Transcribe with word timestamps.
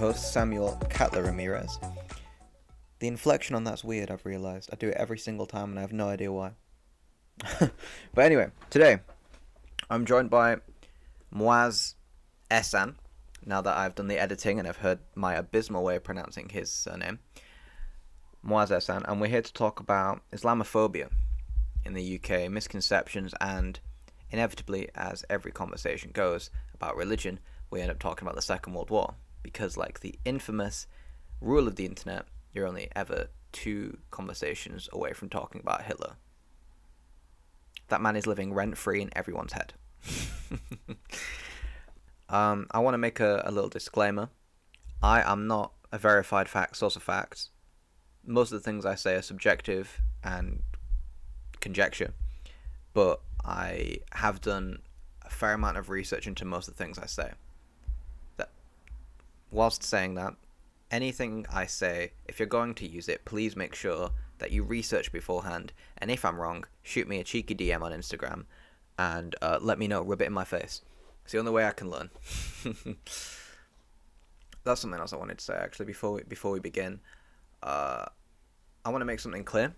host, 0.00 0.32
Samuel 0.32 0.78
Catler 0.88 1.26
Ramirez. 1.26 1.78
The 3.00 3.06
inflection 3.06 3.54
on 3.54 3.64
that's 3.64 3.84
weird, 3.84 4.10
I've 4.10 4.24
realized. 4.24 4.70
I 4.72 4.76
do 4.76 4.88
it 4.88 4.96
every 4.96 5.18
single 5.18 5.44
time 5.44 5.68
and 5.68 5.78
I 5.78 5.82
have 5.82 5.92
no 5.92 6.08
idea 6.08 6.32
why. 6.32 6.52
but 7.60 8.24
anyway, 8.24 8.48
today 8.70 9.00
I'm 9.90 10.06
joined 10.06 10.30
by 10.30 10.56
Moaz 11.34 11.96
Esan, 12.50 12.94
now 13.44 13.60
that 13.60 13.76
I've 13.76 13.94
done 13.94 14.08
the 14.08 14.18
editing 14.18 14.58
and 14.58 14.66
I've 14.66 14.78
heard 14.78 15.00
my 15.14 15.34
abysmal 15.34 15.84
way 15.84 15.96
of 15.96 16.04
pronouncing 16.04 16.48
his 16.48 16.72
surname. 16.72 17.18
Moaz 18.42 18.70
Esan, 18.70 19.04
and 19.06 19.20
we're 19.20 19.26
here 19.26 19.42
to 19.42 19.52
talk 19.52 19.80
about 19.80 20.22
Islamophobia 20.32 21.10
in 21.84 21.92
the 21.92 22.18
UK, 22.18 22.50
misconceptions, 22.50 23.34
and 23.38 23.80
inevitably, 24.30 24.88
as 24.94 25.26
every 25.28 25.52
conversation 25.52 26.10
goes 26.14 26.48
about 26.72 26.96
religion, 26.96 27.38
we 27.68 27.82
end 27.82 27.90
up 27.90 27.98
talking 27.98 28.26
about 28.26 28.34
the 28.34 28.40
Second 28.40 28.72
World 28.72 28.88
War. 28.88 29.14
Because, 29.42 29.76
like 29.76 30.00
the 30.00 30.18
infamous 30.24 30.86
rule 31.40 31.66
of 31.66 31.76
the 31.76 31.86
internet, 31.86 32.26
you're 32.52 32.66
only 32.66 32.88
ever 32.94 33.28
two 33.52 33.98
conversations 34.10 34.88
away 34.92 35.12
from 35.12 35.28
talking 35.28 35.60
about 35.60 35.82
Hitler. 35.82 36.14
That 37.88 38.00
man 38.00 38.16
is 38.16 38.26
living 38.26 38.52
rent 38.52 38.76
free 38.76 39.02
in 39.02 39.10
everyone's 39.16 39.52
head. 39.52 39.72
um, 42.28 42.66
I 42.70 42.78
want 42.78 42.94
to 42.94 42.98
make 42.98 43.20
a, 43.20 43.42
a 43.44 43.50
little 43.50 43.70
disclaimer. 43.70 44.28
I 45.02 45.22
am 45.22 45.46
not 45.46 45.72
a 45.90 45.98
verified 45.98 46.48
fact 46.48 46.76
source 46.76 46.96
of 46.96 47.02
facts 47.02 47.50
most 48.24 48.52
of 48.52 48.58
the 48.58 48.64
things 48.64 48.84
I 48.84 48.94
say 48.94 49.16
are 49.16 49.22
subjective 49.22 50.00
and 50.22 50.62
conjecture, 51.60 52.14
but 52.92 53.20
I 53.44 53.98
have 54.12 54.40
done 54.40 54.80
a 55.22 55.30
fair 55.30 55.54
amount 55.54 55.78
of 55.78 55.90
research 55.90 56.26
into 56.26 56.44
most 56.44 56.68
of 56.68 56.76
the 56.76 56.82
things 56.82 56.98
I 56.98 57.06
say. 57.06 57.32
Whilst 59.50 59.82
saying 59.82 60.14
that, 60.14 60.34
anything 60.90 61.46
I 61.52 61.66
say, 61.66 62.12
if 62.26 62.38
you're 62.38 62.46
going 62.46 62.74
to 62.76 62.86
use 62.86 63.08
it, 63.08 63.24
please 63.24 63.56
make 63.56 63.74
sure 63.74 64.10
that 64.38 64.52
you 64.52 64.62
research 64.62 65.12
beforehand. 65.12 65.72
And 65.98 66.10
if 66.10 66.24
I'm 66.24 66.40
wrong, 66.40 66.64
shoot 66.82 67.08
me 67.08 67.20
a 67.20 67.24
cheeky 67.24 67.54
DM 67.54 67.82
on 67.82 67.92
Instagram 67.92 68.44
and 68.98 69.34
uh, 69.42 69.58
let 69.60 69.78
me 69.78 69.88
know. 69.88 70.02
Rub 70.02 70.22
it 70.22 70.26
in 70.26 70.32
my 70.32 70.44
face. 70.44 70.82
It's 71.24 71.32
the 71.32 71.38
only 71.38 71.52
way 71.52 71.66
I 71.66 71.72
can 71.72 71.90
learn. 71.90 72.10
That's 74.64 74.80
something 74.80 75.00
else 75.00 75.12
I 75.12 75.16
wanted 75.16 75.38
to 75.38 75.44
say 75.44 75.54
actually 75.54 75.86
before 75.86 76.12
we, 76.12 76.22
before 76.22 76.52
we 76.52 76.60
begin 76.60 77.00
uh, 77.62 78.06
I 78.84 78.90
want 78.90 79.02
to 79.02 79.06
make 79.06 79.20
something 79.20 79.44
clear. 79.44 79.74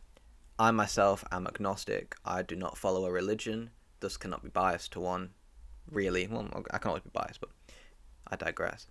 I 0.59 0.70
myself 0.70 1.25
am 1.33 1.47
agnostic. 1.47 2.15
I 2.25 2.43
do 2.43 2.55
not 2.55 2.78
follow 2.78 3.05
a 3.05 3.11
religion, 3.11 3.70
thus 4.00 4.17
cannot 4.17 4.43
be 4.43 4.48
biased 4.48 4.93
to 4.93 5.00
one. 5.00 5.31
Really, 5.91 6.27
well, 6.28 6.48
I 6.70 6.78
can 6.78 6.91
always 6.91 7.03
be 7.03 7.11
biased, 7.12 7.41
but 7.41 7.50
I 8.28 8.37
digress. 8.37 8.87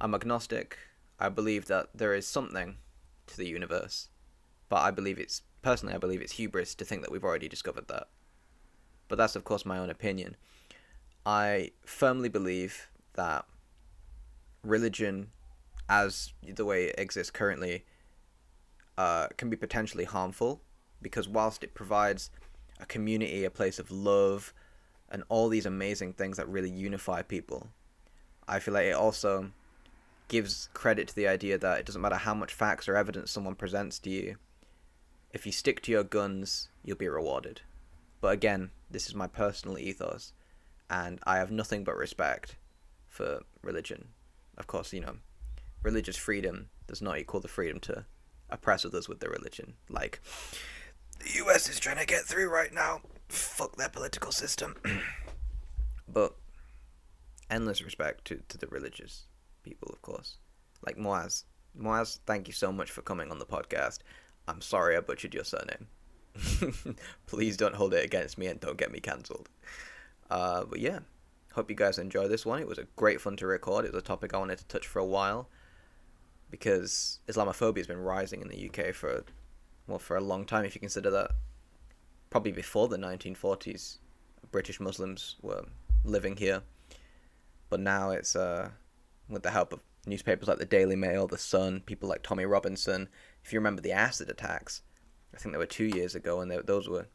I'm 0.00 0.14
agnostic. 0.14 0.78
I 1.18 1.28
believe 1.28 1.66
that 1.66 1.88
there 1.94 2.14
is 2.14 2.26
something 2.26 2.76
to 3.26 3.36
the 3.36 3.46
universe, 3.46 4.08
but 4.68 4.76
I 4.76 4.90
believe 4.90 5.18
it's 5.18 5.42
personally, 5.62 5.94
I 5.94 5.98
believe 5.98 6.22
it's 6.22 6.32
hubris 6.32 6.74
to 6.76 6.84
think 6.84 7.02
that 7.02 7.12
we've 7.12 7.24
already 7.24 7.48
discovered 7.48 7.88
that. 7.88 8.08
But 9.08 9.18
that's, 9.18 9.36
of 9.36 9.44
course, 9.44 9.66
my 9.66 9.78
own 9.78 9.90
opinion. 9.90 10.36
I 11.26 11.72
firmly 11.84 12.30
believe 12.30 12.88
that 13.14 13.44
religion, 14.64 15.32
as 15.88 16.32
the 16.42 16.64
way 16.64 16.86
it 16.86 16.94
exists 16.96 17.30
currently, 17.30 17.84
uh, 18.96 19.28
can 19.36 19.50
be 19.50 19.56
potentially 19.56 20.04
harmful 20.04 20.62
because 21.02 21.28
whilst 21.28 21.62
it 21.62 21.74
provides 21.74 22.30
a 22.78 22.86
community, 22.86 23.44
a 23.44 23.50
place 23.50 23.78
of 23.78 23.90
love, 23.90 24.54
and 25.10 25.24
all 25.28 25.48
these 25.48 25.66
amazing 25.66 26.12
things 26.14 26.36
that 26.36 26.48
really 26.48 26.70
unify 26.70 27.20
people, 27.20 27.68
I 28.48 28.60
feel 28.60 28.74
like 28.74 28.86
it 28.86 28.94
also 28.94 29.50
gives 30.30 30.68
credit 30.72 31.08
to 31.08 31.14
the 31.14 31.26
idea 31.26 31.58
that 31.58 31.80
it 31.80 31.84
doesn't 31.84 32.00
matter 32.00 32.16
how 32.16 32.32
much 32.32 32.54
facts 32.54 32.88
or 32.88 32.96
evidence 32.96 33.32
someone 33.32 33.56
presents 33.56 33.98
to 33.98 34.10
you, 34.10 34.36
if 35.32 35.44
you 35.44 35.52
stick 35.52 35.82
to 35.82 35.92
your 35.92 36.04
guns, 36.04 36.68
you'll 36.84 36.96
be 36.96 37.08
rewarded. 37.08 37.60
But 38.20 38.32
again, 38.32 38.70
this 38.88 39.08
is 39.08 39.14
my 39.14 39.26
personal 39.26 39.76
ethos, 39.76 40.32
and 40.88 41.18
I 41.24 41.38
have 41.38 41.50
nothing 41.50 41.82
but 41.82 41.96
respect 41.96 42.56
for 43.08 43.40
religion. 43.60 44.08
Of 44.56 44.68
course, 44.68 44.92
you 44.92 45.00
know, 45.00 45.16
religious 45.82 46.16
freedom 46.16 46.70
does 46.86 47.02
not 47.02 47.18
equal 47.18 47.40
the 47.40 47.48
freedom 47.48 47.80
to 47.80 48.04
oppress 48.48 48.84
others 48.84 49.08
with 49.08 49.18
their 49.18 49.30
religion. 49.30 49.74
Like, 49.88 50.20
the 51.18 51.44
US 51.44 51.68
is 51.68 51.80
trying 51.80 51.98
to 51.98 52.06
get 52.06 52.22
through 52.22 52.50
right 52.50 52.72
now. 52.72 53.00
Fuck 53.28 53.76
their 53.76 53.88
political 53.88 54.30
system. 54.30 54.76
but 56.08 56.36
endless 57.50 57.82
respect 57.82 58.24
to, 58.26 58.42
to 58.48 58.56
the 58.56 58.68
religious 58.68 59.24
people, 59.62 59.90
of 59.92 60.02
course. 60.02 60.36
Like 60.84 60.96
Moaz. 60.96 61.44
Moaz, 61.78 62.18
thank 62.26 62.46
you 62.46 62.52
so 62.52 62.72
much 62.72 62.90
for 62.90 63.02
coming 63.02 63.30
on 63.30 63.38
the 63.38 63.46
podcast. 63.46 63.98
I'm 64.48 64.60
sorry 64.60 64.96
I 64.96 65.00
butchered 65.00 65.34
your 65.34 65.44
surname. 65.44 65.86
Please 67.26 67.56
don't 67.56 67.74
hold 67.74 67.94
it 67.94 68.04
against 68.04 68.38
me 68.38 68.46
and 68.46 68.60
don't 68.60 68.78
get 68.78 68.92
me 68.92 69.00
cancelled. 69.00 69.48
Uh, 70.30 70.64
but 70.64 70.80
yeah, 70.80 71.00
hope 71.52 71.70
you 71.70 71.76
guys 71.76 71.98
enjoy 71.98 72.28
this 72.28 72.46
one. 72.46 72.60
It 72.60 72.68
was 72.68 72.78
a 72.78 72.86
great 72.96 73.20
fun 73.20 73.36
to 73.36 73.46
record. 73.46 73.84
It 73.84 73.92
was 73.92 74.02
a 74.02 74.04
topic 74.04 74.34
I 74.34 74.38
wanted 74.38 74.58
to 74.58 74.66
touch 74.66 74.86
for 74.86 74.98
a 74.98 75.04
while 75.04 75.48
because 76.50 77.20
Islamophobia 77.28 77.78
has 77.78 77.86
been 77.86 78.02
rising 78.02 78.42
in 78.42 78.48
the 78.48 78.68
UK 78.68 78.94
for 78.94 79.24
well 79.86 79.98
for 79.98 80.16
a 80.16 80.20
long 80.20 80.44
time. 80.44 80.64
If 80.64 80.74
you 80.74 80.80
consider 80.80 81.10
that, 81.10 81.32
probably 82.30 82.52
before 82.52 82.88
the 82.88 82.96
1940s, 82.96 83.98
British 84.50 84.80
Muslims 84.80 85.36
were 85.42 85.64
living 86.04 86.36
here, 86.36 86.62
but 87.68 87.80
now 87.80 88.10
it's 88.10 88.34
uh, 88.34 88.70
with 89.30 89.42
the 89.42 89.50
help 89.50 89.72
of 89.72 89.80
newspapers 90.06 90.48
like 90.48 90.58
the 90.58 90.64
Daily 90.64 90.96
Mail, 90.96 91.26
the 91.26 91.38
Sun, 91.38 91.82
people 91.86 92.08
like 92.08 92.22
Tommy 92.22 92.44
Robinson. 92.44 93.08
If 93.44 93.52
you 93.52 93.58
remember 93.58 93.82
the 93.82 93.92
acid 93.92 94.28
attacks, 94.30 94.82
I 95.34 95.38
think 95.38 95.52
they 95.52 95.58
were 95.58 95.66
two 95.66 95.84
years 95.84 96.14
ago, 96.14 96.40
and 96.40 96.50
they, 96.50 96.58
those 96.58 96.88
were 96.88 97.06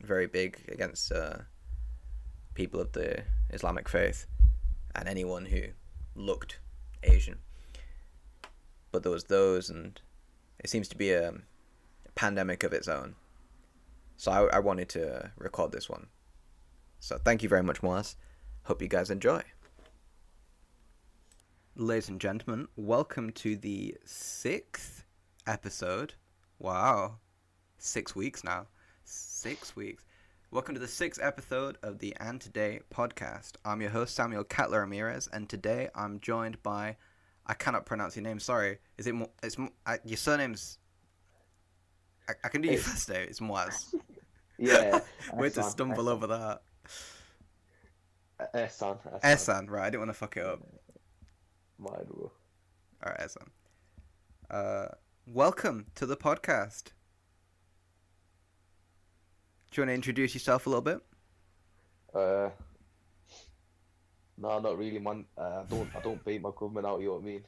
very 0.00 0.26
big 0.26 0.60
against 0.68 1.12
uh, 1.12 1.38
people 2.54 2.80
of 2.80 2.92
the 2.92 3.22
Islamic 3.50 3.88
faith 3.88 4.26
and 4.94 5.08
anyone 5.08 5.46
who 5.46 5.62
looked 6.14 6.60
Asian 7.02 7.38
but 8.90 9.02
there 9.02 9.12
was 9.12 9.24
those, 9.24 9.70
and 9.70 10.00
it 10.58 10.70
seems 10.70 10.88
to 10.88 10.96
be 10.96 11.12
a, 11.12 11.34
pandemic 12.14 12.64
of 12.64 12.72
its 12.72 12.88
own. 12.88 13.14
So 14.16 14.32
I, 14.32 14.56
I 14.56 14.58
wanted 14.58 14.88
to 14.88 15.30
record 15.38 15.70
this 15.70 15.88
one. 15.88 16.08
So 16.98 17.16
thank 17.16 17.44
you 17.44 17.48
very 17.48 17.62
much, 17.62 17.80
Moaz. 17.80 18.16
Hope 18.64 18.82
you 18.82 18.88
guys 18.88 19.08
enjoy. 19.08 19.40
Ladies 21.80 22.08
and 22.08 22.20
gentlemen, 22.20 22.66
welcome 22.74 23.30
to 23.34 23.54
the 23.54 23.96
sixth 24.04 25.04
episode. 25.46 26.14
Wow. 26.58 27.18
Six 27.76 28.16
weeks 28.16 28.42
now. 28.42 28.66
Six 29.04 29.76
weeks. 29.76 30.04
Welcome 30.50 30.74
to 30.74 30.80
the 30.80 30.88
sixth 30.88 31.22
episode 31.22 31.78
of 31.84 32.00
the 32.00 32.16
And 32.18 32.40
Today 32.40 32.80
podcast. 32.92 33.52
I'm 33.64 33.80
your 33.80 33.90
host, 33.90 34.16
Samuel 34.16 34.42
Catler 34.42 34.80
Ramirez, 34.80 35.28
and 35.32 35.48
today 35.48 35.88
I'm 35.94 36.18
joined 36.18 36.60
by 36.64 36.96
I 37.46 37.54
cannot 37.54 37.86
pronounce 37.86 38.16
your 38.16 38.24
name. 38.24 38.40
Sorry. 38.40 38.78
Is 38.96 39.06
it? 39.06 39.14
Mo- 39.14 39.30
it's 39.44 39.56
I, 39.86 39.94
uh, 39.94 39.98
your 40.04 40.16
surname's. 40.16 40.78
I, 42.28 42.32
I 42.42 42.48
can 42.48 42.60
do 42.60 42.70
your 42.70 42.80
first 42.80 43.08
name. 43.08 43.28
It's 43.30 43.38
Moaz. 43.38 43.94
Yeah. 44.60 44.98
Way 45.32 45.50
to 45.50 45.62
stumble 45.62 46.08
over 46.08 46.26
that. 46.26 46.62
Uh, 48.40 48.46
Esan. 48.56 48.98
Esan, 49.22 49.70
right? 49.70 49.86
I 49.86 49.90
didn't 49.90 50.00
want 50.00 50.10
to 50.10 50.14
fuck 50.14 50.36
it 50.36 50.44
up. 50.44 50.60
My 51.78 51.90
bro. 51.90 52.32
All 53.04 53.12
right, 53.12 53.20
Esan. 53.20 53.48
Uh, 54.50 54.88
welcome 55.26 55.86
to 55.94 56.06
the 56.06 56.16
podcast. 56.16 56.86
Do 59.70 59.80
you 59.80 59.82
want 59.82 59.90
to 59.90 59.94
introduce 59.94 60.34
yourself 60.34 60.66
a 60.66 60.70
little 60.70 60.82
bit? 60.82 61.00
Uh, 62.12 62.50
no, 64.36 64.58
not 64.58 64.76
really, 64.76 64.98
man. 64.98 65.24
Uh, 65.36 65.60
I 65.60 65.64
don't, 65.68 65.88
I 65.94 66.00
don't 66.00 66.24
bait 66.24 66.42
my 66.42 66.50
government 66.56 66.86
out. 66.86 67.00
You 67.00 67.06
know 67.06 67.12
what 67.14 67.22
I 67.22 67.26
mean? 67.26 67.42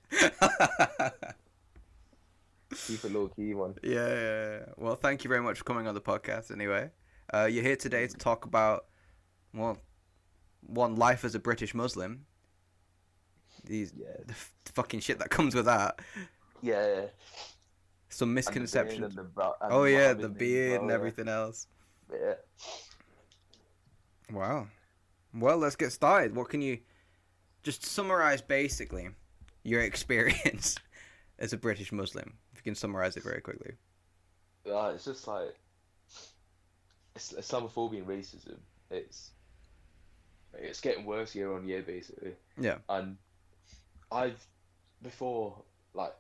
Keep 2.87 3.05
it 3.05 3.13
low 3.13 3.29
key, 3.29 3.53
man. 3.55 3.75
Yeah, 3.83 4.07
yeah, 4.07 4.51
yeah. 4.51 4.59
Well, 4.77 4.95
thank 4.95 5.25
you 5.25 5.29
very 5.29 5.43
much 5.43 5.59
for 5.59 5.65
coming 5.65 5.89
on 5.89 5.95
the 5.95 6.01
podcast. 6.01 6.53
Anyway, 6.53 6.91
uh, 7.35 7.49
you're 7.51 7.65
here 7.65 7.75
today 7.75 8.07
to 8.07 8.17
talk 8.17 8.45
about, 8.45 8.85
well, 9.53 9.79
one 10.61 10.95
life 10.95 11.25
as 11.25 11.35
a 11.35 11.41
British 11.41 11.75
Muslim. 11.75 12.27
These 13.65 13.93
Yeah. 13.97 14.17
the 14.27 14.33
f- 14.33 14.53
fucking 14.75 15.01
shit 15.01 15.19
that 15.19 15.31
comes 15.31 15.55
with 15.55 15.67
that. 15.67 16.01
Yeah. 16.63 17.07
Some 18.09 18.31
And 18.31 18.39
the 18.39 18.43
beard 18.43 18.55
misconceptions. 18.55 19.05
and 19.17 19.19
the 19.19 19.23
brow- 19.25 19.57
and 19.61 19.73
Oh 19.73 19.85
yeah, 19.85 20.13
the 20.15 20.29
beard 20.29 20.81
and 20.83 20.91
everything 20.91 21.29
else. 21.29 21.67
Yeah. 22.13 22.35
Wow. 24.33 24.69
Well, 25.35 25.59
let's 25.59 25.77
get 25.77 25.93
started. 25.93 26.35
What 26.35 26.49
can 26.49 26.61
you 26.63 26.79
just 27.63 27.85
summarize 27.85 28.41
basically 28.43 29.11
your 29.63 29.81
experience 29.91 30.77
as 31.39 31.53
a 31.53 31.57
British 31.57 31.93
Muslim? 31.93 32.37
If 32.53 32.59
you 32.59 32.63
can 32.63 32.75
summarize 32.75 33.17
it 33.17 33.23
very 33.23 33.41
quickly. 33.41 33.73
Yeah, 34.65 34.91
it's 34.91 35.05
just 35.05 35.27
like 35.27 35.55
Is- 37.17 37.35
Islamophobia 37.39 37.99
and 37.99 38.07
racism. 38.07 38.59
It's 38.91 39.31
it's 40.55 40.81
getting 40.81 41.05
worse 41.07 41.35
year 41.35 41.53
on 41.53 41.67
year, 41.69 41.83
basically. 41.83 42.35
Yeah. 42.59 42.79
And 42.89 43.17
I've 44.13 44.45
before 45.03 45.63
like 45.95 46.15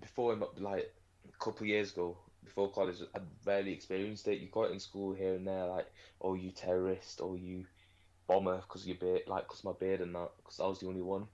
before 0.00 0.36
like 0.58 0.92
a 1.28 1.44
couple 1.44 1.62
of 1.62 1.68
years 1.68 1.92
ago 1.92 2.16
before 2.44 2.70
college, 2.70 2.96
I'd 3.14 3.22
rarely 3.44 3.72
experienced 3.72 4.28
it. 4.28 4.40
You 4.40 4.48
got 4.48 4.64
it 4.64 4.72
in 4.72 4.80
school 4.80 5.12
here 5.12 5.34
and 5.34 5.46
there, 5.46 5.66
like 5.66 5.86
oh 6.20 6.34
you 6.34 6.50
terrorist 6.50 7.20
or 7.20 7.36
you 7.36 7.66
bomber 8.26 8.56
because 8.56 8.86
your 8.86 8.96
beard, 8.96 9.22
like 9.26 9.44
because 9.44 9.64
my 9.64 9.72
beard 9.78 10.00
and 10.00 10.14
that, 10.14 10.30
because 10.38 10.60
I 10.60 10.66
was 10.66 10.80
the 10.80 10.88
only 10.88 11.02
one. 11.02 11.26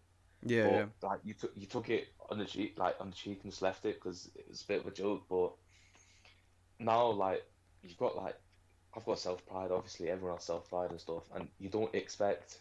Yeah, 0.44 0.64
but 0.64 0.72
yeah. 0.72 0.86
like 1.02 1.20
you 1.24 1.34
took 1.34 1.52
you 1.54 1.66
took 1.66 1.88
it 1.90 2.08
on 2.30 2.38
the 2.38 2.44
cheek, 2.44 2.74
like 2.76 2.96
on 3.00 3.10
the 3.10 3.16
cheek, 3.16 3.40
and 3.42 3.52
just 3.52 3.62
left 3.62 3.84
it 3.84 3.96
because 4.02 4.30
it 4.34 4.46
was 4.48 4.62
a 4.62 4.66
bit 4.66 4.80
of 4.80 4.86
a 4.86 4.90
joke. 4.90 5.24
But 5.28 5.52
now, 6.78 7.10
like 7.10 7.44
you've 7.82 7.98
got 7.98 8.16
like 8.16 8.36
I've 8.96 9.04
got 9.04 9.18
self 9.18 9.46
pride. 9.46 9.70
Obviously, 9.70 10.10
everyone 10.10 10.36
has 10.36 10.44
self 10.44 10.68
pride 10.68 10.90
and 10.90 11.00
stuff, 11.00 11.24
and 11.34 11.48
you 11.58 11.68
don't 11.68 11.94
expect 11.94 12.58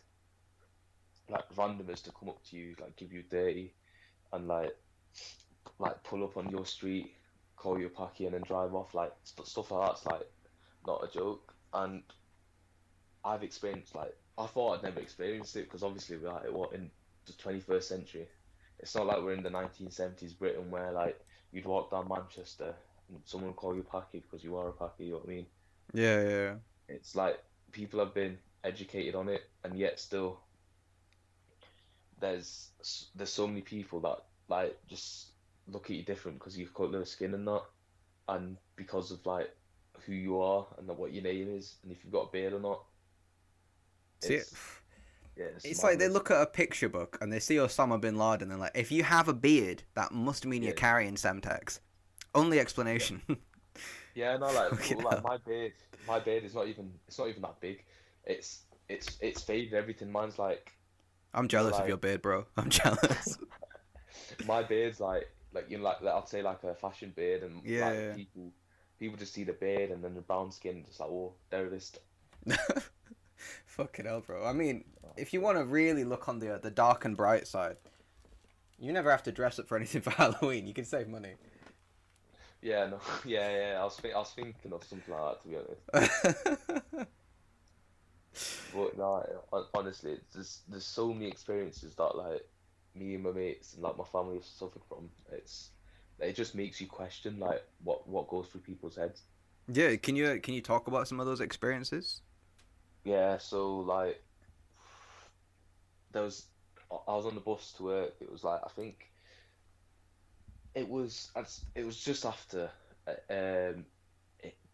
like 1.32 1.50
randomers 1.56 2.04
to 2.04 2.12
come 2.12 2.30
up 2.30 2.44
to 2.50 2.58
you, 2.58 2.76
like 2.80 2.96
give 2.96 3.12
you 3.12 3.24
dirty, 3.30 3.74
and 4.34 4.48
like 4.48 4.76
like 5.80 6.04
pull 6.04 6.24
up 6.24 6.38
on 6.38 6.50
your 6.50 6.66
street, 6.66 7.14
call 7.56 7.80
you 7.80 7.88
a 7.88 7.90
packy, 7.90 8.26
and 8.26 8.34
then 8.34 8.44
drive 8.44 8.74
off. 8.74 8.94
Like 8.94 9.14
st- 9.24 9.48
stuff 9.48 9.72
like 9.72 9.88
that's 9.88 10.06
like 10.06 10.30
not 10.86 11.04
a 11.04 11.12
joke. 11.12 11.54
And 11.74 12.04
I've 13.24 13.44
experienced 13.44 13.96
like 13.96 14.16
I 14.38 14.46
thought 14.48 14.78
I'd 14.78 14.84
never 14.84 15.00
experienced 15.00 15.56
it 15.56 15.66
because 15.66 15.84
obviously 15.84 16.18
we're 16.18 16.32
like 16.32 16.52
what 16.52 16.74
in 16.74 16.90
the 17.26 17.34
21st 17.34 17.84
century. 17.84 18.28
It's 18.80 18.96
not 18.96 19.06
like 19.06 19.22
we're 19.22 19.34
in 19.34 19.44
the 19.44 19.50
1970s 19.50 20.38
Britain 20.38 20.72
where 20.72 20.92
like 20.92 21.20
you'd 21.52 21.66
walk 21.66 21.92
down 21.92 22.08
Manchester 22.10 22.74
and 23.10 23.20
someone 23.26 23.50
would 23.50 23.58
call 23.58 23.76
you 23.76 23.84
Packy 23.84 24.20
because 24.20 24.44
you 24.44 24.56
are 24.58 24.70
a 24.70 24.74
Packy, 24.74 25.06
you 25.06 25.12
know 25.12 25.18
what 25.18 25.28
I 25.28 25.30
mean? 25.30 25.46
Yeah, 25.94 26.22
yeah. 26.24 26.54
It's 26.90 27.16
like 27.16 27.40
people 27.72 28.00
have 28.00 28.14
been 28.14 28.38
educated 28.64 29.16
on 29.16 29.30
it 29.30 29.44
and 29.64 29.78
yet 29.78 30.00
still 30.00 30.40
there's 32.22 32.70
there's 33.16 33.32
so 33.34 33.48
many 33.48 33.62
people 33.62 34.00
that 34.02 34.18
like 34.48 34.78
just 34.88 35.32
look 35.68 35.90
at 35.90 35.96
you 35.96 36.04
different 36.04 36.40
because 36.40 36.58
you've 36.58 36.74
colour 36.74 37.02
of 37.02 37.08
skin 37.08 37.34
and 37.34 37.48
that 37.48 37.64
and 38.30 38.58
because 38.76 39.12
of 39.12 39.26
like 39.26 39.54
who 40.06 40.14
you 40.14 40.42
are 40.42 40.66
and 40.78 40.88
what 40.88 41.14
your 41.14 41.24
name 41.24 41.50
is 41.50 41.76
and 41.84 41.92
if 41.92 42.04
you've 42.04 42.14
got 42.14 42.30
a 42.30 42.32
beard 42.32 42.54
or 42.54 42.60
not. 42.60 42.84
See, 44.22 44.36
It's, 44.36 44.54
yeah, 45.38 45.46
it's, 45.46 45.66
It's 45.66 45.84
like 45.84 46.00
they 46.00 46.08
look 46.08 46.32
at 46.32 46.42
a 46.42 46.46
picture 46.46 46.90
book 46.90 47.18
and 47.22 47.32
they 47.32 47.40
see 47.40 47.56
Osama 47.56 48.00
bin 48.00 48.18
Laden 48.18 48.44
and 48.44 48.52
they're 48.52 48.58
like, 48.58 48.72
if 48.76 48.92
you 48.92 49.04
have 49.04 49.28
a 49.28 49.34
beard, 49.34 49.84
that 49.96 50.12
must 50.12 50.46
mean 50.46 50.64
you're 50.64 50.74
Yeah. 50.74 50.80
carrying 50.80 51.16
Semtex. 51.16 51.80
Only 52.34 52.60
explanation. 52.60 53.22
Yeah, 54.14 54.38
no, 54.38 54.52
like, 54.52 54.74
well, 54.90 55.04
like 55.04 55.24
my 55.24 55.38
beard, 55.38 55.74
my 56.06 56.20
beard 56.20 56.44
is 56.44 56.54
not 56.54 56.68
even, 56.68 56.92
it's 57.08 57.18
not 57.18 57.30
even 57.30 57.42
that 57.44 57.60
big. 57.62 57.84
It's, 58.26 58.64
it's, 58.90 59.18
it's 59.22 59.42
faded. 59.42 59.74
Everything. 59.74 60.12
Mine's 60.12 60.38
like, 60.38 60.72
I'm 61.34 61.48
jealous 61.48 61.78
of 61.78 61.88
your 61.88 61.98
beard, 61.98 62.22
bro. 62.22 62.46
I'm 62.58 62.70
jealous. 62.70 63.38
my 64.46 64.64
beard's 64.64 65.00
like, 65.00 65.30
like 65.54 65.70
you 65.70 65.78
know, 65.78 65.84
like 65.84 66.04
I'll 66.04 66.26
say 66.26 66.42
like 66.42 66.64
a 66.64 66.76
fashion 66.76 67.14
beard, 67.16 67.44
and 67.44 67.62
Yeah, 67.64 67.86
like, 67.88 67.96
yeah. 67.96 68.14
people, 68.16 68.52
people 69.00 69.18
just 69.18 69.34
see 69.34 69.44
the 69.44 69.54
beard 69.54 69.92
and 69.92 70.04
then 70.04 70.14
the 70.16 70.22
brown 70.22 70.52
skin, 70.52 70.84
just 70.88 71.00
like, 71.00 71.10
oh, 71.10 71.34
terrorist. 71.50 72.00
Fucking 73.66 74.06
hell, 74.06 74.22
bro. 74.22 74.46
I 74.46 74.54
mean, 74.54 74.84
if 75.18 75.34
you 75.34 75.42
want 75.42 75.58
to 75.58 75.64
really 75.64 76.04
look 76.04 76.28
on 76.28 76.40
the 76.40 76.56
uh, 76.56 76.58
the 76.58 76.72
dark 76.72 77.06
and 77.06 77.16
bright 77.16 77.48
side, 77.48 77.78
you 78.78 78.92
never 78.92 79.10
have 79.10 79.24
to 79.24 79.32
dress 79.32 79.60
up 79.60 79.68
for 79.68 79.78
anything 79.78 80.02
for 80.02 80.12
Halloween. 80.12 80.68
You 80.68 80.74
can 80.74 80.86
save 80.86 81.08
money. 81.08 81.34
Yeah, 82.62 82.88
no, 82.88 83.00
yeah, 83.26 83.50
yeah. 83.50 83.82
I 83.82 83.84
was, 83.84 83.96
think, 83.96 84.14
I 84.14 84.20
was 84.20 84.32
thinking 84.32 84.72
of 84.72 84.84
something 84.84 85.12
like 85.14 85.34
that 85.34 85.42
to 85.42 85.48
be 85.48 85.56
honest. 86.96 87.08
But 88.74 88.98
no, 88.98 89.26
hon- 89.52 89.66
honestly, 89.74 90.20
just, 90.34 90.70
there's 90.70 90.86
so 90.86 91.14
many 91.14 91.28
experiences 91.28 91.96
that 91.96 92.16
like 92.16 92.48
me 92.96 93.16
and 93.16 93.24
my 93.24 93.32
mates 93.32 93.74
and 93.74 93.84
like 93.84 93.98
my 93.98 94.04
family 94.06 94.36
have 94.36 94.46
suffered 94.46 94.84
from. 94.88 95.10
It's, 95.32 95.72
it 96.20 96.36
just 96.36 96.56
makes 96.56 96.80
you 96.80 96.88
question 96.88 97.40
like 97.40 97.64
what 97.84 98.08
what 98.08 98.28
goes 98.28 98.48
through 98.48 98.62
people's 98.62 98.96
heads. 98.96 99.24
yeah, 99.68 99.96
can 99.96 100.16
you 100.16 100.40
can 100.42 100.54
you 100.54 100.62
talk 100.62 100.88
about 100.88 101.08
some 101.08 101.20
of 101.20 101.26
those 101.26 101.42
experiences? 101.42 102.22
Yeah, 103.04 103.38
so 103.38 103.80
like 103.80 104.24
there 106.12 106.24
was 106.24 106.48
I 106.92 107.16
was 107.16 107.26
on 107.26 107.36
the 107.36 107.42
bus 107.42 107.74
to 107.74 107.84
work. 107.84 108.14
It 108.20 108.32
was 108.32 108.44
like 108.44 108.62
I 108.66 108.70
think 108.70 109.12
it 110.76 110.88
was 110.88 111.32
it 111.76 111.86
was 111.86 111.98
just 111.98 112.26
after 112.26 112.70
uh, 113.08 113.34
um 113.34 113.86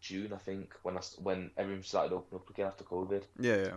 June 0.00 0.32
I 0.32 0.38
think 0.38 0.72
when 0.82 0.96
I 0.96 1.00
when 1.18 1.50
everything 1.56 1.82
started 1.82 2.14
opening 2.14 2.40
up 2.40 2.50
again 2.50 2.66
after 2.66 2.84
COVID. 2.84 3.22
Yeah, 3.38 3.56
yeah. 3.56 3.74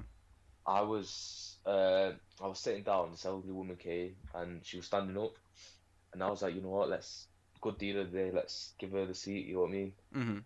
I 0.65 0.81
was 0.81 1.57
uh, 1.65 2.11
I 2.41 2.47
was 2.47 2.59
sitting 2.59 2.83
down. 2.83 3.11
This 3.11 3.25
elderly 3.25 3.53
woman 3.53 3.75
came 3.75 4.15
and 4.33 4.61
she 4.63 4.77
was 4.77 4.85
standing 4.85 5.17
up, 5.17 5.35
and 6.13 6.23
I 6.23 6.29
was 6.29 6.41
like, 6.41 6.55
you 6.55 6.61
know 6.61 6.69
what? 6.69 6.89
Let's 6.89 7.27
good 7.61 7.77
deal 7.77 8.01
of 8.01 8.11
the 8.11 8.17
day. 8.17 8.31
Let's 8.33 8.73
give 8.79 8.91
her 8.91 9.05
the 9.05 9.13
seat. 9.13 9.45
You 9.45 9.55
know 9.55 9.61
what 9.61 9.69
I 9.69 9.73
mean? 9.73 9.93
hmm 10.13 10.37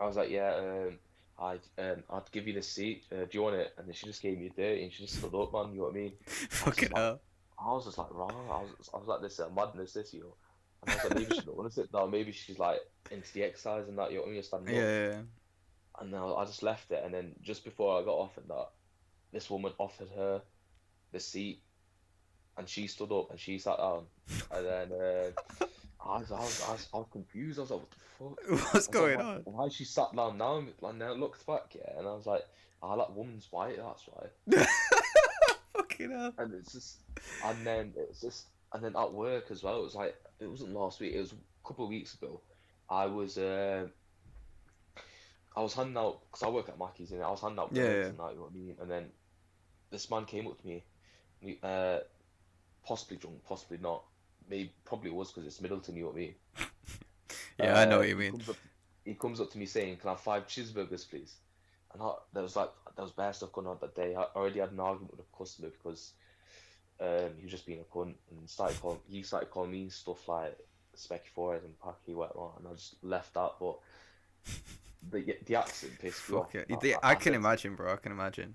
I 0.00 0.06
was 0.06 0.16
like, 0.16 0.30
yeah, 0.30 0.54
um, 0.54 0.98
I'd 1.38 1.60
um, 1.78 2.02
I'd 2.10 2.30
give 2.32 2.46
you 2.46 2.54
the 2.54 2.62
seat. 2.62 3.04
Uh, 3.10 3.24
do 3.24 3.30
you 3.32 3.42
want 3.42 3.56
it? 3.56 3.72
And 3.78 3.86
then 3.86 3.94
she 3.94 4.06
just 4.06 4.22
gave 4.22 4.38
me 4.38 4.46
a 4.46 4.50
dirty, 4.50 4.84
and 4.84 4.92
she 4.92 5.04
just 5.04 5.18
stood 5.18 5.34
up, 5.34 5.52
man. 5.52 5.72
You 5.72 5.78
know 5.78 5.84
what 5.84 5.94
I 5.94 5.98
mean? 5.98 6.12
Fucking 6.26 6.90
hell. 6.94 7.20
I 7.58 7.72
was 7.72 7.86
just 7.86 7.96
like, 7.98 8.08
raw. 8.12 8.28
I 8.28 8.62
was, 8.62 8.90
I 8.92 8.98
was 8.98 9.06
like, 9.06 9.22
this 9.22 9.38
is 9.38 9.46
madness, 9.54 9.94
this, 9.94 10.12
you 10.12 10.20
know. 10.20 10.34
And 10.82 10.90
I 10.90 10.94
was 10.94 11.04
like, 11.04 11.14
maybe 11.14 11.34
she 11.34 11.40
don't 11.42 11.56
want 11.56 11.68
to 11.70 11.74
sit 11.74 11.92
down. 11.92 12.10
Maybe 12.10 12.32
she's 12.32 12.58
like 12.58 12.80
into 13.10 13.32
the 13.32 13.42
exercise 13.44 13.88
and 13.88 13.98
that. 13.98 14.10
You 14.10 14.18
know 14.18 14.22
what 14.22 14.30
I 14.30 14.32
mean? 14.32 14.42
Standing 14.42 14.74
Yeah, 14.74 14.80
up. 14.80 14.88
yeah, 14.88 15.08
yeah. 15.08 15.20
And 16.00 16.12
then 16.12 16.20
I 16.20 16.44
just 16.44 16.62
left 16.62 16.90
it, 16.90 17.02
and 17.04 17.14
then 17.14 17.34
just 17.42 17.64
before 17.64 17.98
I 18.00 18.04
got 18.04 18.12
off 18.16 18.36
and 18.36 18.48
that, 18.48 18.68
this 19.32 19.48
woman 19.48 19.72
offered 19.78 20.08
her 20.16 20.42
the 21.12 21.20
seat, 21.20 21.62
and 22.58 22.68
she 22.68 22.86
stood 22.86 23.12
up 23.12 23.30
and 23.30 23.40
she 23.40 23.58
sat 23.58 23.78
down, 23.78 24.04
and 24.50 24.66
then 24.66 24.92
uh, 24.92 25.66
I, 26.04 26.18
was, 26.18 26.30
I, 26.30 26.38
was, 26.40 26.62
I, 26.68 26.72
was, 26.72 26.88
I 26.92 26.96
was 26.98 27.06
confused. 27.10 27.58
I 27.58 27.62
was 27.62 27.70
like, 27.70 27.80
what 27.80 27.90
the 27.90 27.96
fuck? 28.56 28.72
What's 28.74 28.88
like, 28.88 28.94
going 28.94 29.18
why, 29.18 29.24
on? 29.24 29.42
Why 29.44 29.68
she 29.68 29.84
sat 29.84 30.14
down 30.14 30.36
now? 30.38 30.58
And 30.82 31.00
then 31.00 31.08
I 31.08 31.12
looked 31.12 31.46
back, 31.46 31.74
yeah, 31.74 31.98
and 31.98 32.06
I 32.06 32.12
was 32.12 32.26
like, 32.26 32.42
ah, 32.82 32.96
that 32.96 33.14
woman's 33.14 33.48
white, 33.50 33.76
that's 33.78 34.04
why. 34.06 34.66
Fucking 35.76 36.10
hell. 36.10 36.34
And 36.38 36.54
it's 36.54 36.72
just, 36.72 37.00
and 37.44 37.66
then 37.66 37.92
it's 37.96 38.20
just, 38.20 38.46
and 38.72 38.84
then 38.84 38.94
at 38.96 39.12
work 39.12 39.50
as 39.50 39.62
well. 39.62 39.78
It 39.80 39.84
was 39.84 39.94
like 39.94 40.14
it 40.40 40.46
wasn't 40.48 40.72
last 40.74 41.00
week. 41.00 41.14
It 41.14 41.20
was 41.20 41.32
a 41.32 41.68
couple 41.68 41.84
of 41.84 41.90
weeks 41.90 42.14
ago. 42.14 42.40
I 42.88 43.06
was, 43.06 43.36
uh, 43.38 43.86
I 45.56 45.60
was 45.60 45.74
handing 45.74 45.96
out 45.96 46.20
because 46.26 46.42
I 46.42 46.48
work 46.50 46.68
at 46.68 46.78
Mackey's 46.78 47.12
and 47.12 47.22
I 47.22 47.30
was 47.30 47.40
handing 47.40 47.58
out 47.58 47.70
Yeah, 47.72 47.84
yeah. 47.84 47.90
and 48.06 48.18
that. 48.18 48.30
You 48.32 48.36
know 48.36 48.42
what 48.42 48.50
I 48.52 48.56
mean? 48.56 48.76
And 48.80 48.90
then 48.90 49.04
this 49.90 50.10
man 50.10 50.24
came 50.24 50.46
up 50.46 50.60
to 50.60 50.66
me, 50.66 50.84
he- 51.40 51.58
uh, 51.62 52.00
possibly 52.84 53.16
drunk, 53.16 53.44
possibly 53.48 53.78
not. 53.78 54.04
Maybe 54.48 54.72
probably 54.84 55.10
was 55.10 55.32
because 55.32 55.46
it's 55.46 55.60
Middleton. 55.60 55.96
You 55.96 56.02
know 56.04 56.08
what 56.10 56.16
I 56.16 56.18
mean? 56.20 56.34
Yeah, 57.58 57.80
I 57.80 57.86
know 57.86 57.96
Uh, 57.96 57.98
what 58.00 58.08
you 58.08 58.16
he 58.16 58.22
mean. 58.22 58.32
comes 58.32 58.48
up- 58.50 58.56
He 59.04 59.14
comes 59.14 59.40
up 59.40 59.50
to 59.52 59.58
me 59.58 59.64
saying, 59.64 59.96
"Can 59.96 60.08
I 60.08 60.12
have 60.12 60.20
five 60.20 60.46
cheeseburgers, 60.46 61.08
please?" 61.08 61.36
And 61.94 62.02
I, 62.02 62.12
there 62.34 62.42
was 62.42 62.54
like 62.54 62.70
there 62.94 63.02
was 63.04 63.12
bad 63.12 63.34
stuff 63.34 63.50
going 63.52 63.66
on 63.66 63.78
that 63.80 63.94
day. 63.94 64.14
I 64.14 64.24
already 64.36 64.60
had 64.60 64.72
an 64.72 64.80
argument 64.80 65.12
with 65.16 65.20
a 65.26 65.36
customer 65.38 65.70
because 65.70 66.12
um, 67.00 67.30
he 67.38 67.44
was 67.44 67.50
just 67.50 67.66
being 67.66 67.80
a 67.80 67.96
cunt 67.96 68.14
and 68.30 68.48
started 68.48 68.80
calling. 68.80 69.00
He 69.08 69.22
started 69.22 69.50
calling 69.50 69.70
me 69.70 69.88
stuff 69.90 70.26
like 70.28 70.58
specky 70.96 71.28
forehead 71.34 71.62
and 71.64 71.78
packy 71.80 72.14
whatnot, 72.14 72.54
and 72.58 72.68
I 72.68 72.72
just 72.72 72.96
left 73.02 73.34
that. 73.34 73.52
But 73.60 73.76
the 75.10 75.36
the 75.44 75.56
accent 75.56 75.98
pissed 76.00 76.30
me 76.30 76.36
off. 76.36 76.52
Fuck 76.52 76.66
it. 76.70 76.98
I, 77.02 77.14
can 77.14 77.32
said- 77.32 77.34
imagine, 77.34 77.74
bro. 77.74 77.92
I 77.92 77.96
can 77.96 78.12
imagine. 78.12 78.54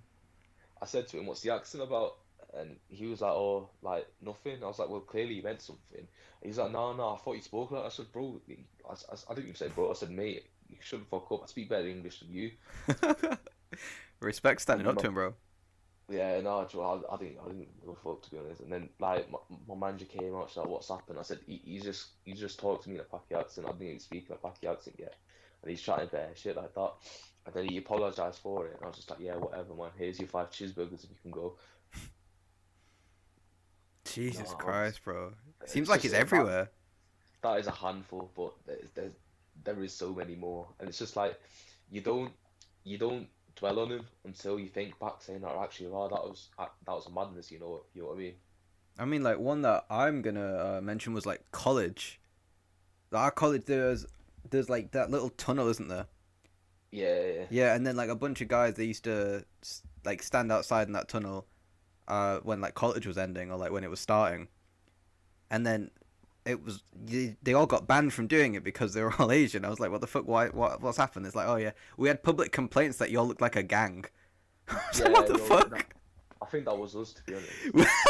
I 0.81 0.85
said 0.85 1.07
to 1.09 1.19
him, 1.19 1.27
"What's 1.27 1.41
the 1.41 1.53
accent 1.53 1.83
about?" 1.83 2.17
And 2.57 2.75
he 2.89 3.05
was 3.05 3.21
like, 3.21 3.31
"Oh, 3.31 3.69
like 3.81 4.07
nothing." 4.21 4.63
I 4.63 4.67
was 4.67 4.79
like, 4.79 4.89
"Well, 4.89 5.01
clearly 5.01 5.35
you 5.35 5.43
meant 5.43 5.61
something." 5.61 6.07
He's 6.43 6.57
like, 6.57 6.71
"No, 6.71 6.93
no, 6.93 7.09
I 7.09 7.17
thought 7.17 7.35
you 7.35 7.41
spoke 7.41 7.71
like." 7.71 7.85
I 7.85 7.89
said, 7.89 8.11
"Bro," 8.11 8.41
I, 8.49 8.93
I, 8.93 9.15
I 9.29 9.33
didn't 9.35 9.43
even 9.49 9.55
say 9.55 9.67
bro. 9.69 9.91
I 9.91 9.93
said, 9.93 10.09
"Mate, 10.09 10.47
you 10.69 10.77
shouldn't 10.81 11.09
fuck 11.09 11.31
up. 11.31 11.41
I 11.43 11.45
speak 11.45 11.69
better 11.69 11.87
English 11.87 12.19
than 12.21 12.33
you." 12.33 12.51
Respect 14.19 14.61
standing 14.61 14.87
up 14.87 14.97
to 14.97 15.07
him, 15.07 15.13
bro. 15.13 15.33
Yeah, 16.09 16.41
no, 16.41 16.59
I, 16.59 17.13
I 17.13 17.17
didn't, 17.17 17.37
I 17.43 17.47
didn't 17.47 17.79
give 17.79 17.89
a 17.89 17.95
fuck 17.95 18.21
to 18.23 18.31
be 18.31 18.37
honest. 18.37 18.61
And 18.61 18.71
then 18.71 18.89
like 18.99 19.31
my, 19.31 19.37
my 19.67 19.75
manager 19.75 20.05
came 20.05 20.35
out, 20.35 20.49
she's 20.49 20.57
like, 20.57 20.67
"What's 20.67 20.89
happened?" 20.89 21.17
I 21.19 21.23
said, 21.23 21.39
he, 21.45 21.61
"He's 21.63 21.83
just, 21.83 22.07
he 22.23 22.33
just 22.33 22.59
talked 22.59 22.83
to 22.83 22.89
me 22.89 22.95
in 22.95 23.01
a 23.01 23.03
Paki 23.05 23.39
accent. 23.39 23.67
I 23.67 23.71
didn't 23.71 23.87
even 23.87 23.99
speak 23.99 24.25
in 24.29 24.35
a 24.35 24.37
Paki 24.37 24.69
accent 24.71 24.97
yet." 24.99 25.15
And 25.61 25.69
he's 25.71 25.81
chatting 25.81 26.09
bare 26.11 26.29
shit 26.35 26.57
like 26.57 26.73
that. 26.73 26.91
And 27.45 27.55
then 27.55 27.69
he 27.69 27.77
apologized 27.77 28.39
for 28.39 28.65
it, 28.67 28.73
and 28.75 28.83
I 28.83 28.87
was 28.87 28.97
just 28.97 29.09
like, 29.09 29.19
"Yeah, 29.19 29.35
whatever, 29.35 29.73
man. 29.73 29.91
Here's 29.97 30.19
your 30.19 30.27
five 30.27 30.51
cheeseburgers 30.51 31.03
if 31.03 31.09
you 31.11 31.17
can 31.21 31.31
go." 31.31 31.55
Jesus 34.05 34.49
No, 34.49 34.57
Christ, 34.57 35.03
bro. 35.05 35.33
It's 35.61 35.71
Seems 35.71 35.87
like 35.87 36.03
it's 36.03 36.13
everywhere. 36.13 36.69
that 37.41 37.59
is 37.59 37.67
a 37.67 37.71
handful, 37.71 38.31
but 38.35 38.53
there's, 38.65 38.89
there's 38.95 39.13
there 39.63 39.81
is 39.83 39.93
so 39.93 40.13
many 40.13 40.35
more, 40.35 40.67
and 40.79 40.89
it's 40.89 40.99
just 40.99 41.15
like 41.15 41.39
you 41.89 42.01
don't 42.01 42.33
you 42.83 42.97
don't 42.97 43.27
dwell 43.55 43.79
on 43.79 43.89
them 43.89 44.07
until 44.25 44.59
you 44.59 44.67
think 44.67 44.97
back, 44.99 45.15
saying 45.19 45.41
that 45.41 45.55
actually, 45.55 45.87
wow, 45.87 46.07
that 46.07 46.23
was 46.23 46.49
that 46.57 46.71
was 46.87 47.07
a 47.07 47.11
madness. 47.11 47.51
You 47.51 47.59
know, 47.59 47.83
you 47.93 48.01
know 48.01 48.09
what 48.09 48.15
I 48.15 48.19
mean? 48.19 48.33
I 48.99 49.05
mean, 49.05 49.23
like 49.23 49.39
one 49.39 49.61
that 49.63 49.85
I'm 49.89 50.21
gonna 50.21 50.77
uh, 50.77 50.81
mention 50.81 51.13
was 51.13 51.25
like 51.25 51.43
college. 51.51 52.19
Our 53.13 53.31
college, 53.31 53.65
there's 53.65 54.05
there's 54.49 54.69
like 54.69 54.91
that 54.91 55.09
little 55.09 55.29
tunnel, 55.29 55.67
isn't 55.67 55.87
there? 55.87 56.07
Yeah, 56.91 57.21
yeah. 57.21 57.45
Yeah, 57.49 57.75
and 57.75 57.85
then 57.87 57.95
like 57.95 58.09
a 58.09 58.15
bunch 58.15 58.41
of 58.41 58.47
guys 58.47 58.75
they 58.75 58.85
used 58.85 59.05
to 59.05 59.45
like 60.03 60.21
stand 60.23 60.51
outside 60.51 60.87
in 60.87 60.93
that 60.93 61.07
tunnel, 61.07 61.45
uh, 62.07 62.39
when 62.39 62.61
like 62.61 62.73
college 62.73 63.07
was 63.07 63.17
ending 63.17 63.51
or 63.51 63.57
like 63.57 63.71
when 63.71 63.83
it 63.83 63.89
was 63.89 63.99
starting, 63.99 64.47
and 65.49 65.65
then 65.65 65.91
it 66.45 66.63
was 66.63 66.81
they 67.03 67.53
all 67.53 67.65
got 67.67 67.87
banned 67.87 68.13
from 68.13 68.27
doing 68.27 68.55
it 68.55 68.63
because 68.63 68.93
they 68.93 69.01
were 69.03 69.13
all 69.19 69.31
Asian. 69.41 69.63
I 69.65 69.69
was 69.69 69.79
like, 69.79 69.91
what 69.91 70.01
the 70.01 70.07
fuck? 70.07 70.27
Why? 70.27 70.47
What? 70.47 70.81
What's 70.81 70.97
happened? 70.97 71.25
It's 71.25 71.35
like, 71.35 71.47
oh 71.47 71.55
yeah, 71.57 71.71
we 71.97 72.07
had 72.07 72.23
public 72.23 72.51
complaints 72.51 72.97
that 72.97 73.11
y'all 73.11 73.27
looked 73.27 73.41
like 73.41 73.55
a 73.55 73.63
gang. 73.63 74.05
Like, 74.71 74.79
Yeah, 74.99 75.09
what 75.09 75.27
the 75.27 75.37
fuck? 75.37 75.69
that- 75.71 75.85
I 76.41 76.45
think 76.47 76.65
that 76.65 76.77
was 76.77 76.95
us, 76.95 77.13
to 77.13 77.23
be 77.23 77.35
honest. 77.35 77.91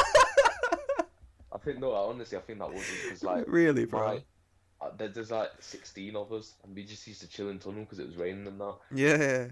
I 1.54 1.58
think 1.58 1.80
no, 1.80 1.92
honestly, 1.94 2.38
I 2.38 2.42
think 2.42 2.60
that 2.60 2.70
was 2.70 2.80
us 2.82 2.88
because 3.04 3.24
like, 3.24 3.44
really, 3.48 3.86
bro? 3.86 4.08
my, 4.08 4.24
uh, 4.88 4.92
there, 4.98 5.10
there's 5.10 5.32
like 5.32 5.50
16 5.60 6.16
of 6.16 6.32
us, 6.32 6.54
and 6.64 6.74
we 6.76 6.84
just 6.84 7.06
used 7.08 7.22
to 7.22 7.28
chill 7.28 7.50
in 7.50 7.60
tunnel 7.60 7.82
because 7.82 8.00
it 8.00 8.08
was 8.08 8.16
raining 8.16 8.48
and 8.48 8.60
that. 8.60 8.76
Yeah. 8.94 9.48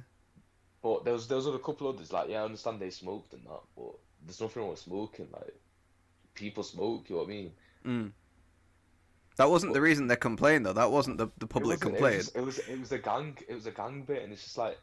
But 0.81 1.03
there 1.03 1.13
was 1.13 1.27
there 1.27 1.35
was 1.35 1.47
a 1.47 1.59
couple 1.59 1.87
others 1.89 2.13
like, 2.13 2.29
yeah, 2.29 2.41
I 2.41 2.45
understand 2.45 2.79
they 2.79 2.89
smoked 2.89 3.33
and 3.33 3.43
that, 3.45 3.59
but 3.75 3.95
there's 4.25 4.39
nothing 4.39 4.61
wrong 4.61 4.71
with 4.71 4.79
smoking. 4.79 5.27
Like, 5.33 5.53
people 6.35 6.63
smoke, 6.63 7.09
you 7.09 7.15
know 7.17 7.23
what 7.23 7.27
I 7.27 7.31
mean? 7.31 7.51
Mm. 7.85 8.11
That 9.39 9.49
wasn't 9.49 9.73
the 9.73 9.79
reason 9.79 10.07
they 10.07 10.17
complained 10.17 10.65
though. 10.65 10.73
That 10.73 10.91
wasn't 10.91 11.17
the 11.17 11.29
the 11.37 11.47
public 11.47 11.79
complaint. 11.79 12.13
It 12.13 12.17
was, 12.17 12.25
just- 12.25 12.35
it 12.35 12.41
was 12.41 12.59
it 12.59 12.79
was 12.79 12.91
a 12.91 12.97
gang. 12.97 13.37
It 13.47 13.53
was 13.53 13.65
a 13.67 13.71
gang 13.71 14.03
bit, 14.03 14.21
and 14.21 14.33
it's 14.33 14.43
just 14.43 14.57
like, 14.57 14.77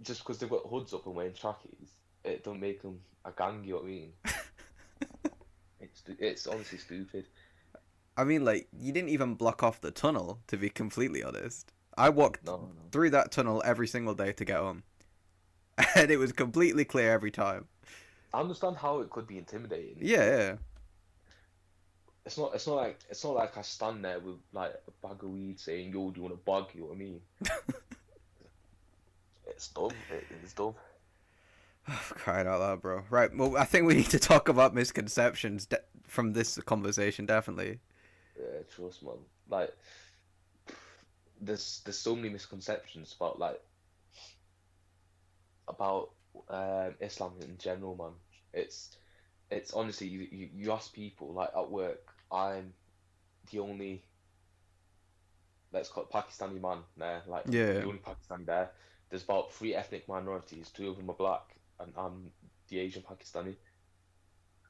just 0.00 0.20
because 0.20 0.38
they've 0.38 0.48
got 0.48 0.66
hoods 0.66 0.94
up 0.94 1.04
and 1.04 1.14
wearing 1.14 1.34
trackies, 1.34 1.90
it 2.24 2.42
don't 2.44 2.60
make 2.60 2.80
them 2.80 2.98
a 3.26 3.30
gang. 3.30 3.62
You 3.64 3.70
know 3.74 3.76
what 3.76 3.84
I 3.84 3.88
mean? 3.88 4.12
it's 5.80 6.02
it's 6.18 6.46
honestly 6.46 6.78
stupid. 6.78 7.26
I 8.16 8.24
mean, 8.24 8.42
like 8.42 8.68
you 8.72 8.90
didn't 8.90 9.10
even 9.10 9.34
block 9.34 9.62
off 9.62 9.82
the 9.82 9.90
tunnel. 9.90 10.40
To 10.46 10.56
be 10.56 10.70
completely 10.70 11.22
honest, 11.22 11.70
I 11.98 12.08
walked 12.08 12.46
No, 12.46 12.56
no. 12.56 12.68
through 12.90 13.10
that 13.10 13.30
tunnel 13.32 13.62
every 13.66 13.86
single 13.86 14.14
day 14.14 14.32
to 14.32 14.44
get 14.46 14.56
home, 14.56 14.82
and 15.94 16.10
it 16.10 16.16
was 16.16 16.32
completely 16.32 16.86
clear 16.86 17.12
every 17.12 17.30
time. 17.30 17.66
I 18.32 18.40
understand 18.40 18.76
how 18.76 19.00
it 19.00 19.10
could 19.10 19.26
be 19.26 19.36
intimidating. 19.36 19.98
Yeah, 20.00 20.24
yeah. 20.24 20.54
It's 22.26 22.36
not. 22.36 22.54
It's 22.54 22.66
not 22.66 22.76
like. 22.76 22.98
It's 23.10 23.24
not 23.24 23.34
like 23.34 23.56
I 23.56 23.62
stand 23.62 24.04
there 24.04 24.18
with 24.20 24.36
like 24.52 24.74
a 24.86 25.06
bag 25.06 25.22
of 25.22 25.30
weed 25.30 25.58
saying, 25.58 25.92
"Yo, 25.92 26.10
do 26.10 26.20
you 26.20 26.22
want 26.22 26.34
a 26.34 26.38
bug?" 26.38 26.68
You 26.74 26.80
know 26.80 26.86
what 26.88 26.96
I 26.96 26.98
mean? 26.98 27.20
it's 29.46 29.68
dumb. 29.68 29.92
It, 30.10 30.24
it's 30.42 30.52
dumb. 30.52 30.74
Crying 31.86 32.46
out 32.46 32.60
loud, 32.60 32.82
bro. 32.82 33.02
Right. 33.08 33.34
Well, 33.34 33.56
I 33.56 33.64
think 33.64 33.86
we 33.86 33.94
need 33.94 34.10
to 34.10 34.18
talk 34.18 34.48
about 34.48 34.74
misconceptions 34.74 35.66
de- 35.66 35.80
from 36.06 36.32
this 36.32 36.58
conversation. 36.58 37.24
Definitely. 37.26 37.78
Yeah, 38.38 38.62
trust 38.74 39.02
man. 39.02 39.14
Like, 39.48 39.74
there's 41.40 41.80
there's 41.84 41.98
so 41.98 42.14
many 42.14 42.28
misconceptions 42.28 43.14
about 43.18 43.38
like 43.38 43.60
about 45.66 46.10
um, 46.48 46.94
Islam 47.00 47.32
in 47.40 47.56
general, 47.58 47.96
man. 47.96 48.12
It's 48.52 48.96
it's 49.50 49.72
honestly 49.72 50.06
you, 50.08 50.20
you 50.30 50.48
you 50.54 50.72
ask 50.72 50.92
people 50.92 51.32
like 51.32 51.50
at 51.56 51.70
work. 51.70 52.12
I'm 52.30 52.74
the 53.50 53.60
only 53.60 54.04
let's 55.72 55.88
call 55.88 56.04
it 56.04 56.10
Pakistani 56.10 56.60
man 56.60 56.78
there. 56.96 57.22
Like 57.26 57.46
Yeah. 57.46 57.80
the 57.80 57.86
only 57.86 58.00
Pakistani 58.00 58.46
there. 58.46 58.70
There's 59.10 59.24
about 59.24 59.52
three 59.52 59.74
ethnic 59.74 60.08
minorities. 60.08 60.70
Two 60.70 60.88
of 60.90 60.96
them 60.96 61.10
are 61.10 61.14
black, 61.14 61.58
and 61.80 61.92
I'm 61.96 62.30
the 62.68 62.78
Asian 62.80 63.02
Pakistani. 63.02 63.56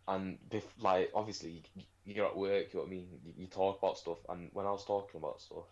And 0.09 0.39
bef- 0.49 0.83
like 0.83 1.11
obviously 1.15 1.63
you're 2.05 2.27
at 2.27 2.37
work, 2.37 2.73
you 2.73 2.79
know 2.79 2.85
what 2.85 2.89
I 2.89 2.91
mean. 2.91 3.21
You, 3.25 3.33
you 3.37 3.47
talk 3.47 3.79
about 3.79 3.99
stuff, 3.99 4.19
and 4.29 4.51
when 4.53 4.67
I 4.67 4.71
was 4.73 4.85
talking 4.85 5.19
about 5.21 5.41
stuff, 5.41 5.67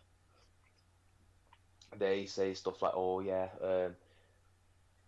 they 1.99 2.27
say 2.27 2.55
stuff 2.55 2.83
like, 2.83 2.93
"Oh 2.95 3.21
yeah, 3.21 3.49
um, 3.61 3.97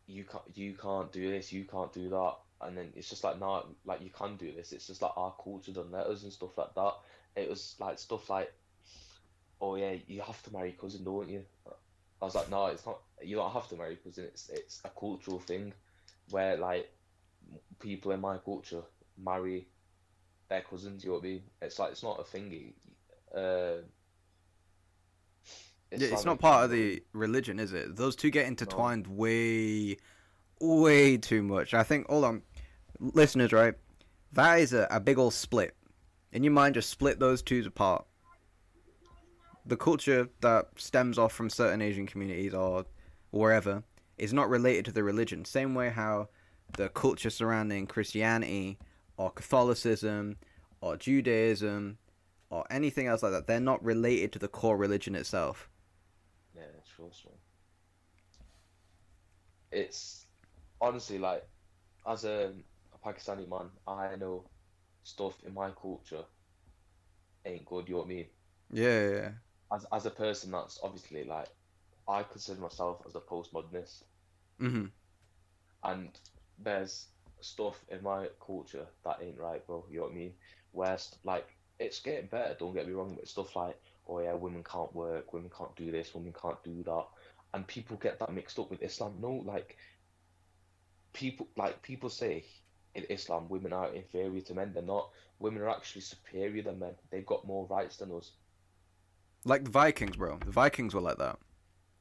you 0.06 0.24
can't 0.24 0.56
you 0.56 0.74
can't 0.74 1.12
do 1.12 1.30
this, 1.30 1.52
you 1.52 1.64
can't 1.64 1.92
do 1.92 2.08
that," 2.10 2.34
and 2.60 2.76
then 2.76 2.92
it's 2.96 3.08
just 3.08 3.24
like, 3.24 3.38
"No, 3.38 3.64
like 3.84 4.02
you 4.02 4.10
can't 4.10 4.38
do 4.38 4.52
this." 4.52 4.72
It's 4.72 4.86
just 4.86 5.02
like 5.02 5.12
our 5.16 5.34
culture 5.42 5.72
done 5.72 5.90
letters 5.90 6.22
and 6.24 6.32
stuff 6.32 6.56
like 6.58 6.74
that. 6.74 6.94
It 7.36 7.48
was 7.48 7.76
like 7.78 7.98
stuff 7.98 8.28
like, 8.30 8.52
"Oh 9.60 9.76
yeah, 9.76 9.94
you 10.06 10.20
have 10.22 10.42
to 10.44 10.52
marry 10.52 10.72
cousin, 10.72 11.04
don't 11.04 11.28
you?" 11.28 11.44
I 12.20 12.24
was 12.24 12.34
like, 12.34 12.50
"No, 12.50 12.66
it's 12.66 12.84
not. 12.86 13.00
You 13.22 13.36
don't 13.36 13.52
have 13.52 13.68
to 13.68 13.76
marry 13.76 13.96
cousin. 13.96 14.24
It's 14.24 14.48
it's 14.50 14.80
a 14.84 14.90
cultural 14.90 15.38
thing, 15.40 15.72
where 16.30 16.56
like 16.56 16.90
people 17.78 18.12
in 18.12 18.20
my 18.20 18.38
culture 18.38 18.82
marry 19.16 19.68
their 20.48 20.62
cousins. 20.62 21.04
You 21.04 21.10
know 21.10 21.16
what 21.16 21.24
I 21.24 21.28
mean? 21.28 21.42
It's 21.62 21.78
like 21.78 21.92
it's 21.92 22.02
not 22.02 22.20
a 22.20 22.24
thingy. 22.24 22.74
Uh, 23.34 23.82
Yeah, 25.90 26.08
it's 26.08 26.24
not 26.24 26.38
part 26.38 26.64
of 26.64 26.70
the 26.70 27.02
religion, 27.12 27.58
is 27.58 27.72
it? 27.72 27.96
Those 27.96 28.14
two 28.14 28.30
get 28.30 28.46
intertwined 28.46 29.06
way, 29.06 29.96
way 30.60 31.16
too 31.16 31.42
much. 31.42 31.74
I 31.74 31.82
think. 31.82 32.08
Hold 32.08 32.24
on, 32.24 32.42
listeners, 33.00 33.52
right? 33.52 33.74
That 34.32 34.60
is 34.60 34.72
a, 34.72 34.86
a 34.90 35.00
big 35.00 35.18
old 35.18 35.34
split. 35.34 35.74
In 36.32 36.44
your 36.44 36.52
mind, 36.52 36.74
just 36.74 36.90
split 36.90 37.18
those 37.18 37.42
two 37.42 37.64
apart. 37.66 38.04
The 39.66 39.76
culture 39.76 40.28
that 40.40 40.66
stems 40.76 41.18
off 41.18 41.32
from 41.32 41.50
certain 41.50 41.82
Asian 41.82 42.06
communities 42.06 42.54
or 42.54 42.84
wherever 43.30 43.82
is 44.16 44.32
not 44.32 44.48
related 44.48 44.84
to 44.86 44.92
the 44.92 45.04
religion. 45.04 45.44
Same 45.44 45.74
way 45.74 45.90
how 45.90 46.28
the 46.76 46.88
culture 46.90 47.30
surrounding 47.30 47.86
Christianity 47.86 48.78
or 49.16 49.30
Catholicism 49.30 50.36
or 50.80 50.96
Judaism 50.96 51.98
or 52.50 52.64
anything 52.70 53.06
else 53.06 53.22
like 53.22 53.32
that, 53.32 53.46
they're 53.46 53.60
not 53.60 53.84
related 53.84 54.32
to 54.32 54.38
the 54.38 54.48
core 54.48 54.76
religion 54.76 55.14
itself. 55.14 55.68
Yeah, 56.54 56.62
it's 56.78 56.98
me. 56.98 57.32
It's 59.70 60.26
honestly 60.80 61.18
like, 61.18 61.46
as 62.06 62.24
a, 62.24 62.52
a 63.02 63.08
Pakistani 63.08 63.48
man, 63.48 63.70
I 63.86 64.16
know 64.16 64.46
stuff 65.02 65.42
in 65.44 65.54
my 65.54 65.70
culture 65.72 66.24
ain't 67.44 67.66
good. 67.66 67.88
You 67.88 67.94
know 67.94 67.98
what 68.00 68.06
I 68.06 68.08
mean? 68.08 68.28
Yeah, 68.70 69.08
yeah. 69.10 69.32
As 69.72 69.86
as 69.92 70.04
a 70.04 70.10
person 70.10 70.50
that's 70.50 70.78
obviously 70.82 71.24
like, 71.24 71.48
I 72.06 72.22
consider 72.22 72.60
myself 72.60 73.02
as 73.06 73.14
a 73.14 73.20
postmodernist, 73.20 74.04
hmm 74.58 74.86
and 75.84 76.18
there's 76.58 77.08
stuff 77.40 77.84
in 77.88 78.02
my 78.02 78.28
culture 78.44 78.86
that 79.04 79.22
ain't 79.22 79.38
right, 79.38 79.66
bro. 79.66 79.86
You 79.90 79.98
know 79.98 80.04
what 80.04 80.12
I 80.12 80.16
mean? 80.16 80.34
Where 80.72 80.98
like 81.24 81.56
it's 81.78 82.00
getting 82.00 82.28
better. 82.28 82.54
Don't 82.58 82.74
get 82.74 82.86
me 82.86 82.92
wrong, 82.92 83.14
but 83.16 83.28
stuff 83.28 83.54
like, 83.56 83.80
oh 84.06 84.20
yeah, 84.20 84.34
women 84.34 84.64
can't 84.64 84.94
work, 84.94 85.32
women 85.32 85.50
can't 85.56 85.74
do 85.76 85.90
this, 85.90 86.14
women 86.14 86.32
can't 86.40 86.62
do 86.64 86.82
that, 86.84 87.06
and 87.54 87.66
people 87.66 87.96
get 87.96 88.18
that 88.20 88.32
mixed 88.32 88.58
up 88.58 88.70
with 88.70 88.82
Islam. 88.82 89.16
No, 89.20 89.32
like 89.32 89.76
people 91.12 91.48
like 91.56 91.82
people 91.82 92.10
say 92.10 92.44
in 92.98 93.04
Islam, 93.10 93.48
women 93.48 93.72
are 93.72 93.92
inferior 93.94 94.40
to 94.42 94.54
men. 94.54 94.72
They're 94.72 94.82
not. 94.82 95.10
Women 95.38 95.62
are 95.62 95.70
actually 95.70 96.02
superior 96.02 96.62
than 96.62 96.78
men. 96.78 96.94
They've 97.10 97.26
got 97.26 97.46
more 97.46 97.66
rights 97.66 97.96
than 97.96 98.12
us. 98.12 98.32
Like 99.44 99.64
the 99.64 99.70
Vikings, 99.70 100.16
bro. 100.16 100.38
The 100.44 100.50
Vikings 100.50 100.94
were 100.94 101.00
like 101.00 101.18
that. 101.18 101.38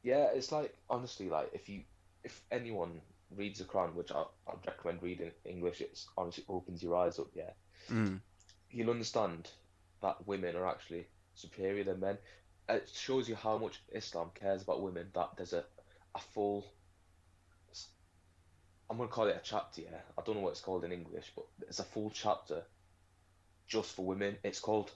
Yeah, 0.03 0.27
it's 0.33 0.51
like 0.51 0.73
honestly, 0.89 1.29
like 1.29 1.49
if 1.53 1.69
you 1.69 1.81
if 2.23 2.41
anyone 2.51 3.01
reads 3.35 3.59
the 3.59 3.65
Quran, 3.65 3.93
which 3.93 4.11
I 4.11 4.23
I 4.47 4.53
recommend 4.65 5.03
reading 5.03 5.31
English, 5.45 5.81
it's 5.81 6.07
honestly 6.17 6.45
opens 6.49 6.81
your 6.83 6.95
eyes 6.95 7.19
up. 7.19 7.27
Yeah, 7.33 7.51
Mm. 7.89 8.19
you'll 8.71 8.89
understand 8.89 9.49
that 10.01 10.25
women 10.27 10.55
are 10.55 10.67
actually 10.67 11.07
superior 11.35 11.83
than 11.83 11.99
men. 11.99 12.17
It 12.69 12.89
shows 12.89 13.29
you 13.29 13.35
how 13.35 13.57
much 13.57 13.81
Islam 13.93 14.31
cares 14.33 14.63
about 14.63 14.81
women. 14.81 15.09
That 15.13 15.31
there's 15.37 15.53
a 15.53 15.63
a 16.15 16.19
full. 16.19 16.65
I'm 18.89 18.97
gonna 18.97 19.09
call 19.09 19.27
it 19.27 19.35
a 19.35 19.41
chapter. 19.43 19.81
Yeah, 19.81 19.99
I 20.17 20.21
don't 20.23 20.35
know 20.35 20.41
what 20.41 20.51
it's 20.51 20.61
called 20.61 20.83
in 20.85 20.91
English, 20.91 21.31
but 21.35 21.45
it's 21.67 21.79
a 21.79 21.83
full 21.83 22.09
chapter 22.09 22.63
just 23.67 23.93
for 23.95 24.05
women. 24.05 24.37
It's 24.43 24.59
called 24.59 24.91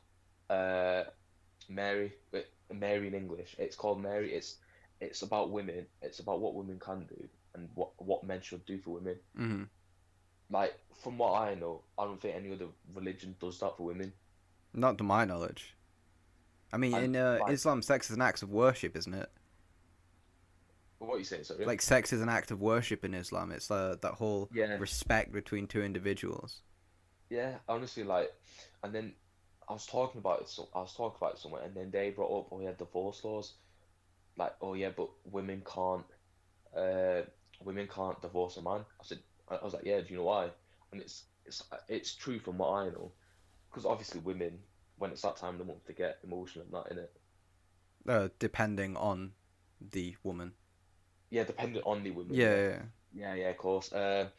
uh, 0.50 1.04
Mary. 1.70 2.14
Mary 2.74 3.08
in 3.08 3.14
English. 3.14 3.56
It's 3.60 3.76
called 3.76 4.02
Mary. 4.02 4.34
It's 4.34 4.58
it's 5.02 5.24
about 5.24 5.52
women. 5.52 5.86
It's 6.02 6.20
about 6.20 6.40
what 6.40 6.54
women 6.56 6.80
can 6.80 7.06
do 7.06 7.28
and 7.54 7.70
what 7.76 7.90
what 7.98 8.24
men 8.24 8.42
should 8.42 8.66
do 8.66 8.80
for 8.80 8.92
women. 8.92 9.18
hmm 9.36 9.64
Like 10.50 10.74
from 11.04 11.18
what 11.18 11.34
I 11.42 11.56
know, 11.56 11.82
I 11.98 12.06
don't 12.06 12.22
think 12.22 12.36
any 12.36 12.52
other 12.54 12.68
religion 12.94 13.36
does 13.42 13.60
that 13.60 13.76
for 13.78 13.84
women. 13.84 14.14
Not 14.74 14.98
to 15.00 15.04
my 15.04 15.26
knowledge. 15.26 15.76
I 16.72 16.78
mean, 16.78 16.94
And, 16.94 17.16
in 17.16 17.16
uh, 17.22 17.40
like- 17.42 17.52
Islam, 17.52 17.82
sex 17.82 18.10
is 18.10 18.16
an 18.16 18.22
act 18.22 18.42
of 18.42 18.50
worship, 18.50 18.96
isn't 18.96 19.14
it? 19.14 19.30
What 21.02 21.16
are 21.16 21.18
you 21.20 21.24
saying, 21.26 21.46
sorry? 21.46 21.66
Like, 21.66 21.82
sex 21.82 22.14
is 22.14 22.22
an 22.22 22.30
act 22.30 22.52
of 22.52 22.62
worship 22.62 23.04
in 23.04 23.14
Islam. 23.16 23.52
It's 23.52 23.72
uh, 23.72 23.96
that 24.02 24.14
whole 24.14 24.50
yeah, 24.54 24.78
respect 24.78 25.32
between 25.32 25.68
two 25.68 25.82
individuals. 25.82 26.62
yeah. 27.30 27.56
Honestly, 27.68 28.04
like, 28.04 28.32
and 28.84 28.94
then 28.94 29.14
I 29.68 29.74
was 29.74 29.86
talking 29.88 30.20
about 30.20 30.42
it. 30.42 30.50
So 30.50 30.70
I 30.76 30.80
was 30.80 30.94
talking 30.94 31.18
about 31.20 31.34
it 31.36 31.40
somewhere, 31.40 31.64
and 31.64 31.76
then 31.76 31.92
they 31.92 32.12
brought 32.12 32.40
up, 32.40 32.48
oh 32.52 32.62
yeah, 32.62 32.74
divorce 32.78 33.24
laws. 33.24 33.54
Like, 34.38 34.54
oh 34.62 34.76
yeah, 34.76 34.92
but 34.96 35.10
women 35.26 35.64
can't, 35.66 36.06
uh, 36.78 37.22
women 37.64 37.88
can't 37.88 38.22
divorce 38.22 38.58
a 38.58 38.62
man. 38.62 38.82
I 39.00 39.04
said, 39.04 39.20
I 39.50 39.56
I 39.56 39.64
was 39.64 39.74
like, 39.74 39.86
yeah. 39.86 40.02
Do 40.02 40.08
you 40.10 40.18
know 40.18 40.26
why? 40.26 40.50
And 40.92 41.02
it's 41.02 41.24
it's 41.46 41.64
it's 41.88 42.16
true 42.16 42.40
from 42.40 42.60
what 42.60 42.72
I 42.74 42.86
know, 42.90 43.12
because 43.70 43.86
obviously 43.86 44.22
women, 44.22 44.60
when 45.00 45.12
it's 45.12 45.24
that 45.24 45.38
time 45.38 45.54
of 45.56 45.60
the 45.60 45.66
month, 45.66 45.86
they 45.88 45.94
get 45.94 46.20
emotional 46.24 46.66
and 46.66 46.74
that 46.74 46.92
in 46.92 46.98
it. 47.00 47.12
Uh, 48.08 48.30
depending 48.40 48.96
on 48.98 49.34
the 49.80 50.16
woman. 50.24 50.54
Yeah, 51.32 51.44
dependent 51.44 51.86
on 51.88 52.04
the 52.04 52.12
women. 52.12 52.36
Yeah, 52.36 52.56
yeah. 52.56 52.82
Yeah, 53.14 53.34
yeah, 53.36 53.50
of 53.50 53.58
course. 53.58 53.92
Uh, 53.92 54.30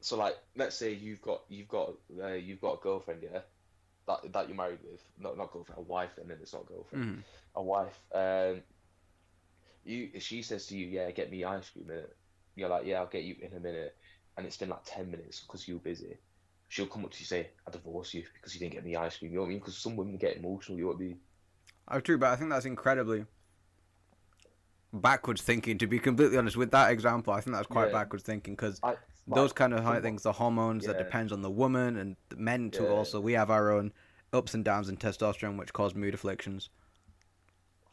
so 0.00 0.16
like, 0.16 0.36
let's 0.56 0.76
say 0.76 0.92
you've 0.92 1.22
got 1.22 1.42
you've 1.48 1.68
got 1.68 1.94
uh, 2.22 2.28
you've 2.28 2.60
got 2.60 2.74
a 2.74 2.82
girlfriend, 2.82 3.22
yeah, 3.22 3.40
that 4.08 4.32
that 4.32 4.48
you're 4.48 4.56
married 4.56 4.80
with, 4.84 5.02
not 5.18 5.36
not 5.36 5.52
girlfriend, 5.52 5.78
a 5.78 5.82
wife, 5.82 6.18
and 6.18 6.30
then 6.30 6.38
it's 6.40 6.52
not 6.54 6.64
a 6.64 6.72
girlfriend, 6.72 7.04
Mhm. 7.04 7.24
a 7.56 7.62
wife. 7.62 8.00
Um, 8.14 8.62
you 9.84 10.20
she 10.20 10.42
says 10.42 10.66
to 10.66 10.76
you, 10.76 10.86
yeah, 10.88 11.10
get 11.10 11.30
me 11.30 11.44
ice 11.44 11.70
cream 11.70 11.90
in 11.90 11.98
it. 11.98 12.16
You're 12.54 12.68
like, 12.68 12.86
yeah, 12.86 13.00
I'll 13.00 13.06
get 13.06 13.24
you 13.24 13.36
in 13.40 13.54
a 13.54 13.60
minute, 13.60 13.96
and 14.36 14.46
it's 14.46 14.56
been 14.56 14.68
like 14.70 14.84
ten 14.84 15.10
minutes 15.10 15.40
because 15.40 15.66
you're 15.68 15.78
busy. 15.78 16.18
She'll 16.68 16.86
come 16.86 17.04
up 17.04 17.12
to 17.12 17.20
you 17.20 17.26
say, 17.26 17.50
I 17.66 17.70
divorce 17.70 18.12
you 18.14 18.24
because 18.34 18.54
you 18.54 18.60
didn't 18.60 18.74
get 18.74 18.84
me 18.84 18.96
ice 18.96 19.18
cream. 19.18 19.30
You 19.32 19.36
know 19.36 19.42
what 19.42 19.46
I 19.48 19.50
mean? 19.50 19.58
Because 19.60 19.78
some 19.78 19.96
women 19.96 20.16
get 20.16 20.36
emotional. 20.36 20.78
You 20.78 20.84
know 20.84 20.90
what 20.92 20.96
I 20.96 21.00
mean? 21.00 21.20
Oh, 21.88 22.00
true, 22.00 22.18
but 22.18 22.30
I 22.32 22.36
think 22.36 22.50
that's 22.50 22.64
incredibly 22.64 23.26
backwards 24.92 25.42
thinking. 25.42 25.78
To 25.78 25.86
be 25.86 25.98
completely 25.98 26.36
honest, 26.38 26.56
with 26.56 26.70
that 26.72 26.90
example, 26.90 27.32
I 27.32 27.40
think 27.40 27.56
that's 27.56 27.66
quite 27.66 27.86
Yeah. 27.86 27.92
backwards 27.92 28.24
thinking 28.24 28.54
because 28.54 28.80
those 29.26 29.52
kind 29.52 29.74
of 29.74 29.82
high 29.82 30.00
things, 30.00 30.22
the 30.22 30.32
hormones 30.32 30.86
that 30.86 30.98
depends 30.98 31.32
on 31.32 31.42
the 31.42 31.50
woman 31.50 31.96
and 31.96 32.16
the 32.28 32.36
men 32.36 32.70
too. 32.70 32.84
Yeah. 32.84 32.90
Also, 32.90 33.20
we 33.20 33.32
have 33.34 33.50
our 33.50 33.70
own 33.70 33.92
ups 34.32 34.54
and 34.54 34.64
downs 34.64 34.88
in 34.88 34.96
testosterone, 34.96 35.58
which 35.58 35.72
cause 35.72 35.94
mood 35.94 36.14
afflictions. 36.14 36.70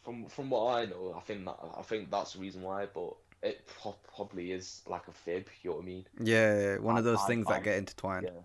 From 0.04 0.28
from 0.28 0.50
what 0.50 0.74
I 0.76 0.86
know, 0.86 1.14
I 1.16 1.22
think 1.22 1.46
that 1.46 1.58
I 1.78 1.82
think 1.82 2.12
that's 2.12 2.34
the 2.34 2.40
reason 2.40 2.62
why, 2.62 2.88
but 2.88 3.16
it 3.42 3.66
pro- 3.68 3.96
probably 4.16 4.52
is 4.52 4.82
like 4.86 5.08
a 5.08 5.12
fib. 5.14 5.48
You 5.62 5.70
know 5.72 5.76
what 5.78 5.84
I 5.84 5.86
mean? 5.86 6.06
Yeah, 6.20 6.78
one 6.80 6.98
of 6.98 7.04
those 7.06 7.20
I- 7.20 7.28
things 7.28 7.48
I- 7.48 7.54
that 7.54 7.64
get 7.64 7.78
intertwined. 7.78 8.26
Yeah. 8.26 8.42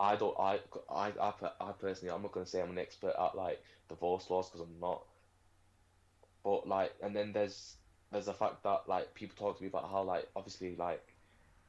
I 0.00 0.14
don't. 0.14 0.38
I 0.38 0.60
I 0.88 1.12
I, 1.20 1.32
I 1.60 1.72
personally, 1.72 2.14
I'm 2.14 2.22
not 2.22 2.30
gonna 2.30 2.46
say 2.46 2.62
I'm 2.62 2.70
an 2.70 2.78
expert 2.78 3.14
at 3.18 3.34
like 3.34 3.60
divorce 3.88 4.30
laws 4.30 4.48
because 4.48 4.60
I'm 4.60 4.78
not. 4.80 5.02
But 6.48 6.66
like, 6.66 6.92
and 7.02 7.14
then 7.14 7.32
there's 7.34 7.76
there's 8.10 8.24
the 8.24 8.32
fact 8.32 8.62
that 8.62 8.80
like 8.88 9.12
people 9.12 9.36
talk 9.36 9.58
to 9.58 9.62
me 9.62 9.68
about 9.68 9.90
how 9.90 10.02
like 10.02 10.26
obviously 10.34 10.76
like 10.76 11.04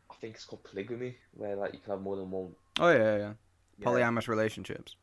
I 0.09 0.15
think 0.21 0.35
it's 0.35 0.45
called 0.45 0.63
polygamy 0.63 1.17
where 1.33 1.55
like 1.57 1.73
you 1.73 1.79
can 1.79 1.91
have 1.95 2.01
more 2.01 2.15
than 2.15 2.31
one. 2.31 2.55
Oh 2.79 2.89
yeah, 2.89 2.97
yeah, 2.97 3.17
yeah. 3.17 3.33
Yeah. 3.79 3.85
Polyamorous 3.87 4.29
relationships. 4.29 4.95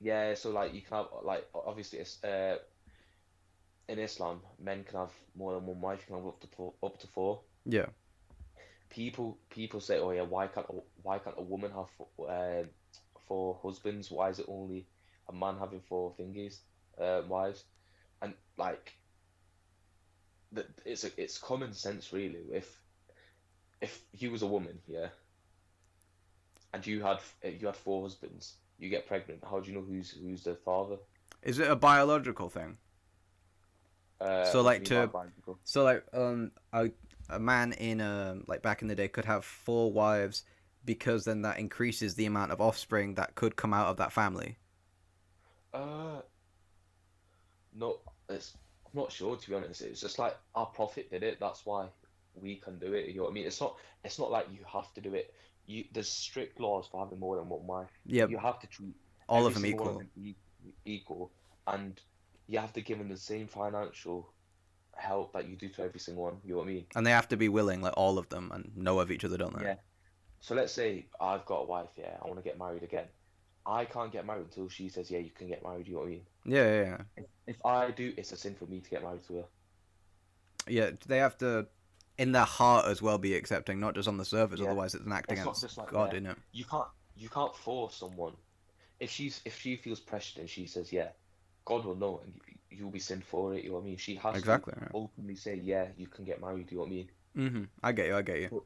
Yeah, 0.00 0.34
so 0.34 0.50
like 0.50 0.74
you 0.74 0.82
can 0.82 0.96
have 0.96 1.06
like 1.22 1.44
obviously 1.54 2.00
it's 2.00 2.24
uh 2.24 2.56
in 3.88 4.00
Islam 4.00 4.40
men 4.58 4.82
can 4.82 4.98
have 4.98 5.12
more 5.36 5.54
than 5.54 5.64
one 5.66 5.80
wife. 5.80 6.00
You 6.00 6.06
can 6.14 6.16
have 6.16 6.26
up 6.32 6.40
to 6.40 6.48
four, 6.56 6.74
up 6.82 6.98
to 6.98 7.06
four. 7.06 7.40
Yeah. 7.66 7.86
people 8.88 9.38
people 9.50 9.80
say, 9.80 9.98
oh 9.98 10.10
yeah, 10.10 10.22
why 10.22 10.48
can't 10.48 10.66
a, 10.68 10.74
why 11.02 11.18
can't 11.18 11.36
a 11.38 11.42
woman 11.42 11.70
have 11.70 11.86
four, 11.96 12.08
um, 12.28 12.66
four 13.28 13.58
husbands? 13.62 14.10
Why 14.10 14.30
is 14.30 14.40
it 14.40 14.46
only 14.48 14.86
a 15.28 15.32
man 15.32 15.56
having 15.58 15.82
four 15.88 16.14
thingies, 16.18 16.58
uh, 17.00 17.22
wives? 17.28 17.64
And 18.22 18.34
like, 18.58 18.92
that 20.52 20.66
it's 20.84 21.04
a, 21.04 21.10
it's 21.16 21.38
common 21.38 21.72
sense 21.72 22.12
really. 22.12 22.44
If 22.52 22.80
if 23.80 24.02
you 24.12 24.30
was 24.30 24.42
a 24.42 24.46
woman, 24.46 24.78
yeah, 24.86 25.08
and 26.72 26.86
you 26.86 27.02
had 27.02 27.18
you 27.42 27.66
had 27.66 27.76
four 27.76 28.02
husbands, 28.02 28.54
you 28.78 28.88
get 28.88 29.06
pregnant. 29.06 29.42
How 29.48 29.60
do 29.60 29.70
you 29.70 29.76
know 29.78 29.84
who's 29.84 30.10
who's 30.10 30.44
the 30.44 30.54
father? 30.54 30.96
Is 31.42 31.58
it 31.58 31.70
a 31.70 31.76
biological 31.76 32.48
thing? 32.48 32.76
Uh, 34.20 34.44
So, 34.44 34.60
like, 34.60 34.84
to- 34.84 35.10
So 35.64 35.84
like 35.84 36.04
um 36.12 36.52
a 36.72 36.90
a 37.28 37.38
man 37.38 37.72
in 37.74 38.00
um 38.00 38.44
like 38.46 38.60
back 38.62 38.82
in 38.82 38.88
the 38.88 38.94
day 38.94 39.08
could 39.08 39.24
have 39.24 39.44
four 39.44 39.92
wives 39.92 40.44
because 40.84 41.24
then 41.24 41.42
that 41.42 41.58
increases 41.58 42.14
the 42.14 42.26
amount 42.26 42.52
of 42.52 42.60
offspring 42.60 43.14
that 43.14 43.34
could 43.34 43.56
come 43.56 43.72
out 43.72 43.86
of 43.88 43.96
that 43.98 44.12
family. 44.12 44.58
Uh, 45.72 46.20
no, 47.72 47.98
it's 48.28 48.56
I'm 48.92 49.00
not 49.00 49.12
sure 49.12 49.36
to 49.36 49.48
be 49.50 49.54
honest. 49.54 49.82
It's 49.82 50.00
just 50.00 50.18
like 50.18 50.36
our 50.54 50.66
prophet 50.66 51.10
did 51.10 51.22
it. 51.22 51.38
That's 51.40 51.64
why 51.64 51.86
we 52.34 52.56
can 52.56 52.78
do 52.78 52.92
it. 52.92 53.08
You 53.08 53.16
know 53.16 53.22
what 53.24 53.30
I 53.30 53.34
mean? 53.34 53.46
It's 53.46 53.60
not. 53.60 53.76
It's 54.04 54.18
not 54.18 54.30
like 54.30 54.46
you 54.52 54.60
have 54.72 54.92
to 54.94 55.00
do 55.00 55.14
it. 55.14 55.32
You 55.66 55.84
there's 55.92 56.08
strict 56.08 56.58
laws 56.60 56.88
for 56.90 57.04
having 57.04 57.20
more 57.20 57.36
than 57.36 57.48
one 57.48 57.66
wife. 57.66 57.88
Yeah, 58.06 58.26
You 58.26 58.38
have 58.38 58.58
to 58.60 58.66
treat 58.66 58.94
all 59.28 59.46
of 59.46 59.54
them 59.54 59.64
equal. 59.66 59.98
them 59.98 60.10
e- 60.16 60.34
equal, 60.84 61.30
and 61.66 62.00
you 62.48 62.58
have 62.58 62.72
to 62.72 62.80
give 62.80 62.98
them 62.98 63.08
the 63.08 63.16
same 63.16 63.46
financial 63.46 64.32
help 64.96 65.32
that 65.32 65.48
you 65.48 65.56
do 65.56 65.68
to 65.68 65.82
every 65.82 66.00
single 66.00 66.24
one. 66.24 66.36
You 66.44 66.52
know 66.52 66.58
what 66.58 66.64
I 66.68 66.72
mean? 66.72 66.86
And 66.96 67.06
they 67.06 67.12
have 67.12 67.28
to 67.28 67.36
be 67.36 67.48
willing, 67.48 67.80
like 67.80 67.94
all 67.96 68.18
of 68.18 68.28
them, 68.28 68.50
and 68.52 68.70
know 68.76 68.98
of 68.98 69.10
each 69.10 69.24
other, 69.24 69.36
don't 69.36 69.56
they? 69.56 69.64
Yeah. 69.64 69.74
So 70.40 70.54
let's 70.54 70.72
say 70.72 71.06
I've 71.20 71.44
got 71.46 71.60
a 71.60 71.66
wife. 71.66 71.90
Yeah, 71.96 72.16
I 72.22 72.26
want 72.26 72.38
to 72.38 72.44
get 72.44 72.58
married 72.58 72.82
again. 72.82 73.06
I 73.66 73.84
can't 73.84 74.10
get 74.10 74.26
married 74.26 74.46
until 74.46 74.68
she 74.68 74.88
says, 74.88 75.10
"Yeah, 75.10 75.18
you 75.18 75.30
can 75.30 75.46
get 75.48 75.62
married." 75.62 75.86
You 75.86 75.94
know 75.94 76.00
what 76.00 76.06
I 76.06 76.10
mean? 76.10 76.26
Yeah, 76.44 76.64
yeah, 76.64 76.82
yeah. 76.82 76.96
If, 77.16 77.24
if 77.46 77.66
I 77.66 77.90
do, 77.90 78.12
it's 78.16 78.32
a 78.32 78.36
sin 78.36 78.54
for 78.54 78.66
me 78.66 78.80
to 78.80 78.90
get 78.90 79.02
married 79.02 79.22
to 79.24 79.36
her. 79.38 79.44
Yeah, 80.66 80.90
they 81.06 81.18
have 81.18 81.36
to, 81.38 81.66
in 82.18 82.32
their 82.32 82.44
heart 82.44 82.86
as 82.86 83.02
well, 83.02 83.18
be 83.18 83.34
accepting, 83.34 83.80
not 83.80 83.94
just 83.94 84.08
on 84.08 84.16
the 84.16 84.24
surface. 84.24 84.60
Yeah. 84.60 84.66
Otherwise, 84.66 84.94
it's 84.94 85.04
an 85.04 85.12
act 85.12 85.30
It's 85.30 85.40
against 85.40 85.60
just 85.62 85.78
like 85.78 85.88
God, 85.88 86.14
isn't 86.14 86.26
it? 86.26 86.36
You 86.52 86.64
can't 86.64 86.86
you 87.16 87.28
can't 87.28 87.54
force 87.54 87.96
someone. 87.96 88.34
If 88.98 89.10
she's 89.10 89.40
if 89.44 89.58
she 89.58 89.76
feels 89.76 90.00
pressured 90.00 90.40
and 90.40 90.48
she 90.50 90.66
says 90.66 90.92
yeah, 90.92 91.08
God 91.64 91.84
will 91.84 91.96
know 91.96 92.20
and 92.24 92.34
you- 92.46 92.56
you'll 92.70 92.90
be 92.90 93.00
sinned 93.00 93.24
for 93.24 93.54
it. 93.54 93.64
You 93.64 93.70
know 93.70 93.76
what 93.76 93.82
I 93.82 93.86
mean? 93.86 93.96
She 93.96 94.14
has 94.16 94.36
Exactly. 94.36 94.74
to 94.74 94.88
openly 94.94 95.34
say 95.34 95.56
yeah, 95.56 95.88
you 95.96 96.06
can 96.06 96.24
get 96.24 96.40
married. 96.40 96.70
You 96.70 96.78
know 96.78 96.82
what 96.84 96.88
I 96.88 96.92
mean? 96.92 97.10
Mm-hmm. 97.36 97.64
I 97.82 97.92
get 97.92 98.06
you. 98.06 98.16
I 98.16 98.22
get 98.22 98.40
you. 98.40 98.64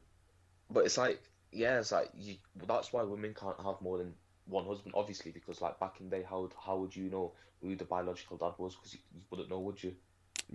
But 0.71 0.85
it's 0.87 0.99
like 0.99 1.23
yeah, 1.53 1.79
it's 1.79 1.93
like 1.93 2.11
you. 2.17 2.37
That's 2.67 2.93
why 2.93 3.03
women 3.03 3.35
can't 3.35 3.57
have 3.65 3.81
more 3.81 3.99
than 3.99 4.15
one 4.47 4.67
husband, 4.67 4.95
obviously, 4.97 5.31
because 5.31 5.61
like 5.61 5.79
back 5.81 6.01
in 6.01 6.11
the 6.11 6.17
day, 6.17 6.25
how 6.29 6.43
would 6.43 6.53
how 6.61 6.77
would 6.79 6.95
you 6.95 7.09
know 7.09 7.33
who 7.65 7.77
the 7.77 7.85
biological 7.85 8.37
dad 8.37 8.53
was? 8.59 8.75
Because 8.77 8.95
you, 8.95 9.01
you 9.15 9.21
wouldn't 9.31 9.51
know, 9.51 9.59
would 9.61 9.83
you? 9.83 9.95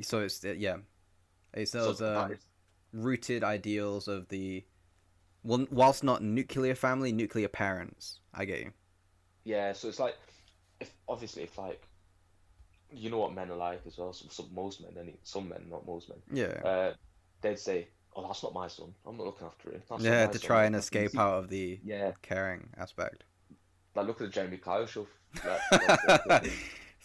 So 0.01 0.19
it's 0.19 0.43
yeah, 0.43 0.77
it's 1.53 1.71
So 1.71 1.79
those 1.85 1.99
that 1.99 2.17
um, 2.17 2.31
is- 2.33 2.45
rooted 2.93 3.43
ideals 3.43 4.07
of 4.07 4.27
the, 4.29 4.63
well, 5.43 5.65
whilst 5.71 6.03
not 6.03 6.21
nuclear 6.23 6.75
family, 6.75 7.11
nuclear 7.11 7.47
parents. 7.47 8.19
I 8.33 8.45
get 8.45 8.59
you. 8.59 8.71
Yeah, 9.43 9.73
so 9.73 9.87
it's 9.87 9.99
like, 9.99 10.15
if 10.79 10.91
obviously 11.07 11.43
if 11.43 11.57
like, 11.57 11.81
you 12.91 13.09
know 13.09 13.17
what 13.19 13.33
men 13.33 13.49
are 13.51 13.55
like 13.55 13.81
as 13.87 13.97
well. 13.97 14.13
Some, 14.13 14.29
some 14.29 14.49
most 14.53 14.81
men, 14.81 14.91
any 14.99 15.15
some 15.23 15.49
men, 15.49 15.65
not 15.69 15.85
most 15.85 16.09
men. 16.09 16.19
Yeah. 16.31 16.67
Uh, 16.67 16.93
they'd 17.41 17.59
say, 17.59 17.87
"Oh, 18.15 18.25
that's 18.25 18.41
not 18.43 18.53
my 18.53 18.67
son. 18.67 18.93
I'm 19.05 19.17
not 19.17 19.25
looking 19.27 19.47
after 19.47 19.71
him." 19.71 19.81
That's 19.89 20.03
yeah, 20.03 20.27
to 20.27 20.39
son. 20.39 20.45
try 20.47 20.65
and 20.65 20.75
escape 20.75 21.17
out 21.17 21.35
of 21.43 21.49
the 21.49 21.79
Yeah, 21.83 22.11
caring 22.21 22.69
aspect. 22.77 23.23
like 23.95 24.07
look 24.07 24.21
at 24.21 24.27
the 24.27 24.33
Jeremy 24.33 24.57
Kyle 24.57 24.85
show. 24.87 25.07
Like, 25.45 25.61
like, 26.25 26.51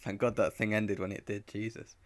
Thank 0.04 0.20
God 0.20 0.36
that 0.36 0.52
thing 0.52 0.74
ended 0.74 0.98
when 0.98 1.10
it 1.12 1.24
did. 1.24 1.46
Jesus. 1.48 1.96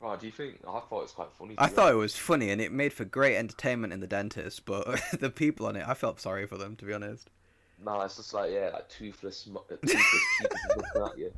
oh, 0.00 0.16
do 0.16 0.24
you 0.24 0.32
think? 0.32 0.58
I 0.66 0.80
thought 0.80 1.00
it 1.00 1.02
was 1.02 1.12
quite 1.12 1.32
funny. 1.32 1.54
I 1.58 1.66
thought 1.66 1.92
it 1.92 1.96
was 1.96 2.16
funny 2.16 2.48
and 2.50 2.60
it 2.62 2.72
made 2.72 2.94
for 2.94 3.04
great 3.04 3.36
entertainment 3.36 3.92
in 3.92 4.00
the 4.00 4.06
dentist, 4.06 4.64
but 4.64 5.00
the 5.20 5.28
people 5.30 5.66
on 5.66 5.76
it, 5.76 5.86
I 5.86 5.92
felt 5.94 6.18
sorry 6.18 6.46
for 6.46 6.56
them 6.56 6.76
to 6.76 6.86
be 6.86 6.94
honest. 6.94 7.28
No, 7.84 8.00
it's 8.00 8.16
just 8.16 8.32
like 8.32 8.50
yeah, 8.52 8.70
like 8.72 8.88
toothless, 8.88 9.46
uh, 9.54 9.58
toothless 9.82 10.02
people 10.40 10.56
looking 10.76 11.02
at 11.12 11.18
you. 11.18 11.32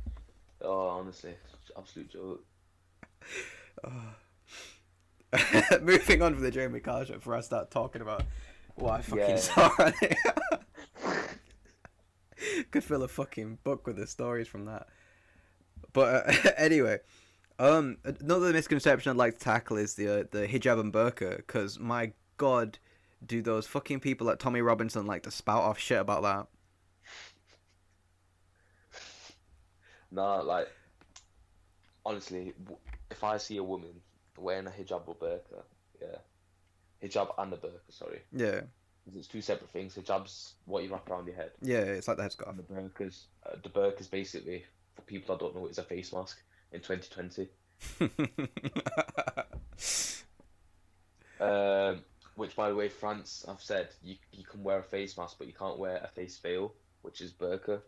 Oh, 0.61 0.87
honestly, 0.87 1.33
absolute 1.77 2.09
joke. 2.09 2.43
Moving 5.81 6.21
on 6.21 6.33
from 6.33 6.43
the 6.43 6.49
Jeremy 6.51 6.79
Kyle 6.79 7.03
show 7.03 7.15
before 7.15 7.35
I 7.35 7.41
start 7.41 7.71
talking 7.71 8.01
about 8.01 8.23
what 8.75 8.99
I 8.99 9.01
fucking 9.01 9.19
Yeah. 9.29 9.35
saw 9.35 9.69
on 9.79 9.93
it. 10.01 10.17
Could 12.71 12.83
fill 12.85 13.03
a 13.03 13.07
fucking 13.09 13.59
book 13.65 13.85
with 13.85 13.97
the 13.97 14.07
stories 14.07 14.47
from 14.47 14.65
that. 14.65 14.87
But 15.93 16.29
uh, 16.29 16.51
anyway, 16.57 16.99
um, 17.57 17.97
another 18.03 18.53
misconception 18.53 19.11
I'd 19.11 19.17
like 19.17 19.37
to 19.37 19.43
tackle 19.43 19.77
is 19.77 19.95
the 19.95 20.21
uh, 20.21 20.23
the 20.31 20.47
hijab 20.47 20.79
and 20.79 20.93
burqa, 20.93 21.37
because 21.37 21.79
my 21.79 22.13
god, 22.37 22.79
do 23.25 23.41
those 23.41 23.67
fucking 23.67 23.99
people 23.99 24.27
like 24.27 24.39
Tommy 24.39 24.61
Robinson 24.61 25.05
like 25.05 25.23
to 25.23 25.31
spout 25.31 25.63
off 25.63 25.79
shit 25.79 25.99
about 25.99 26.23
that? 26.23 26.47
Nah, 30.11 30.41
like 30.41 30.69
honestly, 32.05 32.53
if 33.11 33.23
I 33.23 33.37
see 33.37 33.57
a 33.57 33.63
woman 33.63 34.01
wearing 34.37 34.67
a 34.67 34.71
hijab 34.71 35.03
or 35.05 35.15
burqa, 35.15 35.63
yeah, 36.01 36.17
hijab 37.03 37.33
and 37.37 37.53
a 37.53 37.57
burqa, 37.57 37.79
sorry, 37.89 38.21
yeah, 38.31 38.61
it's 39.15 39.27
two 39.27 39.41
separate 39.41 39.69
things. 39.69 39.95
Hijab's 39.95 40.53
what 40.65 40.83
you 40.83 40.91
wrap 40.91 41.09
around 41.09 41.27
your 41.27 41.35
head, 41.35 41.51
yeah, 41.61 41.79
it's 41.79 42.07
like 42.07 42.17
the 42.17 42.23
headscarf. 42.23 42.49
and 42.49 42.57
the 42.57 42.63
burqa's 42.63 43.25
uh, 43.45 43.55
the 43.61 43.69
burqa's 43.69 44.07
basically 44.07 44.65
for 44.99 45.05
people 45.05 45.35
that 45.35 45.43
don't 45.43 45.55
know, 45.55 45.67
is 45.67 45.77
a 45.77 45.83
face 45.83 46.13
mask 46.13 46.41
in 46.71 46.81
2020. 46.81 47.47
Um, 51.41 52.01
which, 52.35 52.53
by 52.55 52.67
the 52.69 52.75
way, 52.75 52.89
France 52.89 53.45
I've 53.47 53.61
said 53.61 53.89
you 54.03 54.15
you 54.33 54.43
can 54.43 54.61
wear 54.61 54.79
a 54.79 54.83
face 54.83 55.17
mask, 55.17 55.37
but 55.37 55.47
you 55.47 55.53
can't 55.53 55.79
wear 55.79 56.01
a 56.03 56.07
face 56.09 56.37
veil, 56.37 56.73
which 57.01 57.21
is 57.21 57.31
burqa. 57.31 57.81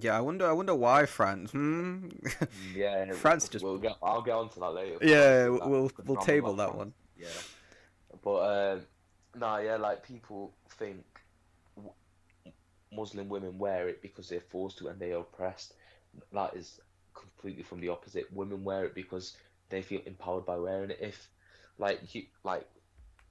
yeah, 0.00 0.16
I 0.16 0.20
wonder, 0.20 0.48
I 0.48 0.52
wonder 0.52 0.74
why 0.76 1.06
France. 1.06 1.50
Hmm. 1.50 2.08
Yeah, 2.74 3.10
France 3.12 3.48
just- 3.48 3.64
We'll 3.64 3.78
get. 3.78 3.96
I'll 4.02 4.22
get 4.22 4.34
onto 4.34 4.60
that 4.60 4.70
later. 4.70 4.98
yeah, 5.02 5.44
That- 5.44 5.68
we'll 5.68 5.90
we'll 6.04 6.16
table 6.18 6.54
that 6.54 6.66
France. 6.70 6.78
one. 6.78 6.92
Yeah, 7.16 7.26
but 8.22 8.72
um, 8.74 8.80
nah, 9.34 9.58
yeah, 9.58 9.76
like 9.78 10.04
people 10.06 10.54
think 10.78 11.04
w- 11.74 11.92
Muslim 12.92 13.28
women 13.28 13.58
wear 13.58 13.88
it 13.88 14.00
because 14.00 14.28
they're 14.28 14.40
forced 14.40 14.78
to 14.78 14.88
and 14.88 15.00
they 15.00 15.10
are 15.12 15.20
oppressed. 15.22 15.74
That 16.32 16.54
is 16.54 16.80
completely 17.14 17.62
from 17.62 17.80
the 17.80 17.88
opposite. 17.88 18.32
Women 18.32 18.64
wear 18.64 18.84
it 18.84 18.94
because 18.94 19.36
they 19.70 19.82
feel 19.82 20.00
empowered 20.06 20.46
by 20.46 20.56
wearing 20.56 20.90
it. 20.90 20.98
If 21.00 21.28
like 21.78 22.14
you 22.14 22.24
like 22.44 22.66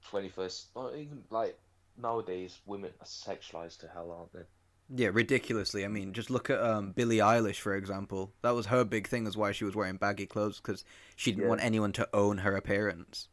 twenty 0.04 0.28
first, 0.28 0.66
or 0.74 0.94
even 0.94 1.22
like 1.30 1.58
nowadays, 1.96 2.58
women 2.66 2.90
are 3.00 3.06
sexualized 3.06 3.78
to 3.80 3.88
hell, 3.88 4.10
aren't 4.10 4.32
they? 4.32 4.46
Yeah, 4.94 5.10
ridiculously. 5.12 5.84
I 5.84 5.88
mean, 5.88 6.12
just 6.12 6.28
look 6.28 6.50
at 6.50 6.60
um, 6.60 6.92
Billie 6.92 7.18
Eilish, 7.18 7.60
for 7.60 7.74
example. 7.74 8.32
That 8.42 8.50
was 8.50 8.66
her 8.66 8.84
big 8.84 9.08
thing, 9.08 9.26
is 9.26 9.36
why 9.36 9.52
she 9.52 9.64
was 9.64 9.74
wearing 9.74 9.96
baggy 9.96 10.26
clothes, 10.26 10.60
because 10.60 10.84
she 11.16 11.30
didn't 11.30 11.44
Yeah. 11.44 11.48
want 11.48 11.64
anyone 11.64 11.92
to 11.92 12.08
own 12.12 12.38
her 12.38 12.56
appearance. 12.56 13.28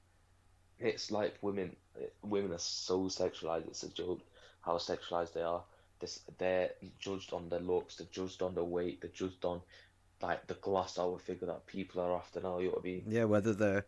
It's 0.80 1.12
like 1.12 1.38
women, 1.42 1.76
women 2.22 2.54
are 2.54 2.60
so 2.60 3.02
sexualized. 3.06 3.68
It's 3.68 3.84
a 3.84 3.90
joke 3.90 4.22
how 4.62 4.78
sexualized 4.78 5.34
they 5.34 5.42
are. 5.42 5.64
This, 6.00 6.22
they're 6.38 6.70
judged 7.00 7.34
on 7.34 7.50
their 7.50 7.60
looks. 7.60 7.96
They're 7.96 8.08
judged 8.12 8.42
on 8.42 8.56
their 8.56 8.64
weight. 8.64 9.02
They're 9.02 9.12
judged 9.12 9.44
on 9.44 9.62
like 10.22 10.48
the 10.48 10.54
glass 10.56 10.98
hour 10.98 11.18
figure 11.18 11.48
that 11.48 11.66
people 11.66 12.02
are 12.02 12.16
after 12.16 12.42
now. 12.42 12.60
You 12.60 12.70
what 12.70 12.80
I 12.80 12.84
mean? 12.84 13.04
Yeah, 13.08 13.26
whether 13.26 13.54
the 13.54 13.84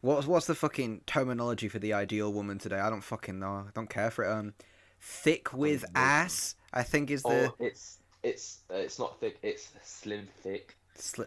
what's 0.00 0.26
what's 0.26 0.46
the 0.46 0.54
fucking 0.54 1.02
terminology 1.06 1.68
for 1.68 1.78
the 1.78 1.92
ideal 1.92 2.32
woman 2.32 2.58
today? 2.58 2.78
I 2.78 2.90
don't 2.90 3.02
fucking 3.02 3.38
know. 3.38 3.66
I 3.68 3.70
don't 3.74 3.90
care 3.90 4.10
for 4.10 4.24
it. 4.24 4.30
Um, 4.30 4.54
thick 5.00 5.52
with 5.52 5.84
ass. 5.94 6.54
I 6.72 6.82
think 6.82 7.10
is 7.10 7.22
the 7.22 7.50
Oh, 7.50 7.54
it's 7.58 7.98
it's 8.22 8.58
uh, 8.70 8.74
it's 8.74 8.98
not 8.98 9.18
thick. 9.20 9.38
It's 9.42 9.70
slim 9.82 10.28
thick. 10.42 10.76
sli- 10.98 11.26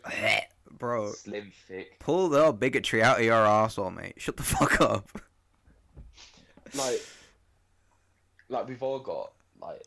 bro. 0.78 1.12
Slim 1.12 1.52
thick. 1.68 2.00
Pull 2.00 2.30
the 2.30 2.52
bigotry 2.52 3.02
out 3.04 3.20
of 3.20 3.26
your 3.26 3.36
arsehole, 3.46 3.96
mate. 3.96 4.16
Shut 4.18 4.38
the 4.38 4.44
fuck 4.44 4.80
up. 4.82 5.10
Like, 6.76 7.02
like 8.50 8.68
we've 8.68 8.84
all 8.84 9.00
got 9.00 9.32
like 9.62 9.82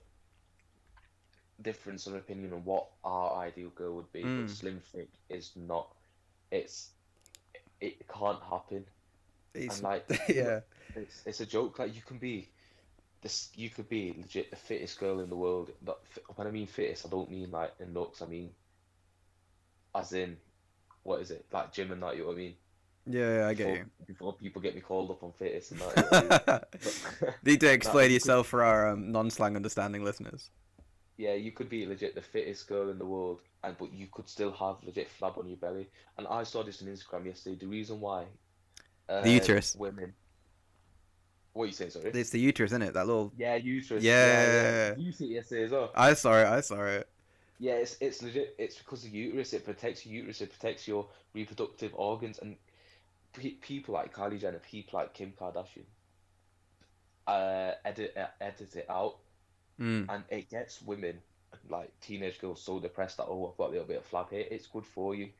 difference 1.62 2.06
of 2.06 2.14
opinion 2.14 2.52
on 2.52 2.64
what 2.64 2.86
our 3.04 3.36
ideal 3.38 3.70
girl 3.70 3.94
would 3.96 4.12
be. 4.12 4.22
Mm. 4.22 4.42
But 4.46 4.50
slim 4.54 4.80
thick 4.92 5.08
is 5.28 5.52
not. 5.56 5.88
It's 6.50 6.90
it 7.80 8.06
can't 8.08 8.42
happen. 8.42 8.84
It's- 9.54 9.76
And 9.76 9.82
like 9.84 10.06
yeah. 10.28 10.60
It's 10.94 11.22
it's 11.26 11.40
a 11.40 11.46
joke. 11.46 11.78
Like 11.78 11.94
you 11.94 12.02
can 12.02 12.18
be 12.18 12.48
this. 13.22 13.48
You 13.56 13.70
could 13.70 13.88
be 13.88 14.14
legit 14.18 14.50
the 14.50 14.56
fittest 14.56 14.98
girl 15.00 15.20
in 15.20 15.28
the 15.30 15.36
world. 15.36 15.70
But 15.84 16.00
when 16.36 16.46
I 16.46 16.50
mean 16.50 16.66
fittest, 16.66 17.06
I 17.06 17.08
don't 17.08 17.30
mean 17.30 17.50
like 17.50 17.72
in 17.80 17.94
looks. 17.94 18.20
I 18.22 18.26
mean, 18.26 18.50
as 19.94 20.12
in, 20.12 20.36
what 21.02 21.20
is 21.20 21.30
it? 21.30 21.44
Like 21.52 21.72
gym 21.72 21.92
and 21.92 22.02
that. 22.02 22.14
You 22.16 22.22
know 22.22 22.28
what 22.28 22.34
I 22.34 22.38
mean? 22.38 22.54
Yeah, 23.04 23.38
yeah, 23.38 23.48
I 23.48 23.54
get 23.54 23.66
Before, 23.66 23.76
you. 23.76 23.84
before 24.06 24.32
people 24.34 24.62
get 24.62 24.74
me 24.76 24.80
called 24.80 25.10
up 25.10 25.24
on 25.24 25.32
fittest 25.32 25.72
and 25.72 25.80
that. 25.80 25.96
you 25.96 26.28
know 26.28 26.54
I 26.54 27.24
mean? 27.26 27.34
Need 27.44 27.60
to 27.62 27.72
explain 27.72 28.10
you 28.10 28.14
yourself 28.14 28.46
for 28.46 28.62
our 28.62 28.90
um, 28.90 29.10
non-slang 29.10 29.56
understanding 29.56 30.04
listeners. 30.04 30.50
Yeah, 31.16 31.34
you 31.34 31.52
could 31.52 31.68
be 31.68 31.86
legit 31.86 32.14
the 32.14 32.22
fittest 32.22 32.68
girl 32.68 32.90
in 32.90 32.98
the 32.98 33.06
world, 33.06 33.40
and 33.62 33.76
but 33.78 33.92
you 33.92 34.06
could 34.10 34.28
still 34.28 34.52
have 34.52 34.76
legit 34.82 35.08
flab 35.18 35.38
on 35.38 35.48
your 35.48 35.58
belly. 35.58 35.88
And 36.18 36.26
I 36.26 36.42
saw 36.42 36.62
this 36.62 36.82
on 36.82 36.88
Instagram 36.88 37.26
yesterday. 37.26 37.56
The 37.56 37.66
reason 37.66 38.00
why. 38.00 38.24
Uh, 39.08 39.22
uterus. 39.24 39.76
Women. 39.76 40.14
What 41.52 41.66
you 41.66 41.72
say? 41.72 41.90
Sorry. 41.90 42.10
It's 42.14 42.30
the 42.30 42.40
uterus, 42.40 42.70
isn't 42.70 42.82
it? 42.82 42.94
That 42.94 43.06
little. 43.06 43.32
Yeah, 43.36 43.56
uterus. 43.56 44.02
Yeah. 44.02 44.12
yeah 44.12 44.94
You 44.96 45.12
see 45.12 45.26
it 45.26 45.34
yesterday 45.34 45.64
as 45.64 45.70
well. 45.70 45.92
I 45.94 46.14
saw 46.14 46.40
it. 46.40 46.46
I 46.46 46.60
saw 46.60 46.82
it. 46.84 47.08
Yeah, 47.58 47.74
it's 47.74 47.96
it's 48.00 48.22
legit. 48.22 48.54
It's 48.58 48.78
because 48.78 49.02
the 49.02 49.10
uterus. 49.10 49.52
It 49.52 49.64
protects 49.64 50.06
your 50.06 50.14
uterus. 50.14 50.40
It 50.40 50.50
protects 50.50 50.88
your 50.88 51.08
reproductive 51.34 51.92
organs. 51.94 52.38
And 52.38 52.56
pe- 53.32 53.50
people 53.50 53.94
like 53.94 54.14
Kylie 54.14 54.40
Jenner, 54.40 54.58
people 54.58 54.98
like 54.98 55.14
Kim 55.14 55.32
Kardashian, 55.38 55.84
uh, 57.26 57.72
edit 57.84 58.16
uh, 58.16 58.26
edit 58.40 58.74
it 58.76 58.86
out, 58.88 59.18
Mm. 59.80 60.06
and 60.08 60.22
it 60.28 60.50
gets 60.50 60.82
women 60.82 61.18
like 61.68 61.90
teenage 62.00 62.38
girls 62.40 62.62
so 62.62 62.78
depressed 62.78 63.16
that 63.16 63.24
oh 63.24 63.50
I've 63.50 63.56
got 63.56 63.68
a 63.68 63.72
little 63.72 63.86
bit 63.86 63.98
of 63.98 64.10
flab 64.10 64.30
here. 64.30 64.44
It's 64.50 64.66
good 64.66 64.86
for 64.86 65.14
you. 65.14 65.30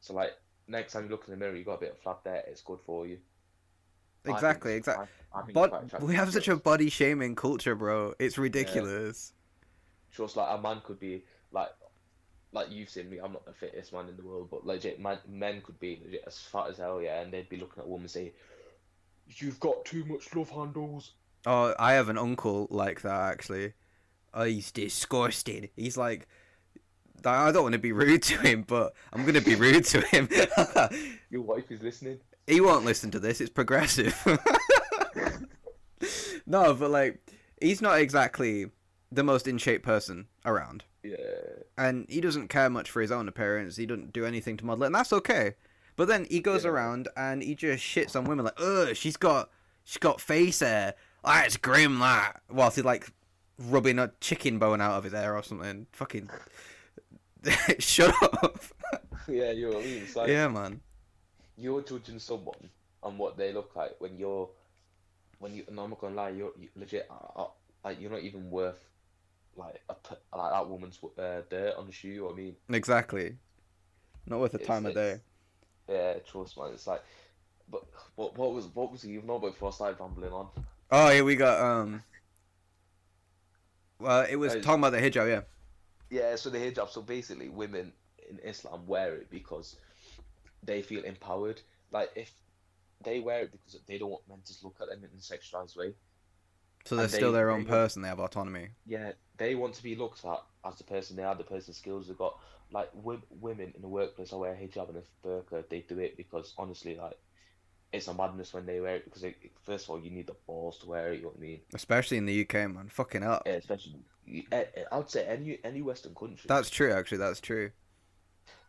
So 0.00 0.14
like 0.14 0.32
next 0.68 0.92
time 0.92 1.04
you 1.04 1.10
look 1.10 1.24
in 1.26 1.32
the 1.32 1.36
mirror, 1.36 1.54
you've 1.56 1.66
got 1.66 1.74
a 1.74 1.80
bit 1.80 1.92
of 1.92 2.02
flab 2.02 2.22
there. 2.24 2.44
It's 2.46 2.62
good 2.62 2.80
for 2.86 3.06
you. 3.06 3.18
Exactly. 4.24 4.74
Exactly. 4.74 5.06
I, 5.32 5.38
I 5.38 5.42
think 5.42 5.56
it's 5.56 5.68
quite 5.68 5.90
But 5.90 6.02
we 6.02 6.14
have 6.14 6.32
such 6.32 6.48
a 6.48 6.56
body 6.56 6.90
shaming 6.90 7.34
culture, 7.34 7.74
bro. 7.74 8.14
It's 8.18 8.38
ridiculous. 8.38 9.32
Just 10.14 10.36
like 10.36 10.48
a 10.50 10.60
man 10.60 10.82
could 10.84 11.00
be 11.00 11.24
like, 11.52 11.70
like 12.52 12.70
you've 12.70 12.90
seen 12.90 13.08
me. 13.08 13.18
I'm 13.18 13.32
not 13.32 13.46
the 13.46 13.52
fittest 13.52 13.92
man 13.92 14.08
in 14.08 14.16
the 14.16 14.24
world, 14.24 14.48
but 14.50 14.66
legit, 14.66 15.00
man, 15.00 15.18
men 15.28 15.62
could 15.62 15.78
be 15.78 16.00
legit 16.04 16.24
as 16.26 16.38
fat 16.38 16.68
as 16.68 16.78
hell, 16.78 17.00
yeah, 17.00 17.20
and 17.20 17.32
they'd 17.32 17.48
be 17.48 17.56
looking 17.56 17.80
at 17.80 17.86
a 17.86 17.88
woman 17.88 18.02
and 18.02 18.10
say, 18.10 18.32
"You've 19.28 19.60
got 19.60 19.84
too 19.84 20.04
much 20.04 20.34
love 20.34 20.50
handles." 20.50 21.12
Oh, 21.46 21.74
I 21.78 21.92
have 21.92 22.08
an 22.08 22.18
uncle 22.18 22.66
like 22.70 23.02
that 23.02 23.32
actually. 23.32 23.72
Oh, 24.32 24.44
he's 24.44 24.70
disgusting. 24.70 25.68
He's 25.76 25.96
like, 25.96 26.28
I 27.24 27.50
don't 27.52 27.64
want 27.64 27.72
to 27.74 27.78
be 27.78 27.92
rude 27.92 28.22
to 28.24 28.38
him, 28.38 28.64
but 28.66 28.94
I'm 29.12 29.24
gonna 29.26 29.40
be 29.40 29.56
rude 29.56 29.84
to 29.86 30.00
him. 30.02 30.28
Your 31.30 31.42
wife 31.42 31.70
is 31.70 31.82
listening. 31.82 32.20
he 32.46 32.60
won't 32.60 32.84
listen 32.84 33.10
to 33.10 33.20
this. 33.20 33.40
It's 33.40 33.50
progressive. 33.50 34.16
no, 36.46 36.74
but 36.74 36.90
like, 36.90 37.20
he's 37.60 37.82
not 37.82 38.00
exactly 38.00 38.66
the 39.12 39.22
most 39.24 39.46
in 39.46 39.58
shape 39.58 39.82
person 39.82 40.26
around, 40.44 40.84
Yeah, 41.02 41.16
and 41.76 42.06
he 42.08 42.20
doesn't 42.20 42.48
care 42.48 42.70
much 42.70 42.90
for 42.90 43.02
his 43.02 43.12
own 43.12 43.28
appearance. 43.28 43.76
He 43.76 43.86
doesn't 43.86 44.12
do 44.12 44.24
anything 44.24 44.56
to 44.58 44.64
model 44.64 44.84
it, 44.84 44.86
and 44.86 44.94
that's 44.94 45.12
okay. 45.12 45.54
But 45.96 46.08
then 46.08 46.26
he 46.30 46.40
goes 46.40 46.64
Yeah. 46.64 46.70
around 46.70 47.08
and 47.16 47.42
he 47.42 47.54
just 47.54 47.84
shits 47.84 48.16
on 48.16 48.24
women 48.24 48.44
like, 48.46 48.58
ugh, 48.60 48.94
she's 48.96 49.16
got, 49.16 49.50
she's 49.84 49.98
got 49.98 50.20
face 50.20 50.60
hair. 50.60 50.94
That's 51.24 51.56
grim 51.58 51.98
that. 51.98 52.40
Whilst 52.48 52.76
he's 52.76 52.84
like 52.84 53.10
rubbing 53.68 53.98
a 53.98 54.10
chicken 54.20 54.58
bone 54.58 54.80
out 54.80 54.92
of 54.98 55.04
his 55.04 55.12
hair 55.12 55.36
or 55.36 55.42
something. 55.42 55.86
Fucking 55.92 56.28
shut 57.78 58.14
up. 58.22 58.60
yeah, 59.28 59.50
you 59.52 59.70
know 59.70 59.76
what 59.76 59.84
I 59.84 59.88
mean. 59.88 60.06
Like 60.14 60.28
yeah, 60.28 60.48
man. 60.48 60.80
you're 61.56 61.82
judging 61.82 62.18
someone 62.18 62.70
on 63.02 63.16
what 63.18 63.36
they 63.36 63.52
look 63.52 63.74
like 63.76 63.92
when 63.98 64.16
you're, 64.18 64.48
when 65.38 65.54
you. 65.54 65.64
No, 65.70 65.84
I'm 65.84 65.90
not 65.90 66.00
gonna 66.00 66.14
lie. 66.14 66.30
You're 66.30 66.52
you, 66.58 66.68
legit. 66.76 67.08
Uh, 67.10 67.40
uh, 67.42 67.46
like 67.84 68.00
you're 68.00 68.10
not 68.10 68.20
even 68.22 68.50
worth 68.50 68.82
like 69.56 69.80
a 69.88 69.94
like 70.36 70.52
that 70.52 70.68
woman's 70.68 70.98
uh, 71.18 71.40
dirt 71.48 71.74
on 71.76 71.86
the 71.86 71.92
shoe. 71.92 72.08
You 72.08 72.18
know 72.20 72.24
what 72.26 72.34
I 72.34 72.36
mean? 72.36 72.56
Exactly. 72.70 73.36
Not 74.26 74.40
worth 74.40 74.52
the 74.52 74.58
It's- 74.60 74.68
time 74.68 74.86
of 74.86 74.94
day. 74.94 75.20
Yeah, 75.88 76.14
trust 76.20 76.56
man. 76.56 76.70
It's 76.72 76.86
like, 76.86 77.02
but 77.68 77.82
what 78.14 78.36
what 78.38 78.52
was 78.54 78.66
what 78.74 78.92
was 78.92 79.02
he 79.02 79.14
even 79.14 79.28
on 79.30 79.40
before 79.40 79.70
I 79.70 79.72
started 79.72 80.00
rambling 80.00 80.32
on? 80.32 80.46
Oh, 80.92 81.10
here 81.10 81.24
we 81.24 81.34
got 81.36 81.60
um. 81.60 82.02
Well, 84.00 84.26
it 84.28 84.36
was 84.36 84.54
Uh, 84.54 84.60
talking 84.60 84.80
about 84.80 84.92
the 84.92 84.98
hijab, 85.00 85.28
yeah. 85.28 85.42
Yeah, 86.10 86.34
so 86.36 86.50
the 86.50 86.58
hijab. 86.58 86.88
So 86.90 87.02
basically, 87.02 87.48
women 87.48 87.92
in 88.28 88.38
Islam 88.40 88.86
wear 88.86 89.14
it 89.16 89.30
because 89.30 89.76
they 90.62 90.82
feel 90.82 91.04
empowered. 91.04 91.60
Like 91.92 92.10
if 92.16 92.32
they 93.02 93.20
wear 93.20 93.42
it 93.42 93.52
because 93.52 93.78
they 93.86 93.98
don't 93.98 94.10
want 94.10 94.28
men 94.28 94.40
to 94.44 94.54
look 94.64 94.76
at 94.80 94.88
them 94.88 94.98
in 95.04 95.10
a 95.10 95.20
sexualized 95.20 95.76
way. 95.76 95.94
So 96.84 96.96
they're 96.96 97.04
and 97.04 97.12
still 97.12 97.32
they- 97.32 97.38
their 97.38 97.50
own 97.50 97.58
want- 97.60 97.68
person. 97.68 98.02
They 98.02 98.08
have 98.08 98.20
autonomy. 98.20 98.70
Yeah, 98.86 99.12
they 99.36 99.54
want 99.54 99.74
to 99.74 99.82
be 99.82 99.94
looked 99.96 100.24
at 100.24 100.42
as 100.64 100.76
the 100.76 100.84
person 100.84 101.16
they 101.16 101.22
are, 101.24 101.34
the 101.34 101.44
person 101.44 101.74
skills 101.74 102.08
they've 102.08 102.16
got. 102.16 102.38
Like 102.72 102.92
w- 102.94 103.20
women 103.40 103.72
in 103.74 103.82
the 103.82 103.88
workplace, 103.88 104.32
I 104.32 104.36
wear 104.36 104.52
a 104.52 104.56
hijab 104.56 104.88
and 104.88 104.98
a 104.98 105.26
burqa. 105.26 105.68
They 105.68 105.80
do 105.80 105.98
it 105.98 106.16
because 106.16 106.54
honestly, 106.56 106.96
like 106.96 107.18
it's 107.92 108.08
a 108.08 108.14
madness 108.14 108.54
when 108.54 108.66
they 108.66 108.80
wear 108.80 108.96
it 108.96 109.04
because 109.04 109.22
they, 109.22 109.34
first 109.64 109.84
of 109.86 109.90
all, 109.90 110.00
you 110.00 110.10
need 110.10 110.26
the 110.26 110.36
balls 110.46 110.78
to 110.78 110.86
wear 110.86 111.12
it. 111.12 111.16
You 111.16 111.22
know 111.22 111.28
what 111.28 111.38
I 111.38 111.40
mean? 111.40 111.60
Especially 111.74 112.16
in 112.18 112.26
the 112.26 112.40
UK, 112.42 112.54
man. 112.70 112.88
Fucking 112.88 113.22
up. 113.22 113.42
Yeah, 113.46 113.54
especially, 113.54 113.96
eh, 114.28 114.42
eh, 114.52 114.64
I 114.92 114.96
would 114.98 115.10
say 115.10 115.26
any 115.26 115.58
any 115.64 115.82
Western 115.82 116.14
country. 116.14 116.44
That's 116.46 116.70
true, 116.70 116.92
actually. 116.92 117.18
That's 117.18 117.40
true. 117.40 117.70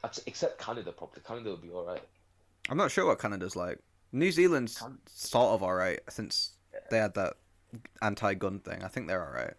I'd 0.03 0.15
say- 0.15 0.23
except 0.25 0.60
Canada, 0.60 0.91
probably. 0.91 1.21
Canada 1.25 1.49
will 1.51 1.57
be 1.57 1.69
alright. 1.69 2.01
I'm 2.69 2.77
not 2.77 2.91
sure 2.91 3.05
what 3.05 3.19
Canada's 3.19 3.55
like. 3.55 3.79
New 4.12 4.31
Zealand's 4.31 4.77
Can- 4.79 4.97
sort 5.05 5.53
of 5.53 5.63
alright 5.63 5.99
since 6.10 6.53
they 6.89 6.97
had 6.97 7.13
that 7.13 7.36
anti-gun 8.01 8.60
thing. 8.60 8.84
I 8.84 8.88
think 8.88 9.07
they're 9.07 9.23
alright. 9.23 9.53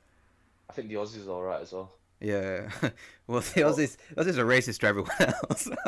I 0.68 0.72
think 0.72 0.88
the 0.88 0.94
Aussies 0.96 1.26
are 1.26 1.30
alright 1.30 1.62
as 1.62 1.72
well. 1.72 1.92
Yeah. 2.22 2.70
well, 3.26 3.40
the 3.40 3.62
Well- 3.62 3.74
Aussies, 3.74 3.96
Aussies 4.16 4.38
are 4.38 4.46
racist 4.46 4.78
to 4.80 4.86
everyone 4.86 5.10
else. 5.20 5.68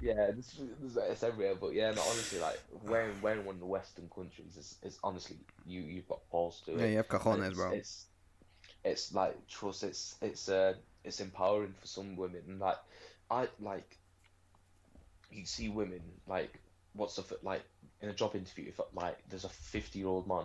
Yeah, 0.00 0.30
this, 0.30 0.54
this, 0.80 0.96
it's 0.96 1.22
everywhere, 1.22 1.54
but 1.60 1.74
yeah, 1.74 1.90
no, 1.90 2.00
honestly, 2.02 2.38
like 2.38 2.58
wearing 2.84 3.20
wearing 3.20 3.44
one 3.44 3.56
of 3.56 3.60
the 3.60 3.66
Western 3.66 4.08
countries 4.14 4.56
is, 4.56 4.76
is 4.82 4.98
honestly 5.02 5.36
you 5.66 5.80
you've 5.80 6.08
got 6.08 6.20
balls 6.30 6.62
to 6.64 6.72
it. 6.72 6.78
yeah, 6.80 6.86
you 6.86 6.96
have 6.98 7.08
cojones, 7.08 7.54
bro. 7.54 7.72
It's 7.72 8.06
it's 8.84 9.12
like 9.12 9.34
trust. 9.48 9.82
It's 9.82 10.14
it's 10.22 10.48
uh 10.48 10.74
it's 11.04 11.20
empowering 11.20 11.74
for 11.80 11.86
some 11.86 12.16
women. 12.16 12.42
And 12.48 12.60
like 12.60 12.78
I 13.30 13.48
like 13.60 13.98
you 15.32 15.44
see 15.44 15.68
women 15.68 16.00
like 16.26 16.58
what's 16.94 17.16
the 17.16 17.24
like 17.42 17.62
in 18.00 18.08
a 18.08 18.14
job 18.14 18.34
interview 18.36 18.66
if 18.68 18.80
like 18.94 19.18
there's 19.28 19.44
a 19.44 19.48
50 19.50 19.98
year 19.98 20.08
old 20.08 20.26
man 20.28 20.44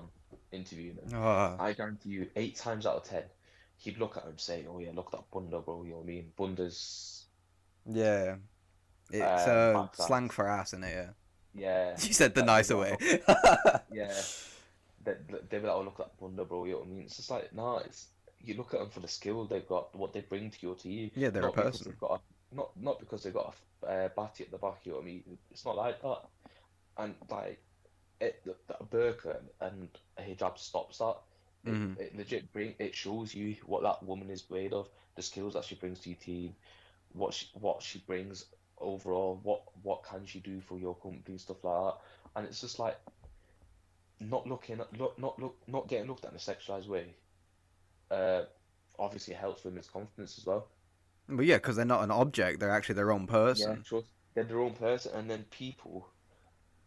interviewing 0.52 0.96
them. 0.96 1.10
Oh, 1.22 1.56
I 1.60 1.74
guarantee 1.74 2.10
you 2.10 2.28
eight 2.36 2.56
times 2.56 2.86
out 2.86 2.96
of 2.98 3.04
ten 3.04 3.24
he'd 3.84 3.98
look 3.98 4.18
at 4.18 4.24
him 4.24 4.30
and 4.30 4.40
say, 4.40 4.66
"Oh 4.70 4.80
yeah, 4.80 4.92
look 4.94 5.08
at 5.08 5.20
that 5.20 5.32
bunda, 5.32 5.60
bro." 5.60 5.84
You 5.84 5.92
know 5.92 5.98
what 5.98 6.04
I 6.04 6.08
mean? 6.08 6.32
Bunda's 6.38 7.26
yeah. 7.86 8.36
It's 9.12 9.48
Um, 9.48 9.76
uh, 9.76 9.88
slang 9.94 10.30
for 10.30 10.48
ass, 10.48 10.70
isn't 10.74 10.84
it? 10.86 10.96
Yeah. 10.96 11.10
yeah. 11.54 11.98
You 12.08 12.14
said 12.14 12.34
the 12.36 12.44
nicer 12.44 12.78
way. 12.78 12.98
Yeah, 13.92 14.14
they 15.04 15.16
they 15.50 15.60
be 15.60 15.68
like, 15.68 15.76
"Oh, 15.76 15.82
look 15.84 16.00
at 16.00 16.08
that 16.08 16.18
bunda, 16.20 16.46
bro." 16.46 16.66
You 16.66 16.74
know 16.74 16.80
what 16.80 16.88
I 16.88 16.92
mean? 16.92 17.02
It's 17.02 17.18
just 17.18 17.30
like, 17.30 17.54
nah, 17.54 17.78
it's 17.80 18.08
you 18.42 18.56
look 18.56 18.74
at 18.74 18.80
them 18.80 18.90
for 18.90 19.00
the 19.00 19.08
skill 19.08 19.46
they've 19.46 19.68
got, 19.68 19.96
what 19.96 20.14
they 20.14 20.22
bring 20.22 20.50
to 20.52 20.58
your 20.62 20.76
team. 20.76 21.12
yeah, 21.16 21.30
they're 21.30 21.44
a 21.44 21.46
not 21.46 21.56
because 21.56 21.78
person. 21.80 21.92
they've 21.92 22.00
got 22.00 22.22
a, 22.22 22.56
not 22.56 22.70
not 22.78 23.00
because 23.00 23.24
they've 23.24 23.34
got 23.34 23.56
a 23.84 23.88
uh, 23.92 24.10
batty 24.16 24.44
at 24.46 24.52
the 24.52 24.58
back. 24.58 24.80
You 24.86 24.92
know 24.94 24.98
what 25.00 25.04
I 25.04 25.08
mean? 25.08 25.38
It's 25.52 25.66
not 25.66 25.76
like 25.78 26.02
that. 26.02 26.22
And 26.98 27.16
like, 27.30 27.62
it 28.20 28.42
the, 28.46 28.56
the 28.68 28.86
burqa 28.86 29.38
and 29.62 29.90
a 30.18 30.22
hijab 30.22 30.58
stops 30.58 30.98
that. 31.00 31.18
It, 31.66 31.72
Mhm. 31.72 31.98
it 31.98 32.16
legit 32.18 32.52
bring 32.54 32.76
it 32.80 32.96
shows 32.96 33.34
you 33.34 33.56
what 33.66 33.84
that 33.84 34.04
woman 34.04 34.30
is 34.30 34.50
made 34.50 34.74
of, 34.74 34.90
the 35.16 35.22
skills 35.22 35.54
that 35.54 35.64
she 35.66 35.76
brings 35.76 36.00
to 36.02 36.10
your 36.10 36.18
team, 36.20 36.56
what 37.14 37.34
she 37.34 37.48
what 37.54 37.82
she 37.82 38.00
brings 38.00 38.46
overall, 38.80 39.40
what 39.44 39.64
what 39.84 40.04
can 40.04 40.26
she 40.26 40.40
do 40.40 40.60
for 40.62 40.78
your 40.78 40.96
company, 40.96 41.38
stuff 41.38 41.64
like 41.64 41.94
that. 41.94 41.98
And 42.36 42.48
it's 42.48 42.62
just 42.62 42.80
like 42.80 42.98
not 44.20 44.48
looking 44.48 44.80
at 44.80 44.98
look 44.98 45.18
not 45.20 45.40
look 45.40 45.58
not 45.68 45.88
getting 45.88 46.08
looked 46.08 46.26
at 46.26 46.32
in 46.32 46.38
a 46.38 46.40
sexualized 46.40 46.88
way. 46.88 47.16
Uh, 48.12 48.44
obviously 49.00 49.34
helps 49.34 49.64
women's 49.66 49.90
confidence 49.90 50.38
as 50.38 50.46
well. 50.46 50.68
But 51.28 51.46
yeah, 51.46 51.58
because 51.58 51.76
they're 51.76 51.84
not 51.86 52.04
an 52.06 52.12
object; 52.12 52.62
they're 52.62 52.70
actually 52.72 52.96
their 52.96 53.12
own 53.12 53.28
Yeah, 53.54 53.76
person. 53.76 53.86
trust. 53.86 54.10
They're 54.34 54.44
their 54.44 54.60
own 54.60 54.74
person, 54.74 55.14
and 55.16 55.30
then 55.30 55.46
people 55.46 56.10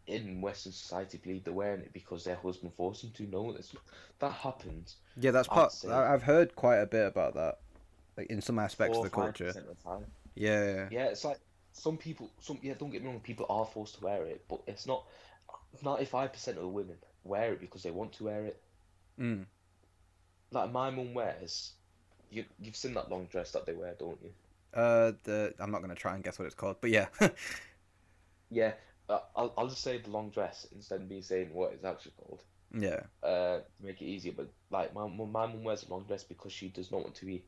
in 0.07 0.41
Western 0.41 0.71
society 0.71 1.19
believe 1.21 1.43
they're 1.43 1.53
wearing 1.53 1.81
it 1.81 1.93
because 1.93 2.23
their 2.23 2.35
husband 2.35 2.71
forced 2.75 3.01
them 3.01 3.11
to. 3.11 3.23
No, 3.27 3.51
that's, 3.51 3.75
that 4.19 4.31
happens 4.31 4.95
Yeah, 5.19 5.31
that's 5.31 5.47
part. 5.47 5.73
I've 5.85 6.23
heard 6.23 6.55
quite 6.55 6.77
a 6.77 6.85
bit 6.85 7.05
about 7.05 7.35
that, 7.35 7.59
like 8.17 8.27
in 8.27 8.41
some 8.41 8.57
aspects 8.59 8.97
of 8.97 9.03
the 9.03 9.09
culture. 9.09 9.49
of 9.49 9.53
the. 9.53 10.05
Yeah, 10.35 10.87
Yeah, 10.89 11.05
it's 11.05 11.25
like 11.25 11.39
some 11.73 11.97
people, 11.97 12.29
some 12.39 12.59
yeah, 12.61 12.73
don't 12.77 12.89
get 12.89 13.03
me 13.03 13.09
wrong, 13.09 13.19
people 13.19 13.45
are 13.49 13.65
forced 13.65 13.95
to 13.99 14.03
wear 14.03 14.25
it, 14.25 14.43
but 14.49 14.61
it's 14.67 14.87
not. 14.87 15.03
Ninety-five 15.83 16.33
percent 16.33 16.57
of 16.57 16.63
the 16.63 16.69
women 16.69 16.95
wear 17.23 17.53
it 17.53 17.59
because 17.59 17.83
they 17.83 17.91
want 17.91 18.13
to 18.13 18.23
wear 18.23 18.45
it. 18.45 18.61
mm. 19.19 19.45
Like 20.51 20.71
my 20.71 20.89
mum 20.89 21.13
wears. 21.13 21.73
You 22.31 22.45
you've 22.59 22.75
seen 22.75 22.93
that 22.95 23.09
long 23.09 23.25
dress 23.25 23.51
that 23.51 23.65
they 23.65 23.73
wear, 23.73 23.93
don't 23.99 24.17
you? 24.23 24.31
Uh, 24.73 25.11
the 25.23 25.53
I'm 25.59 25.71
not 25.71 25.81
gonna 25.81 25.95
try 25.95 26.15
and 26.15 26.23
guess 26.23 26.39
what 26.39 26.45
it's 26.45 26.55
called, 26.55 26.77
but 26.81 26.89
yeah, 26.89 27.07
Yeah, 28.49 28.73
uh, 29.09 29.19
I'll 29.35 29.53
I'll 29.57 29.67
just 29.67 29.81
say 29.83 29.97
the 29.99 30.09
long 30.09 30.29
dress 30.29 30.67
instead 30.71 31.01
of 31.01 31.09
me 31.09 31.21
saying 31.21 31.53
what 31.53 31.73
it's 31.73 31.83
actually 31.85 32.13
called. 32.17 32.43
yeah, 32.73 33.01
uh, 33.23 33.59
to 33.59 33.83
make 33.83 34.01
it 34.01 34.05
easier. 34.05 34.33
But 34.35 34.51
like 34.69 34.93
my 34.93 35.07
mum- 35.07 35.31
my 35.31 35.45
mum 35.47 35.63
wears 35.63 35.83
a 35.83 35.89
long 35.89 36.05
dress 36.05 36.23
because 36.23 36.51
she 36.53 36.69
does 36.69 36.91
not 36.91 37.03
want 37.03 37.15
to 37.15 37.25
be 37.25 37.45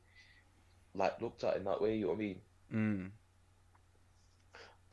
like 0.93 1.21
looked 1.21 1.43
at 1.43 1.57
in 1.57 1.65
that 1.65 1.81
way. 1.81 1.95
You 1.95 2.03
know 2.05 2.07
what 2.09 2.15
I 2.15 2.19
mean? 2.19 2.41
mm. 2.71 3.11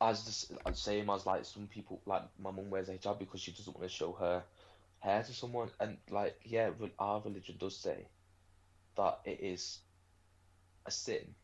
As 0.01 0.25
the 0.49 0.59
as 0.69 0.79
same 0.81 1.09
as 1.09 1.25
like 1.25 1.45
some 1.45 1.67
people 1.67 2.01
like 2.05 2.23
my 2.37 2.51
mum 2.51 2.69
wears 2.69 2.89
a 2.89 2.97
hijab 2.97 3.19
because 3.19 3.41
she 3.41 3.51
doesn't 3.51 3.75
want 3.75 3.87
to 3.89 3.95
show 3.95 4.11
her 4.13 4.43
hair 4.99 5.23
to 5.23 5.33
someone. 5.33 5.71
And 5.79 5.97
like 6.09 6.39
yeah, 6.43 6.71
our 6.99 7.21
religion 7.21 7.57
does 7.57 7.77
say 7.77 8.07
that 8.95 9.19
it 9.25 9.39
is 9.41 9.79
a 10.85 10.91
sin 10.91 11.35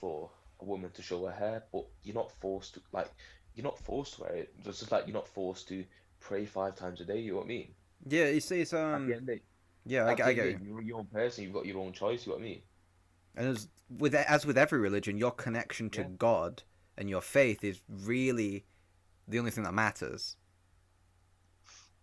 for 0.00 0.30
a 0.60 0.64
woman 0.64 0.90
to 0.92 1.02
show 1.02 1.24
her 1.26 1.32
hair, 1.32 1.64
but 1.72 1.86
you're 2.02 2.14
not 2.14 2.30
forced 2.40 2.74
to 2.74 2.80
like 2.92 3.10
you're 3.54 3.64
not 3.64 3.78
forced 3.78 4.14
to 4.16 4.22
wear 4.22 4.34
it. 4.34 4.54
It's 4.64 4.80
just 4.80 4.92
like 4.92 5.06
you're 5.06 5.14
not 5.14 5.28
forced 5.28 5.68
to 5.68 5.84
pray 6.20 6.44
five 6.46 6.74
times 6.76 7.00
a 7.00 7.04
day. 7.04 7.18
You 7.20 7.32
know 7.32 7.38
what 7.38 7.44
I 7.46 7.48
mean? 7.48 7.74
yeah. 8.06 8.28
You 8.28 8.40
see, 8.40 8.60
it's 8.62 8.72
the 8.72 8.80
um, 8.80 8.94
end 8.94 9.12
of 9.12 9.26
the 9.26 9.34
day, 9.36 9.42
yeah, 9.84 10.06
I, 10.06 10.12
I 10.28 10.32
get 10.32 10.50
you. 10.50 10.58
You're 10.62 10.82
your 10.82 10.98
own 10.98 11.06
person. 11.06 11.44
You've 11.44 11.52
got 11.52 11.66
your 11.66 11.78
own 11.78 11.92
choice. 11.92 12.26
You 12.26 12.32
know 12.32 12.36
what 12.38 12.42
I 12.42 12.48
mean? 12.48 12.62
And 13.36 13.48
as 13.48 13.68
with 13.88 14.14
as 14.14 14.46
with 14.46 14.56
every 14.58 14.78
religion, 14.78 15.16
your 15.18 15.30
connection 15.32 15.90
to 15.90 16.02
Yeah. 16.02 16.08
God 16.18 16.62
and 16.96 17.08
your 17.10 17.20
faith 17.22 17.64
is 17.64 17.82
really 17.88 18.66
the 19.28 19.38
only 19.38 19.50
thing 19.50 19.64
that 19.64 19.74
matters. 19.74 20.36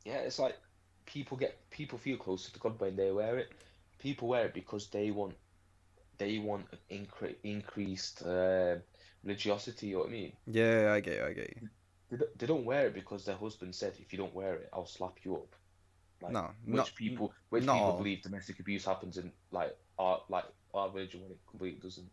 Yeah, 0.06 0.18
it's 0.20 0.40
like 0.40 0.58
people 1.06 1.38
get 1.38 1.70
people 1.70 1.98
feel 1.98 2.18
closer 2.18 2.52
to 2.52 2.60
God 2.60 2.80
when 2.80 2.96
they 2.96 3.12
wear 3.12 3.38
it. 3.38 3.52
People 4.00 4.28
wear 4.28 4.46
it 4.48 4.54
because 4.54 4.88
they 4.90 5.12
want 5.12 5.36
they 6.18 6.40
want 6.40 6.68
incre 6.92 7.36
increased 7.44 8.24
uh, 8.24 8.78
religiosity. 9.24 9.88
You 9.88 9.94
know 9.96 10.00
what 10.02 10.10
I 10.10 10.12
mean? 10.12 10.34
Yeah, 10.48 10.92
I 10.94 11.00
get 11.00 11.18
you. 11.18 11.24
I 11.26 11.34
get 11.34 11.54
you. 11.62 11.70
They 12.12 12.18
don't, 12.18 12.40
they 12.40 12.46
don't 12.48 12.66
wear 12.66 12.88
it 12.88 12.94
because 12.94 13.26
their 13.26 13.36
husband 13.36 13.76
said, 13.76 13.94
"If 14.00 14.12
you 14.12 14.18
don't 14.18 14.34
wear 14.34 14.56
it, 14.56 14.70
I'll 14.74 14.86
slap 14.88 15.18
you 15.24 15.36
up." 15.36 15.56
Like, 16.22 16.32
No, 16.34 16.50
which 16.66 16.76
not 16.76 16.96
people 16.96 17.34
which 17.50 17.64
not 17.64 17.74
people 17.76 17.90
all. 17.92 17.98
believe 17.98 18.22
domestic 18.24 18.60
abuse 18.60 18.84
happens 18.86 19.18
in 19.18 19.32
like 19.52 19.76
our 19.98 20.22
like 20.30 20.46
our 20.74 20.90
religion 20.90 21.22
when 21.22 21.32
it 21.32 21.40
completely 21.50 21.80
doesn't. 21.80 22.10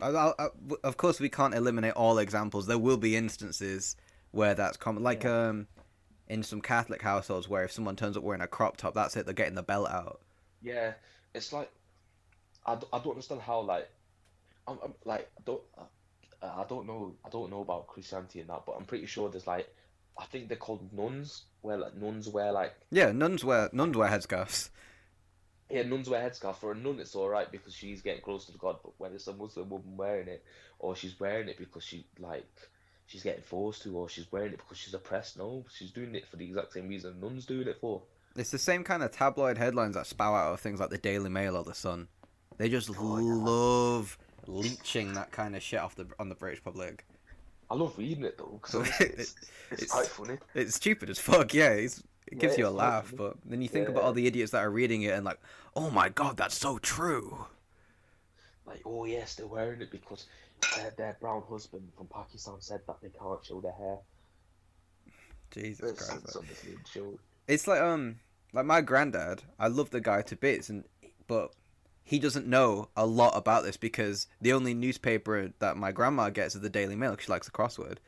I, 0.00 0.08
I, 0.10 0.32
I- 0.38 0.48
of 0.84 0.96
course, 0.96 1.18
we 1.18 1.28
can't 1.28 1.54
eliminate 1.54 1.94
all 1.94 2.18
examples. 2.18 2.66
There 2.66 2.78
will 2.78 2.96
be 2.98 3.16
instances 3.16 3.96
where 4.30 4.54
that's 4.54 4.76
common, 4.76 5.02
like 5.02 5.24
um, 5.24 5.66
in 6.28 6.42
some 6.42 6.60
Catholic 6.60 7.02
households 7.02 7.48
where 7.48 7.64
if 7.64 7.72
someone 7.72 7.96
turns 7.96 8.16
up 8.16 8.22
wearing 8.22 8.42
a 8.42 8.46
crop 8.46 8.76
top, 8.76 8.94
that's 8.94 9.16
it. 9.16 9.24
They're 9.24 9.34
getting 9.34 9.54
the 9.56 9.62
belt 9.62 9.88
out. 9.90 10.20
Yeah, 10.62 10.92
it's 11.34 11.52
like 11.52 11.70
I, 12.66 12.76
d- 12.76 12.86
I 12.92 12.98
don't 12.98 13.12
understand 13.12 13.40
how 13.40 13.60
like 13.60 13.88
I'm, 14.68 14.78
I'm 14.84 14.94
like 15.04 15.30
I 15.38 15.42
don't 15.44 15.62
uh, 15.76 15.82
I 16.42 16.64
don't 16.68 16.86
know 16.86 17.14
I 17.24 17.28
don't 17.30 17.50
know 17.50 17.62
about 17.62 17.86
Christianity 17.88 18.40
and 18.40 18.48
that, 18.50 18.62
but 18.66 18.76
I'm 18.78 18.84
pretty 18.84 19.06
sure 19.06 19.28
there's 19.28 19.46
like 19.46 19.68
I 20.18 20.24
think 20.26 20.48
they're 20.48 20.56
called 20.56 20.92
nuns 20.92 21.44
where 21.62 21.76
like 21.76 21.96
nuns 21.96 22.28
wear 22.28 22.52
like 22.52 22.74
Yeah, 22.90 23.12
nuns 23.12 23.44
wear 23.44 23.68
nuns 23.72 23.96
wear 23.96 24.08
headscarves. 24.08 24.70
yeah 25.70 25.82
nuns 25.82 26.08
wear 26.08 26.28
headscarf. 26.28 26.56
For 26.56 26.72
a 26.72 26.74
nun, 26.74 26.98
it's 27.00 27.14
all 27.14 27.28
right 27.28 27.50
because 27.50 27.74
she's 27.74 28.02
getting 28.02 28.22
closer 28.22 28.52
to 28.52 28.58
God, 28.58 28.76
but 28.82 28.92
when 28.98 29.12
it's 29.12 29.26
a 29.26 29.32
Muslim 29.32 29.68
woman 29.70 29.96
wearing 29.96 30.28
it, 30.28 30.44
or 30.78 30.96
she's 30.96 31.18
wearing 31.20 31.48
it 31.48 31.58
because 31.58 31.84
she 31.84 32.06
like 32.18 32.46
she's 33.06 33.22
getting 33.22 33.42
forced 33.42 33.82
to, 33.82 33.96
or 33.96 34.08
she's 34.08 34.30
wearing 34.32 34.52
it 34.52 34.58
because 34.58 34.78
she's 34.78 34.94
oppressed. 34.94 35.38
No, 35.38 35.64
she's 35.74 35.90
doing 35.92 36.14
it 36.14 36.26
for 36.26 36.36
the 36.36 36.44
exact 36.46 36.72
same 36.72 36.88
reason 36.88 37.20
nuns 37.20 37.46
doing 37.46 37.68
it 37.68 37.78
for. 37.80 38.02
It's 38.36 38.50
the 38.50 38.58
same 38.58 38.84
kind 38.84 39.02
of 39.02 39.10
tabloid 39.10 39.58
headlines 39.58 39.94
that 39.94 40.06
spout 40.06 40.34
out 40.34 40.52
of 40.54 40.60
things 40.60 40.78
like 40.78 40.90
the 40.90 40.98
Daily 40.98 41.28
Mail 41.30 41.56
or 41.56 41.64
the 41.64 41.74
Sun. 41.74 42.08
They 42.56 42.68
just 42.68 42.90
Oh, 42.90 42.92
love 42.94 44.18
leeching 44.48 45.12
that 45.12 45.30
kind 45.30 45.54
of 45.54 45.62
shit 45.62 45.78
off 45.78 45.94
the 45.94 46.06
on 46.18 46.28
the 46.28 46.34
British 46.34 46.62
public. 46.64 47.04
I 47.70 47.74
love 47.74 47.96
reading 47.98 48.24
it 48.24 48.38
though 48.38 48.58
because 48.60 48.88
it's, 49.00 49.34
it's, 49.70 49.82
it's- 49.82 49.90
quite 49.92 50.06
funny. 50.06 50.38
It's 50.54 50.74
stupid 50.76 51.10
as 51.10 51.18
fuck, 51.18 51.52
yeah. 51.54 51.70
It's, 51.70 51.98
it 52.26 52.34
Yeah, 52.34 52.38
gives 52.38 52.58
you 52.58 52.66
a 52.66 52.70
laugh, 52.70 53.06
funny. 53.08 53.16
but 53.18 53.36
then 53.44 53.62
you 53.62 53.68
think 53.68 53.88
about 53.88 54.02
all 54.04 54.12
the 54.12 54.26
idiots 54.26 54.52
that 54.52 54.58
are 54.64 54.70
reading 54.70 55.02
it 55.02 55.12
and 55.12 55.24
like, 55.24 55.38
oh 55.76 55.90
my 55.90 56.08
god, 56.08 56.36
that's 56.38 56.56
so 56.56 56.78
true. 56.78 57.46
Like, 58.66 58.80
oh 58.86 59.04
yes, 59.04 59.34
they're 59.34 59.46
wearing 59.46 59.80
it 59.82 59.90
because 59.90 60.26
their, 60.76 60.92
their 60.96 61.16
brown 61.20 61.42
husband 61.48 61.88
from 61.96 62.06
Pakistan 62.08 62.56
said 62.60 62.80
that 62.86 62.96
they 63.02 63.08
can't 63.10 63.44
show 63.44 63.60
their 63.60 63.72
hair. 63.72 63.98
Jesus 65.50 65.90
It's, 65.92 66.06
Christ. 66.08 66.24
it's 66.24 66.36
honestly 66.36 66.72
a 66.74 66.88
joke. 66.98 67.20
It's 67.46 67.66
like 67.66 67.80
um 67.80 68.16
like 68.52 68.64
my 68.66 68.80
granddad, 68.80 69.42
I 69.58 69.68
love 69.68 69.90
the 69.90 70.00
guy 70.00 70.22
to 70.22 70.36
bits 70.36 70.68
and 70.70 70.84
but 71.26 71.52
he 72.08 72.18
doesn't 72.18 72.46
know 72.46 72.88
a 72.96 73.04
lot 73.04 73.36
about 73.36 73.64
this 73.64 73.76
because 73.76 74.28
the 74.40 74.54
only 74.54 74.72
newspaper 74.72 75.52
that 75.58 75.76
my 75.76 75.92
grandma 75.92 76.30
gets 76.30 76.54
is 76.54 76.62
the 76.62 76.70
Daily 76.70 76.96
Mail 76.96 77.14
'cause 77.14 77.24
she 77.26 77.30
likes 77.30 77.44
the 77.44 77.52
crossword. 77.52 77.98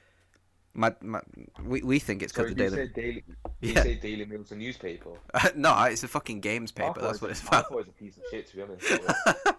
My, 0.73 0.95
my 1.03 1.21
we, 1.63 1.83
we 1.83 1.99
think 1.99 2.23
it's 2.23 2.33
because 2.33 2.49
the 2.49 2.55
Daily 2.55 2.89
Daily? 2.89 3.25
You 3.61 3.75
Yeah. 3.75 3.83
say 3.83 3.97
Daily 3.97 4.25
Mail's 4.25 4.53
a 4.53 4.57
newspaper? 4.57 5.11
No, 5.55 5.79
it's 5.83 6.03
a 6.03 6.09
fucking 6.09 6.41
games 6.41 6.73
paper, 6.73 6.99
that's 6.99 7.21
what 7.21 7.31
it's 7.31 7.47
about. 7.47 7.71
was 7.71 7.89
a 7.89 7.93
piece 7.93 8.17
of 8.17 8.23
shit, 8.31 8.47
to 8.49 8.57
be 8.57 8.63
honest. 8.63 8.91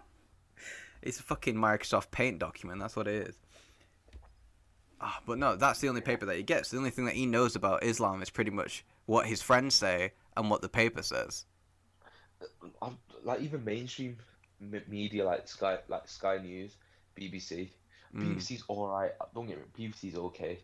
it's 1.02 1.20
a 1.20 1.22
fucking 1.22 1.54
Microsoft 1.54 2.10
Paint 2.10 2.40
document, 2.40 2.80
that's 2.80 2.96
what 2.96 3.06
it 3.06 3.28
is. 3.28 3.38
Ah, 5.00 5.20
but 5.24 5.38
no, 5.38 5.54
that's 5.54 5.78
the 5.78 5.88
only 5.88 6.00
paper 6.00 6.26
that 6.26 6.36
he 6.36 6.42
gets. 6.42 6.70
The 6.70 6.78
only 6.78 6.90
thing 6.90 7.04
that 7.04 7.14
he 7.14 7.26
knows 7.26 7.54
about 7.54 7.84
Islam 7.84 8.22
is 8.22 8.30
pretty 8.30 8.50
much 8.50 8.84
what 9.06 9.26
his 9.26 9.40
friends 9.40 9.76
say 9.76 10.14
and 10.36 10.50
what 10.50 10.62
the 10.62 10.68
paper 10.68 11.02
says. 11.02 11.44
I'm, 12.80 12.98
like 13.22 13.40
even 13.40 13.64
mainstream 13.64 14.16
media, 14.88 15.24
like 15.24 15.48
Sky, 15.48 15.78
like 15.88 16.08
Sky 16.08 16.38
News, 16.38 16.76
BBC. 17.18 17.70
Mm. 18.14 18.36
BBC's 18.36 18.64
alright. 18.68 19.12
Don't 19.34 19.46
get 19.46 19.58
me. 19.58 19.88
BBC's 19.88 20.16
okay. 20.16 20.58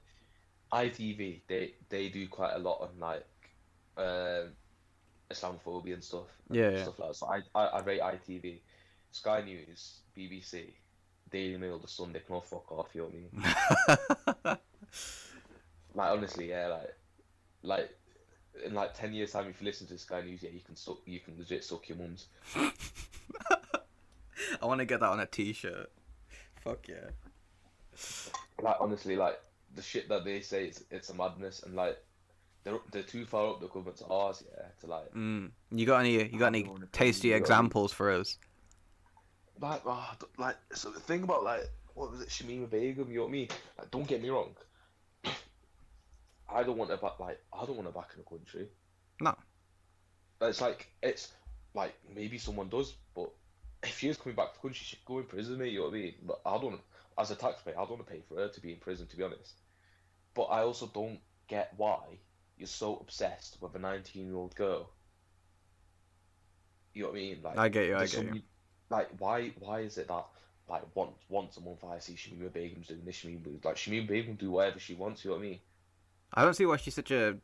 ITV, 0.72 1.40
they 1.48 1.72
they 1.88 2.08
do 2.08 2.28
quite 2.28 2.54
a 2.54 2.58
lot 2.58 2.82
on 2.82 2.90
like 3.00 3.26
um, 3.96 4.50
Islamophobia 5.30 5.94
and 5.94 6.04
stuff. 6.04 6.26
and 6.48 6.58
Yeah, 6.58 6.70
yeah. 6.70 6.82
Stuff 6.82 6.98
like 6.98 7.08
that. 7.08 7.16
So 7.16 7.26
I, 7.26 7.40
I 7.54 7.66
I 7.66 7.80
rate 7.80 8.00
ITV, 8.00 8.60
Sky 9.12 9.42
News, 9.42 10.00
BBC, 10.16 10.74
Daily 11.30 11.56
Mail, 11.56 11.78
The 11.78 11.88
Sun. 11.88 12.12
They 12.12 12.20
can 12.20 12.34
all 12.34 12.42
fuck 12.42 12.70
off. 12.70 12.88
You 12.94 13.02
know 13.02 13.08
what 13.32 13.44
I 14.44 14.48
mean? 14.50 14.58
Like 15.98 16.10
honestly, 16.12 16.50
yeah. 16.50 16.68
Like 16.68 16.94
like 17.62 17.90
in 18.64 18.74
like 18.74 18.94
ten 18.94 19.12
years 19.12 19.32
time, 19.32 19.48
if 19.48 19.60
you 19.60 19.66
listen 19.66 19.86
to 19.88 19.98
Sky 19.98 20.20
News, 20.20 20.42
yeah, 20.42 20.50
you 20.50 20.60
can 20.60 20.76
suck. 20.76 20.98
You 21.04 21.18
can 21.20 21.36
legit 21.36 21.64
suck 21.64 21.88
your 21.88 21.98
mums. 21.98 22.26
I 24.62 24.66
want 24.66 24.80
to 24.80 24.84
get 24.84 25.00
that 25.00 25.08
on 25.08 25.20
a 25.20 25.26
t-shirt. 25.26 25.90
Fuck 26.62 26.88
yeah. 26.88 27.10
like 28.62 28.76
honestly, 28.80 29.16
like 29.16 29.40
the 29.74 29.82
shit 29.82 30.08
that 30.08 30.24
they 30.24 30.40
say, 30.40 30.66
it's 30.66 30.84
it's 30.90 31.10
a 31.10 31.14
madness, 31.14 31.62
and 31.62 31.74
like 31.74 31.98
they're 32.64 32.78
they're 32.92 33.02
too 33.02 33.24
far 33.24 33.50
up 33.50 33.60
the 33.60 33.68
government's 33.68 34.02
ours, 34.02 34.42
yeah, 34.50 34.66
to 34.80 34.86
like 34.86 35.12
Mm. 35.14 35.50
You 35.70 35.86
got 35.86 36.00
any? 36.00 36.28
You 36.28 36.38
got 36.38 36.48
any 36.48 36.62
don't 36.62 36.72
wanna 36.72 36.86
tell 36.86 37.06
tasty 37.06 37.32
examples 37.32 37.92
for 37.92 38.10
us? 38.10 38.38
like 39.60 39.82
ah, 39.86 40.16
like 40.36 40.56
so 40.72 40.90
the 40.90 41.00
thing 41.00 41.22
about 41.22 41.44
like 41.44 41.68
what 41.94 42.12
was 42.12 42.20
it, 42.20 42.28
Shamima 42.28 42.70
Begum, 42.70 43.10
you 43.10 43.16
know 43.16 43.22
what 43.22 43.28
I 43.28 43.32
mean? 43.32 43.48
Like, 43.76 43.90
don't 43.90 44.06
get 44.06 44.22
me 44.22 44.30
wrong, 44.30 44.54
I 46.48 46.62
don't 46.62 46.78
want 46.78 46.90
to 46.90 46.96
back 46.96 47.18
like 47.20 47.40
I 47.52 47.64
don't 47.66 47.76
want 47.76 47.88
to 47.88 47.94
back 47.94 48.10
in 48.14 48.22
the 48.22 48.28
country. 48.28 48.68
No. 49.20 49.34
It's 50.40 50.60
like 50.60 50.88
it's 51.02 51.32
like 51.74 51.94
maybe 52.14 52.38
someone 52.38 52.68
does, 52.68 52.94
but 53.14 53.30
if 53.82 53.98
she 53.98 54.08
is 54.08 54.16
coming 54.16 54.36
back 54.36 54.52
to 54.52 54.54
the 54.54 54.62
country, 54.62 54.78
she 54.78 54.84
should 54.84 55.04
go 55.04 55.18
in 55.18 55.24
prison, 55.24 55.58
mate. 55.58 55.72
You 55.72 55.80
know 55.80 55.84
what 55.86 55.94
I 55.94 55.98
mean? 55.98 56.14
But 56.26 56.40
I 56.44 56.58
don't, 56.58 56.80
as 57.18 57.30
a 57.30 57.34
taxpayer, 57.34 57.74
I 57.74 57.80
don't 57.80 57.90
want 57.90 58.06
to 58.06 58.12
pay 58.12 58.22
for 58.28 58.36
her 58.36 58.48
to 58.48 58.60
be 58.60 58.72
in 58.72 58.78
prison, 58.78 59.06
to 59.06 59.16
be 59.16 59.22
honest. 59.22 59.54
But 60.34 60.44
I 60.44 60.62
also 60.62 60.86
don't 60.92 61.20
get 61.48 61.72
why 61.76 61.98
you're 62.58 62.66
so 62.66 62.98
obsessed 63.00 63.56
with 63.60 63.74
a 63.74 63.78
19 63.78 64.26
year 64.26 64.36
old 64.36 64.54
girl. 64.54 64.90
You 66.94 67.02
know 67.02 67.10
what 67.10 67.16
I 67.16 67.20
mean? 67.20 67.38
Like 67.42 67.58
I 67.58 67.68
get 67.68 67.86
you. 67.86 67.96
I 67.96 68.06
get 68.06 68.24
you. 68.24 68.42
like 68.90 69.08
why 69.18 69.52
why 69.60 69.80
is 69.80 69.98
it 69.98 70.08
that 70.08 70.24
like 70.68 70.82
once 70.94 71.16
once 71.28 71.56
a 71.56 71.60
month 71.60 71.84
I 71.84 71.98
see 71.98 72.14
Shamima 72.14 72.52
Begum's 72.52 72.88
doing 72.88 73.02
this, 73.04 73.16
Shamima 73.16 73.64
like 73.64 73.76
Shamima 73.76 74.08
Begum 74.08 74.34
do 74.34 74.50
whatever 74.50 74.78
she 74.78 74.94
wants. 74.94 75.24
You 75.24 75.30
know 75.30 75.36
what 75.36 75.44
I 75.44 75.48
mean? 75.48 75.58
I 76.34 76.42
don't 76.44 76.54
see 76.54 76.66
why 76.66 76.76
she's 76.76 76.94
such 76.94 77.10
a 77.10 77.36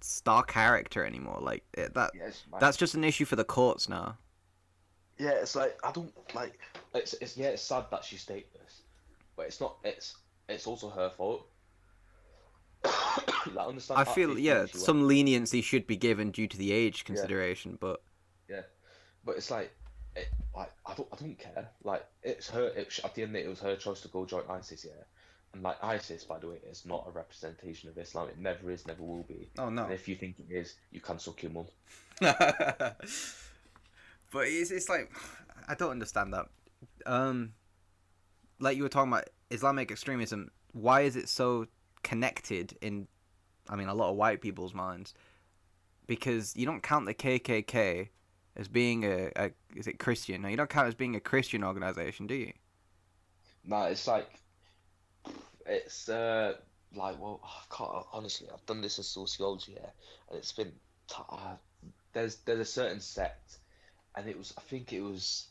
star 0.00 0.42
character 0.44 1.04
anymore. 1.04 1.38
Like 1.40 1.64
it, 1.74 1.94
that. 1.94 2.12
Like, 2.50 2.60
That's 2.60 2.76
just 2.76 2.94
an 2.94 3.04
issue 3.04 3.24
for 3.24 3.36
the 3.36 3.44
courts 3.44 3.88
now. 3.88 4.16
Yeah. 5.18 5.30
It's 5.30 5.56
like 5.56 5.78
I 5.84 5.92
don't 5.92 6.12
like. 6.34 6.58
It's 6.94 7.14
it's 7.14 7.36
yeah. 7.36 7.48
It's 7.48 7.62
sad 7.62 7.86
that 7.90 8.04
she's 8.04 8.24
stateless, 8.24 8.82
but 9.36 9.46
it's 9.46 9.60
not. 9.60 9.76
It's 9.84 10.16
it's 10.48 10.66
also 10.66 10.90
her 10.90 11.10
fault. 11.10 11.46
like, 12.84 13.58
I 13.58 13.66
understand. 13.66 14.00
I 14.00 14.04
feel 14.04 14.38
yeah, 14.38 14.66
she 14.66 14.78
some 14.78 15.06
leniency 15.06 15.62
should 15.62 15.86
be 15.86 15.96
given 15.96 16.30
due 16.30 16.46
to 16.46 16.56
the 16.56 16.72
age 16.72 17.04
consideration, 17.04 17.78
but 17.80 18.02
yeah, 18.48 18.62
But 19.24 19.36
it's 19.36 19.50
like, 19.50 19.72
it, 20.16 20.28
like 20.54 20.72
I 20.86 20.94
don't, 20.94 21.08
I 21.12 21.16
don't 21.16 21.38
care. 21.38 21.68
Like 21.82 22.04
it's 22.22 22.50
her. 22.50 22.66
It, 22.68 23.00
at 23.02 23.14
the 23.14 23.22
end, 23.22 23.30
of 23.30 23.36
it, 23.36 23.46
it 23.46 23.48
was 23.48 23.60
her 23.60 23.76
choice 23.76 24.00
to 24.00 24.08
go 24.08 24.26
join 24.26 24.42
ISIS. 24.50 24.84
Yeah, 24.84 25.02
and 25.54 25.62
like 25.62 25.82
ISIS, 25.82 26.24
by 26.24 26.38
the 26.38 26.48
way, 26.48 26.58
is 26.70 26.84
not 26.84 27.04
a 27.08 27.10
representation 27.10 27.88
of 27.88 27.96
Islam. 27.96 28.28
It 28.28 28.38
never 28.38 28.70
is, 28.70 28.86
never 28.86 29.02
will 29.02 29.22
be. 29.22 29.48
oh 29.58 29.70
no. 29.70 29.84
And 29.84 29.92
if 29.94 30.08
you 30.08 30.16
think 30.16 30.36
it 30.38 30.52
is, 30.52 30.74
you 30.90 31.00
can 31.00 31.18
suck 31.18 31.42
your 31.42 31.52
mum. 31.52 31.66
but 34.34 34.48
it's 34.48 34.70
it's 34.70 34.90
like 34.90 35.10
I 35.68 35.74
don't 35.74 35.92
understand 35.92 36.34
that. 36.34 36.46
Um, 37.06 37.54
like 38.60 38.76
you 38.76 38.82
were 38.82 38.90
talking 38.90 39.10
about 39.10 39.30
Islamic 39.50 39.90
extremism. 39.90 40.50
Why 40.72 41.02
is 41.02 41.16
it 41.16 41.30
so 41.30 41.68
connected 42.02 42.76
in? 42.82 43.06
I 43.70 43.76
mean, 43.76 43.88
a 43.88 43.94
lot 43.94 44.10
of 44.10 44.16
white 44.16 44.42
people's 44.42 44.74
minds, 44.74 45.14
because 46.06 46.54
you 46.54 46.66
don't 46.66 46.82
count 46.82 47.06
the 47.06 47.14
KKK 47.14 48.08
as 48.56 48.68
being 48.68 49.04
a, 49.04 49.30
a 49.36 49.50
is 49.74 49.86
it 49.86 49.98
Christian? 49.98 50.42
No, 50.42 50.48
you 50.48 50.56
don't 50.56 50.68
count 50.68 50.88
as 50.88 50.94
being 50.94 51.16
a 51.16 51.20
Christian 51.20 51.64
organization, 51.64 52.26
do 52.26 52.34
you? 52.34 52.52
No, 53.64 53.84
it's 53.84 54.06
like, 54.06 54.28
it's 55.64 56.10
uh, 56.10 56.54
like 56.94 57.18
well, 57.18 57.40
I 57.42 57.74
can't 57.74 58.04
honestly. 58.12 58.48
I've 58.52 58.66
done 58.66 58.82
this 58.82 58.98
in 58.98 59.04
sociology, 59.04 59.72
yeah, 59.76 59.88
and 60.28 60.38
it's 60.38 60.52
been 60.52 60.72
t- 61.08 61.22
uh, 61.30 61.54
there's 62.12 62.36
there's 62.44 62.60
a 62.60 62.64
certain 62.64 63.00
sect, 63.00 63.58
and 64.16 64.28
it 64.28 64.36
was 64.38 64.52
I 64.56 64.60
think 64.62 64.92
it 64.92 65.00
was 65.00 65.46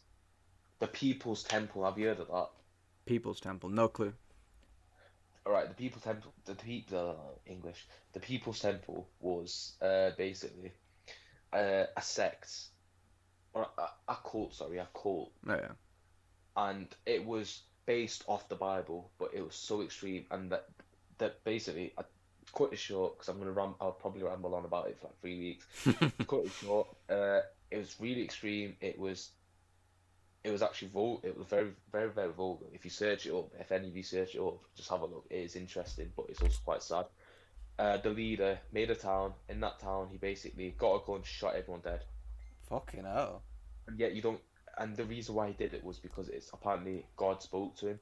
the 0.80 0.88
People's 0.88 1.43
Temple. 1.43 1.86
Have 1.86 1.97
you 1.97 2.08
heard 2.08 2.19
of 2.19 2.28
that? 2.28 2.49
People's 3.06 3.39
Temple, 3.39 3.69
no 3.69 3.88
clue. 3.88 4.13
All 5.45 5.52
right, 5.52 5.67
the 5.67 5.76
People's 5.76 6.04
Temple, 6.04 6.34
the 6.45 6.56
people 6.56 7.17
uh, 7.19 7.52
English, 7.52 7.86
the 8.13 8.19
People's 8.19 8.60
Temple 8.60 9.08
was 9.19 9.73
uh, 9.82 10.12
basically 10.17 10.71
uh, 11.52 11.84
a 11.97 12.02
sect 12.02 12.49
or 13.54 13.67
a, 13.78 14.12
a 14.12 14.17
cult. 14.30 14.54
Sorry, 14.56 14.78
a 14.78 14.88
cult, 14.93 15.32
Oh, 15.47 15.54
yeah. 15.56 15.71
and 16.56 16.88
it 17.06 17.26
was 17.26 17.63
based 17.86 18.23
off 18.28 18.47
the 18.47 18.56
Bible, 18.56 19.12
but 19.19 19.32
it 19.34 19.41
was 19.43 19.56
so 19.56 19.82
extreme, 19.82 20.26
and 20.32 20.49
that 20.52 20.67
that 21.17 21.43
basically, 21.43 21.93
I 21.97 22.04
cut 22.58 22.71
it 22.71 22.80
short 22.80 23.17
because 23.17 23.28
I'm 23.28 23.38
gonna 23.39 23.52
ram. 23.52 23.76
I'll 23.82 23.91
probably 23.91 24.23
ramble 24.23 24.56
on 24.56 24.63
about 24.63 24.88
it 24.88 24.97
for 24.97 25.08
like 25.08 25.19
three 25.19 25.39
weeks. 25.39 25.65
cut 26.28 26.45
it 26.45 26.52
short. 26.62 26.88
Uh, 27.10 27.41
it 27.74 27.78
was 27.80 27.96
really 28.00 28.24
extreme. 28.24 28.76
It 28.82 29.00
was. 29.00 29.32
It 30.44 30.52
was 30.52 30.62
actually 30.62 30.90
vul. 30.90 31.22
It 31.24 31.38
was 31.38 31.48
very, 31.48 31.70
very, 31.92 32.10
very 32.10 32.32
vulgar. 32.32 32.66
If 32.74 32.84
you 32.84 32.92
search 32.92 33.26
it 33.26 33.34
up, 33.34 33.50
if 33.60 33.72
any 33.72 33.88
of 33.88 33.96
you 33.96 34.04
search 34.04 34.36
it 34.36 34.42
up, 34.42 34.60
just 34.76 34.90
have 34.90 35.02
a 35.02 35.06
look. 35.06 35.26
It 35.30 35.38
is 35.38 35.56
interesting, 35.56 36.12
but 36.18 36.26
it's 36.28 36.42
also 36.42 36.60
quite 36.66 36.84
sad. 36.84 37.06
Uh, 37.80 37.98
the 37.98 38.10
leader 38.10 38.60
made 38.72 38.92
a 38.92 38.96
town. 38.96 39.34
In 39.48 39.62
that 39.62 39.80
town, 39.80 40.10
he 40.12 40.18
basically 40.18 40.76
got 40.78 40.96
a 40.96 41.06
gun, 41.06 41.24
shot 41.24 41.56
everyone 41.56 41.82
dead. 41.82 42.02
Fucking 42.70 43.06
hell. 43.06 43.42
And 43.88 43.98
yet 43.98 44.14
you 44.14 44.22
don't. 44.22 44.42
And 44.78 44.96
the 44.98 45.06
reason 45.06 45.34
why 45.36 45.48
he 45.48 45.54
did 45.54 45.74
it 45.74 45.84
was 45.84 45.98
because 45.98 46.28
it's 46.28 46.50
apparently 46.54 47.06
God 47.16 47.42
spoke 47.42 47.78
to 47.78 47.88
him, 47.88 48.00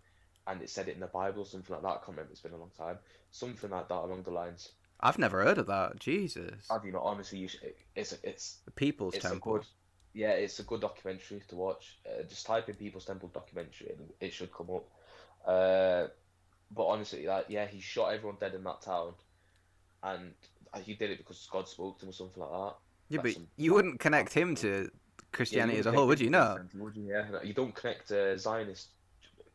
and 0.48 0.62
it 0.62 0.70
said 0.70 0.88
it 0.88 0.96
in 0.96 1.02
the 1.02 1.08
Bible, 1.08 1.46
something 1.46 1.74
like 1.74 1.84
that. 1.84 1.90
I 1.90 1.98
can't 1.98 2.10
remember. 2.10 2.32
It's 2.32 2.42
been 2.42 2.54
a 2.54 2.58
long 2.58 2.72
time. 2.76 2.98
Something 3.30 3.70
like 3.70 3.88
that 3.88 3.96
along 3.96 4.24
the 4.24 4.32
lines. 4.32 4.70
I've 5.04 5.18
never 5.18 5.44
heard 5.44 5.58
of 5.58 5.68
that. 5.68 6.00
Jesus. 6.00 6.68
Have 6.70 6.86
you 6.86 6.92
not? 6.92 7.04
Honestly, 7.04 7.40
you 7.40 7.48
should, 7.48 7.74
it's 7.96 8.14
it's 8.24 8.58
The 8.66 8.72
People's 8.72 9.16
it's 9.16 9.26
a 9.26 9.30
Temple. 9.30 9.54
good, 9.54 9.66
yeah, 10.14 10.30
it's 10.32 10.60
a 10.60 10.64
good 10.64 10.82
documentary 10.82 11.42
to 11.50 11.56
watch. 11.56 11.98
Uh, 12.06 12.24
just 12.24 12.46
type 12.46 12.70
in 12.70 12.76
People's 12.76 13.06
Temple 13.06 13.30
documentary 13.34 13.90
and 13.98 14.10
it 14.20 14.34
should 14.34 14.54
come 14.54 14.70
up. 14.70 14.86
Uh, 15.46 16.08
but 16.76 16.86
honestly, 16.86 17.26
like, 17.26 17.46
yeah, 17.50 17.66
he 17.66 17.82
shot 17.82 18.14
everyone 18.14 18.38
dead 18.40 18.54
in 18.54 18.64
that 18.64 18.82
town, 18.82 19.14
and 20.04 20.32
uh, 20.74 20.80
he 20.80 20.94
did 20.94 21.10
it 21.12 21.18
because 21.18 21.48
God 21.52 21.68
spoke 21.68 22.00
to 22.00 22.06
him 22.06 22.10
or 22.10 22.14
something 22.14 22.42
like 22.42 22.52
that. 22.52 22.76
Yeah, 23.10 23.22
That's 23.22 23.24
but 23.24 23.34
some- 23.34 23.48
you 23.58 23.74
wouldn't 23.74 24.00
connect 24.00 24.34
him 24.34 24.56
to 24.56 24.90
Christianity 25.34 25.76
Yeah, 25.76 25.80
as 25.82 25.86
a 25.88 25.92
whole, 25.92 26.08
would 26.08 26.20
you? 26.20 26.30
No. 26.30 26.60
would 26.76 26.96
you? 26.96 27.08
Yeah, 27.10 27.26
you 27.44 27.54
don't 27.54 27.74
connect 27.76 28.12
uh, 28.12 28.38
Zionist. 28.38 28.90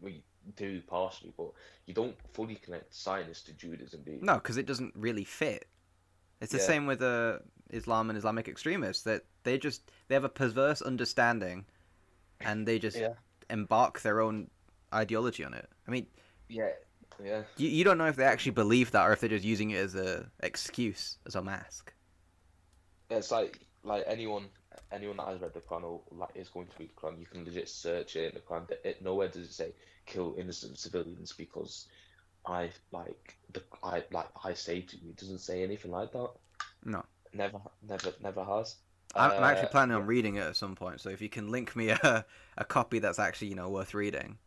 We 0.01 0.23
do 0.55 0.81
partially, 0.83 1.33
but 1.37 1.49
you 1.87 1.95
don't 1.95 2.15
fully 2.33 2.57
connect 2.57 2.95
Zionist 2.95 3.47
to 3.47 3.53
Judaism, 3.53 4.03
do 4.05 4.13
you? 4.13 4.19
No, 4.23 4.35
because 4.35 4.57
it 4.57 4.67
doesn't 4.67 4.95
really 4.97 5.25
fit. 5.25 5.67
It's 6.41 6.53
the 6.53 6.59
Yeah. 6.59 6.65
same 6.65 6.87
with 6.87 7.03
uh, 7.03 7.39
Islam 7.71 8.11
and 8.11 8.19
Islamic 8.19 8.49
extremists 8.49 9.03
that 9.05 9.25
they 9.43 9.59
just 9.59 9.91
they 10.09 10.15
have 10.15 10.25
a 10.25 10.29
perverse 10.29 10.83
understanding, 10.83 11.65
and 12.41 12.67
they 12.67 12.79
just 12.79 12.97
Yeah. 12.97 13.15
embark 13.51 14.01
their 14.03 14.21
own 14.21 14.51
ideology 14.93 15.45
on 15.45 15.55
it. 15.55 15.69
I 15.87 15.91
mean, 15.91 16.07
Yeah, 16.49 16.71
yeah. 17.25 17.43
you, 17.57 17.69
you 17.69 17.85
don't 17.85 17.99
know 17.99 18.07
if 18.07 18.17
they 18.17 18.25
actually 18.25 18.53
believe 18.53 18.91
that 18.93 19.07
or 19.09 19.13
if 19.13 19.21
they're 19.21 19.31
just 19.31 19.45
using 19.45 19.71
it 19.71 19.79
as 19.79 19.95
a 19.95 20.31
excuse, 20.41 21.19
as 21.27 21.35
a 21.35 21.43
mask. 21.43 21.93
It's 23.11 23.31
like 23.31 23.61
like 23.83 24.05
anyone 24.07 24.49
anyone 24.93 25.17
that 25.19 25.29
has 25.29 25.41
read 25.41 25.55
the 25.55 25.61
Quran 25.61 25.85
or 25.85 26.03
like 26.13 26.31
is 26.35 26.49
going 26.49 26.67
to 26.69 26.75
read 26.79 26.91
the 26.91 26.95
Quran, 27.01 27.21
you 27.21 27.27
can 27.27 27.45
legit 27.45 27.69
search 27.69 28.17
it 28.17 28.29
in 28.31 28.35
the 28.35 28.41
Quran. 28.41 28.71
It 28.85 29.03
nowhere 29.03 29.29
does 29.29 29.49
it 29.49 29.53
say 29.53 29.75
kill 30.07 30.35
innocent 30.39 30.79
civilians 30.79 31.33
because 31.33 31.87
I 32.47 32.71
like 32.93 33.39
the 33.53 33.63
I 33.83 34.05
like 34.13 34.31
I 34.45 34.55
say 34.55 34.83
to 34.83 34.97
you. 34.99 35.11
It 35.11 35.17
doesn't 35.19 35.41
say 35.41 35.63
anything 35.63 35.91
like 35.93 36.13
that. 36.13 36.31
No. 36.85 37.05
Never, 37.33 37.61
never, 37.83 38.15
never 38.21 38.45
has. 38.45 38.79
I'm, 39.17 39.33
I'm 39.37 39.45
actually 39.45 39.69
Uh, 39.69 39.69
planning 39.69 39.97
on 39.97 40.07
yeah. 40.07 40.07
reading 40.07 40.37
it 40.37 40.43
at 40.43 40.57
some 40.57 40.75
point, 40.77 41.01
so 41.01 41.09
if 41.11 41.21
you 41.21 41.29
can 41.29 41.51
link 41.51 41.75
me 41.75 41.89
a, 41.91 42.25
a 42.57 42.65
copy 42.65 42.99
that's 43.01 43.19
actually 43.19 43.49
you 43.49 43.55
know 43.57 43.69
worth 43.69 43.95
reading. 43.95 44.39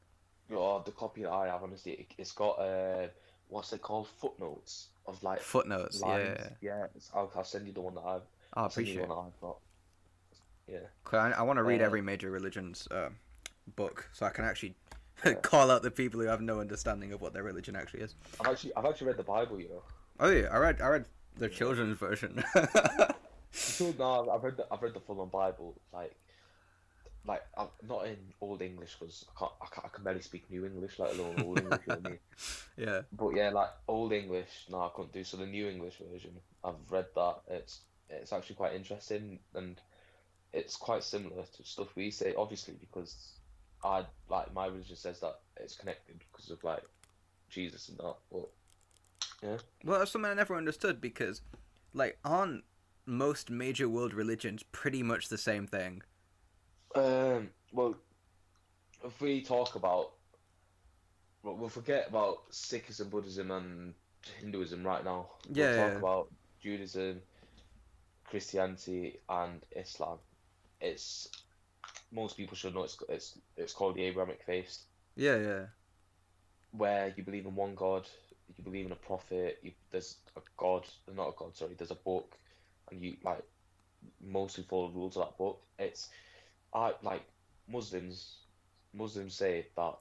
Oh, 0.52 0.82
the 0.84 0.92
copy 0.92 1.24
that 1.24 1.32
I 1.32 1.48
have, 1.48 1.64
honestly, 1.64 1.94
it, 1.94 2.14
it's 2.18 2.32
got 2.34 2.60
uh, 2.60 3.08
what's 3.48 3.72
it 3.74 3.82
called? 3.82 4.08
Footnotes 4.20 4.90
of 5.06 5.22
like 5.24 5.44
Footnotes, 5.44 6.04
lines. 6.04 6.06
yeah. 6.06 6.50
Yeah, 6.62 6.88
it's, 6.96 7.10
I'll, 7.14 7.32
I'll 7.36 7.44
send 7.44 7.68
you 7.68 7.74
the 7.74 7.82
one 7.82 7.96
that 7.96 8.02
I've. 8.06 8.24
Oh, 8.56 8.64
I 8.64 8.66
I'll 8.66 8.70
send 8.70 8.88
you 8.88 8.94
appreciate 8.94 9.00
the 9.00 9.06
it. 9.06 9.10
one 9.10 9.16
that 9.16 9.28
I've 9.28 9.40
got. 9.42 9.58
Yeah. 10.72 10.80
I, 11.12 11.32
I 11.32 11.42
want 11.42 11.58
to 11.58 11.64
read 11.64 11.82
Uh, 11.82 11.86
every 11.86 12.02
major 12.02 12.30
religion's 12.32 12.88
uh, 12.92 13.10
book, 13.76 14.10
so 14.14 14.26
I 14.26 14.30
can 14.30 14.46
actually 14.46 14.76
Yeah. 15.26 15.34
call 15.34 15.70
out 15.72 15.82
the 15.84 15.92
people 15.92 16.20
who 16.22 16.28
have 16.28 16.42
no 16.42 16.60
understanding 16.60 17.12
of 17.14 17.22
what 17.22 17.34
their 17.34 17.44
religion 17.44 17.76
actually 17.76 18.02
is. 18.02 18.16
I've 18.40 18.48
actually, 18.48 18.74
I've 18.76 18.86
actually 18.86 19.08
read 19.08 19.18
the 19.18 19.24
Bible, 19.24 19.60
you 19.60 19.70
know. 19.70 19.84
Oh 20.20 20.30
yeah, 20.30 20.48
I 20.52 20.58
read 20.58 20.82
I 20.82 20.88
read 20.88 21.06
the 21.38 21.50
children's 21.50 21.98
version. 21.98 22.44
So 23.52 23.94
no, 23.98 24.30
I've- 24.30 24.46
read 24.46 24.58
the 24.58 24.68
I've 24.72 24.82
read 24.82 24.94
the 24.94 25.00
full 25.00 25.20
on 25.22 25.30
Bible, 25.30 25.74
like, 25.92 26.14
like 27.26 27.42
I'm 27.58 27.68
not 27.88 28.06
in 28.06 28.18
Old 28.42 28.62
English 28.62 28.96
because 29.00 29.26
I 29.36 29.40
can't, 29.40 29.52
I 29.62 29.66
can't 29.74 29.86
I 29.86 29.90
can 29.90 30.04
barely 30.04 30.22
speak 30.22 30.50
New 30.52 30.66
English, 30.66 31.00
let 31.00 31.16
alone 31.16 31.42
Old 31.42 31.60
English. 31.60 31.82
you 31.88 31.94
know 31.94 31.96
what 32.00 32.06
I 32.06 32.10
mean? 32.10 32.20
yeah. 32.78 33.02
But 33.12 33.30
yeah, 33.36 33.50
like 33.50 33.70
Old 33.88 34.14
English, 34.14 34.68
no, 34.70 34.82
I 34.82 34.90
couldn't 34.96 35.14
do. 35.14 35.24
So 35.24 35.38
the 35.38 35.48
New 35.48 35.68
English 35.68 35.96
version, 36.12 36.32
I've 36.64 36.76
read 36.90 37.08
that. 37.16 37.36
It's 37.48 37.80
it's 38.10 38.32
actually 38.34 38.56
quite 38.56 38.74
interesting 38.76 39.40
and 39.56 39.82
it's 40.54 40.76
quite 40.76 41.04
similar 41.04 41.44
to 41.58 41.64
stuff 41.64 41.96
we 41.96 42.12
say, 42.12 42.34
obviously, 42.38 42.76
because 42.80 43.34
I 43.84 44.06
like 44.30 44.54
my 44.54 44.68
religion 44.68 44.96
says 44.96 45.20
that 45.22 45.40
it's 45.58 45.76
connected 45.76 46.20
because 46.32 46.50
of 46.50 46.64
like 46.64 46.84
Jesus 47.50 47.90
and 47.90 47.98
that. 48.00 48.16
But 48.32 48.50
Well, 49.84 50.00
that's 50.00 50.12
something 50.12 50.30
I 50.30 50.34
never 50.34 50.56
understood 50.56 51.00
because, 51.00 51.42
like, 51.94 52.18
aren't 52.26 52.64
most 53.06 53.50
major 53.50 53.88
world 53.90 54.14
religions 54.14 54.64
pretty 54.64 55.04
much 55.04 55.30
the 55.30 55.38
same 55.38 55.68
thing? 55.68 56.02
Um, 56.96 57.50
well, 57.72 57.96
if 59.04 59.22
we 59.22 59.42
talk 59.42 59.76
about, 59.76 60.12
well, 61.44 61.56
we'll 61.56 61.70
forget 61.70 62.08
about 62.10 62.50
Sikhism, 62.52 63.10
Buddhism, 63.10 63.52
and 63.52 63.94
Hinduism 64.40 64.84
right 64.86 65.04
now. 65.04 65.28
Yeah, 65.52 65.66
We'll 65.66 65.76
talk 65.76 65.92
yeah. 65.94 65.98
about 66.00 66.32
Judaism, 66.62 67.22
Christianity, 68.26 69.20
and 69.30 69.62
Islam. 69.76 70.20
It's 70.82 71.28
most 72.12 72.38
people 72.38 72.56
should 72.56 72.74
know 72.74 72.84
it's 72.84 72.98
it's 73.10 73.38
it's 73.58 73.74
called 73.74 73.96
the 73.96 74.04
Abrahamic 74.04 74.42
faith, 74.46 74.78
Yeah, 75.16 75.36
yeah. 75.38 75.66
where 76.72 77.14
you 77.16 77.24
believe 77.24 77.46
in 77.46 77.56
one 77.56 77.76
God, 77.76 78.08
you 78.58 78.64
believe 78.64 78.86
in 78.86 78.92
a 78.92 78.96
prophet. 78.96 79.60
You, 79.62 79.72
there's 79.92 80.18
a 80.36 80.42
God, 80.58 80.86
not 81.16 81.30
a 81.30 81.34
God, 81.38 81.56
sorry. 81.56 81.76
There's 81.78 81.92
a 81.92 81.96
book, 81.96 82.36
and 82.92 83.02
you 83.02 83.18
like 83.24 83.44
mostly 84.22 84.64
follow 84.64 84.88
the 84.90 84.96
rules 84.98 85.18
of 85.18 85.26
that 85.26 85.38
book. 85.38 85.62
It's 85.78 86.10
I 86.74 86.94
like 87.04 87.24
Muslims. 87.68 88.36
Muslims 88.94 89.36
say 89.36 89.68
that 89.76 89.98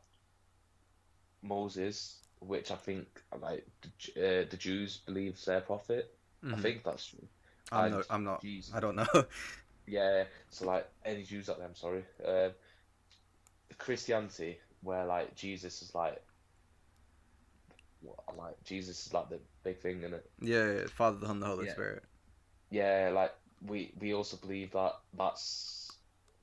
Moses, 1.43 2.19
which 2.41 2.71
I 2.71 2.77
think 2.77 3.07
like 3.41 3.67
the, 4.15 4.21
uh, 4.43 4.45
the 4.51 4.57
Jews 4.57 4.99
believe 5.07 5.35
is 5.35 5.45
their 5.45 5.61
prophet, 5.61 6.15
I 6.43 6.47
Mhm. 6.57 6.63
think 6.63 6.85
that's 6.85 7.07
true. 7.07 7.27
I'm 7.71 7.91
not. 7.93 8.07
I'm 8.11 8.25
not. 8.25 8.41
Jesus- 8.43 8.75
I 8.75 8.81
don't 8.81 8.97
know. 8.97 9.07
Yeah, 9.89 10.25
so 10.51 10.67
like 10.67 10.87
any 11.05 11.23
Jews 11.23 11.49
out 11.49 11.59
there, 11.59 11.67
I'm 11.67 11.75
sorry. 11.75 12.05
Um, 12.25 12.53
Christianity, 13.79 14.59
where 14.83 15.05
like 15.05 15.35
Jesus 15.35 15.83
is 15.83 15.95
like, 15.95 16.23
what, 18.01 18.19
like 18.37 18.63
Jesus 18.65 19.07
is 19.07 19.13
like 19.13 19.31
the 19.31 19.41
big 19.65 19.79
thing 19.81 20.03
in 20.03 20.15
it. 20.15 20.31
yeah, 20.43 20.73
yeah, 20.73 20.87
Father, 20.87 21.19
the 21.19 21.27
Son, 21.27 21.41
the 21.41 21.47
Holy 21.47 21.67
Yeah. 21.67 21.73
Spirit. 21.73 22.03
Yeah, 22.71 23.11
like 23.15 23.33
we 23.67 23.91
we 23.99 24.13
also 24.13 24.37
believe 24.37 24.73
that 24.73 24.93
that's 25.17 25.97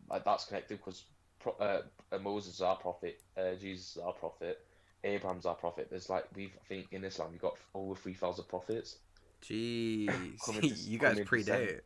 like 0.09 0.25
that's 0.25 0.45
connected 0.45 0.77
because 0.77 1.03
pro, 1.39 1.53
uh, 1.53 1.81
uh, 2.11 2.17
Moses 2.17 2.55
is 2.55 2.61
our 2.61 2.75
prophet, 2.77 3.21
uh, 3.37 3.53
Jesus 3.55 3.95
is 3.95 4.01
our 4.01 4.13
prophet, 4.13 4.57
Abraham's 5.03 5.45
our 5.45 5.55
prophet. 5.55 5.87
There's 5.89 6.09
like 6.09 6.25
we 6.35 6.51
think 6.67 6.87
in 6.91 7.03
Islam 7.03 7.31
we 7.31 7.37
got 7.37 7.57
over 7.75 7.95
three 7.95 8.13
thousand 8.15 8.45
prophets. 8.45 8.97
Jeez, 9.43 10.43
to- 10.59 10.67
you 10.91 10.97
guys 10.97 11.19
predate. 11.19 11.81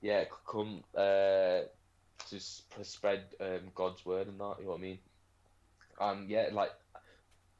Yeah, 0.00 0.24
come 0.46 0.82
uh 0.96 1.60
to 2.28 2.84
spread 2.84 3.24
um, 3.40 3.70
God's 3.74 4.04
word 4.04 4.28
and 4.28 4.38
that. 4.40 4.56
You 4.58 4.64
know 4.64 4.70
what 4.70 4.78
I 4.78 4.82
mean? 4.82 4.98
Um, 6.00 6.26
yeah, 6.28 6.48
like 6.52 6.72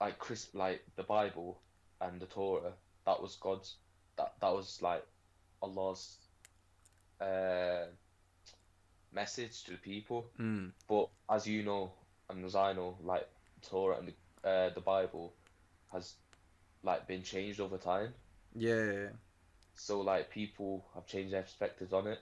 like 0.01 0.18
Chris, 0.18 0.49
like 0.55 0.84
the 0.97 1.03
Bible 1.03 1.61
and 2.01 2.20
the 2.20 2.26
Torah. 2.26 2.72
That 3.07 3.20
was 3.20 3.36
God's. 3.36 3.76
That 4.16 4.34
that 4.41 4.53
was 4.53 4.80
like 4.82 5.05
Allah's 5.62 6.16
uh 7.20 7.86
message 9.12 9.64
to 9.64 9.72
the 9.72 9.76
people. 9.78 10.30
Mm. 10.38 10.70
But 10.88 11.09
as 11.28 11.47
you 11.47 11.62
know, 11.62 11.93
and 12.28 12.45
as 12.45 12.55
I 12.55 12.72
know, 12.72 12.97
like 13.03 13.28
Torah 13.62 13.99
and 13.99 14.09
the, 14.09 14.49
uh, 14.49 14.70
the 14.74 14.80
Bible 14.80 15.34
has 15.93 16.14
like 16.82 17.07
been 17.07 17.22
changed 17.22 17.61
over 17.61 17.76
time. 17.76 18.14
Yeah. 18.55 19.09
So 19.74 20.01
like 20.01 20.30
people 20.30 20.84
have 20.95 21.07
changed 21.07 21.32
their 21.32 21.43
perspectives 21.43 21.93
on 21.93 22.07
it. 22.07 22.20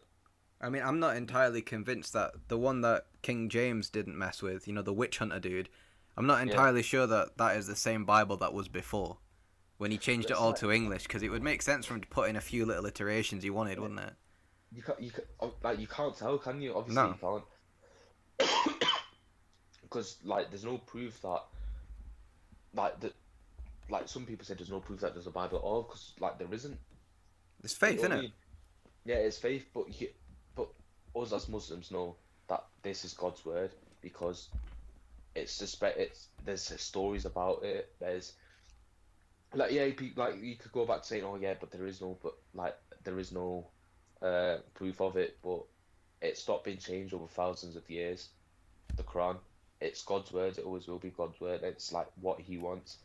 I 0.61 0.69
mean, 0.71 0.83
I'm 0.83 0.99
not 0.99 1.17
entirely 1.17 1.63
convinced 1.63 2.13
that 2.15 2.33
the 2.49 2.59
one 2.59 2.81
that 2.81 3.07
King 3.23 3.49
James 3.49 3.89
didn't 3.91 4.19
mess 4.19 4.43
with, 4.43 4.67
you 4.67 4.73
know, 4.75 4.83
the 4.83 4.93
witch 4.93 5.19
hunter 5.19 5.39
dude. 5.39 5.69
I'm 6.17 6.27
not 6.27 6.39
Yeah. 6.39 6.51
entirely 6.53 6.83
sure 6.83 7.07
that 7.07 7.37
that 7.37 7.57
is 7.57 7.67
the 7.69 7.77
same 7.77 8.05
Bible 8.05 8.37
that 8.39 8.53
was 8.53 8.67
before, 8.69 9.19
when 9.77 9.93
he 9.93 9.99
changed 9.99 10.31
it 10.31 10.37
all 10.37 10.51
like- 10.51 10.59
to 10.61 10.73
English, 10.73 11.05
because 11.05 11.23
it 11.23 11.29
would 11.29 11.45
make 11.45 11.63
sense 11.63 11.87
for 11.87 11.95
him 11.95 12.01
to 12.01 12.09
put 12.09 12.29
in 12.29 12.35
a 12.37 12.41
few 12.41 12.67
little 12.67 12.87
iterations 12.87 13.45
he 13.45 13.51
wanted, 13.51 13.79
wouldn't 13.79 14.01
it? 14.01 14.15
You 14.73 14.83
can't, 14.83 15.01
you 15.01 15.11
can 15.13 15.25
oh, 15.41 15.55
like 15.63 15.79
you 15.79 15.87
can't 15.87 16.15
tell, 16.17 16.37
can 16.39 16.61
you? 16.61 16.75
Obviously, 16.77 17.03
No. 17.03 17.09
you 17.11 17.43
can't, 18.41 18.75
because 19.83 20.19
like 20.25 20.51
there's 20.51 20.65
no 20.65 20.79
proof 20.79 21.23
that, 21.23 21.43
like 22.75 23.01
the, 23.01 23.13
like 23.89 24.09
some 24.09 24.27
people 24.27 24.45
say 24.45 24.55
there's 24.55 24.71
no 24.71 24.81
proof 24.81 25.01
that 25.01 25.15
there's 25.15 25.27
a 25.27 25.31
Bible 25.31 25.59
at 25.59 25.65
all, 25.65 25.83
because 25.85 26.13
like 26.21 26.39
there 26.39 26.53
isn't. 26.53 26.79
It's 27.65 27.75
faith, 27.75 28.03
You 28.03 28.09
know 28.09 28.17
what 28.17 28.25
I? 28.27 28.33
Yeah, 29.05 29.15
it's 29.17 29.39
faith, 29.39 29.67
but 29.73 30.01
you, 30.01 30.09
but 30.09 30.28
us 31.17 31.33
as 31.33 31.49
Muslims 31.49 31.91
know 31.91 32.17
that 32.49 32.65
this 32.83 33.05
is 33.05 33.13
God's 33.13 33.45
word 33.45 33.71
because 34.01 34.49
it's 35.35 35.53
suspect 35.53 35.99
it's 35.99 36.29
there's 36.45 36.73
stories 36.81 37.25
about 37.25 37.63
it. 37.63 37.93
There's 38.01 38.33
like 39.55 39.73
yeah, 39.73 39.89
like 40.17 40.43
you 40.43 40.57
could 40.57 40.73
go 40.73 40.85
back 40.87 41.05
saying 41.05 41.25
oh 41.25 41.37
yeah, 41.37 41.55
but 41.59 41.71
there 41.71 41.87
is 41.87 42.01
no 42.01 42.19
but 42.23 42.35
like 42.55 42.77
there 43.05 43.19
is 43.19 43.33
no 43.33 43.67
uh, 44.23 44.57
proof 44.75 45.01
of 45.01 45.17
it, 45.17 45.39
but 45.43 45.61
it's 46.21 46.47
not 46.49 46.65
been 46.65 46.79
changed 46.79 47.15
over 47.15 47.27
thousands 47.27 47.77
of 47.77 47.89
years. 47.89 48.29
The 48.97 49.03
Quran, 49.03 49.37
it's 49.81 50.03
God's 50.03 50.33
word. 50.33 50.59
It 50.59 50.65
always 50.65 50.89
will 50.89 50.99
be 50.99 51.11
God's 51.11 51.41
word. 51.41 51.63
It's 51.63 51.93
like 51.93 52.09
what 52.21 52.41
He 52.41 52.59
wants. 52.59 52.99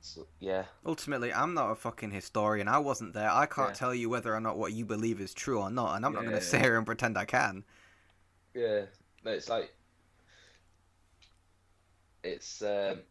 So 0.00 0.26
yeah, 0.40 0.64
Ultimately, 0.84 1.32
I'm 1.32 1.54
not 1.54 1.70
a 1.70 1.76
fucking 1.76 2.10
historian. 2.10 2.66
I 2.66 2.78
wasn't 2.78 3.12
there. 3.14 3.30
I 3.30 3.46
can't 3.46 3.72
Yeah. 3.72 3.76
tell 3.76 3.94
you 3.94 4.08
whether 4.08 4.34
or 4.34 4.40
not 4.40 4.58
what 4.58 4.72
you 4.72 4.84
believe 4.84 5.20
is 5.20 5.32
true 5.32 5.60
or 5.60 5.70
not, 5.70 5.94
and 5.94 6.04
I'm 6.04 6.14
not 6.14 6.22
going 6.22 6.32
Yeah. 6.32 6.38
to 6.38 6.40
sit 6.40 6.60
here 6.62 6.76
and 6.76 6.84
pretend 6.86 7.16
I 7.16 7.26
can. 7.26 7.64
Yeah, 8.54 8.86
no, 9.24 9.30
it's 9.32 9.48
like 9.48 9.74
it's 12.22 12.62
um, 12.62 13.02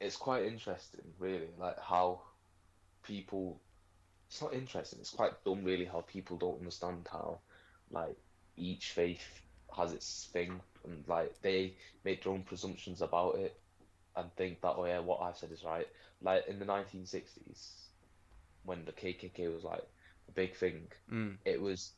it's 0.00 0.16
quite 0.16 0.44
interesting, 0.44 1.02
really, 1.18 1.48
like 1.58 1.78
how 1.80 2.22
people. 3.04 3.62
It's 4.30 4.42
not 4.42 4.54
interesting. 4.54 5.00
It's 5.00 5.10
quite 5.10 5.32
dumb, 5.46 5.64
really, 5.64 5.86
how 5.86 6.02
people 6.02 6.38
don't 6.38 6.60
understand 6.60 7.08
how, 7.12 7.40
like, 7.90 8.16
each 8.56 8.92
faith 8.92 9.42
has 9.76 9.94
its 9.94 10.30
thing, 10.32 10.60
and 10.84 11.04
like 11.08 11.34
they 11.42 11.76
make 12.04 12.24
their 12.24 12.34
own 12.34 12.44
presumptions 12.44 13.02
about 13.02 13.36
it, 13.36 13.61
and 14.16 14.34
think 14.36 14.60
that 14.62 14.74
oh 14.76 14.84
yeah, 14.84 14.98
what 15.00 15.20
I've 15.20 15.36
said 15.36 15.50
is 15.52 15.64
right. 15.64 15.86
Like 16.20 16.46
in 16.48 16.58
the 16.58 16.64
1960s, 16.64 17.70
when 18.64 18.84
the 18.84 18.92
KKK 18.92 19.52
was 19.52 19.64
like 19.64 19.82
a 20.28 20.32
big 20.32 20.54
thing, 20.54 20.86
Mm. 21.10 21.36
it 21.44 21.60
was 21.60 21.92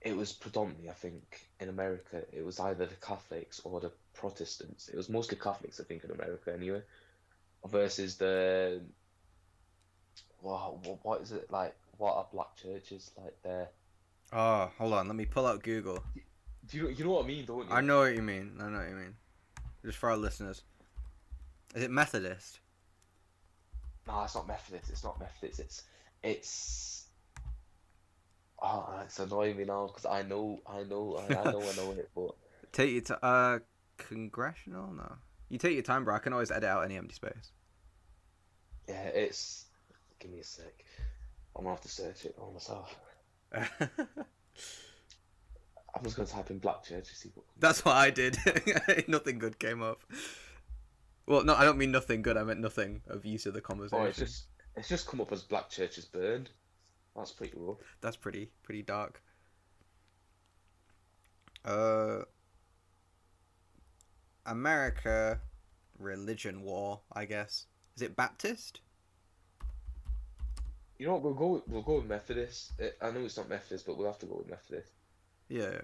it 0.00 0.16
was 0.16 0.32
predominantly 0.32 0.90
I 0.90 0.94
think 0.94 1.22
in 1.60 1.68
America 1.68 2.22
it 2.32 2.44
was 2.44 2.58
either 2.58 2.86
the 2.86 2.96
Catholics 2.96 3.60
or 3.64 3.78
the 3.80 3.92
Protestants 4.14 4.88
it 4.88 4.96
was 4.96 5.08
mostly 5.08 5.36
Catholics 5.38 5.78
I 5.78 5.84
think 5.84 6.02
in 6.02 6.10
America 6.10 6.52
anyway 6.52 6.82
versus 7.68 8.16
the 8.16 8.80
wow 10.40 10.80
what, 10.84 10.98
what 11.04 11.20
is 11.22 11.30
it 11.32 11.48
like 11.50 11.74
what 11.98 12.14
are 12.16 12.26
black 12.32 12.56
churches 12.56 13.10
like 13.16 13.36
there 13.42 13.68
Oh, 14.34 14.70
hold 14.78 14.94
on. 14.94 15.06
Let 15.08 15.14
me 15.16 15.26
pull 15.26 15.46
out 15.46 15.62
Google. 15.62 16.02
do 16.66 16.76
you 16.78 16.88
you 16.88 17.04
know 17.04 17.10
what 17.12 17.24
I 17.24 17.28
mean 17.28 17.44
don't 17.44 17.68
you 17.68 17.72
I 17.74 17.80
know 17.82 17.98
what 18.00 18.14
you 18.16 18.22
mean. 18.22 18.56
I 18.60 18.68
know 18.70 18.78
what 18.78 18.88
you 18.88 18.96
mean. 18.96 19.14
Just 19.84 19.98
for 19.98 20.10
our 20.10 20.16
listeners. 20.16 20.62
Is 21.74 21.82
it 21.82 21.90
Methodist? 21.90 22.60
no 24.06 24.22
it's 24.24 24.34
not 24.34 24.48
Methodist 24.48 24.90
it's 24.90 25.04
not 25.04 25.18
Methodist 25.20 25.60
it's 25.60 25.82
it's 26.24 27.04
oh 28.60 29.00
it's 29.04 29.18
annoying 29.18 29.56
me 29.56 29.64
now 29.64 29.86
because 29.86 30.06
I 30.06 30.22
know 30.22 30.60
I 30.66 30.82
know 30.82 31.16
I, 31.16 31.34
I 31.34 31.44
know 31.52 31.62
I 31.62 31.76
know 31.76 31.92
it 31.92 32.10
but 32.14 32.30
Take 32.72 32.90
your 32.92 33.00
t- 33.02 33.14
uh 33.22 33.58
congressional? 33.98 34.92
No. 34.92 35.16
You 35.50 35.58
take 35.58 35.74
your 35.74 35.82
time, 35.82 36.04
bro. 36.04 36.14
I 36.14 36.18
can 36.18 36.32
always 36.32 36.50
edit 36.50 36.64
out 36.68 36.84
any 36.84 36.96
empty 36.96 37.14
space. 37.14 37.52
yeah 38.88 39.04
it's 39.08 39.66
give 40.18 40.30
me 40.30 40.40
a 40.40 40.44
sec 40.44 40.72
I'm 41.54 41.64
gonna 41.64 41.74
have 41.74 41.82
to 41.82 41.88
search 41.88 42.24
it 42.24 42.34
on 42.38 42.54
myself. 42.54 42.96
I'm 43.54 43.66
just 46.04 46.16
gonna 46.16 46.28
type 46.28 46.50
in 46.50 46.58
black 46.58 46.84
church 46.84 47.08
to 47.08 47.14
see 47.14 47.30
what. 47.34 47.44
That's 47.58 47.84
what 47.84 47.94
I 47.96 48.10
did. 48.10 48.38
nothing 49.08 49.38
good 49.38 49.58
came 49.58 49.82
up. 49.82 50.02
Well, 51.26 51.44
no, 51.44 51.54
I 51.54 51.64
don't 51.64 51.78
mean 51.78 51.92
nothing 51.92 52.22
good. 52.22 52.36
I 52.36 52.42
meant 52.42 52.60
nothing 52.60 53.02
of 53.06 53.24
use 53.24 53.46
of 53.46 53.54
the 53.54 53.60
conversation. 53.60 54.04
Oh, 54.04 54.08
it's 54.08 54.18
just 54.18 54.44
it's 54.76 54.88
just 54.88 55.06
come 55.06 55.20
up 55.20 55.32
as 55.32 55.42
black 55.42 55.70
churches 55.70 56.04
burned. 56.04 56.50
That's 57.16 57.30
pretty 57.30 57.52
rough. 57.56 57.78
That's 58.00 58.16
pretty 58.16 58.50
pretty 58.62 58.82
dark. 58.82 59.22
Uh, 61.64 62.22
America, 64.46 65.40
religion 65.98 66.62
war. 66.62 67.00
I 67.12 67.24
guess 67.24 67.66
is 67.96 68.02
it 68.02 68.16
Baptist? 68.16 68.80
You 70.98 71.06
know 71.06 71.14
what? 71.14 71.22
We'll 71.22 71.34
go. 71.34 71.62
We'll 71.66 71.82
go 71.82 71.96
with 71.96 72.06
Methodist. 72.06 72.72
I 73.00 73.10
know 73.10 73.20
it's 73.20 73.36
not 73.36 73.48
Methodist, 73.48 73.86
but 73.86 73.96
we'll 73.96 74.06
have 74.06 74.18
to 74.20 74.26
go 74.26 74.36
with 74.38 74.50
Methodist. 74.50 74.92
Yeah. 75.48 75.82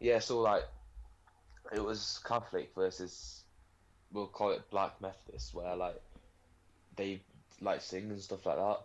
Yeah. 0.00 0.18
So 0.18 0.40
like, 0.40 0.64
it 1.72 1.84
was 1.84 2.20
Catholic 2.26 2.72
versus 2.74 3.42
we'll 4.12 4.26
call 4.26 4.50
it 4.50 4.70
Black 4.70 5.00
Methodist, 5.00 5.54
where 5.54 5.74
like 5.76 6.00
they 6.96 7.20
like 7.60 7.80
sing 7.80 8.10
and 8.10 8.20
stuff 8.20 8.46
like 8.46 8.56
that, 8.56 8.80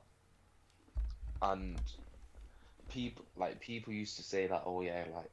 and 1.41 1.81
people 2.89 3.25
like 3.37 3.59
people 3.59 3.93
used 3.93 4.17
to 4.17 4.23
say 4.23 4.47
that 4.47 4.63
oh 4.65 4.81
yeah 4.81 5.05
like 5.15 5.29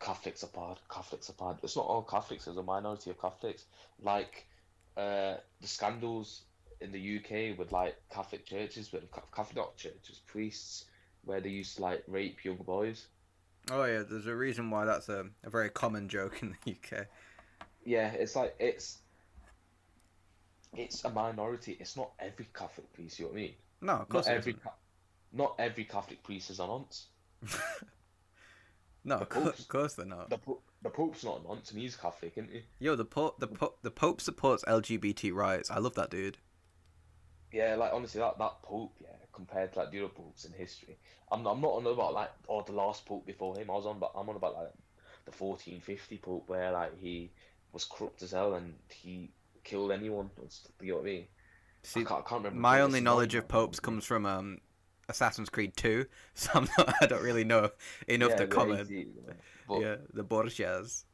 Catholics 0.00 0.42
are 0.42 0.48
bad, 0.48 0.78
Catholics 0.90 1.30
are 1.30 1.34
bad. 1.34 1.60
It's 1.62 1.76
not 1.76 1.86
all 1.86 2.02
Catholics. 2.02 2.46
There's 2.46 2.56
a 2.56 2.62
minority 2.62 3.10
of 3.10 3.20
Catholics. 3.20 3.64
Like 4.02 4.46
uh, 4.96 5.34
the 5.60 5.66
scandals 5.66 6.42
in 6.80 6.90
the 6.90 7.16
UK 7.18 7.58
with 7.58 7.70
like 7.70 7.96
Catholic 8.10 8.46
churches, 8.46 8.92
with 8.92 9.04
Catholic 9.12 9.56
not 9.56 9.76
churches, 9.76 10.22
priests, 10.26 10.86
where 11.24 11.40
they 11.40 11.50
used 11.50 11.76
to 11.76 11.82
like 11.82 12.02
rape 12.08 12.42
young 12.44 12.56
boys. 12.56 13.06
Oh 13.70 13.84
yeah. 13.84 14.02
There's 14.08 14.26
a 14.26 14.34
reason 14.34 14.70
why 14.70 14.84
that's 14.84 15.08
a, 15.08 15.26
a 15.44 15.50
very 15.50 15.70
common 15.70 16.08
joke 16.08 16.42
in 16.42 16.56
the 16.64 16.72
UK. 16.72 17.06
Yeah, 17.84 18.10
it's 18.12 18.36
like 18.36 18.54
it's 18.58 18.98
it's 20.76 21.04
a 21.04 21.10
minority. 21.10 21.76
It's 21.80 21.96
not 21.96 22.10
every 22.18 22.48
Catholic 22.54 22.92
priest. 22.92 23.18
You 23.18 23.26
know 23.26 23.30
what 23.32 23.38
I 23.38 23.40
mean? 23.42 23.54
No, 23.80 23.92
of 23.94 24.08
course 24.08 24.26
Not 24.26 24.36
every 24.36 24.52
isn't. 24.52 24.64
Not 25.32 25.54
every 25.58 25.84
Catholic 25.84 26.22
priest 26.22 26.50
is 26.50 26.60
a 26.60 26.66
nonce. 26.66 27.06
no, 29.04 29.16
of 29.16 29.28
course, 29.28 29.58
of 29.60 29.68
course 29.68 29.94
they're 29.94 30.06
not. 30.06 30.28
The 30.28 30.38
po- 30.38 30.60
the 30.82 30.90
Pope's 30.90 31.24
not 31.24 31.40
a 31.40 31.48
nonce, 31.48 31.70
and 31.70 31.80
he's 31.80 31.96
Catholic, 31.96 32.32
isn't 32.36 32.50
he? 32.50 32.62
Yo, 32.78 32.96
the 32.96 33.04
pope, 33.04 33.38
the 33.38 33.46
pope, 33.46 33.78
the 33.82 33.90
pope 33.90 34.20
supports 34.20 34.64
LGBT 34.64 35.32
rights. 35.32 35.70
I 35.70 35.78
love 35.78 35.94
that 35.94 36.10
dude. 36.10 36.38
Yeah, 37.52 37.76
like 37.76 37.92
honestly, 37.92 38.20
that 38.20 38.38
that 38.38 38.62
Pope, 38.62 38.94
yeah, 39.00 39.09
compared 39.46 39.72
to 39.72 39.78
like 39.80 39.90
the 39.90 40.00
other 40.00 40.08
popes 40.08 40.44
in 40.44 40.52
history, 40.52 40.98
I'm 41.32 41.42
not, 41.42 41.52
I'm 41.52 41.60
not 41.60 41.68
on 41.72 41.86
about 41.86 42.14
like 42.14 42.30
oh 42.48 42.62
the 42.62 42.72
last 42.72 43.06
Pope 43.06 43.26
before 43.26 43.56
him. 43.56 43.70
I 43.70 43.74
was 43.74 43.86
on, 43.86 43.98
but 43.98 44.12
I'm 44.14 44.28
on 44.28 44.36
about 44.36 44.54
like 44.54 44.72
the 45.24 45.32
1450 45.32 46.18
Pope, 46.18 46.44
where 46.48 46.72
like 46.72 46.98
he 46.98 47.30
was 47.72 47.84
corrupt 47.84 48.22
as 48.22 48.32
hell 48.32 48.54
and 48.54 48.74
he 48.88 49.30
killed 49.64 49.92
anyone. 49.92 50.30
You 50.80 50.88
know 50.88 50.94
what 50.96 51.02
I 51.02 51.04
mean? 51.04 51.26
See, 51.82 52.00
I, 52.00 52.04
can't, 52.04 52.20
I 52.26 52.28
can't 52.28 52.44
remember. 52.44 52.60
my 52.60 52.80
only 52.80 53.00
knowledge 53.00 53.34
of 53.34 53.48
popes 53.48 53.80
comes 53.80 54.04
from 54.04 54.26
um, 54.26 54.58
Assassin's 55.08 55.48
Creed 55.48 55.76
2, 55.76 56.06
so 56.34 56.50
I'm 56.54 56.68
not, 56.78 56.94
I 57.02 57.06
don't 57.06 57.22
really 57.22 57.44
know 57.44 57.70
enough 58.08 58.30
Yeah, 58.30 58.36
to 58.36 58.46
comment. 58.46 58.90
Ezio, 58.90 59.06
But, 59.66 59.80
yeah, 59.80 59.96
the 60.12 60.24
Borgias. 60.24 61.04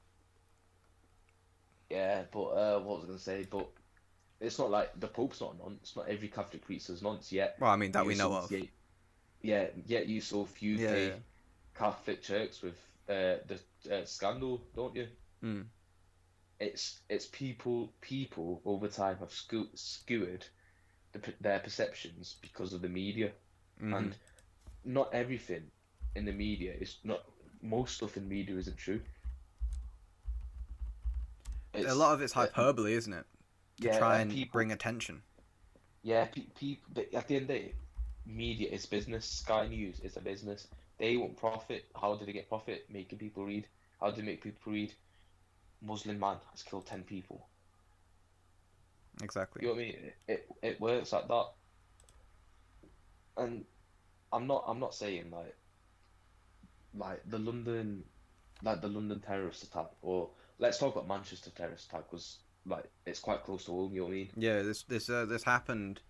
Yeah, 1.90 2.24
but 2.32 2.44
uh, 2.48 2.80
what 2.80 2.96
was 2.96 3.04
I 3.04 3.06
gonna 3.08 3.18
say? 3.18 3.46
But 3.48 3.68
it's 4.40 4.58
not 4.58 4.70
like 4.70 4.98
the 5.00 5.06
Pope's 5.06 5.40
not 5.40 5.54
a 5.54 5.58
nonce. 5.58 5.94
Not 5.96 6.08
every 6.08 6.28
Catholic 6.28 6.64
priest 6.64 6.90
is 6.90 7.02
nonce 7.02 7.32
yet. 7.32 7.56
Well, 7.58 7.70
I 7.70 7.76
mean 7.76 7.92
that 7.92 8.04
we 8.06 8.14
know 8.14 8.32
of. 8.32 8.50
Yeah, 8.50 8.64
yeah, 9.42 9.66
yet 9.86 10.06
you 10.08 10.20
saw 10.20 10.42
a 10.42 10.46
few 10.46 10.74
Yeah, 10.76 10.94
yeah. 10.96 11.12
Catholic 11.74 12.22
churches 12.22 12.62
with 12.62 12.74
uh, 13.08 13.38
the 13.46 13.58
uh, 13.90 14.04
scandal, 14.04 14.60
don't 14.74 14.94
you? 14.96 15.06
Mm. 15.44 15.64
It's 16.58 17.00
it's 17.08 17.26
people 17.26 17.92
people 18.00 18.62
over 18.64 18.88
time 18.88 19.18
have 19.18 19.30
skew- 19.32 19.68
skewered 19.74 20.44
the, 21.12 21.20
their 21.40 21.60
perceptions 21.60 22.36
because 22.40 22.72
of 22.72 22.82
the 22.82 22.88
media, 22.88 23.32
Mhm. 23.82 23.96
and 23.96 24.14
not 24.84 25.12
everything 25.12 25.70
in 26.14 26.24
the 26.24 26.32
media 26.32 26.72
is 26.80 26.98
not 27.04 27.20
most 27.62 27.96
stuff 27.96 28.16
in 28.16 28.28
media 28.28 28.56
isn't 28.56 28.76
true. 28.76 29.00
a 31.74 31.94
lot 31.94 32.14
of 32.14 32.22
it's 32.22 32.34
uh, 32.34 32.40
hyperbole, 32.40 32.94
isn't 32.94 33.12
it? 33.12 33.26
To 33.80 33.88
yeah, 33.88 33.98
try 33.98 34.18
and 34.20 34.30
people, 34.30 34.52
bring 34.52 34.72
attention. 34.72 35.22
Yeah, 36.02 36.26
people. 36.26 36.86
But 36.94 37.12
at 37.14 37.28
the 37.28 37.36
end 37.36 37.42
of 37.42 37.48
the 37.48 37.54
day, 37.54 37.74
media 38.24 38.70
is 38.70 38.86
business. 38.86 39.26
Sky 39.26 39.66
News 39.66 40.00
is 40.00 40.16
a 40.16 40.20
business. 40.20 40.66
They 40.98 41.16
want 41.16 41.36
profit. 41.36 41.84
How 42.00 42.14
do 42.14 42.24
they 42.24 42.32
get 42.32 42.48
profit? 42.48 42.86
Making 42.90 43.18
people 43.18 43.44
read. 43.44 43.66
How 44.00 44.10
do 44.10 44.16
they 44.16 44.26
make 44.26 44.42
people 44.42 44.72
read? 44.72 44.92
Muslim 45.82 46.18
man 46.18 46.36
has 46.52 46.62
killed 46.62 46.86
ten 46.86 47.02
people. 47.02 47.46
Exactly. 49.22 49.62
You 49.62 49.68
know 49.68 49.74
what 49.74 49.80
I 49.80 49.84
mean? 49.84 49.96
It, 49.96 50.14
it 50.28 50.48
it 50.62 50.80
works 50.80 51.12
like 51.12 51.28
that. 51.28 51.46
And 53.36 53.64
I'm 54.32 54.46
not 54.46 54.64
I'm 54.66 54.80
not 54.80 54.94
saying 54.94 55.30
like 55.30 55.54
like 56.94 57.22
the 57.28 57.38
London 57.38 58.04
like 58.62 58.80
the 58.80 58.88
London 58.88 59.20
terrorist 59.20 59.62
attack 59.62 59.88
or 60.02 60.30
let's 60.58 60.78
talk 60.78 60.94
about 60.94 61.08
Manchester 61.08 61.50
terrorist 61.50 61.88
attack 61.88 62.10
was 62.12 62.38
like 62.66 62.84
it's 63.06 63.20
quite 63.20 63.42
close 63.44 63.64
to 63.66 63.72
home. 63.72 63.92
You 63.94 64.00
know 64.00 64.06
what 64.06 64.12
I 64.12 64.16
mean? 64.16 64.30
Yeah, 64.36 64.62
this 64.62 64.82
this 64.84 65.08
uh, 65.10 65.24
this 65.24 65.42
happened 65.44 66.00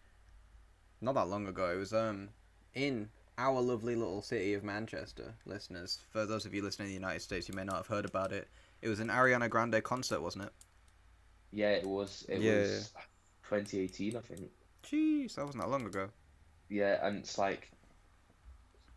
not 1.01 1.15
that 1.15 1.29
long 1.29 1.47
ago. 1.47 1.71
It 1.73 1.77
was 1.77 1.93
um 1.95 2.31
in 2.75 3.11
our 3.39 3.61
lovely 3.63 3.95
little 3.97 4.23
city 4.23 4.55
of 4.55 4.63
Manchester, 4.65 5.35
listeners. 5.47 6.01
For 6.11 6.27
those 6.27 6.45
of 6.47 6.55
you 6.55 6.63
listening 6.63 6.89
in 6.89 6.93
the 6.95 7.01
United 7.01 7.21
States, 7.21 7.49
you 7.49 7.55
may 7.55 7.65
not 7.65 7.77
have 7.77 7.87
heard 7.87 8.05
about 8.05 8.33
it. 8.33 8.49
It 8.83 8.89
was 8.89 9.01
an 9.01 9.09
Ariana 9.09 9.49
Grande 9.51 9.83
concert, 9.83 10.21
wasn't 10.21 10.45
it? 10.47 10.53
Yeah, 11.51 11.71
it 11.71 11.87
was. 11.87 12.25
It 12.29 12.39
Yeah, 12.39 12.43
was 12.43 12.93
2018, 13.49 14.17
I 14.17 14.21
think. 14.21 14.51
Jeez, 14.83 15.35
that 15.35 15.45
wasn't 15.45 15.63
that 15.65 15.71
long 15.71 15.85
ago. 15.87 16.11
Yeah, 16.69 17.05
and 17.07 17.19
it's 17.19 17.39
like, 17.39 17.73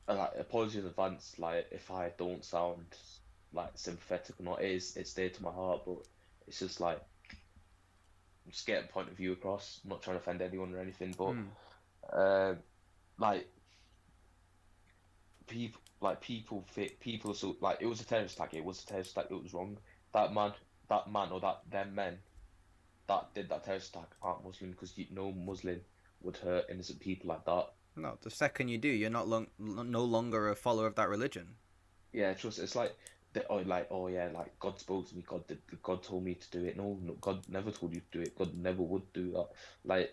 uh, 0.08 0.16
like 0.16 0.32
apologies 0.38 0.78
in 0.82 0.86
advance, 0.86 1.38
like 1.40 1.68
if 1.72 1.92
I 1.92 2.12
don't 2.18 2.44
sound 2.44 2.86
like 3.54 3.72
sympathetic 3.76 4.40
or 4.40 4.44
not, 4.44 4.62
it 4.62 4.72
is 4.72 4.96
it's 4.98 5.14
dear 5.14 5.30
to 5.30 5.44
my 5.44 5.52
heart, 5.52 5.84
but 5.86 6.00
it's 6.48 6.60
just 6.60 6.80
like 6.82 7.02
Just 8.50 8.66
getting 8.66 8.88
point 8.90 9.10
of 9.10 9.16
view 9.18 9.32
across. 9.34 9.80
I'm 9.84 9.92
not 9.92 10.02
trying 10.02 10.18
to 10.18 10.22
offend 10.22 10.42
anyone 10.42 10.74
or 10.74 10.80
anything, 10.80 11.14
but 11.18 11.34
Mm. 11.34 11.48
uh, 12.12 12.56
like 13.18 13.48
people, 15.48 15.82
like 16.02 16.22
people, 16.22 16.66
fit 16.72 17.00
people. 17.00 17.34
So 17.34 17.56
like 17.62 17.78
it 17.82 17.86
was 17.86 18.02
a 18.02 18.06
terrorist 18.06 18.36
attack. 18.36 18.54
It 18.54 18.64
was 18.64 18.84
a 18.84 18.86
terrorist 18.88 19.12
attack. 19.12 19.32
It 19.32 19.42
was 19.44 19.54
wrong. 19.54 19.78
That 20.14 20.34
man, 20.34 20.54
that 20.90 21.12
man, 21.12 21.32
or 21.32 21.40
that 21.42 21.62
them 21.70 21.96
men 21.96 22.20
that 23.08 23.34
did 23.34 23.50
that 23.50 23.64
terrorist 23.66 23.90
attack 23.96 24.10
aren't 24.22 24.44
Muslim 24.46 24.72
because 24.72 24.94
no 25.12 25.32
Muslim 25.32 25.82
would 26.22 26.38
hurt 26.38 26.66
innocent 26.70 27.00
people 27.00 27.30
like 27.30 27.44
that. 27.46 27.68
No, 27.96 28.18
the 28.22 28.30
second 28.30 28.70
you 28.70 28.78
do, 28.78 28.88
you're 28.88 29.10
not 29.10 29.28
long, 29.28 29.48
no 29.58 30.04
longer 30.04 30.50
a 30.50 30.56
follower 30.56 30.88
of 30.88 30.96
that 30.96 31.10
religion. 31.10 31.56
Yeah, 32.14 32.34
trust. 32.34 32.60
It's 32.60 32.76
like 32.76 32.96
they, 33.40 33.46
oh, 33.50 33.58
like 33.58 33.88
oh 33.92 34.08
yeah, 34.08 34.30
like 34.34 34.58
God 34.60 34.80
spoke 34.80 35.10
to 35.10 35.16
me. 35.16 35.24
God 35.28 35.48
did. 35.48 35.60
God 35.84 36.04
told 36.04 36.24
me 36.24 36.36
to 36.36 36.52
do 36.52 36.66
it. 36.66 36.78
No, 36.78 37.00
no, 37.02 37.14
God 37.14 37.44
never 37.50 37.72
told 37.72 37.94
you 37.94 38.02
to 38.02 38.18
do 38.18 38.22
it. 38.22 38.38
God 38.38 38.56
never 38.56 38.82
would 38.84 39.12
do 39.14 39.32
that. 39.34 39.48
Like 39.86 40.12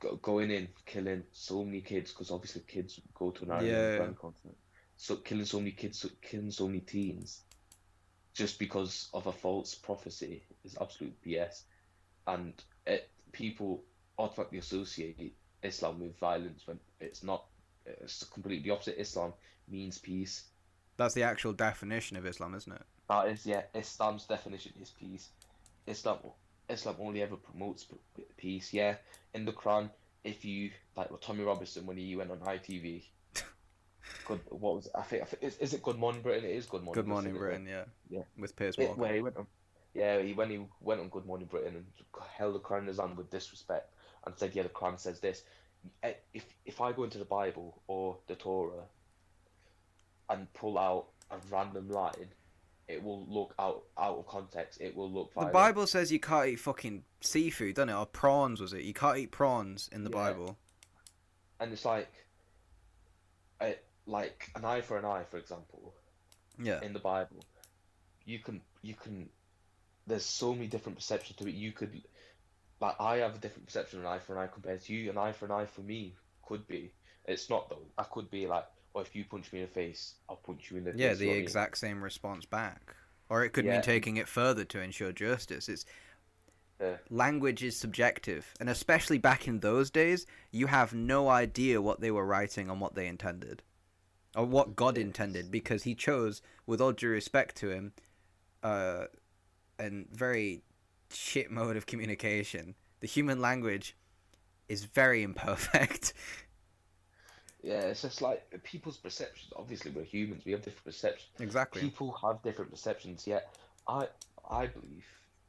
go, 0.00 0.16
going 0.16 0.50
in, 0.50 0.68
killing 0.86 1.24
so 1.32 1.64
many 1.64 1.82
kids 1.82 2.12
because 2.12 2.30
obviously 2.30 2.62
kids 2.68 3.00
go 3.14 3.30
to 3.30 3.44
an 3.44 3.50
Ariana 3.50 3.90
Yeah. 3.96 4.12
Concert. 4.20 4.56
So 4.96 5.16
killing 5.16 5.46
so 5.46 5.58
many 5.58 5.72
kids, 5.72 6.00
so, 6.00 6.10
killing 6.22 6.50
so 6.50 6.66
many 6.68 6.80
teens, 6.80 7.42
just 8.34 8.58
because 8.58 9.08
of 9.14 9.26
a 9.26 9.32
false 9.32 9.74
prophecy 9.74 10.44
is 10.64 10.76
absolute 10.80 11.16
BS, 11.22 11.62
and 12.26 12.54
it 12.86 13.10
people 13.32 13.84
automatically 14.18 14.58
associate 14.58 15.36
Islam 15.62 16.00
with 16.00 16.18
violence 16.18 16.66
when 16.66 16.80
it's 17.00 17.22
not. 17.22 17.46
It's 17.86 18.24
completely 18.24 18.64
the 18.64 18.74
opposite. 18.74 19.00
Islam 19.00 19.32
means 19.68 19.98
peace. 19.98 20.49
That's 21.00 21.14
the 21.14 21.22
actual 21.22 21.54
definition 21.54 22.18
of 22.18 22.26
Islam, 22.26 22.54
isn't 22.54 22.70
it? 22.70 22.82
That 23.08 23.28
is, 23.28 23.46
yeah, 23.46 23.62
Islam's 23.74 24.26
definition 24.26 24.72
is 24.82 24.90
peace. 24.90 25.30
Islam, 25.86 26.18
Islam 26.68 26.96
only 27.00 27.22
ever 27.22 27.36
promotes 27.36 27.86
peace. 28.36 28.74
Yeah, 28.74 28.96
in 29.32 29.46
the 29.46 29.52
Quran, 29.52 29.88
if 30.24 30.44
you 30.44 30.72
like, 30.96 31.10
with 31.10 31.22
Tommy 31.22 31.42
Robinson 31.42 31.86
when 31.86 31.96
he 31.96 32.16
went 32.16 32.30
on 32.30 32.40
ITV. 32.40 33.04
Good, 34.26 34.40
what 34.50 34.74
was 34.74 34.86
it? 34.88 34.92
I 34.94 35.00
think, 35.00 35.22
I 35.22 35.24
think 35.24 35.42
is, 35.42 35.56
is 35.56 35.72
it 35.72 35.82
Good 35.82 35.96
Morning 35.96 36.20
Britain? 36.20 36.44
It 36.44 36.54
is 36.54 36.66
Good 36.66 36.82
Morning. 36.82 37.02
Good 37.02 37.08
Morning? 37.08 37.34
Britain, 37.34 37.66
yeah. 37.66 37.84
Yeah. 38.10 38.24
With 38.36 38.54
Piers 38.54 38.76
Walker. 38.76 39.00
where 39.00 39.14
he 39.14 39.22
went 39.22 39.38
on, 39.38 39.46
yeah, 39.94 40.20
he 40.20 40.34
when 40.34 40.50
he 40.50 40.60
went 40.82 41.00
on 41.00 41.08
Good 41.08 41.24
Morning 41.24 41.48
Britain 41.50 41.76
and 41.76 41.86
held 42.36 42.56
the 42.56 42.60
Quran 42.60 42.80
in 42.80 42.88
his 42.88 43.00
hand 43.00 43.16
with 43.16 43.30
disrespect 43.30 43.94
and 44.26 44.34
said, 44.36 44.54
"Yeah, 44.54 44.64
the 44.64 44.68
Quran 44.68 45.00
says 45.00 45.18
this." 45.18 45.44
If 46.34 46.44
if 46.66 46.82
I 46.82 46.92
go 46.92 47.04
into 47.04 47.16
the 47.16 47.24
Bible 47.24 47.80
or 47.86 48.18
the 48.26 48.34
Torah 48.34 48.84
and 50.30 50.50
pull 50.54 50.78
out 50.78 51.06
a 51.30 51.36
random 51.50 51.88
line, 51.90 52.28
it 52.88 53.02
will 53.02 53.26
look 53.28 53.54
out 53.58 53.82
out 53.98 54.16
of 54.18 54.26
context. 54.26 54.80
It 54.80 54.96
will 54.96 55.10
look 55.10 55.32
The. 55.34 55.46
Bible 55.46 55.86
says 55.86 56.10
you 56.10 56.18
can't 56.20 56.48
eat 56.48 56.56
fucking 56.60 57.04
seafood, 57.20 57.74
doesn't 57.74 57.90
it? 57.90 57.94
Or 57.94 58.06
prawns, 58.06 58.60
was 58.60 58.72
it? 58.72 58.82
You 58.82 58.94
can't 58.94 59.18
eat 59.18 59.30
prawns 59.30 59.88
in 59.92 60.04
the 60.04 60.10
Yeah. 60.10 60.16
Bible. 60.32 60.58
and 61.60 61.72
it's 61.72 61.84
like, 61.84 62.08
eh, 63.60 63.74
like 64.06 64.50
an 64.54 64.64
eye 64.64 64.80
for 64.80 64.96
an 64.98 65.04
eye, 65.04 65.24
for 65.30 65.36
example. 65.36 65.94
Yeah. 66.62 66.80
in 66.82 66.92
the 66.92 66.98
Bible, 66.98 67.42
you 68.26 68.38
can 68.38 68.60
you 68.82 68.94
can 68.94 69.30
there's 70.06 70.24
so 70.26 70.52
many 70.54 70.66
different 70.66 70.98
perceptions 70.98 71.36
to 71.38 71.46
it. 71.48 71.54
You 71.54 71.72
could 71.72 72.02
like 72.80 72.96
I 73.00 73.18
have 73.18 73.34
a 73.36 73.38
different 73.38 73.66
perception 73.66 73.98
of 74.00 74.04
an 74.04 74.10
eye 74.10 74.18
for 74.18 74.34
an 74.34 74.40
eye 74.42 74.46
compared 74.46 74.82
to 74.82 74.92
you. 74.94 75.10
An 75.10 75.16
eye 75.18 75.32
for 75.32 75.44
an 75.46 75.52
eye 75.52 75.66
for 75.66 75.80
me 75.82 76.14
could 76.42 76.66
be. 76.66 76.92
It's 77.26 77.48
not 77.48 77.68
though. 77.70 77.86
I 77.96 78.02
could 78.04 78.30
be 78.30 78.46
like, 78.46 78.66
well, 78.94 79.04
if 79.04 79.14
you 79.14 79.24
punch 79.24 79.52
me 79.52 79.60
in 79.60 79.66
the 79.66 79.70
face, 79.72 80.14
I'll 80.28 80.36
punch 80.36 80.70
you 80.70 80.78
in 80.78 80.84
the 80.84 80.90
Yeah, 80.90 80.96
face. 80.96 81.00
Yeah, 81.02 81.14
the 81.14 81.24
you 81.24 81.26
know 81.28 81.32
I 81.32 81.36
mean? 81.36 81.44
exact 81.44 81.78
same 81.78 82.02
response 82.02 82.44
back. 82.44 82.94
Or 83.28 83.44
it 83.44 83.50
could 83.50 83.64
Yeah. 83.64 83.72
mean 83.72 83.82
taking 83.82 84.16
it 84.16 84.26
further 84.28 84.64
to 84.64 84.80
ensure 84.80 85.12
justice. 85.12 85.68
It's 85.68 85.84
Yeah. 86.80 86.96
language 87.10 87.62
is 87.62 87.76
subjective, 87.76 88.54
and 88.58 88.68
especially 88.70 89.18
back 89.18 89.46
in 89.46 89.60
those 89.60 89.90
days, 89.90 90.26
you 90.50 90.66
have 90.68 90.92
no 90.94 91.28
idea 91.28 91.80
what 91.82 92.00
they 92.00 92.10
were 92.10 92.24
writing 92.26 92.70
and 92.70 92.80
what 92.80 92.94
they 92.94 93.06
intended, 93.06 93.62
or 94.34 94.46
what 94.46 94.74
God 94.76 94.96
intended, 94.96 95.50
because 95.50 95.82
He 95.84 95.94
chose, 95.94 96.40
with 96.66 96.80
all 96.80 96.92
due 96.92 97.10
respect 97.10 97.54
to 97.56 97.70
Him, 97.70 97.92
uh, 98.62 99.06
and 99.78 100.08
very 100.10 100.62
shit 101.10 101.50
mode 101.50 101.76
of 101.76 101.86
communication. 101.86 102.74
The 103.00 103.06
human 103.06 103.40
language 103.40 103.94
is 104.68 104.84
very 104.84 105.22
imperfect. 105.28 106.12
Yeah, 107.62 107.80
it's 107.82 108.02
just 108.02 108.22
like 108.22 108.42
people's 108.64 108.96
perceptions. 108.96 109.52
Obviously, 109.54 109.90
we're 109.90 110.04
humans. 110.04 110.44
We 110.44 110.52
have 110.52 110.62
different 110.62 110.84
perceptions. 110.84 111.30
exactly. 111.38 111.82
People 111.82 112.16
have 112.22 112.42
different 112.42 112.70
perceptions. 112.70 113.26
Yet, 113.26 113.54
I 113.86 114.08
I 114.48 114.66
believe 114.66 115.06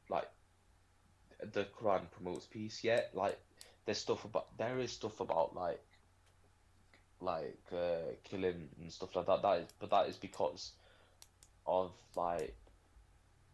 like 0.08 0.28
the 1.52 1.66
Quran 1.78 2.10
promotes 2.10 2.46
peace. 2.46 2.84
Yet, 2.84 3.10
like 3.14 3.38
there's 3.86 3.98
stuff 3.98 4.24
about 4.24 4.56
there 4.58 4.78
is 4.78 4.92
stuff 4.92 5.20
about 5.20 5.54
like 5.54 5.80
like 7.20 7.58
uh, 7.72 8.12
killing 8.24 8.68
and 8.80 8.92
stuff 8.92 9.16
like 9.16 9.26
that. 9.26 9.42
That 9.42 9.60
is, 9.60 9.68
but 9.78 9.90
that 9.90 10.08
is 10.08 10.16
because 10.16 10.72
of 11.66 11.92
like 12.14 12.54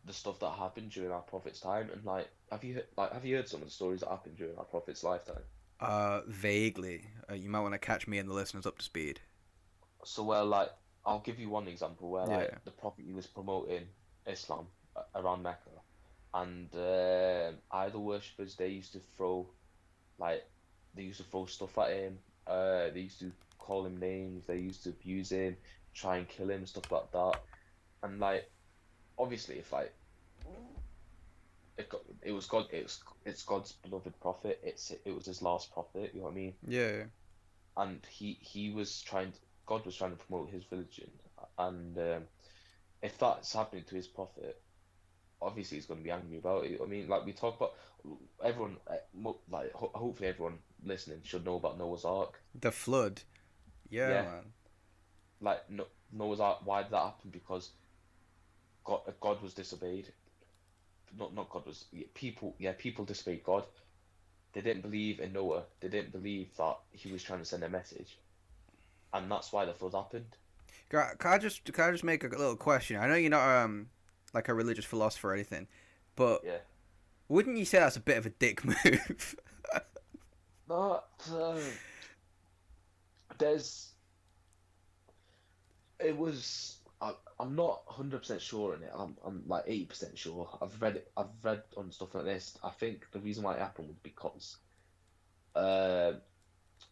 the 0.05 0.13
stuff 0.13 0.41
that 0.41 0.51
happened 0.51 0.91
during 0.91 1.13
our 1.13 1.21
prophet's 1.21 1.61
time. 1.61 1.91
And 1.93 2.05
like, 2.05 2.29
have 2.51 2.65
you 2.65 2.83
like 2.97 3.13
have 3.13 3.25
you 3.25 3.37
heard 3.37 3.49
some 3.49 3.61
of 3.61 3.69
the 3.69 3.73
stories 3.73 4.01
that 4.01 4.09
happened 4.09 4.37
during 4.37 4.57
our 4.59 4.65
prophet's 4.65 5.05
lifetime? 5.05 5.43
Uh, 5.81 6.23
vaguely. 6.27 7.07
Uh, 7.31 7.35
you 7.35 7.49
might 7.51 7.61
want 7.61 7.75
to 7.75 7.79
catch 7.79 8.07
me 8.09 8.19
and 8.19 8.29
the 8.29 8.35
listeners 8.35 8.67
up 8.67 8.79
to 8.79 8.85
speed. 8.85 9.21
So 10.05 10.25
where 10.25 10.43
like 10.45 10.71
I'll 11.05 11.21
give 11.21 11.39
you 11.39 11.49
one 11.51 11.69
example 11.69 12.11
where 12.11 12.27
like 12.27 12.53
Yeah. 12.53 12.59
the 12.65 12.71
prophet 12.71 13.05
he 13.07 13.13
was 13.13 13.27
promoting 13.27 13.89
Islam 14.27 14.69
around 15.15 15.43
Mecca, 15.43 15.71
and 16.35 16.75
um 16.75 17.63
idol 17.71 18.05
worshippers 18.05 18.57
they 18.57 18.69
used 18.69 18.93
to 18.93 19.01
throw 19.17 19.49
like 20.19 20.51
they 20.95 21.03
used 21.05 21.19
to 21.19 21.25
throw 21.25 21.47
stuff 21.47 21.79
at 21.79 21.93
him. 21.93 22.19
Uh, 22.47 22.91
they 22.91 23.01
used 23.01 23.21
to 23.21 23.33
call 23.59 23.85
him 23.87 23.99
names. 23.99 24.47
They 24.47 24.59
used 24.59 24.83
to 24.85 24.91
abuse 24.91 25.31
him, 25.31 25.57
try 25.95 26.17
and 26.19 26.29
kill 26.29 26.51
him, 26.51 26.67
stuff 26.67 26.91
like 26.91 27.11
that. 27.13 27.41
And 28.03 28.21
like 28.21 28.51
obviously 29.19 29.59
if 29.59 29.73
like 29.73 29.98
it, 31.79 31.89
got, 31.89 32.01
it 32.23 32.33
was 32.33 32.47
God. 32.47 32.67
It's 32.73 33.03
it's 33.25 33.45
God's 33.45 33.73
beloved 33.73 34.19
prophet. 34.21 34.61
It's 34.63 34.91
it 34.91 35.15
was 35.15 35.27
his 35.27 35.43
last 35.43 35.73
prophet. 35.73 36.11
You 36.13 36.21
know 36.21 36.27
what 36.27 36.33
I 36.33 36.37
mean? 36.37 36.55
Yeah. 36.67 37.05
And 37.77 38.01
he 38.11 38.39
he 38.41 38.71
was 38.71 39.01
trying. 39.03 39.33
To, 39.33 39.39
God 39.67 39.85
was 39.87 39.97
trying 39.97 40.13
to 40.13 40.17
promote 40.17 40.51
his 40.51 40.65
religion, 40.73 41.11
and 41.59 41.97
um, 41.99 42.23
if 43.03 43.19
that's 43.19 43.53
happening 43.53 43.85
to 43.85 43.95
his 43.97 44.07
prophet, 44.07 44.61
obviously 45.43 45.77
he's 45.77 45.85
going 45.87 46.01
to 46.01 46.05
be 46.05 46.11
angry 46.11 46.39
about 46.39 46.65
it. 46.65 46.81
I 46.83 46.87
mean, 46.87 47.07
like 47.07 47.27
we 47.27 47.33
talk 47.33 47.57
about, 47.57 47.75
everyone 48.43 48.79
uh, 48.87 49.31
like 49.51 49.73
ho- 49.73 49.93
hopefully 49.95 50.31
everyone 50.31 50.59
listening 50.83 51.21
should 51.23 51.45
know 51.45 51.57
about 51.57 51.79
Noah's 51.79 52.07
Ark. 52.07 52.41
The 52.59 52.73
flood. 52.73 53.21
Yeah, 53.91 54.09
Yeah. 54.09 54.23
man. 54.23 54.45
Like 55.41 55.71
no, 55.71 55.85
Noah's 56.13 56.41
Ark. 56.41 56.61
Why 56.65 56.83
did 56.83 56.93
that 56.93 57.05
happen? 57.05 57.31
Because 57.31 57.71
God 58.85 59.01
God 59.21 59.43
was 59.43 59.53
disobeyed. 59.55 60.13
Not 61.17 61.35
not 61.35 61.51
God 61.51 61.67
was 61.67 61.85
people. 62.15 62.55
Yeah, 62.59 62.73
people 62.77 63.05
disobeyed 63.05 63.45
God. 63.45 63.65
They 64.53 64.61
didn't 64.61 64.83
believe 64.83 65.21
in 65.21 65.33
Noah. 65.33 65.65
They 65.81 65.89
didn't 65.89 66.13
believe 66.13 66.57
that 66.57 66.79
he 66.93 67.13
was 67.13 67.23
trying 67.23 67.39
to 67.41 67.45
send 67.45 67.65
a 67.65 67.69
message, 67.69 68.19
and 69.13 69.31
that's 69.31 69.53
why 69.53 69.65
the 69.65 69.75
flood 69.75 69.95
happened. 69.95 70.37
Can 70.91 71.01
I, 71.01 71.13
can 71.19 71.33
I 71.33 71.39
just 71.39 71.65
can 71.65 71.85
I 71.85 71.91
just 71.93 72.05
make 72.05 72.25
a 72.25 72.29
little 72.29 72.57
question? 72.57 72.97
I 72.97 73.07
know 73.07 73.15
you're 73.15 73.31
not 73.31 73.65
um 73.65 73.89
like 74.35 74.49
a 74.49 74.55
religious 74.55 74.85
philosopher 74.85 75.31
or 75.31 75.35
anything, 75.35 75.67
but 76.17 76.43
Yeah. 76.45 76.59
wouldn't 77.29 77.57
you 77.57 77.65
say 77.65 77.79
that's 77.79 77.97
a 77.97 78.01
bit 78.01 78.19
of 78.19 78.27
a 78.27 78.31
dick 78.31 78.65
move? 78.65 79.37
No, 80.69 81.03
um, 81.33 81.79
there's. 83.39 83.93
It 86.01 86.17
was. 86.17 86.78
I'm 87.41 87.55
not 87.55 87.83
hundred 87.87 88.21
percent 88.21 88.43
sure 88.43 88.75
in 88.75 88.83
it. 88.83 88.91
I'm, 88.95 89.17
I'm 89.25 89.43
like 89.47 89.65
eighty 89.67 89.85
percent 89.85 90.19
sure. 90.19 90.49
I've 90.61 90.81
read 90.83 90.97
it. 90.97 91.11
I've 91.17 91.27
read 91.43 91.63
on 91.77 91.93
stuff 91.93 92.15
like 92.15 92.25
this. 92.25 92.59
I 92.63 92.71
think 92.71 93.07
the 93.13 93.21
reason 93.21 93.45
why 93.45 93.55
it 93.55 93.61
happened 93.61 93.89
was 93.89 93.97
because, 94.03 94.57
uh, 95.55 96.13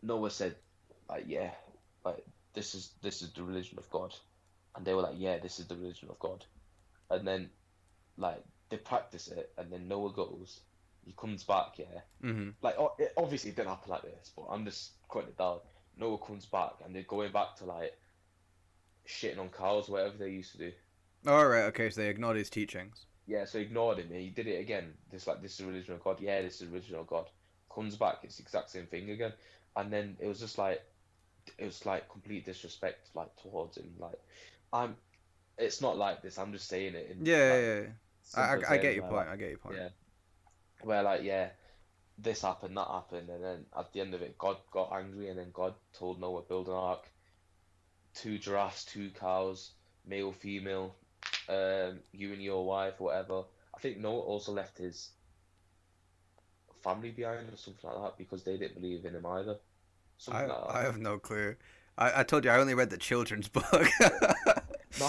Noah 0.03 0.31
said, 0.31 0.57
like, 1.09 1.25
yeah, 1.27 1.51
like 2.05 2.25
this 2.55 2.75
is 2.75 2.93
this 3.03 3.23
is 3.23 3.33
the 3.33 3.43
religion 3.43 3.79
of 3.79 3.91
God, 3.91 4.15
and 4.77 4.85
they 4.85 4.95
were 4.95 5.03
like, 5.03 5.17
yeah, 5.19 5.39
this 5.39 5.59
is 5.59 5.67
the 5.67 5.77
religion 5.77 6.09
of 6.11 6.19
God, 6.21 6.45
and 7.11 7.27
then, 7.27 7.51
like, 8.17 8.43
they 8.71 8.77
practice 8.77 9.29
it, 9.29 9.53
and 9.59 9.73
then 9.73 9.89
Noah 9.89 10.13
goes, 10.13 10.61
he 11.05 11.13
comes 11.13 11.43
back, 11.45 11.79
yeah, 11.79 12.01
hmm 12.21 12.51
like 12.63 12.77
it 12.99 13.13
obviously 13.17 13.51
it 13.51 13.57
didn't 13.57 13.69
happen 13.69 13.91
like 13.91 14.03
this, 14.03 14.33
but 14.37 14.47
I'm 14.51 14.65
just 14.65 14.93
cutting 15.11 15.31
it 15.31 15.39
down. 15.39 15.59
Noah 15.97 16.19
comes 16.19 16.47
back 16.47 16.75
and 16.85 16.95
they're 16.95 17.03
going 17.03 17.33
back 17.33 17.57
to 17.57 17.65
like 17.65 17.93
shitting 19.09 19.39
on 19.39 19.49
cows, 19.49 19.89
whatever 19.89 20.17
they 20.19 20.31
used 20.31 20.53
to 20.53 20.59
do. 20.59 20.73
All 21.27 21.47
right. 21.47 21.65
Okay. 21.65 21.91
So 21.91 22.01
they 22.03 22.09
ignored 22.09 22.37
his 22.37 22.51
teachings. 22.51 23.07
Yeah, 23.27 23.45
so 23.45 23.59
he 23.59 23.65
ignored 23.65 23.99
him. 23.99 24.09
He 24.13 24.31
did 24.31 24.47
it 24.47 24.61
again. 24.61 24.93
This 25.11 25.27
like 25.27 25.43
this 25.43 25.53
is 25.53 25.59
the 25.59 25.67
religion 25.67 25.95
of 25.95 26.05
God. 26.05 26.21
Yeah, 26.21 26.43
this 26.43 26.55
is 26.55 26.61
the 26.61 26.67
religion 26.69 26.95
of 26.97 27.07
God. 27.07 27.27
Comes 27.75 27.97
back, 27.97 28.19
it's 28.23 28.37
the 28.37 28.43
exact 28.43 28.71
same 28.71 28.87
thing 28.87 29.11
again. 29.11 29.33
And 29.75 29.93
then 29.93 30.17
it 30.21 30.27
was 30.29 30.39
just 30.41 30.59
like 30.59 30.83
it 31.59 31.65
was 31.65 31.85
like 31.85 32.09
complete 32.09 32.45
disrespect 32.47 33.09
like 33.15 33.35
towards 33.43 33.77
him. 33.77 33.93
Like 33.99 34.19
I'm, 34.73 34.95
it's 35.59 35.81
not 35.81 35.99
like 35.99 36.23
this. 36.23 36.39
I'm 36.39 36.53
just 36.53 36.69
saying 36.69 36.95
it. 36.95 37.11
In, 37.11 37.27
Yeah. 37.27 37.35
like, 37.37 37.63
yeah, 37.63 37.81
yeah. 37.81 37.89
I, 38.37 38.41
I, 38.41 38.75
I 38.75 38.79
get 38.79 38.95
your 38.95 39.03
point. 39.05 39.15
like, 39.17 39.29
I 39.29 39.37
get 39.37 39.49
your 39.51 39.59
point. 39.59 39.77
Yeah. 39.77 39.89
where 40.83 41.03
like 41.03 41.23
yeah 41.23 41.49
this 42.19 42.43
happened 42.43 42.77
that 42.77 42.87
happened 42.89 43.29
and 43.29 43.43
then 43.45 43.65
at 43.79 43.93
the 43.93 44.01
end 44.01 44.15
of 44.15 44.23
it 44.23 44.37
god 44.39 44.57
got 44.71 44.91
angry 44.93 45.29
and 45.29 45.39
then 45.39 45.51
god 45.53 45.75
told 45.99 46.21
noah 46.21 46.43
build 46.43 46.67
an 46.69 46.75
ark 46.75 47.09
two 48.17 48.39
giraffes 48.39 48.85
two 48.85 49.11
cows 49.11 49.73
male 50.07 50.33
female 50.33 50.95
um 51.49 52.01
you 52.13 52.33
and 52.33 52.43
your 52.43 52.65
wife 52.67 52.99
whatever 52.99 53.43
i 53.75 53.79
think 53.79 53.99
noah 53.99 54.21
also 54.21 54.53
left 54.53 54.79
his 54.79 55.11
family 56.83 57.11
behind 57.11 57.53
or 57.53 57.57
something 57.57 57.91
like 57.91 58.03
that 58.03 58.19
because 58.19 58.43
they 58.45 58.57
didn't 58.57 58.75
believe 58.81 59.05
in 59.05 59.15
him 59.15 59.27
either 59.27 59.57
something 60.19 60.51
I, 60.51 60.55
like 60.55 60.75
I 60.75 60.83
have 60.83 60.99
no 60.99 61.19
clue. 61.19 61.57
I, 61.99 62.21
I 62.21 62.23
told 62.23 62.45
you 62.45 62.51
I 62.51 62.59
only 62.59 62.75
read 62.75 62.91
the 62.91 62.97
children's 62.97 63.49
book. 63.59 63.65
no 65.01 65.09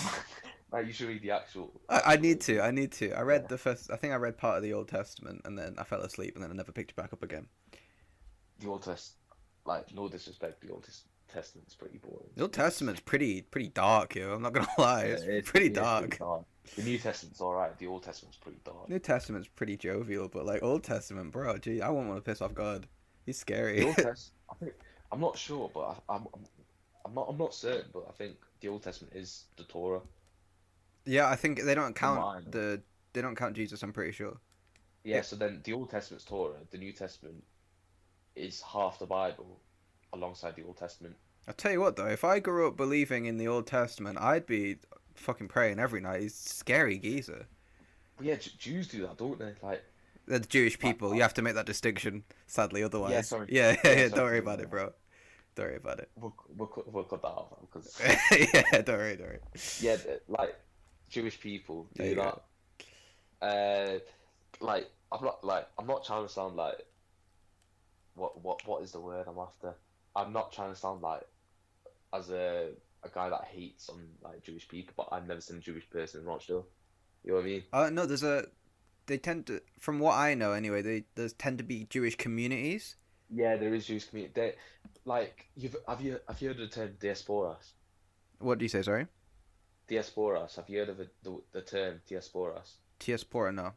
like 0.71 0.85
you 0.85 0.93
should 0.93 1.07
read 1.07 1.21
the 1.21 1.31
actual 1.31 1.71
I, 1.89 2.01
I 2.13 2.17
need 2.17 2.41
to. 2.41 2.61
I 2.61 2.71
need 2.71 2.91
to. 2.93 3.11
I 3.13 3.21
read 3.21 3.47
the 3.47 3.57
first. 3.57 3.89
I 3.91 3.95
think 3.95 4.13
I 4.13 4.17
read 4.17 4.37
part 4.37 4.57
of 4.57 4.63
the 4.63 4.73
Old 4.73 4.89
Testament, 4.89 5.41
and 5.45 5.57
then 5.57 5.75
I 5.77 5.83
fell 5.83 6.01
asleep, 6.01 6.35
and 6.35 6.43
then 6.43 6.51
I 6.51 6.55
never 6.55 6.71
picked 6.71 6.91
it 6.91 6.95
back 6.95 7.13
up 7.13 7.23
again. 7.23 7.47
the 8.59 8.67
old 8.67 8.83
test 8.83 9.13
like 9.65 9.93
no 9.93 10.07
disrespect 10.09 10.61
the 10.61 10.71
old 10.71 10.83
Tes- 10.83 11.03
testament's 11.27 11.75
pretty 11.75 11.97
boring 11.97 12.29
The 12.35 12.43
Old 12.43 12.53
Testament's 12.53 12.99
pretty 13.01 13.41
pretty 13.43 13.69
dark, 13.69 14.15
yo. 14.15 14.33
I'm 14.33 14.41
not 14.41 14.53
gonna 14.53 14.67
lie. 14.77 15.03
It's 15.03 15.23
Yeah, 15.25 15.31
it- 15.33 15.45
pretty 15.45 15.65
yeah, 15.73 15.99
it's 15.99 16.17
dark. 16.17 16.45
The 16.75 16.83
New 16.83 16.97
Testament's 16.97 17.39
alright. 17.39 17.77
The 17.79 17.87
Old 17.87 18.03
Testament's 18.03 18.37
pretty 18.37 18.59
dark. 18.65 18.89
New 18.89 18.99
Testament's 18.99 19.47
pretty 19.47 19.77
jovial, 19.77 20.27
but 20.27 20.45
like 20.45 20.61
Old 20.63 20.83
Testament, 20.83 21.31
bro, 21.31 21.57
gee, 21.57 21.81
I 21.81 21.89
wouldn't 21.89 22.09
want 22.09 22.23
to 22.23 22.29
piss 22.29 22.41
off 22.41 22.53
God. 22.53 22.87
He's 23.25 23.37
scary. 23.37 23.79
The 23.79 23.85
Old 23.87 23.95
Test, 23.97 24.31
I 24.49 24.55
think, 24.55 24.73
I'm 25.11 25.19
not 25.21 25.37
sure, 25.37 25.71
but 25.73 25.81
I, 26.09 26.15
I'm, 26.15 26.27
I'm, 26.33 26.41
I'm 27.05 27.13
not, 27.13 27.27
I'm 27.29 27.37
not 27.37 27.53
certain, 27.53 27.89
but 27.93 28.05
I 28.09 28.11
think 28.11 28.35
the 28.61 28.67
Old 28.67 28.83
Testament 28.83 29.13
is 29.15 29.45
the 29.55 29.63
Torah. 29.63 30.01
yeah, 31.05 31.29
I 31.29 31.35
think 31.37 31.61
they 31.63 31.73
don't 31.75 31.97
From 31.97 32.17
what 32.17 32.25
I 32.25 32.33
count 32.41 32.51
the. 32.51 32.81
They 33.13 33.21
don't 33.21 33.35
count 33.35 33.55
Jesus. 33.55 33.81
I'm 33.81 33.93
pretty 33.93 34.11
sure. 34.11 34.37
Yeah, 35.05 35.15
Yeah. 35.17 35.21
So 35.21 35.35
then 35.37 35.61
the 35.63 35.71
Old 35.73 35.89
Testament's 35.89 36.25
Torah. 36.25 36.57
The 36.69 36.77
New 36.77 36.91
Testament 36.91 37.41
is 38.35 38.61
half 38.61 38.99
the 38.99 39.05
Bible, 39.05 39.59
alongside 40.13 40.55
the 40.55 40.63
Old 40.63 40.77
Testament. 40.77 41.15
I'll 41.47 41.53
tell 41.53 41.71
you 41.71 41.79
what 41.81 41.95
though, 41.95 42.07
if 42.07 42.23
I 42.23 42.39
grew 42.39 42.67
up 42.67 42.75
believing 42.77 43.25
in 43.25 43.37
the 43.37 43.47
Old 43.47 43.67
Testament, 43.67 44.17
I'd 44.19 44.45
be 44.45 44.77
fucking 45.15 45.47
praying 45.47 45.79
every 45.79 46.01
night. 46.01 46.21
He's 46.21 46.35
scary 46.35 46.97
geezer. 46.97 47.45
But 48.17 48.25
yeah, 48.25 48.35
J- 48.35 48.51
Jews 48.57 48.87
do 48.87 49.01
that, 49.03 49.17
don't 49.17 49.39
they? 49.39 49.53
Like, 49.61 49.83
The 50.25 50.39
Jewish 50.39 50.77
people, 50.79 51.15
you 51.15 51.21
have 51.21 51.33
to 51.35 51.41
make 51.41 51.55
that 51.55 51.65
distinction. 51.65 52.23
Sadly, 52.47 52.83
otherwise. 52.83 53.29
sorry. 53.29 53.47
Yeah, 53.49 53.71
yeah, 53.71 53.77
Yeah, 53.83 53.89
yeah. 53.91 53.95
sorry. 53.95 54.09
Don't 54.09 54.25
worry 54.25 54.39
about 54.39 54.59
it, 54.59 54.69
bro. 54.69 54.91
Don't 55.55 55.65
worry 55.67 55.75
about 55.77 55.99
it. 55.99 56.09
we'll, 56.15 56.35
we'll, 56.55 56.67
cut, 56.67 56.91
we'll 56.91 57.03
cut 57.03 57.21
that 57.21 57.27
off 57.29 57.53
because 57.61 57.99
yeah, 58.53 58.81
don't 58.81 58.97
worry, 58.97 59.15
don't 59.15 59.27
worry. 59.27 59.39
yeah, 59.79 59.97
like 60.27 60.55
Jewish 61.09 61.39
people 61.39 61.87
do 61.95 62.13
that. 62.15 62.41
Uh, 63.41 63.99
like 64.59 64.89
I'm 65.11 65.23
not 65.23 65.43
like 65.43 65.67
I'm 65.79 65.87
not 65.87 66.03
trying 66.05 66.25
to 66.27 66.31
sound 66.31 66.55
like 66.55 66.75
what 68.15 68.41
what 68.43 68.67
what 68.67 68.83
is 68.83 68.91
the 68.91 68.99
word 68.99 69.25
I'm 69.27 69.37
after? 69.39 69.73
I'm 70.17 70.33
not 70.33 70.51
trying 70.51 70.73
to 70.73 70.75
sound 70.79 71.01
like 71.01 71.21
as 72.13 72.29
a 72.31 72.69
a 73.03 73.09
guy 73.09 73.29
that 73.29 73.45
hates 73.45 73.87
on 73.89 73.99
like 74.23 74.43
Jewish 74.43 74.67
people, 74.67 74.93
but 74.97 75.09
I've 75.11 75.27
never 75.27 75.39
seen 75.39 75.57
a 75.57 75.59
Jewish 75.61 75.87
person 75.89 76.21
in 76.21 76.25
Rochdale. 76.25 76.65
You 77.23 77.31
know 77.31 77.37
what 77.37 77.45
I 77.45 77.47
mean? 77.47 77.63
Uh, 77.71 77.89
no, 77.91 78.05
there's 78.05 78.23
a. 78.23 78.47
They 79.05 79.17
tend 79.17 79.45
to, 79.47 79.61
from 79.79 79.99
what 79.99 80.15
I 80.15 80.33
know 80.33 80.51
anyway, 80.51 80.81
they 80.81 81.05
there's 81.15 81.33
tend 81.33 81.59
to 81.59 81.63
be 81.63 81.85
Jewish 81.89 82.15
communities. 82.17 82.95
Yeah, 83.33 83.55
there 83.55 83.73
is 83.73 83.85
Jewish 83.85 84.05
community. 84.05 84.33
They, 84.35 84.53
like 85.05 85.47
you've 85.55 85.75
have 85.87 86.01
you 86.01 86.19
have 86.27 86.41
you 86.41 86.49
heard 86.49 86.59
of 86.59 86.69
the 86.69 86.75
term 86.75 86.89
diasporas? 86.99 87.73
What 88.39 88.57
do 88.57 88.65
you 88.65 88.69
say? 88.69 88.81
Sorry, 88.81 89.05
Diasporas. 89.89 90.55
Have 90.55 90.69
you 90.69 90.79
heard 90.79 90.89
of 90.89 90.99
it, 90.99 91.13
the 91.23 91.41
the 91.53 91.61
term 91.61 92.01
diasporas? 92.09 92.73
Diaspora, 92.99 93.51
No. 93.51 93.73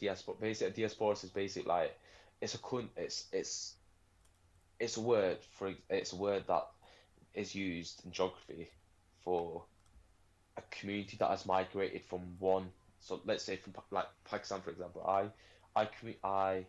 diaspora 0.00 0.34
basically 0.40 0.82
diasporas 0.82 1.22
is 1.24 1.30
basically 1.30 1.68
like 1.68 1.98
it's 2.40 2.54
a 2.54 2.58
con 2.58 2.90
it's 2.96 3.26
it's 3.32 3.76
it's 4.82 4.96
a 4.96 5.00
word 5.00 5.38
for 5.52 5.72
it's 5.88 6.12
a 6.12 6.16
word 6.16 6.42
that 6.48 6.66
is 7.34 7.54
used 7.54 8.04
in 8.04 8.10
geography 8.10 8.68
for 9.24 9.62
a 10.56 10.62
community 10.72 11.16
that 11.18 11.30
has 11.30 11.46
migrated 11.46 12.02
from 12.04 12.20
one 12.40 12.66
so 12.98 13.20
let's 13.24 13.44
say 13.44 13.54
from 13.56 13.72
like 13.92 14.06
Pakistan 14.24 14.60
for 14.60 14.70
example 14.70 15.06
I 15.06 15.30
I 15.80 15.88
I 16.24 16.66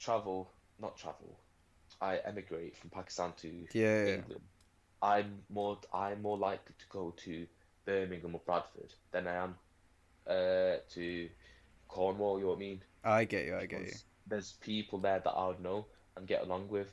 travel 0.00 0.50
not 0.80 0.96
travel 0.98 1.38
I 2.00 2.18
emigrate 2.26 2.76
from 2.76 2.90
Pakistan 2.90 3.32
to 3.42 3.48
Yeah. 3.72 4.16
England 4.16 4.42
I'm 5.00 5.38
more 5.48 5.78
I'm 5.92 6.22
more 6.22 6.36
likely 6.36 6.74
to 6.76 6.86
go 6.90 7.14
to 7.24 7.46
Birmingham 7.86 8.34
or 8.34 8.40
Bradford 8.44 8.92
than 9.12 9.28
I 9.28 9.34
am 9.44 9.54
uh, 10.26 10.76
to 10.94 11.28
Cornwall. 11.86 12.38
You 12.38 12.44
know 12.44 12.50
what 12.50 12.56
I 12.56 12.60
mean? 12.60 12.80
I 13.04 13.24
get 13.24 13.44
you. 13.44 13.56
I 13.56 13.66
get 13.66 13.82
you. 13.82 13.92
There's 14.26 14.52
people 14.52 14.98
there 14.98 15.20
that 15.22 15.30
I 15.30 15.48
would 15.48 15.60
know 15.60 15.84
and 16.16 16.26
get 16.26 16.42
along 16.42 16.68
with. 16.68 16.90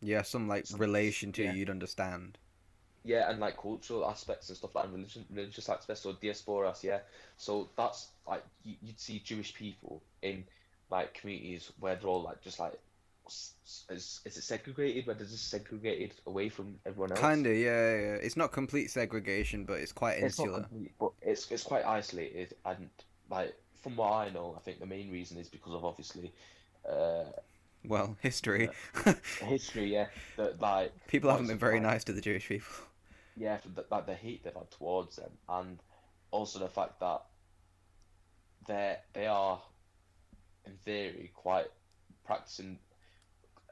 Yeah, 0.00 0.22
some 0.22 0.48
like 0.48 0.66
Some- 0.66 0.80
relation 0.80 1.32
to 1.32 1.44
yeah. 1.44 1.52
you 1.52 1.60
you'd 1.60 1.70
understand. 1.70 2.38
Yeah, 3.02 3.30
and 3.30 3.40
like 3.40 3.56
cultural 3.56 4.06
aspects 4.06 4.48
and 4.50 4.58
stuff 4.58 4.74
like 4.74 4.84
and 4.84 4.94
religion, 4.94 5.24
religious 5.30 5.68
aspects. 5.68 6.02
So 6.02 6.12
diasporas, 6.12 6.82
yeah. 6.82 7.00
So 7.38 7.68
that's 7.76 8.08
like 8.26 8.44
you, 8.62 8.74
you'd 8.82 9.00
see 9.00 9.20
Jewish 9.20 9.54
people 9.54 10.02
in 10.22 10.44
like 10.90 11.14
communities 11.14 11.72
where 11.80 11.96
they're 11.96 12.08
all 12.08 12.22
like 12.22 12.42
just 12.42 12.58
like 12.60 12.78
is 13.26 14.20
is 14.24 14.36
it 14.36 14.42
segregated? 14.42 15.06
Where 15.06 15.14
they're 15.14 15.26
just 15.26 15.48
segregated 15.48 16.14
away 16.26 16.48
from 16.48 16.78
everyone 16.84 17.12
else. 17.12 17.20
Kinda, 17.20 17.54
yeah, 17.54 17.94
yeah. 17.94 18.14
It's 18.16 18.36
not 18.36 18.52
complete 18.52 18.90
segregation, 18.90 19.64
but 19.64 19.74
it's 19.80 19.92
quite 19.92 20.18
insular. 20.18 20.48
It's 20.48 20.58
not 20.58 20.68
complete, 20.68 20.92
but 20.98 21.12
it's 21.22 21.50
it's 21.50 21.62
quite 21.62 21.84
isolated 21.86 22.54
and 22.66 22.90
like 23.30 23.54
from 23.82 23.96
what 23.96 24.12
I 24.12 24.30
know, 24.30 24.54
I 24.56 24.60
think 24.60 24.80
the 24.80 24.86
main 24.86 25.10
reason 25.10 25.38
is 25.38 25.48
because 25.48 25.72
of 25.72 25.84
obviously 25.84 26.32
uh, 26.88 27.24
Well, 27.84 28.16
history. 28.20 28.70
history. 29.40 29.92
Yeah, 29.92 30.08
that 30.36 30.60
like 30.60 30.92
People 31.08 31.30
haven't 31.30 31.48
been 31.48 31.58
very 31.58 31.80
like? 31.80 31.82
nice 31.82 32.04
to 32.04 32.12
the 32.12 32.20
Jewish 32.20 32.48
people. 32.48 32.72
yeah, 33.36 33.58
the, 33.74 33.84
like 33.90 34.06
the 34.06 34.14
hate 34.14 34.44
they've 34.44 34.54
had 34.54 34.70
towards 34.70 35.16
them, 35.16 35.30
and 35.48 35.82
also 36.30 36.58
the 36.58 36.68
fact 36.68 37.00
that 37.00 37.22
they 38.66 38.96
they 39.12 39.26
are 39.26 39.60
in 40.66 40.76
theory, 40.78 41.30
quite 41.34 41.66
practicing, 42.24 42.78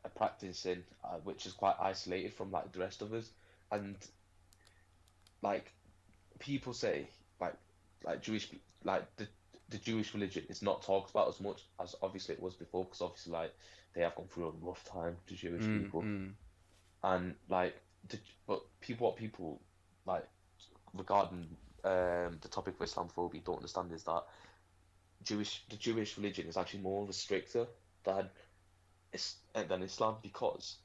uh, 0.04 0.08
practicing, 0.10 0.84
uh, 1.04 1.18
which 1.24 1.46
is 1.46 1.52
quite 1.52 1.76
isolated 1.80 2.34
from 2.34 2.50
like 2.50 2.72
the 2.72 2.80
rest 2.80 3.02
of 3.02 3.12
us, 3.12 3.30
and 3.70 3.96
like 5.42 5.72
people 6.38 6.72
say, 6.72 7.08
like 7.40 7.54
like 8.04 8.22
Jewish, 8.22 8.50
like 8.84 9.04
the 9.16 9.28
the 9.70 9.78
Jewish 9.78 10.14
religion 10.14 10.44
is 10.48 10.62
not 10.62 10.82
talked 10.82 11.10
about 11.10 11.28
as 11.28 11.40
much 11.40 11.62
as 11.80 11.94
obviously 12.02 12.34
it 12.34 12.42
was 12.42 12.54
before, 12.54 12.84
because 12.84 13.02
obviously 13.02 13.32
like 13.32 13.54
they 13.98 14.04
have 14.04 14.14
gone 14.14 14.28
through 14.28 14.46
a 14.46 14.52
rough 14.64 14.84
time, 14.84 15.16
to 15.26 15.34
Jewish 15.34 15.64
Mm, 15.64 15.82
people, 15.82 16.02
mm. 16.02 16.32
and 17.02 17.34
like 17.48 17.74
the, 18.08 18.18
but 18.46 18.62
people 18.80 19.08
what 19.08 19.16
people 19.16 19.60
like 20.06 20.24
regarding 20.94 21.48
um, 21.82 22.38
the 22.40 22.48
topic 22.48 22.80
of 22.80 22.88
Islamophobia 22.88 23.42
don't 23.44 23.56
understand 23.56 23.92
is 23.92 24.04
that 24.04 24.22
Jewish 25.24 25.64
the 25.68 25.76
Jewish 25.76 26.16
religion 26.16 26.46
is 26.46 26.56
actually 26.56 26.80
more 26.82 27.04
restrictive 27.06 27.66
than 28.04 28.30
uh, 29.54 29.64
than 29.64 29.82
Islam 29.82 30.18
because 30.22 30.76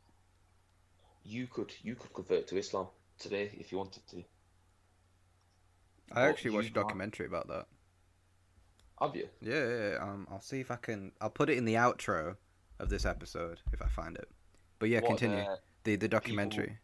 you 1.24 1.48
could 1.48 1.72
you 1.84 1.96
could 1.96 2.14
convert 2.14 2.48
to 2.48 2.58
Islam 2.58 2.88
today 3.20 3.52
if 3.60 3.72
you 3.72 3.78
wanted 3.78 4.08
to. 4.08 4.24
I 6.14 6.24
But 6.24 6.30
actually 6.30 6.52
watched 6.52 6.70
a 6.70 6.74
documentary 6.74 7.26
about 7.28 7.48
that. 7.50 7.68
Have 9.00 9.16
you? 9.16 9.30
Yeah, 9.42 9.68
yeah, 9.68 9.90
yeah, 9.92 9.98
um, 10.02 10.28
I'll 10.32 10.42
see 10.42 10.60
if 10.62 10.72
I 10.72 10.78
can. 10.78 11.12
I'll 11.22 11.30
put 11.30 11.50
it 11.50 11.58
in 11.58 11.66
the 11.66 11.76
outro 11.76 12.38
of 12.84 12.90
this 12.90 13.06
episode 13.06 13.60
if 13.72 13.82
I 13.82 13.88
find 13.88 14.16
it. 14.16 14.30
But 14.80 14.90
yeah, 14.90 15.00
What, 15.00 15.18
continue 15.18 15.40
uh, 15.40 15.56
the 15.84 15.96
the 15.96 16.08
documentary. 16.08 16.78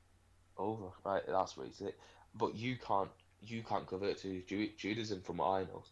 oh, 0.57 0.93
right, 1.05 1.21
that's 1.27 1.55
what 1.57 1.67
it. 1.67 1.95
But 2.33 2.55
you 2.55 2.77
can't 2.77 3.09
you 3.41 3.63
can't 3.63 3.85
convert 3.85 4.17
to 4.19 4.41
Ju- 4.41 4.71
Judaism 4.77 5.21
from 5.21 5.37
what 5.37 5.49
I 5.49 5.61
know. 5.63 5.83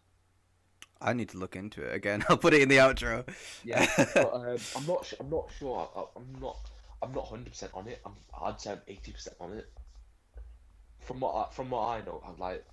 I 1.00 1.14
need 1.14 1.30
to 1.30 1.38
look 1.38 1.56
into 1.56 1.82
it 1.84 1.94
again. 1.94 2.24
I'll 2.30 2.38
put 2.38 2.54
it 2.54 2.62
in 2.62 2.70
the 2.70 2.78
outro. 2.78 3.28
Yeah, 3.64 3.88
but 4.14 4.34
um, 4.34 4.58
I'm 4.76 4.86
not. 4.88 5.14
I'm 5.20 5.30
not 5.30 5.50
sure. 5.60 5.90
I, 5.96 6.20
I'm 6.20 6.42
not. 6.42 6.58
I'm 7.04 7.14
not 7.14 7.28
hundred 7.28 7.52
percent 7.52 7.72
on 7.76 7.88
it. 7.88 8.02
I'm. 8.06 8.14
I'd 8.42 8.60
say 8.60 8.72
I'm 8.72 8.82
eighty 8.88 9.12
percent 9.12 9.36
on 9.40 9.54
it. 9.54 9.70
From 11.00 11.20
what 11.20 11.36
I, 11.36 11.54
from 11.54 11.70
what 11.70 11.88
I 11.88 12.02
know, 12.06 12.22
I'm 12.28 12.38
like. 12.40 12.66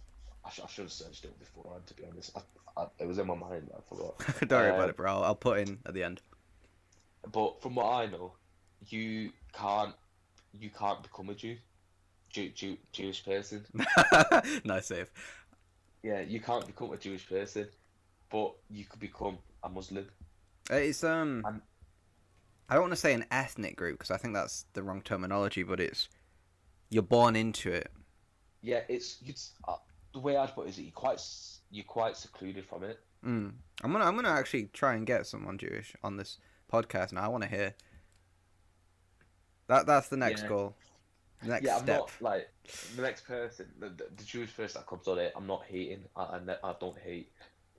I, 0.46 0.50
sh- 0.50 0.60
I 0.62 0.68
should 0.68 0.84
have 0.84 0.92
searched 0.92 1.24
it 1.24 1.38
beforehand. 1.38 1.86
To 1.86 1.94
be 1.94 2.04
honest, 2.10 2.36
I, 2.36 2.80
I, 2.82 2.86
it 2.98 3.08
was 3.08 3.18
in 3.18 3.26
my 3.26 3.34
mind. 3.34 3.70
I 3.76 3.80
forgot. 3.88 4.18
Don't 4.48 4.50
worry 4.60 4.70
about 4.70 4.90
it, 4.90 4.96
bro. 4.96 5.10
I'll, 5.10 5.24
I'll 5.24 5.34
put 5.34 5.58
in 5.58 5.78
at 5.86 5.94
the 5.94 6.02
end. 6.04 6.20
But 7.32 7.60
from 7.62 7.76
what 7.76 7.86
I 7.86 8.06
know, 8.06 8.32
you 8.88 9.30
can't. 9.52 9.94
You 10.52 10.70
can't 10.70 11.02
become 11.02 11.30
a 11.30 11.34
Jew. 11.34 11.56
Jew, 12.30 12.50
Jew 12.50 12.76
Jewish 12.92 13.24
person. 13.24 13.64
nice 14.64 14.86
save. 14.86 15.10
Yeah, 16.02 16.20
you 16.20 16.40
can't 16.40 16.66
become 16.66 16.92
a 16.92 16.96
Jewish 16.96 17.28
person, 17.28 17.66
but 18.30 18.54
you 18.70 18.84
could 18.84 19.00
become 19.00 19.38
a 19.62 19.68
Muslim. 19.68 20.06
It's 20.70 21.02
um, 21.04 21.42
I'm- 21.44 21.62
I 22.68 22.74
don't 22.74 22.84
want 22.84 22.92
to 22.92 22.96
say 23.00 23.12
an 23.12 23.26
ethnic 23.30 23.76
group 23.76 23.98
because 23.98 24.10
I 24.10 24.16
think 24.16 24.34
that's 24.34 24.64
the 24.72 24.82
wrong 24.82 25.02
terminology, 25.02 25.62
but 25.62 25.80
it's 25.80 26.08
you're 26.88 27.02
born 27.02 27.36
into 27.36 27.70
it. 27.70 27.90
Yeah, 28.62 28.80
it's 28.88 29.18
it's 29.26 29.52
uh, 29.68 29.76
the 30.12 30.20
way 30.20 30.36
I'd 30.36 30.54
put 30.54 30.66
it 30.66 30.70
is 30.70 30.76
that 30.76 30.82
you're 30.82 30.92
quite 30.92 31.20
you're 31.70 31.84
quite 31.84 32.16
secluded 32.16 32.64
from 32.64 32.84
it. 32.84 33.00
Mm. 33.24 33.52
I'm 33.82 33.92
gonna 33.92 34.04
I'm 34.04 34.16
gonna 34.16 34.30
actually 34.30 34.70
try 34.72 34.94
and 34.94 35.06
get 35.06 35.26
someone 35.26 35.58
Jewish 35.58 35.94
on 36.02 36.16
this 36.16 36.38
podcast 36.72 37.12
now. 37.12 37.22
I 37.22 37.28
want 37.28 37.44
to 37.44 37.48
hear. 37.50 37.74
That 39.68 39.86
that's 39.86 40.08
the 40.08 40.16
next 40.16 40.42
Yeah. 40.42 40.48
goal. 40.48 40.76
Next 41.42 41.64
yeah, 41.64 41.76
I'm 41.76 41.82
step. 41.82 41.98
not 42.00 42.10
like 42.20 42.48
the 42.96 43.02
next 43.02 43.26
person, 43.26 43.66
the, 43.78 43.88
the, 43.90 44.24
Jewish 44.24 44.54
person 44.56 44.80
that 44.80 44.86
comes 44.86 45.06
on 45.08 45.18
it. 45.18 45.32
I'm 45.36 45.46
not 45.46 45.64
hating. 45.64 46.04
I, 46.16 46.22
I, 46.22 46.40
ne- 46.44 46.56
I 46.62 46.74
don't 46.80 46.98
hate. 46.98 47.30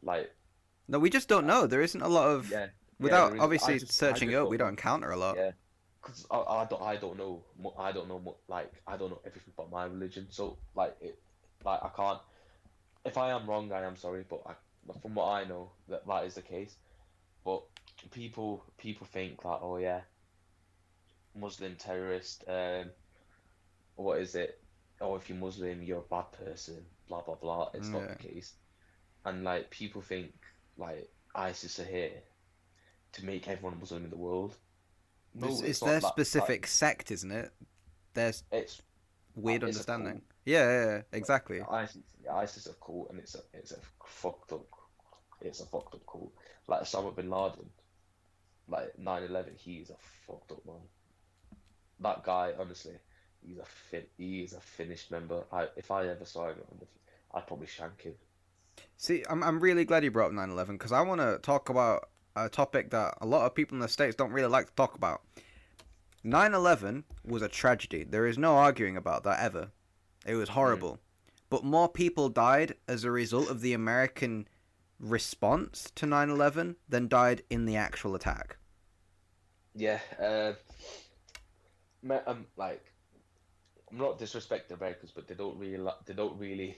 Like 0.03 0.31
No, 0.87 0.99
we 0.99 1.09
just 1.09 1.27
don't 1.27 1.47
know. 1.47 1.65
There 1.65 1.81
isn't 1.81 2.01
a 2.01 2.07
lot 2.07 2.29
of 2.29 2.51
yeah, 2.51 2.67
without 2.99 3.33
is- 3.33 3.39
obviously 3.39 3.79
just- 3.79 3.93
searching 3.93 4.35
up. 4.35 4.49
We 4.49 4.57
don't 4.57 4.67
don't 4.67 4.73
encounter 4.73 5.11
a 5.11 5.17
lot. 5.17 5.37
Yeah, 5.37 5.51
because 6.01 6.25
I, 6.29 6.37
I 6.37 6.65
don't 6.65 6.81
I 6.81 6.95
don't 6.97 7.17
know 7.17 7.43
I 7.79 7.91
don't 7.91 8.07
know 8.07 8.35
like 8.47 8.71
I 8.87 8.97
don't 8.97 9.09
know 9.09 9.21
everything 9.25 9.53
about 9.57 9.71
my 9.71 9.85
religion. 9.85 10.27
So 10.29 10.57
like 10.75 10.95
it 11.01 11.17
like 11.63 11.81
I 11.83 11.89
can't. 11.95 12.19
If 13.03 13.17
I 13.17 13.31
am 13.31 13.47
wrong, 13.47 13.71
I 13.71 13.83
am 13.83 13.95
sorry. 13.95 14.25
But 14.27 14.41
I, 14.47 14.53
from 15.01 15.15
what 15.15 15.27
I 15.27 15.43
know, 15.45 15.71
that 15.89 16.05
that 16.07 16.25
is 16.25 16.35
the 16.35 16.41
case. 16.41 16.75
But 17.43 17.63
people 18.11 18.63
people 18.77 19.07
think 19.07 19.43
like 19.45 19.59
oh 19.61 19.77
yeah, 19.77 20.01
Muslim 21.35 21.75
terrorist. 21.75 22.43
Um, 22.47 22.91
what 23.95 24.19
is 24.19 24.35
it? 24.35 24.59
Oh, 25.01 25.15
if 25.15 25.29
you're 25.29 25.37
Muslim, 25.37 25.83
you're 25.83 25.99
a 25.99 26.09
bad 26.09 26.31
person. 26.31 26.85
Blah 27.07 27.21
blah 27.21 27.35
blah. 27.35 27.69
It's 27.73 27.89
not 27.89 28.07
the 28.07 28.15
case. 28.15 28.53
And 29.25 29.43
like 29.43 29.69
people 29.69 30.01
think 30.01 30.33
like 30.77 31.09
ISIS 31.33 31.79
are 31.79 31.85
here 31.85 32.11
to 33.13 33.25
make 33.25 33.47
everyone 33.47 33.79
Muslim 33.79 34.03
in 34.03 34.09
the 34.09 34.17
world. 34.17 34.55
No, 35.33 35.47
it's, 35.47 35.61
it's 35.61 35.81
not 35.81 35.89
their 35.89 36.01
specific 36.01 36.67
sect, 36.67 37.11
isn't 37.11 37.31
it? 37.31 37.51
There's 38.13 38.43
it's 38.51 38.81
weird 39.35 39.63
it's 39.63 39.75
understanding. 39.75 40.21
Yeah, 40.45 40.67
yeah, 40.67 40.85
yeah, 40.85 41.01
exactly. 41.11 41.61
ISIS. 41.61 42.03
ISIS 42.31 42.67
are 42.67 42.75
cool, 42.79 43.07
and 43.09 43.19
it's 43.19 43.35
a 43.35 43.39
it's 43.53 43.71
a 43.71 43.77
fucked 44.05 44.53
up. 44.53 44.65
It's 45.41 45.59
a 45.59 45.65
fucked 45.65 45.95
up 45.95 46.05
cult. 46.09 46.31
Like 46.67 46.81
Osama 46.81 47.15
bin 47.15 47.29
Laden, 47.29 47.69
like 48.67 48.93
9/11. 48.99 49.57
He's 49.57 49.89
a 49.89 49.95
fucked 50.25 50.51
up 50.51 50.65
man. 50.65 50.75
That 51.99 52.23
guy, 52.23 52.53
honestly, 52.59 52.97
he's 53.41 53.57
a 53.57 53.65
fin- 53.65 54.07
he 54.17 54.41
is 54.43 54.53
a 54.53 54.59
finished 54.59 55.11
member. 55.11 55.43
I 55.51 55.67
if 55.75 55.91
I 55.91 56.07
ever 56.07 56.25
saw 56.25 56.49
him, 56.49 56.57
I'd 57.33 57.47
probably 57.47 57.67
shank 57.67 58.01
him. 58.01 58.15
See, 58.97 59.23
I'm 59.29 59.43
I'm 59.43 59.59
really 59.59 59.85
glad 59.85 60.03
you 60.03 60.11
brought 60.11 60.27
up 60.27 60.33
9/11 60.33 60.77
because 60.77 60.91
I 60.91 61.01
want 61.01 61.21
to 61.21 61.39
talk 61.41 61.69
about 61.69 62.09
a 62.35 62.49
topic 62.49 62.89
that 62.91 63.17
a 63.21 63.25
lot 63.25 63.45
of 63.45 63.55
people 63.55 63.75
in 63.75 63.79
the 63.79 63.87
states 63.87 64.15
don't 64.15 64.31
really 64.31 64.49
like 64.49 64.67
to 64.67 64.75
talk 64.75 64.95
about. 64.95 65.21
9/11 66.23 67.03
was 67.23 67.41
a 67.41 67.47
tragedy. 67.47 68.03
There 68.03 68.27
is 68.27 68.37
no 68.37 68.57
arguing 68.57 68.97
about 68.97 69.23
that 69.23 69.39
ever. 69.41 69.71
It 70.25 70.35
was 70.35 70.49
horrible. 70.49 70.93
Mm. 70.93 70.99
But 71.49 71.63
more 71.63 71.87
people 71.87 72.29
died 72.29 72.75
as 72.87 73.03
a 73.03 73.11
result 73.11 73.49
of 73.49 73.61
the 73.61 73.73
American 73.73 74.47
response 74.99 75.91
to 75.95 76.05
9/11 76.05 76.75
than 76.89 77.07
died 77.07 77.43
in 77.49 77.65
the 77.65 77.75
actual 77.75 78.15
attack. 78.15 78.57
Yeah, 79.75 79.99
uh, 80.19 80.53
um, 82.27 82.45
like 82.55 82.83
I'm 83.91 83.97
not 83.97 84.19
disrespecting 84.19 84.71
Americans, 84.71 85.11
but 85.13 85.27
they 85.27 85.35
don't 85.35 85.57
really, 85.57 85.77
they 86.05 86.13
don't 86.13 86.37
really, 86.39 86.77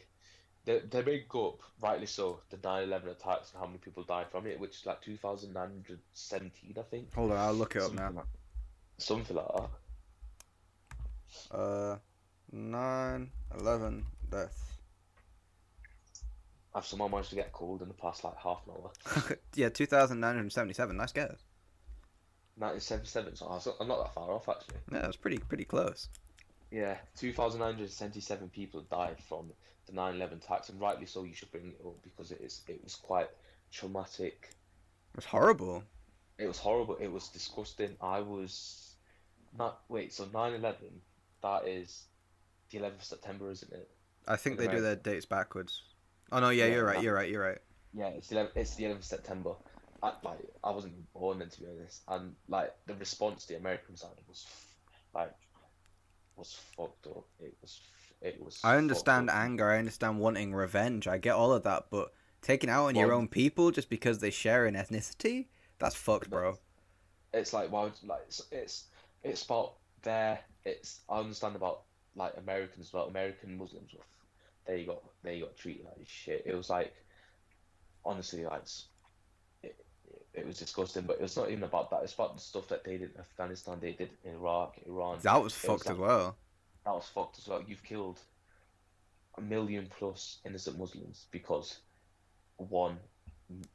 they 0.66 0.80
they 0.80 1.04
make 1.04 1.34
up 1.36 1.62
rightly 1.82 2.06
so 2.08 2.42
the 2.50 2.58
9/11 2.58 3.08
attacks 3.12 3.52
and 3.52 3.60
how 3.60 3.68
many 3.68 3.80
people 3.80 4.04
died 4.04 4.28
from 4.32 4.48
it, 4.48 4.60
which 4.60 4.78
is 4.78 4.86
like 4.86 5.02
2,917, 5.02 6.76
I 6.78 6.82
think. 6.84 7.14
Hold 7.14 7.32
on, 7.32 7.38
I'll 7.38 7.54
look 7.54 7.76
it 7.76 7.82
up 7.82 7.96
Something 7.96 7.96
now. 7.96 8.14
like, 8.16 8.26
something 8.98 9.36
like 9.36 9.48
that. 9.56 9.70
Uh 11.52 11.98
9/11 12.54 14.06
deaths. 14.30 14.77
I've 16.78 16.86
somehow 16.86 17.08
managed 17.08 17.32
to 17.32 17.36
get 17.36 17.52
cold 17.52 17.82
in 17.82 17.88
the 17.88 17.96
past 17.96 18.24
like 18.24 18.38
half 18.38 18.62
an 18.68 18.74
hour. 18.74 19.36
yeah, 19.56 19.70
2,977. 19.70 20.96
Nice 20.96 21.12
guess. 21.12 21.44
1977, 22.58 23.36
so 23.36 23.48
was- 23.48 23.68
I'm 23.80 23.88
not 23.88 24.04
that 24.04 24.14
far 24.14 24.32
off 24.32 24.48
actually. 24.48 24.78
Yeah, 24.92 25.02
that's 25.02 25.16
pretty 25.16 25.40
pretty 25.40 25.66
close. 25.66 26.08
Yeah, 26.70 26.98
2,977 27.18 28.50
people 28.50 28.82
died 28.92 29.18
from 29.28 29.52
the 29.88 29.94
9/11 29.94 30.34
attacks, 30.34 30.70
and 30.70 30.80
rightly 30.80 31.08
so. 31.08 31.24
You 31.24 31.34
should 31.34 31.52
bring 31.52 31.70
it 31.70 31.82
up 31.84 31.96
because 32.04 32.32
it 32.32 32.42
is 32.42 32.62
it 32.68 32.84
was 32.84 32.94
quite 32.96 33.30
traumatic. 33.72 34.50
It 35.14 35.18
was 35.18 35.26
horrible. 35.26 35.84
It 36.38 36.48
was 36.48 36.60
horrible. 36.60 36.98
It 36.98 37.12
was 37.12 37.30
disgusting. 37.30 37.98
I 38.02 38.20
was 38.20 38.94
not 39.58 39.82
wait. 39.90 40.14
So 40.14 40.26
9/11, 40.26 40.76
that 41.42 41.68
is 41.68 42.04
the 42.70 42.80
11th 42.80 42.98
of 42.98 43.04
September, 43.04 43.50
isn't 43.50 43.74
it? 43.74 43.90
I 44.28 44.36
think 44.36 44.60
In 44.60 44.66
they 44.66 44.72
do 44.72 44.82
their 44.82 44.96
dates 44.96 45.26
backwards. 45.26 45.82
Oh 46.32 46.40
no, 46.40 46.50
yeah, 46.50 46.66
Yeah, 46.66 46.74
you're 46.74 46.86
right. 46.86 47.02
You're 47.02 47.16
right. 47.16 47.30
You're 47.30 47.44
right. 47.44 47.58
Yeah, 47.94 48.08
it's 48.10 48.28
the 48.28 48.36
11th, 48.36 48.52
it's 48.56 48.76
the 48.76 48.84
11th 48.86 48.98
of 48.98 49.06
September. 49.06 49.54
I, 50.04 50.14
like 50.24 50.40
I 50.64 50.72
wasn't 50.72 50.94
even 50.94 51.08
born 51.14 51.40
then, 51.40 51.50
to 51.50 51.60
be 51.60 51.68
honest. 51.68 52.02
And 52.08 52.36
like 52.48 52.74
the 52.86 52.94
response 52.96 53.46
to 53.46 53.54
the 53.54 53.60
American 53.60 53.96
side 53.96 54.12
was 54.28 54.46
like 55.14 55.34
was 56.36 56.56
fucked 56.76 57.08
up. 57.08 57.26
It 57.40 57.56
was 57.62 57.82
it 58.22 58.42
was. 58.44 58.60
I 58.64 58.78
understand 58.78 59.30
anger. 59.30 59.72
I 59.72 59.80
understand 59.80 60.20
wanting 60.20 60.54
revenge. 60.54 61.08
I 61.08 61.18
get 61.18 61.36
all 61.36 61.52
of 61.52 61.64
that, 61.64 61.88
but 61.90 62.14
taking 62.42 62.70
out 62.70 62.86
on 62.86 62.96
your 62.96 63.14
own 63.14 63.28
people 63.28 63.72
just 63.72 63.90
because 63.90 64.20
they 64.20 64.30
share 64.30 64.66
an 64.66 64.76
ethnicity, 64.76 65.48
that's 65.80 65.96
fucked, 65.96 66.30
bro. 66.30 66.58
It's 67.34 67.54
like 67.54 67.72
why 67.72 67.84
would 67.84 67.94
like 68.06 68.22
it's 68.28 68.42
it's, 68.52 68.86
it's 69.24 69.44
about 69.44 69.74
their 70.04 70.40
it's 70.66 71.02
I 71.10 71.20
understand 71.20 71.56
about 71.56 71.82
like 72.16 72.34
Americans 72.38 72.90
but 72.92 73.10
American 73.10 73.58
Muslims 73.58 73.94
were 73.94 74.04
they 74.68 74.84
got 74.84 75.02
they 75.24 75.40
got 75.40 75.56
treated 75.58 75.86
like 75.86 76.08
shit. 76.08 76.44
It 76.46 76.56
was 76.56 76.70
like 76.70 76.94
honestly 78.06 78.46
like 78.46 78.64
it, 79.64 79.76
it 80.34 80.46
was 80.46 80.60
disgusting, 80.60 81.04
but 81.04 81.18
it's 81.20 81.38
not 81.38 81.50
even 81.50 81.64
about 81.64 81.90
that. 81.92 82.04
It's 82.04 82.14
about 82.14 82.36
the 82.36 82.42
stuff 82.42 82.68
that 82.70 82.84
they 82.84 82.98
did 82.98 83.12
in 83.16 83.20
Afghanistan, 83.20 83.80
they 83.82 83.94
did 83.94 84.10
in 84.24 84.34
Iraq, 84.34 84.76
Iran. 84.86 85.20
That 85.24 85.42
was 85.42 85.54
It 85.54 85.68
fucked 85.68 85.86
like- 85.86 85.94
as 85.96 86.00
well. 86.00 86.38
That 86.86 86.94
was 86.94 87.10
fucked 87.14 87.38
as 87.40 87.48
well. 87.48 87.62
You've 87.68 87.84
killed 87.84 88.20
a 89.38 89.42
million 89.42 89.88
plus 89.98 90.40
innocent 90.46 90.78
Muslims 90.80 91.26
because 91.32 91.80
one 92.58 92.98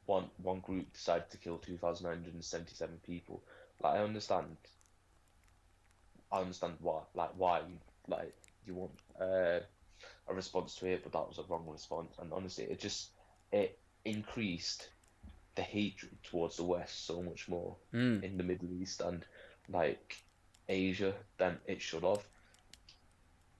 one 0.05 0.29
one 0.37 0.59
group 0.61 0.91
decided 0.93 1.29
to 1.29 1.37
kill 1.37 1.57
two 1.59 1.77
thousand 1.77 2.05
nine 2.07 2.17
hundred 2.17 2.33
and 2.33 2.43
seventy 2.43 2.73
seven 2.73 2.99
people. 3.05 3.43
Like 3.81 3.95
I 3.99 4.03
understand. 4.03 4.57
I 6.31 6.39
understand 6.41 6.73
why, 6.79 7.01
like 7.13 7.29
why, 7.37 7.61
like 8.07 8.33
you 8.65 8.73
want 8.73 8.91
uh, 9.21 9.59
a 10.27 10.33
response 10.33 10.75
to 10.75 10.87
it, 10.87 11.03
but 11.03 11.13
that 11.13 11.27
was 11.27 11.37
a 11.39 11.43
wrong 11.43 11.67
response. 11.67 12.15
And 12.19 12.33
honestly, 12.33 12.65
it 12.65 12.79
just 12.79 13.11
it 13.51 13.79
increased 14.05 14.89
the 15.55 15.63
hatred 15.63 16.17
towards 16.23 16.57
the 16.57 16.63
West 16.63 17.05
so 17.05 17.21
much 17.21 17.47
more 17.49 17.77
Mm. 17.93 18.23
in 18.23 18.37
the 18.37 18.43
Middle 18.43 18.71
East 18.73 19.01
and 19.01 19.25
like 19.69 20.17
Asia 20.67 21.13
than 21.37 21.59
it 21.67 21.81
should 21.81 22.03
have. 22.03 22.25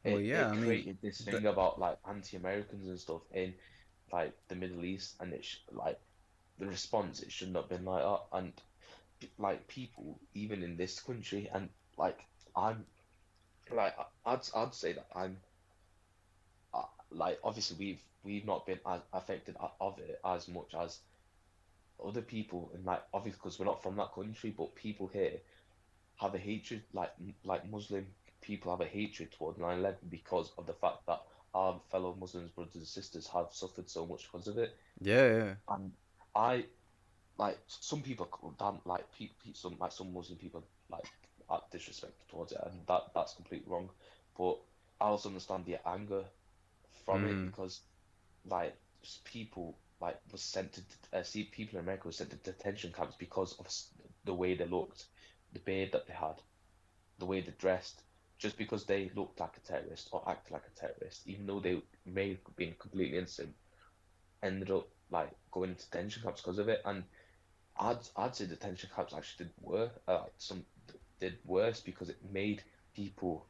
Well, 0.03 0.20
yeah, 0.20 0.49
it 0.49 0.51
I 0.51 0.55
mean, 0.55 0.61
created 0.66 0.97
this 1.01 1.24
the- 1.26 1.32
thing 1.32 1.45
about 1.45 1.80
like 1.80 1.99
anti-Americans 2.07 2.88
and 2.88 2.99
stuff 2.99 3.22
in 3.32 3.53
like 4.11 4.34
the 4.47 4.55
Middle 4.55 4.84
East, 4.86 5.16
and 5.20 5.34
it 5.34 5.45
sh 5.45 5.57
like 5.72 5.99
the 6.59 6.68
response 6.68 7.22
it 7.22 7.32
shouldn't 7.32 7.57
have 7.57 7.70
been 7.70 7.86
like 7.86 8.03
that, 8.03 8.22
and 8.34 8.53
like 9.38 9.68
people 9.68 10.20
even 10.34 10.64
in 10.64 10.78
this 10.78 10.99
country, 10.99 11.49
and 11.53 11.70
like 11.97 12.20
I'm 12.55 12.86
like 13.72 13.95
I'd 14.26 14.41
I'd 14.55 14.74
say 14.76 14.93
that 14.93 15.07
I'm 15.16 15.38
like 17.16 17.39
obviously 17.43 17.78
we've 17.80 18.01
we've 18.24 18.45
not 18.45 18.66
been 18.66 18.80
as 18.86 19.01
affected 19.14 19.55
of 19.80 19.99
it 19.99 20.20
as 20.26 20.47
much 20.47 20.74
as 20.76 20.99
other 22.03 22.22
people 22.22 22.72
and 22.74 22.86
like 22.86 23.01
obviously 23.14 23.38
because 23.41 23.59
we're 23.59 23.66
not 23.66 23.82
from 23.82 23.95
that 23.95 24.14
country 24.14 24.53
but 24.55 24.76
people 24.76 25.07
here 25.07 25.39
have 26.18 26.36
a 26.36 26.38
hatred 26.38 26.84
like 26.93 27.11
like 27.43 27.70
Muslim 27.70 28.07
people 28.41 28.72
have 28.72 28.82
a 28.82 28.89
hatred 28.89 29.32
toward 29.32 29.57
9/11 29.57 29.95
because 30.09 30.51
of 30.57 30.66
the 30.66 30.74
fact 30.74 31.05
that 31.07 31.22
our 31.53 31.80
fellow 31.91 32.16
Muslims 32.20 32.51
brothers 32.51 32.76
and 32.76 32.88
sisters 32.88 33.28
have 33.28 33.47
suffered 33.51 33.89
so 33.89 34.05
much 34.05 34.24
because 34.32 34.47
of 34.47 34.57
it 34.57 34.76
Yeah, 35.01 35.28
yeah. 35.28 35.55
and 35.70 35.91
I 36.36 36.66
like 37.38 37.59
some 37.68 38.01
people 38.01 38.28
damn 38.59 38.80
like 38.86 39.05
pe- 39.18 39.32
pe- 39.43 39.53
some 39.53 39.78
like 39.80 39.91
some 39.91 40.14
Muslim 40.14 40.38
people 40.38 40.64
like 40.89 41.05
act 41.51 41.72
disrespectful 41.72 42.26
towards 42.30 42.51
it, 42.51 42.59
and 42.66 42.86
that 42.88 43.11
that's 43.14 43.34
completely 43.34 43.72
wrong. 43.72 43.89
But 44.38 44.57
I 45.01 45.05
also 45.05 45.30
understand 45.30 45.66
the 45.66 45.86
anger 45.88 46.24
from 47.05 47.23
Mm. 47.23 47.29
it 47.29 47.41
because 47.41 47.81
like 48.45 48.75
people 49.25 49.77
like 50.01 50.19
was 50.31 50.41
sent 50.41 50.73
to 50.73 50.81
uh, 51.13 51.23
see 51.23 51.45
people 51.45 51.79
in 51.79 51.85
America 51.85 52.07
were 52.07 52.11
sent 52.13 52.31
to 52.31 52.37
detention 52.37 52.91
camps 52.93 53.15
because 53.17 53.53
of 53.59 53.67
the 54.25 54.33
way 54.33 54.55
they 54.55 54.65
looked, 54.65 55.05
the 55.53 55.59
beard 55.59 55.91
that 55.93 56.07
they 56.07 56.13
had, 56.13 56.35
the 57.19 57.25
way 57.25 57.41
they 57.41 57.53
dressed. 57.59 58.03
Just 58.39 58.57
because 58.57 58.85
they 58.85 59.11
looked 59.15 59.39
like 59.39 59.57
a 59.57 59.61
terrorist 59.61 60.09
or 60.11 60.27
acted 60.29 60.53
like 60.53 60.65
a 60.67 60.79
terrorist, 60.79 61.27
even 61.27 61.45
though 61.45 61.59
they 61.61 61.81
may 62.05 62.29
have 62.31 62.55
been 62.57 62.75
completely 62.79 63.17
innocent, 63.17 63.55
ended 64.43 64.71
up 64.71 64.87
like 65.11 65.31
going 65.51 65.71
into 65.71 65.85
detention 65.85 66.23
camps 66.23 66.41
because 66.41 66.59
of 66.59 66.69
it. 66.69 66.81
And 66.85 67.03
I'd 67.79 67.99
I'd 68.17 68.35
say 68.35 68.45
detention 68.45 68.89
camps 68.95 69.13
actually 69.13 69.45
did 69.45 69.53
worse. 69.61 69.91
Uh, 70.07 70.25
some 70.37 70.65
did 71.19 71.37
worse 71.45 71.81
because 71.81 72.09
it 72.09 72.17
made 72.31 72.63
people 72.95 73.45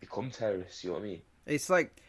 become 0.00 0.30
terrorists. 0.30 0.84
You 0.84 0.90
know 0.90 0.96
what 0.96 1.02
I 1.04 1.06
mean? 1.06 1.22
It's 1.46 1.70
like 1.70 2.02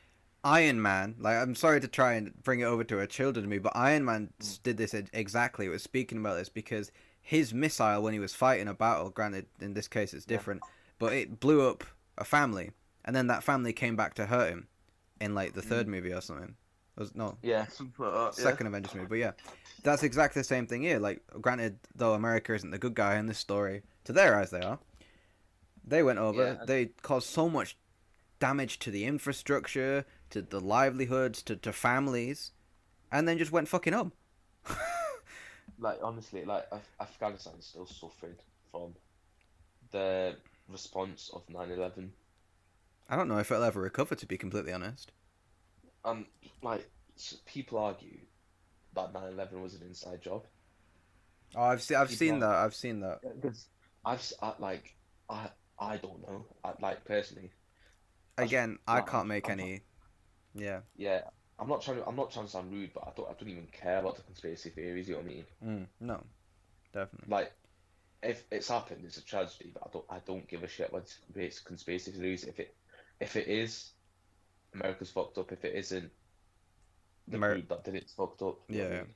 Iron 0.43 0.81
Man. 0.81 1.15
Like 1.19 1.37
I'm 1.37 1.55
sorry 1.55 1.79
to 1.81 1.87
try 1.87 2.13
and 2.13 2.33
bring 2.43 2.59
it 2.61 2.65
over 2.65 2.83
to 2.85 2.99
a 2.99 3.07
children 3.07 3.45
movie, 3.45 3.59
but 3.59 3.75
Iron 3.75 4.05
Man 4.05 4.29
hmm. 4.37 4.45
s- 4.45 4.57
did 4.57 4.77
this 4.77 4.93
exactly. 4.93 5.65
It 5.65 5.69
was 5.69 5.83
speaking 5.83 6.17
about 6.19 6.37
this 6.37 6.49
because 6.49 6.91
his 7.21 7.53
missile 7.53 8.01
when 8.01 8.13
he 8.13 8.19
was 8.19 8.33
fighting 8.33 8.67
a 8.67 8.73
battle, 8.73 9.09
granted 9.09 9.47
in 9.59 9.73
this 9.73 9.87
case 9.87 10.13
it's 10.13 10.25
Yeah. 10.27 10.37
different, 10.37 10.61
but 10.97 11.13
it 11.13 11.39
blew 11.39 11.67
up 11.67 11.83
a 12.17 12.23
family, 12.23 12.71
and 13.05 13.15
then 13.15 13.27
that 13.27 13.43
family 13.43 13.73
came 13.73 13.95
back 13.95 14.13
to 14.15 14.25
hurt 14.25 14.49
him 14.49 14.67
in 15.19 15.35
like 15.35 15.53
the 15.53 15.61
third 15.61 15.85
hmm. 15.85 15.91
movie 15.91 16.13
or 16.13 16.21
something. 16.21 16.55
It 16.97 16.99
was 16.99 17.15
no 17.15 17.37
Yeah, 17.41 17.65
that. 17.97 18.03
Uh, 18.03 18.31
second 18.31 18.67
Avengers 18.67 18.95
movie, 18.95 19.07
but 19.07 19.17
yeah, 19.19 19.31
that's 19.83 20.03
exactly 20.03 20.41
the 20.41 20.47
same 20.47 20.67
thing 20.67 20.81
here. 20.81 20.99
Like, 20.99 21.21
granted, 21.39 21.79
though 21.95 22.13
America 22.13 22.53
isn't 22.53 22.71
the 22.71 22.77
good 22.77 22.95
guy 22.95 23.17
in 23.17 23.27
this 23.27 23.37
story, 23.37 23.83
to 24.05 24.13
their 24.13 24.37
eyes 24.37 24.49
they 24.49 24.61
are. 24.61 24.79
They 25.85 26.03
went 26.03 26.19
over. 26.19 26.57
Yeah. 26.59 26.65
They 26.65 26.87
caused 27.01 27.27
so 27.27 27.49
much 27.49 27.77
damage 28.39 28.79
to 28.79 28.91
the 28.91 29.05
infrastructure, 29.05 30.05
to 30.31 30.41
the 30.41 30.59
livelihoods, 30.61 31.41
to, 31.43 31.55
to 31.57 31.73
families, 31.73 32.51
and 33.11 33.27
then 33.27 33.37
just 33.37 33.51
went 33.51 33.67
fucking 33.69 33.93
up. 33.93 34.13
Like 35.79 35.99
honestly, 36.03 36.45
like 36.45 36.67
Af- 36.71 36.91
Afghanistan 36.99 37.55
is 37.57 37.65
still 37.65 37.87
suffering 37.87 38.35
from 38.71 38.95
the 39.91 40.37
response 40.69 41.29
of 41.33 41.47
9/11. 41.49 42.13
I 43.09 43.17
don't 43.17 43.27
know 43.27 43.39
if 43.39 43.51
it'll 43.51 43.63
ever 43.65 43.81
recover, 43.81 44.15
to 44.15 44.25
be 44.25 44.37
completely 44.37 44.71
honest. 44.71 45.11
And 46.03 46.25
like 46.61 46.89
people 47.45 47.77
argue 47.77 48.19
that 48.93 49.13
9/11 49.13 49.61
was 49.61 49.75
an 49.75 49.83
inside 49.83 50.21
job. 50.21 50.47
Oh, 51.55 51.61
I've 51.63 51.81
seen, 51.81 51.97
I've 51.97 52.11
People 52.11 52.17
seen 52.19 52.39
that. 52.39 52.49
I've 52.55 52.75
seen 52.75 52.99
that. 53.01 53.21
Because 53.21 53.67
I've 54.05 54.33
I, 54.41 54.53
like 54.59 54.95
I 55.29 55.49
I 55.79 55.97
don't 55.97 56.21
know. 56.21 56.45
I, 56.63 56.73
like 56.79 57.05
personally, 57.05 57.51
Again, 58.39 58.79
I 58.87 59.01
like, 59.01 59.03
can't 59.03 59.27
make 59.27 59.47
I'm 59.47 59.51
any. 59.51 59.83
Yeah. 60.55 60.79
yeah. 60.95 61.21
I'm 61.59 61.67
not 61.67 61.81
trying 61.81 61.97
to. 61.97 62.07
I'm 62.07 62.15
not 62.15 62.31
trying 62.31 62.45
to 62.45 62.51
sound 62.51 62.71
rude, 62.71 62.91
but 62.93 63.03
I 63.05 63.11
don't. 63.15 63.29
I 63.29 63.33
don't 63.33 63.49
even 63.49 63.67
care 63.71 63.99
about 63.99 64.15
the 64.15 64.21
conspiracy 64.23 64.69
theories. 64.69 65.07
You 65.09 65.15
know 65.15 65.21
what 65.21 65.29
I 65.31 65.33
mean? 65.33 65.45
Mm, 65.65 65.85
no, 65.99 66.23
definitely. 66.93 67.27
Like, 67.29 67.51
if 68.23 68.43
it's 68.49 68.69
happened, 68.69 69.01
it's 69.03 69.17
a 69.17 69.25
tragedy. 69.25 69.71
But 69.73 69.83
I 69.85 69.89
don't. 69.91 70.05
I 70.09 70.19
don't 70.25 70.47
give 70.47 70.63
a 70.63 70.67
shit 70.69 70.89
about 70.89 71.13
it's 71.35 71.59
conspiracy 71.59 72.11
theories. 72.11 72.45
If 72.45 72.59
it, 72.61 72.75
if 73.19 73.35
it 73.35 73.47
is, 73.49 73.91
America's 74.73 75.11
fucked 75.11 75.37
up. 75.37 75.51
If 75.51 75.65
it 75.65 75.75
isn't, 75.75 76.09
the 77.27 77.35
Amer- 77.37 77.55
group 77.55 77.69
that 77.69 77.83
did 77.83 77.95
it's 77.95 78.13
fucked 78.13 78.41
up. 78.41 78.59
what 78.67 78.71
I 78.71 78.73
Yeah. 78.81 78.89
mean? 78.89 79.07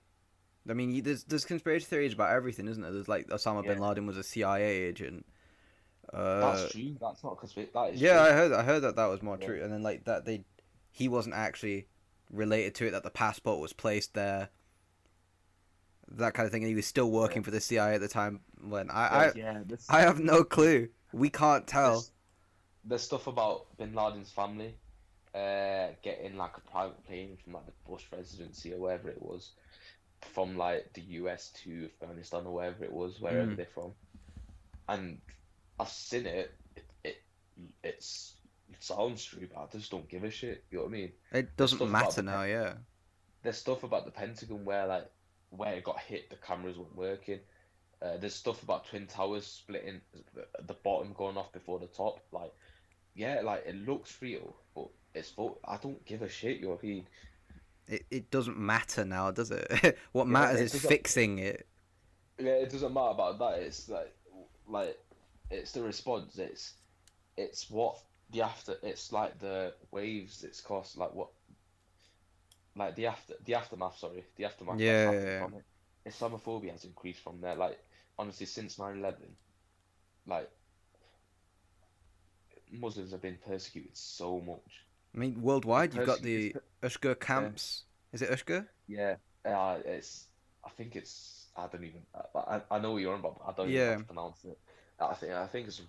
I 0.69 0.73
mean, 0.73 1.01
there's 1.03 1.23
there's 1.23 1.45
conspiracy 1.45 1.86
theories 1.86 2.13
about 2.13 2.31
everything, 2.31 2.67
isn't 2.67 2.84
there? 2.84 2.91
There's 2.91 3.07
like 3.07 3.27
Osama 3.27 3.65
bin 3.65 3.79
Laden 3.79 4.05
was 4.05 4.17
a 4.17 4.23
CIA 4.23 4.63
agent. 4.84 5.25
Uh, 6.11 6.39
That's 6.51 6.73
true. 6.73 6.95
That's 6.99 7.23
not 7.23 7.39
conspiracy. 7.39 7.71
That 7.73 7.93
is 7.93 8.01
yeah, 8.01 8.17
true. 8.19 8.19
I 8.27 8.31
heard 8.34 8.51
I 8.51 8.63
heard 8.63 8.79
that 8.81 8.97
that 8.97 9.05
was 9.05 9.21
more 9.21 9.38
Yeah. 9.39 9.47
true, 9.47 9.63
and 9.63 9.71
then 9.71 9.81
like 9.81 10.03
that 10.05 10.25
they, 10.25 10.43
he 10.93 11.07
wasn't 11.09 11.35
actually 11.35 11.87
related 12.31 12.75
to 12.75 12.87
it. 12.87 12.91
That 12.91 13.03
the 13.03 13.09
passport 13.09 13.59
was 13.59 13.73
placed 13.73 14.13
there. 14.13 14.49
That 16.07 16.33
kind 16.35 16.45
of 16.45 16.51
thing, 16.51 16.61
and 16.63 16.69
he 16.69 16.75
was 16.75 16.85
still 16.85 17.09
working 17.11 17.41
Yeah. 17.41 17.45
for 17.45 17.51
the 17.51 17.59
CIA 17.59 17.95
at 17.95 18.01
the 18.01 18.07
time. 18.07 18.41
When 18.61 18.89
I 18.91 19.07
I, 19.07 19.31
yeah, 19.35 19.61
this- 19.65 19.89
I 19.89 20.01
have 20.01 20.19
no 20.19 20.43
clue. 20.43 20.89
We 21.11 21.29
can't 21.29 21.67
tell. 21.67 21.93
There's, 21.93 22.11
there's 22.85 23.01
stuff 23.01 23.27
about 23.27 23.65
Bin 23.77 23.93
Laden's 23.95 24.31
family, 24.31 24.75
uh, 25.33 25.87
getting 26.03 26.37
like 26.37 26.55
a 26.57 26.61
private 26.61 27.03
plane 27.05 27.37
from 27.43 27.53
like 27.53 27.65
the 27.65 27.71
Bush 27.87 28.03
presidency 28.09 28.73
or 28.73 28.77
wherever 28.79 29.09
it 29.09 29.21
was, 29.21 29.51
from 30.21 30.55
like 30.57 30.93
the 30.93 31.01
US 31.01 31.49
to 31.63 31.89
Afghanistan 32.01 32.45
or 32.45 32.53
wherever 32.53 32.83
it 32.83 32.91
was, 32.91 33.19
wherever 33.19 33.51
Mm. 33.51 33.55
they're 33.57 33.65
from, 33.73 33.93
and 34.87 35.19
I've 35.79 35.89
seen 35.89 36.25
it. 36.27 36.53
It, 36.75 36.85
it 37.03 37.21
it's 37.83 38.35
it 38.42 38.42
sounds 38.80 39.24
true, 39.24 39.47
but 39.53 39.61
I 39.61 39.65
just 39.78 39.91
don't 39.91 40.07
give 40.09 40.24
a 40.24 40.30
shit. 40.32 40.63
You 40.71 40.78
know 40.80 40.84
what 40.86 40.89
I 40.89 40.93
mean? 40.93 41.11
It 41.32 41.55
doesn't 41.57 41.89
matter 41.91 42.21
the- 42.21 42.32
now. 42.32 42.43
Yeah. 42.43 42.74
There's 43.43 43.57
stuff 43.57 43.84
about 43.84 44.05
the 44.05 44.11
Pentagon 44.11 44.63
where 44.63 44.88
like 44.88 45.09
where 45.49 45.74
it 45.74 45.84
got 45.84 45.99
hit, 45.99 46.30
the 46.30 46.36
cameras 46.38 46.78
weren't 46.78 46.95
working. 46.95 47.39
Uh, 48.01 48.17
there's 48.17 48.34
stuff 48.36 48.63
about 48.63 48.86
Twin 48.88 49.05
Towers 49.07 49.45
splitting, 49.45 50.01
the 50.65 50.74
bottom 50.74 51.13
going 51.13 51.38
off 51.38 51.51
before 51.53 51.80
the 51.80 51.88
top. 51.88 52.19
Like, 52.32 52.51
yeah, 53.15 53.41
like 53.43 53.65
it 53.65 53.76
looks 53.86 54.17
real, 54.21 54.55
but 54.76 54.88
it's 55.13 55.30
full. 55.30 55.59
I 55.65 55.78
don't 55.78 56.03
give 56.05 56.21
a 56.21 56.30
shit. 56.30 56.57
You 56.57 56.63
know 56.63 56.69
what 56.71 56.80
I 56.84 56.88
mean? 56.88 57.07
It 57.88 58.05
it 58.09 58.32
doesn't 58.32 58.57
matter 58.57 59.03
now, 59.05 59.32
does 59.32 59.51
it? 59.51 59.97
what 60.13 60.26
Yeah, 60.26 60.32
matters 60.32 60.74
it 60.74 60.76
is 60.76 60.86
fixing 60.86 61.39
it. 61.39 61.67
Yeah, 62.39 62.53
it 62.53 62.69
doesn't 62.71 62.93
matter 62.93 63.11
about 63.11 63.39
that. 63.39 63.59
It's 63.59 63.88
like, 63.89 64.13
like, 64.67 64.97
it's 65.51 65.71
the 65.74 65.84
response. 65.84 66.38
It's, 66.38 66.74
it's 67.38 67.69
what 67.69 67.99
the 68.34 68.41
after. 68.41 68.75
It's 68.84 69.11
like 69.11 69.39
the 69.39 69.73
waves. 69.91 70.43
It's 70.43 70.61
caused 70.61 70.97
like 70.97 71.13
what, 71.13 71.29
like 72.75 72.95
the 72.95 73.07
after 73.07 73.36
the 73.45 73.55
aftermath. 73.55 73.97
Sorry, 73.97 74.25
the 74.36 74.45
aftermath. 74.45 74.79
Yeah, 74.79 75.11
yeah, 75.11 75.21
yeah. 75.21 75.47
it. 76.05 76.11
Islamophobia 76.11 76.71
has 76.71 76.84
increased 76.86 77.21
from 77.23 77.39
there. 77.41 77.55
Like 77.55 77.79
honestly, 78.17 78.45
since 78.45 78.77
9/11, 78.77 79.36
like 80.27 80.49
Muslims 82.71 83.11
have 83.11 83.21
been 83.21 83.38
persecuted 83.45 83.95
so 83.95 84.39
much. 84.41 84.86
I 85.15 85.19
mean, 85.19 85.41
worldwide, 85.41 85.93
you've 85.93 86.07
got 86.07 86.21
the 86.21 86.55
Ushgur 86.81 87.19
camps. 87.19 87.84
Is 88.11 88.21
it 88.21 88.29
Ushgur? 88.29 88.67
Yeah, 88.88 89.15
uh, 89.45 89.79
it's. 89.86 90.27
I 90.65 90.69
think 90.69 90.95
it's. 90.95 91.47
I 91.55 91.67
don't 91.67 91.84
even. 91.84 92.01
I, 92.36 92.61
I 92.71 92.79
know 92.79 92.91
what 92.93 93.01
you're 93.01 93.13
on 93.13 93.19
about. 93.19 93.39
But 93.39 93.51
I 93.51 93.53
don't 93.55 93.69
even 93.69 93.75
Yeah. 93.75 93.86
know 93.86 93.93
how 93.93 93.99
to 93.99 94.05
pronounce 94.05 94.45
it. 94.45 94.57
I 94.99 95.13
think. 95.13 95.34
I 95.34 95.47
think 95.47 95.67
it's. 95.67 95.81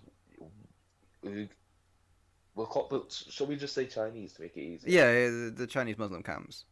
We- 2.55 2.59
We'll 2.61 2.67
call, 2.67 2.87
but 2.89 3.11
shall 3.11 3.47
we 3.47 3.55
just 3.57 3.73
say 3.73 3.85
Chinese 3.85 4.33
to 4.33 4.41
make 4.41 4.55
it 4.57 4.61
easy? 4.61 4.91
Yeah, 4.91 5.11
yeah, 5.11 5.27
the, 5.27 5.53
the 5.55 5.67
Chinese 5.67 5.97
Muslim 5.97 6.23
camps. 6.23 6.65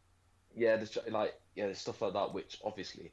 Yeah, 0.56 0.76
Chi- 0.76 1.10
like 1.10 1.34
yeah, 1.54 1.66
there's 1.66 1.78
stuff 1.78 2.00
like 2.02 2.12
that, 2.14 2.32
which 2.32 2.58
obviously 2.64 3.10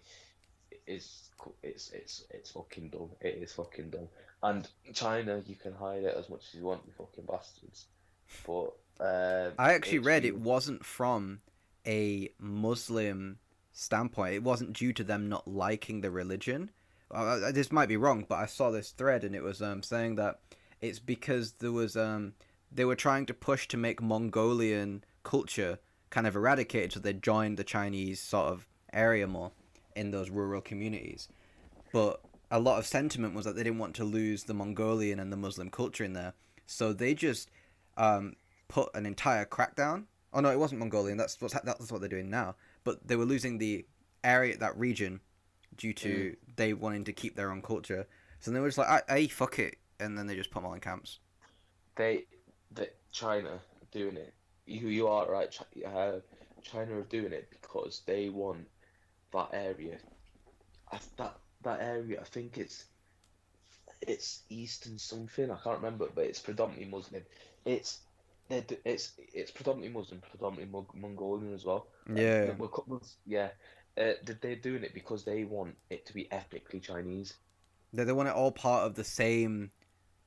is 0.88 1.30
it's 1.64 1.90
it's 1.92 2.24
it's 2.30 2.52
fucking 2.52 2.90
dumb. 2.90 3.10
It 3.20 3.40
is 3.42 3.54
fucking 3.54 3.90
dumb. 3.90 4.08
And 4.44 4.68
China, 4.94 5.42
you 5.46 5.56
can 5.56 5.74
hide 5.74 6.04
it 6.04 6.16
as 6.18 6.30
much 6.30 6.42
as 6.50 6.56
you 6.60 6.66
want, 6.66 6.82
you 6.88 6.94
fucking 6.98 7.26
bastards. 7.26 7.86
But 8.46 8.74
um, 9.00 9.54
I 9.60 9.74
actually 9.74 10.00
read 10.00 10.26
it 10.26 10.38
wasn't 10.40 10.86
from 10.86 11.42
a 11.86 12.30
Muslim 12.40 13.38
standpoint. 13.74 14.36
It 14.36 14.44
wasn't 14.44 14.74
due 14.74 14.94
to 14.94 15.04
them 15.04 15.30
not 15.30 15.48
liking 15.48 16.02
the 16.02 16.12
religion. 16.12 16.72
Uh, 17.14 17.24
uh, 17.24 17.52
this 17.52 17.72
might 17.72 17.90
be 17.90 17.98
wrong, 17.98 18.26
but 18.28 18.36
I 18.40 18.46
saw 18.46 18.72
this 18.72 18.92
thread 18.92 19.24
and 19.24 19.36
it 19.36 19.44
was 19.44 19.62
um, 19.62 19.84
saying 19.84 20.16
that 20.16 20.40
it's 20.80 21.00
because 21.00 21.54
there 21.54 21.72
was 21.72 21.96
um, 21.98 22.34
they 22.72 22.86
were 22.86 22.96
trying 22.96 23.26
to 23.26 23.34
push 23.34 23.68
to 23.70 23.78
make 23.78 24.02
Mongolian 24.02 25.04
culture 25.24 25.80
kind 26.10 26.28
of 26.28 26.36
eradicated, 26.36 26.94
so 26.94 27.00
they 27.00 27.14
joined 27.14 27.58
the 27.58 27.64
Chinese 27.64 28.20
sort 28.22 28.48
of 28.48 28.68
area 28.94 29.28
more 29.28 29.52
in 29.96 30.12
those 30.12 30.30
rural 30.30 30.62
communities. 30.62 31.28
But 31.92 32.22
a 32.50 32.60
lot 32.60 32.80
of 32.80 32.86
sentiment 32.86 33.34
was 33.34 33.46
that 33.46 33.56
they 33.56 33.64
didn't 33.64 33.80
want 33.80 33.96
to 33.96 34.04
lose 34.04 34.44
the 34.44 34.54
Mongolian 34.54 35.20
and 35.20 35.32
the 35.32 35.38
Muslim 35.38 35.70
culture 35.70 36.04
in 36.04 36.14
there, 36.14 36.34
so 36.66 36.94
they 36.94 37.14
just 37.14 37.50
um, 37.98 38.36
put 38.68 38.90
an 38.96 39.06
entire 39.06 39.46
crackdown. 39.46 40.06
Oh 40.34 40.40
no, 40.40 40.50
it 40.50 40.60
wasn't 40.60 40.80
Mongolian. 40.80 41.18
That's 41.18 41.40
what's 41.42 41.54
that's 41.54 41.92
what 41.92 42.02
they're 42.02 42.10
doing 42.10 42.30
now. 42.30 42.56
But 42.84 43.08
they 43.08 43.16
were 43.16 43.26
losing 43.26 43.58
the 43.58 43.86
area, 44.24 44.58
that 44.58 44.78
region, 44.78 45.20
due 45.76 45.94
to 45.94 46.10
mm. 46.10 46.36
they 46.56 46.74
wanting 46.74 47.04
to 47.06 47.14
keep 47.14 47.36
their 47.36 47.52
own 47.52 47.62
culture. 47.62 48.08
So 48.40 48.52
they 48.52 48.60
were 48.60 48.68
just 48.68 48.78
like, 48.78 49.10
"Hey, 49.10 49.28
fuck 49.28 49.60
it," 49.60 49.78
and 50.00 50.18
then 50.18 50.28
they 50.28 50.36
just 50.36 50.52
put 50.52 50.62
them 50.62 50.68
all 50.68 50.74
in 50.74 50.80
camps. 50.80 51.20
They, 51.96 52.26
the 52.74 52.90
China 53.12 53.60
doing 53.92 54.18
it. 54.18 54.34
You, 54.66 54.88
you 54.88 55.08
are 55.08 55.30
right. 55.30 55.58
Uh, 55.86 56.20
China 56.64 57.00
are 57.00 57.04
doing 57.04 57.34
it 57.34 57.50
because 57.52 58.02
they 58.06 58.30
want 58.30 58.68
that 59.34 59.50
area. 59.54 59.98
That 61.18 61.36
that 61.64 61.82
area, 61.82 62.20
I 62.22 62.26
think 62.26 62.58
it's 62.58 62.86
it's 64.02 64.44
Eastern 64.50 64.98
something. 64.98 65.52
I 65.52 65.58
can't 65.64 65.78
remember, 65.78 66.08
but 66.14 66.26
it's 66.26 66.40
predominantly 66.40 66.90
Muslim. 66.90 67.24
It's 67.66 68.00
it's 68.50 69.12
it's 69.34 69.52
predominantly 69.52 69.98
Muslim, 69.98 70.22
predominantly 70.30 70.84
Mongolian 70.96 71.54
as 71.54 71.66
well. 71.66 71.88
Yeah, 72.14 72.54
yeah. 73.26 73.50
Uh, 73.98 74.14
they're 74.42 74.56
doing 74.56 74.84
it 74.84 74.94
because 74.94 75.26
they 75.26 75.44
want 75.44 75.76
it 75.90 76.06
to 76.06 76.14
be 76.14 76.32
ethnically 76.32 76.80
Chinese. 76.80 77.34
They 77.94 78.04
they 78.04 78.14
want 78.14 78.30
it 78.30 78.36
all 78.36 78.52
part 78.52 78.86
of 78.86 78.96
the 78.96 79.04
same. 79.04 79.72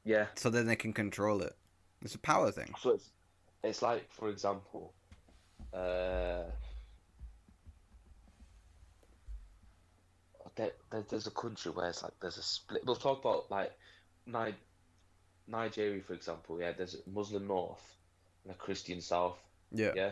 Yeah. 0.05 0.27
So 0.35 0.51
then 0.51 0.67
they 0.67 0.77
can 0.77 0.93
control 0.93 1.41
it. 1.43 1.57
It's 2.05 2.15
a 2.15 2.19
power 2.19 2.51
thing. 2.51 2.73
So 2.81 2.91
it's 2.91 3.11
it's 3.63 3.81
like, 3.81 4.07
for 4.13 4.29
example, 4.29 4.93
uh, 5.73 6.45
there, 10.55 10.73
there's 11.09 11.27
a 11.27 11.31
country 11.31 11.73
where 11.73 11.89
it's 11.89 12.03
like 12.03 12.13
there's 12.21 12.37
a 12.37 12.43
split. 12.43 12.83
We'll 12.85 12.97
talk 12.97 13.21
about 13.21 13.51
like 13.51 13.73
Ni- 14.27 14.55
Nigeria, 15.49 16.03
for 16.03 16.13
example. 16.13 16.61
Yeah, 16.61 16.73
there's 16.73 16.95
a 16.95 17.11
Muslim 17.11 17.47
north 17.47 17.83
and 18.45 18.55
a 18.55 18.57
Christian 18.57 19.01
south. 19.01 19.39
Yeah. 19.73 19.93
Yeah. 19.97 20.11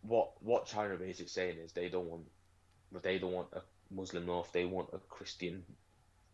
What 0.00 0.30
what 0.42 0.66
China 0.66 0.96
basically 0.96 1.26
is 1.26 1.32
saying 1.32 1.58
is 1.58 1.72
they 1.72 1.90
don't 1.90 2.08
want, 2.08 2.24
they 3.02 3.18
don't 3.18 3.32
want 3.32 3.48
a 3.52 3.60
Muslim 3.90 4.24
north. 4.24 4.50
They 4.52 4.64
want 4.64 4.88
a 4.94 4.98
Christian. 4.98 5.62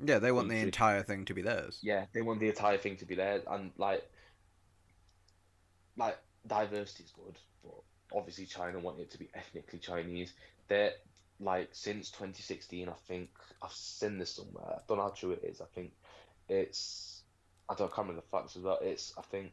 Yeah, 0.03 0.19
they 0.19 0.33
want 0.33 0.49
the 0.49 0.57
entire 0.57 1.03
thing 1.03 1.25
to 1.27 1.35
be 1.35 1.43
theirs. 1.43 1.79
Yeah, 1.83 2.07
they 2.13 2.23
want 2.23 2.41
the 2.41 2.49
entire 2.49 2.79
thing 2.79 2.97
to 2.99 3.05
be 3.05 3.17
theirs, 3.17 3.43
and 3.51 3.71
like, 3.77 4.03
like 5.97 6.19
diversity 6.47 7.05
is 7.05 7.11
good, 7.11 7.37
but 7.63 8.17
obviously 8.17 8.47
China 8.47 8.79
want 8.79 9.01
it 9.01 9.11
to 9.11 9.19
be 9.19 9.29
ethnically 9.35 9.79
Chinese. 9.79 10.33
They're 10.69 10.93
like 11.41 11.71
since 11.73 12.11
2016, 12.11 12.89
I 12.89 12.93
think 13.09 13.31
I've 13.63 13.73
seen 13.73 14.19
this 14.19 14.31
somewhere. 14.31 14.65
I 14.77 14.81
don't 14.87 14.99
know 14.99 15.05
how 15.05 15.11
true 15.11 15.33
it 15.33 15.45
is. 15.45 15.61
I 15.61 15.67
think 15.75 15.93
it's 16.49 17.23
I 17.69 17.75
don't 17.75 17.91
I 17.93 17.95
can't 17.95 18.09
remember 18.09 18.23
the 18.23 18.37
facts 18.37 18.57
as 18.57 18.63
well. 18.63 18.79
It's 18.83 19.13
I 19.19 19.23
think 19.23 19.53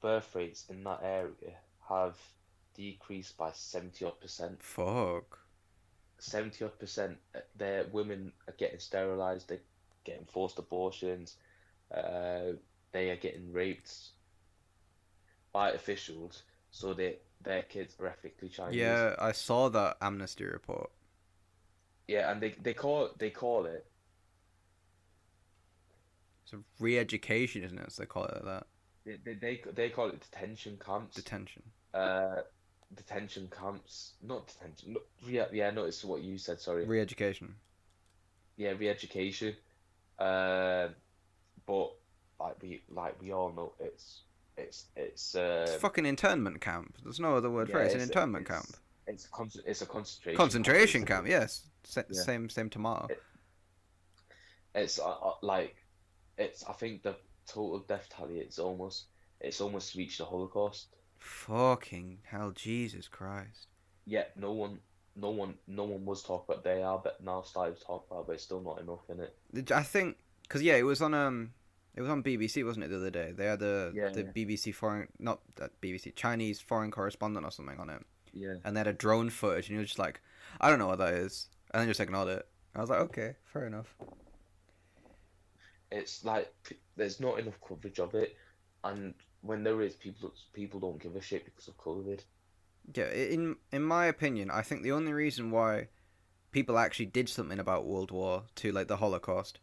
birth 0.00 0.34
rates 0.34 0.64
in 0.68 0.84
that 0.84 1.00
area 1.02 1.56
have 1.88 2.16
decreased 2.74 3.36
by 3.36 3.52
70 3.52 4.04
odd 4.04 4.20
percent. 4.20 4.62
Fuck. 4.62 5.38
70 6.18 6.64
odd 6.64 6.78
percent. 6.78 7.18
Uh, 7.34 7.40
their 7.56 7.84
women 7.92 8.32
are 8.48 8.54
getting 8.58 8.80
sterilized. 8.80 9.48
They're 9.48 9.60
getting 10.04 10.26
forced 10.26 10.58
abortions. 10.58 11.36
Uh, 11.94 12.54
they 12.92 13.10
are 13.10 13.16
getting 13.16 13.52
raped 13.52 13.92
by 15.54 15.70
officials, 15.70 16.42
so 16.70 16.92
that 16.92 17.22
their 17.40 17.62
kids 17.62 17.96
are 17.98 18.08
ethnically 18.08 18.50
Chinese. 18.50 18.76
Yeah, 18.76 19.14
I 19.18 19.32
saw 19.32 19.70
that 19.70 19.96
Amnesty 20.02 20.44
report. 20.44 20.90
Yeah, 22.06 22.30
and 22.30 22.42
they 22.42 22.50
they 22.62 22.74
call 22.74 23.08
they 23.16 23.30
call 23.30 23.64
it. 23.64 23.86
It's 26.44 26.52
a 26.52 26.58
re-education, 26.78 27.64
isn't 27.64 27.78
it? 27.78 27.90
So 27.92 28.02
they 28.02 28.06
call 28.06 28.26
it 28.26 28.44
that. 28.44 28.66
They, 29.06 29.16
they 29.24 29.34
they 29.34 29.62
they 29.72 29.88
call 29.88 30.08
it 30.08 30.20
detention 30.20 30.78
camps. 30.84 31.16
Detention. 31.16 31.62
Uh, 31.94 32.42
detention 32.94 33.50
camps, 33.56 34.14
not 34.22 34.48
detention. 34.48 34.94
No, 34.94 35.00
yeah, 35.26 35.46
yeah, 35.52 35.70
no, 35.70 35.84
it's 35.84 36.04
what 36.04 36.22
you 36.22 36.36
said. 36.36 36.60
Sorry. 36.60 36.84
Re-education. 36.84 37.54
Yeah, 38.56 38.72
re-education. 38.78 39.54
Uh, 40.18 40.88
but 41.66 41.92
like 42.40 42.56
we 42.60 42.82
like 42.90 43.20
we 43.22 43.32
all 43.32 43.52
know, 43.52 43.72
it's 43.80 44.20
it's 44.56 44.86
it's. 44.96 45.34
Uh, 45.34 45.66
it's 45.68 45.76
fucking 45.76 46.06
internment 46.06 46.60
camp. 46.60 46.96
There's 47.02 47.20
no 47.20 47.36
other 47.36 47.50
word 47.50 47.68
yeah, 47.68 47.74
for 47.74 47.82
it. 47.82 47.86
It's, 47.86 47.94
an 47.94 48.00
internment 48.00 48.48
it's, 48.48 48.50
camp. 48.50 48.76
It's 49.06 49.24
a 49.26 49.28
con- 49.30 49.50
it's 49.66 49.82
a 49.82 49.86
concentration 49.86 50.36
concentration 50.36 51.00
camp. 51.04 51.26
camp 51.26 51.28
yes, 51.28 51.66
Sa- 51.84 52.02
yeah. 52.08 52.20
same 52.20 52.48
same 52.48 52.70
tomato. 52.70 53.08
It, 53.10 53.22
it's 54.74 54.98
uh, 54.98 55.08
uh, 55.08 55.34
like 55.42 55.76
it's. 56.38 56.64
I 56.64 56.72
think 56.72 57.02
the 57.02 57.16
total 57.46 57.80
death 57.80 58.08
tally. 58.10 58.38
It's 58.38 58.58
almost 58.58 59.06
it's 59.40 59.60
almost 59.60 59.94
reached 59.94 60.18
the 60.18 60.24
Holocaust. 60.24 60.88
Fucking 61.18 62.18
hell, 62.24 62.52
Jesus 62.54 63.08
Christ! 63.08 63.68
Yeah, 64.06 64.24
no 64.36 64.52
one, 64.52 64.78
no 65.16 65.30
one, 65.30 65.54
no 65.66 65.84
one 65.84 66.04
was 66.04 66.22
talking 66.22 66.44
about. 66.48 66.64
They 66.64 66.82
are, 66.82 67.00
but 67.02 67.22
now 67.22 67.42
started 67.42 67.78
to 67.78 67.84
talk 67.84 68.06
about, 68.10 68.26
but 68.26 68.34
it's 68.34 68.44
still 68.44 68.60
not 68.60 68.80
enough 68.80 69.08
in 69.08 69.20
it. 69.20 69.72
I 69.72 69.82
think 69.82 70.16
because 70.42 70.62
yeah, 70.62 70.76
it 70.76 70.82
was 70.82 71.00
on 71.02 71.14
um 71.14 71.52
it 71.96 72.00
was 72.00 72.10
on 72.10 72.22
BBC, 72.22 72.64
wasn't 72.64 72.84
it, 72.84 72.88
the 72.88 72.96
other 72.96 73.10
day? 73.10 73.32
They 73.32 73.46
had 73.46 73.60
the 73.60 73.92
yeah, 73.94 74.08
the 74.08 74.22
yeah. 74.22 74.30
BBC 74.46 74.74
foreign, 74.74 75.08
not 75.18 75.40
uh, 75.60 75.68
that 75.68 75.80
BBC, 75.80 76.14
Chinese 76.16 76.60
foreign 76.60 76.90
correspondent 76.90 77.46
or 77.46 77.50
something 77.50 77.78
on 77.78 77.90
it. 77.90 78.02
Yeah. 78.32 78.54
And 78.64 78.76
they 78.76 78.80
had 78.80 78.88
a 78.88 78.92
drone 78.92 79.30
footage, 79.30 79.68
and 79.68 79.76
he 79.76 79.78
was 79.78 79.88
just 79.88 79.98
like, 79.98 80.20
I 80.60 80.70
don't 80.70 80.80
know 80.80 80.88
what 80.88 80.98
that 80.98 81.14
is, 81.14 81.48
and 81.72 81.80
then 81.80 81.88
just 81.88 82.00
ignored 82.00 82.28
it. 82.28 82.48
I 82.74 82.80
was 82.80 82.90
like, 82.90 83.00
okay, 83.00 83.36
fair 83.44 83.66
enough. 83.66 83.94
It's 85.92 86.24
like 86.24 86.52
there's 86.96 87.20
not 87.20 87.38
enough 87.38 87.54
coverage 87.66 88.00
of 88.00 88.14
it, 88.14 88.36
and 88.82 89.14
when 89.42 89.62
there 89.62 89.80
is, 89.80 89.94
people 89.94 90.32
people 90.52 90.80
don't 90.80 91.00
give 91.00 91.14
a 91.14 91.20
shit 91.20 91.44
because 91.44 91.68
of 91.68 91.76
COVID. 91.76 92.20
Yeah, 92.92 93.10
in 93.10 93.56
in 93.70 93.82
my 93.82 94.06
opinion, 94.06 94.50
I 94.50 94.62
think 94.62 94.82
the 94.82 94.92
only 94.92 95.12
reason 95.12 95.52
why 95.52 95.88
people 96.50 96.76
actually 96.76 97.06
did 97.06 97.28
something 97.28 97.60
about 97.60 97.86
World 97.86 98.10
War 98.10 98.44
Two, 98.56 98.72
like 98.72 98.88
the 98.88 98.96
Holocaust, 98.96 99.60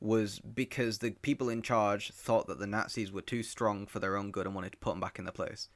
was 0.00 0.38
because 0.38 0.98
the 0.98 1.10
people 1.10 1.48
in 1.48 1.62
charge 1.62 2.10
thought 2.10 2.46
that 2.46 2.58
the 2.58 2.66
Nazis 2.66 3.12
were 3.12 3.20
too 3.20 3.42
strong 3.42 3.86
for 3.86 3.98
their 3.98 4.16
own 4.16 4.30
good 4.30 4.46
and 4.46 4.54
wanted 4.54 4.72
to 4.72 4.78
put 4.78 4.90
them 4.90 5.00
back 5.00 5.18
in 5.18 5.24
their 5.24 5.32
place. 5.32 5.68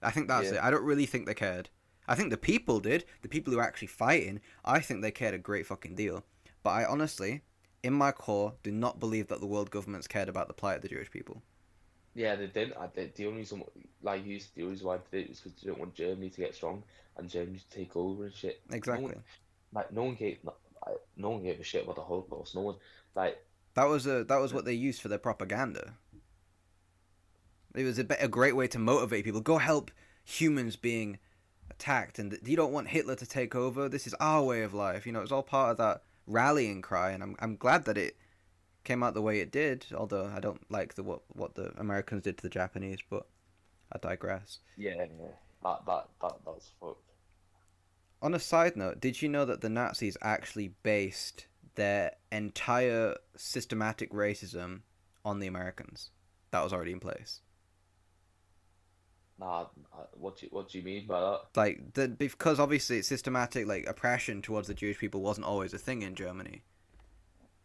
I 0.00 0.10
think 0.10 0.28
that's 0.28 0.50
yeah. 0.50 0.58
it. 0.58 0.62
I 0.62 0.70
don't 0.70 0.84
really 0.84 1.06
think 1.06 1.26
they 1.26 1.34
cared. 1.34 1.68
I 2.06 2.14
think 2.14 2.30
the 2.30 2.36
people 2.36 2.80
did. 2.80 3.04
The 3.22 3.28
people 3.28 3.52
who 3.52 3.58
were 3.58 3.64
actually 3.64 3.88
fighting, 3.88 4.40
I 4.64 4.80
think 4.80 5.02
they 5.02 5.10
cared 5.10 5.34
a 5.34 5.38
great 5.38 5.66
fucking 5.66 5.94
deal. 5.94 6.24
But 6.62 6.70
I 6.70 6.84
honestly, 6.84 7.42
in 7.82 7.92
my 7.92 8.12
core, 8.12 8.54
do 8.62 8.70
not 8.70 9.00
believe 9.00 9.28
that 9.28 9.40
the 9.40 9.46
world 9.46 9.70
governments 9.70 10.06
cared 10.06 10.28
about 10.28 10.48
the 10.48 10.54
plight 10.54 10.76
of 10.76 10.82
the 10.82 10.88
Jewish 10.88 11.10
people. 11.10 11.42
Yeah, 12.14 12.36
they 12.36 12.46
did. 12.46 12.74
I 12.74 12.88
did. 12.88 13.14
The 13.14 13.26
only 13.26 13.38
reason, 13.38 13.64
like 14.02 14.24
you, 14.26 14.38
the 14.54 14.62
only 14.62 14.72
reason 14.72 14.86
why 14.86 14.98
they 15.10 15.18
did 15.18 15.24
it 15.26 15.30
was 15.30 15.40
because 15.40 15.60
they 15.60 15.66
didn't 15.68 15.80
want 15.80 15.94
Germany 15.94 16.30
to 16.30 16.40
get 16.40 16.54
strong 16.54 16.82
and 17.16 17.28
Germany 17.28 17.58
to 17.58 17.76
take 17.76 17.96
over 17.96 18.24
and 18.24 18.34
shit. 18.34 18.60
Exactly. 18.70 19.06
No 19.06 19.12
one, 19.14 19.22
like 19.72 19.92
no 19.92 20.02
one 20.04 20.14
gave, 20.14 20.38
like, 20.44 20.56
no 21.16 21.30
one 21.30 21.42
gave 21.42 21.58
a 21.58 21.64
shit 21.64 21.84
about 21.84 21.96
the 21.96 22.02
Holocaust. 22.02 22.54
No 22.54 22.60
one, 22.62 22.76
like 23.14 23.42
that 23.74 23.84
was 23.84 24.06
a 24.06 24.24
that 24.24 24.40
was 24.40 24.52
what 24.52 24.64
they 24.64 24.74
used 24.74 25.00
for 25.00 25.08
their 25.08 25.18
propaganda. 25.18 25.94
It 27.74 27.84
was 27.84 27.98
a, 27.98 28.06
a 28.20 28.28
great 28.28 28.54
way 28.54 28.66
to 28.68 28.78
motivate 28.78 29.24
people. 29.24 29.40
Go 29.40 29.58
help 29.58 29.90
humans 30.24 30.76
being 30.76 31.18
attacked, 31.70 32.18
and 32.18 32.38
you 32.44 32.56
don't 32.56 32.72
want 32.72 32.88
Hitler 32.88 33.16
to 33.16 33.26
take 33.26 33.54
over. 33.54 33.88
This 33.88 34.06
is 34.06 34.14
our 34.14 34.42
way 34.42 34.62
of 34.62 34.74
life. 34.74 35.06
You 35.06 35.12
know, 35.12 35.22
it's 35.22 35.32
all 35.32 35.42
part 35.42 35.72
of 35.72 35.76
that 35.78 36.02
rallying 36.26 36.82
cry, 36.82 37.12
and 37.12 37.22
I'm 37.22 37.36
I'm 37.40 37.56
glad 37.56 37.84
that 37.86 37.98
it 37.98 38.16
came 38.84 39.02
out 39.02 39.14
the 39.14 39.22
way 39.22 39.40
it 39.40 39.50
did. 39.50 39.86
Although 39.96 40.30
I 40.34 40.40
don't 40.40 40.70
like 40.70 40.94
the 40.94 41.02
what 41.02 41.22
what 41.28 41.54
the 41.54 41.72
Americans 41.78 42.22
did 42.24 42.36
to 42.38 42.42
the 42.42 42.50
Japanese, 42.50 42.98
but 43.08 43.26
I 43.90 43.98
digress. 43.98 44.58
Yeah, 44.76 44.96
yeah. 44.96 45.28
that 45.62 45.86
that 45.86 46.08
that 46.20 46.34
that's 46.44 46.70
fucked. 46.80 46.98
On 48.20 48.34
a 48.34 48.38
side 48.38 48.76
note, 48.76 49.00
did 49.00 49.20
you 49.20 49.28
know 49.28 49.44
that 49.44 49.62
the 49.62 49.68
Nazis 49.68 50.16
actually 50.22 50.74
based 50.82 51.46
their 51.74 52.12
entire 52.30 53.16
systematic 53.36 54.12
racism 54.12 54.80
on 55.24 55.40
the 55.40 55.46
Americans. 55.46 56.10
That 56.50 56.62
was 56.62 56.72
already 56.72 56.92
in 56.92 57.00
place. 57.00 57.40
Nah, 59.38 59.66
what 60.12 60.38
do 60.38 60.46
you, 60.46 60.50
what 60.52 60.68
do 60.68 60.78
you 60.78 60.84
mean 60.84 61.06
by 61.06 61.20
that? 61.20 61.40
Like 61.56 61.94
the 61.94 62.08
because 62.08 62.60
obviously 62.60 63.02
systematic 63.02 63.66
like 63.66 63.86
oppression 63.86 64.42
towards 64.42 64.68
the 64.68 64.74
Jewish 64.74 64.98
people 64.98 65.20
wasn't 65.20 65.46
always 65.46 65.74
a 65.74 65.78
thing 65.78 66.02
in 66.02 66.14
Germany. 66.14 66.62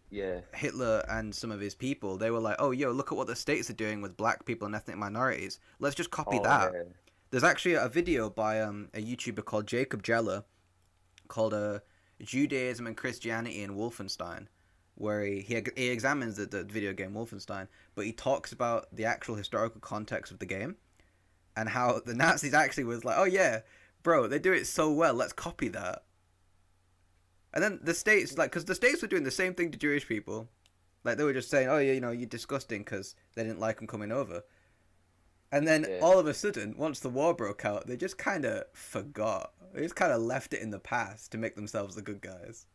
Yeah. 0.09 0.39
Hitler 0.53 1.03
and 1.09 1.35
some 1.35 1.51
of 1.51 1.59
his 1.59 1.75
people, 1.75 2.17
they 2.17 2.31
were 2.31 2.39
like, 2.39 2.55
"Oh, 2.59 2.71
yo, 2.71 2.91
look 2.91 3.11
at 3.11 3.17
what 3.17 3.27
the 3.27 3.35
states 3.35 3.69
are 3.69 3.73
doing 3.73 4.01
with 4.01 4.17
black 4.17 4.45
people 4.45 4.65
and 4.65 4.73
ethnic 4.73 4.97
minorities. 4.97 5.59
Let's 5.79 5.95
just 5.95 6.09
copy 6.09 6.37
oh, 6.39 6.43
that." 6.43 6.71
Yeah. 6.73 6.83
There's 7.29 7.43
actually 7.43 7.73
a 7.73 7.89
video 7.89 8.29
by 8.29 8.61
um, 8.61 8.87
a 8.93 9.01
YouTuber 9.01 9.43
called 9.43 9.67
Jacob 9.67 10.01
Geller 10.01 10.45
called 11.27 11.53
uh, 11.53 11.79
Judaism 12.21 12.87
and 12.87 12.97
Christianity 12.97 13.61
in 13.61 13.75
Wolfenstein, 13.75 14.47
where 14.95 15.23
he, 15.23 15.41
he, 15.41 15.61
he 15.75 15.89
examines 15.89 16.37
the, 16.37 16.45
the 16.45 16.63
video 16.63 16.93
game 16.93 17.13
Wolfenstein, 17.13 17.67
but 17.95 18.05
he 18.05 18.11
talks 18.11 18.51
about 18.51 18.87
the 18.95 19.05
actual 19.05 19.35
historical 19.35 19.79
context 19.79 20.31
of 20.31 20.39
the 20.39 20.45
game 20.45 20.75
and 21.55 21.69
how 21.69 21.99
the 22.05 22.13
Nazis 22.15 22.53
actually 22.53 22.83
was 22.85 23.03
like, 23.05 23.17
oh 23.17 23.25
yeah, 23.25 23.61
bro, 24.03 24.27
they 24.27 24.39
do 24.39 24.53
it 24.53 24.65
so 24.67 24.91
well, 24.91 25.13
let's 25.13 25.33
copy 25.33 25.67
that. 25.69 26.03
And 27.53 27.63
then 27.63 27.79
the 27.81 27.93
states, 27.93 28.37
like, 28.37 28.51
because 28.51 28.65
the 28.65 28.75
states 28.75 29.01
were 29.01 29.07
doing 29.07 29.23
the 29.23 29.31
same 29.31 29.53
thing 29.53 29.71
to 29.71 29.77
Jewish 29.77 30.07
people, 30.07 30.49
like 31.03 31.17
they 31.17 31.23
were 31.23 31.33
just 31.33 31.49
saying, 31.49 31.69
oh 31.69 31.77
yeah, 31.77 31.93
you 31.93 32.01
know, 32.01 32.11
you're 32.11 32.27
disgusting 32.27 32.81
because 32.83 33.15
they 33.35 33.43
didn't 33.43 33.59
like 33.59 33.77
them 33.77 33.87
coming 33.87 34.11
over. 34.11 34.43
And 35.51 35.67
then 35.67 35.85
Yeah. 35.89 35.99
all 36.01 36.19
of 36.19 36.27
a 36.27 36.33
sudden, 36.33 36.75
once 36.77 36.99
the 36.99 37.09
war 37.09 37.33
broke 37.33 37.63
out, 37.65 37.87
they 37.87 37.95
just 37.95 38.17
kind 38.17 38.45
of 38.45 38.65
forgot. 38.73 39.53
They 39.73 39.81
just 39.81 39.95
kind 39.95 40.11
of 40.11 40.21
left 40.21 40.53
it 40.53 40.61
in 40.61 40.71
the 40.71 40.79
past 40.79 41.31
to 41.31 41.37
make 41.37 41.55
themselves 41.55 41.95
the 41.95 42.01
good 42.01 42.21
guys. 42.21 42.65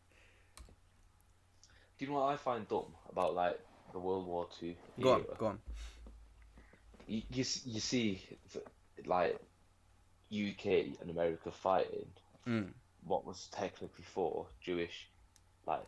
Do 1.97 2.05
you 2.05 2.11
know 2.11 2.19
what 2.19 2.33
I 2.33 2.37
find 2.37 2.67
dumb 2.67 2.93
about 3.09 3.35
like 3.35 3.59
the 3.91 3.99
World 3.99 4.25
War 4.27 4.47
Two? 4.59 4.75
Go 5.01 5.13
on, 5.13 5.25
go 5.37 5.45
on. 5.47 5.59
You, 7.07 7.21
you 7.31 7.45
you 7.65 7.79
see, 7.79 8.23
like 9.05 9.39
UK 10.31 10.65
and 11.01 11.09
America 11.09 11.51
fighting 11.51 12.07
Mm. 12.47 12.73
what 13.05 13.25
was 13.25 13.47
technically 13.53 14.03
for 14.03 14.47
Jewish, 14.59 15.07
like 15.65 15.85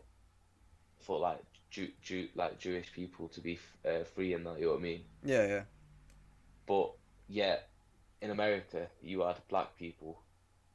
for 0.99 1.20
like 1.20 1.41
Jew, 1.70 1.89
Jew 2.01 2.30
like 2.34 2.60
Jewish 2.60 2.93
people 2.93 3.28
to 3.30 3.41
be 3.41 3.56
f- 3.56 3.78
uh, 3.86 4.03
free 4.06 4.34
and 4.34 4.45
that. 4.45 4.58
You 4.60 4.68
know 4.68 4.72
what 4.72 4.80
I 4.80 4.84
mean? 4.84 5.01
Yeah, 5.24 5.45
yeah. 5.47 5.62
But 6.66 6.93
yeah, 7.28 7.58
in 8.22 8.32
America, 8.32 8.88
you 9.01 9.22
had 9.22 9.36
black 9.49 9.78
people 9.78 10.22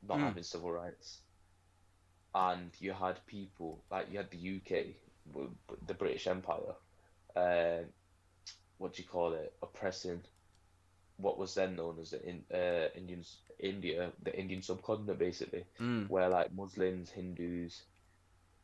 not 0.02 0.18
Mm. 0.18 0.24
having 0.24 0.42
civil 0.42 0.72
rights, 0.72 1.20
and 2.34 2.70
you 2.80 2.92
had 2.92 3.24
people 3.26 3.82
like 3.90 4.10
you 4.10 4.18
had 4.18 4.30
the 4.30 4.38
UK, 4.56 4.96
the 5.86 5.94
British 5.94 6.26
Empire, 6.26 6.74
uh, 7.36 7.84
what 8.78 8.94
do 8.94 9.02
you 9.02 9.08
call 9.08 9.32
it, 9.34 9.52
oppressing 9.62 10.22
what 11.16 11.36
was 11.38 11.54
then 11.54 11.76
known 11.76 11.98
as 12.00 12.10
the 12.10 12.22
in, 12.26 12.44
uh, 12.52 12.88
Indians, 12.94 13.42
India, 13.58 14.10
the 14.22 14.34
Indian 14.38 14.62
subcontinent, 14.62 15.18
basically, 15.18 15.66
Mm. 15.78 16.08
where 16.08 16.28
like 16.30 16.50
Muslims, 16.52 17.10
Hindus, 17.10 17.82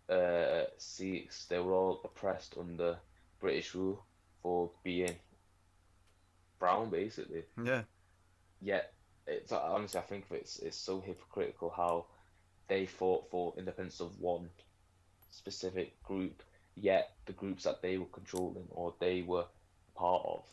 uh, 0.09 0.65
Sikhs, 0.79 1.47
they 1.47 1.59
were 1.59 1.75
all 1.75 2.01
oppressed 2.03 2.57
under 2.57 2.99
British 3.41 3.75
rule 3.75 4.07
for 4.43 4.71
being 4.83 5.21
brown, 6.59 6.89
basically. 6.89 7.45
Yeah. 7.63 7.85
Yet, 8.63 8.95
it's 9.27 9.53
honestly, 9.53 10.01
I 10.01 10.03
think 10.05 10.25
it's 10.31 10.59
it's 10.59 10.77
so 10.77 11.01
hypocritical 11.01 11.71
how 11.71 12.07
they 12.69 12.87
fought 12.87 13.31
for 13.31 13.55
independence 13.57 14.01
of 14.01 14.19
one 14.21 14.49
specific 15.31 16.03
group, 16.03 16.43
yet 16.75 17.13
the 17.27 17.33
groups 17.33 17.65
that 17.65 17.83
they 17.83 17.99
were 17.99 18.07
controlling 18.07 18.67
or 18.71 18.95
they 18.99 19.23
were 19.23 19.45
part 19.95 20.23
of, 20.25 20.45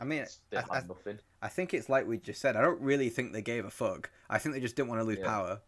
I 0.00 0.04
mean, 0.04 0.24
I, 0.52 0.62
I, 0.70 0.80
nothing. 0.86 1.18
I 1.42 1.48
think 1.48 1.74
it's 1.74 1.88
like 1.88 2.06
we 2.06 2.18
just 2.18 2.40
said. 2.40 2.56
I 2.56 2.60
don't 2.62 2.80
really 2.80 3.08
think 3.08 3.32
they 3.32 3.42
gave 3.42 3.64
a 3.64 3.70
fuck. 3.70 4.10
I 4.30 4.38
think 4.38 4.54
they 4.54 4.60
just 4.60 4.76
didn't 4.76 4.88
want 4.88 5.00
to 5.00 5.04
lose 5.04 5.18
Yeah. 5.18 5.26
power. 5.26 5.60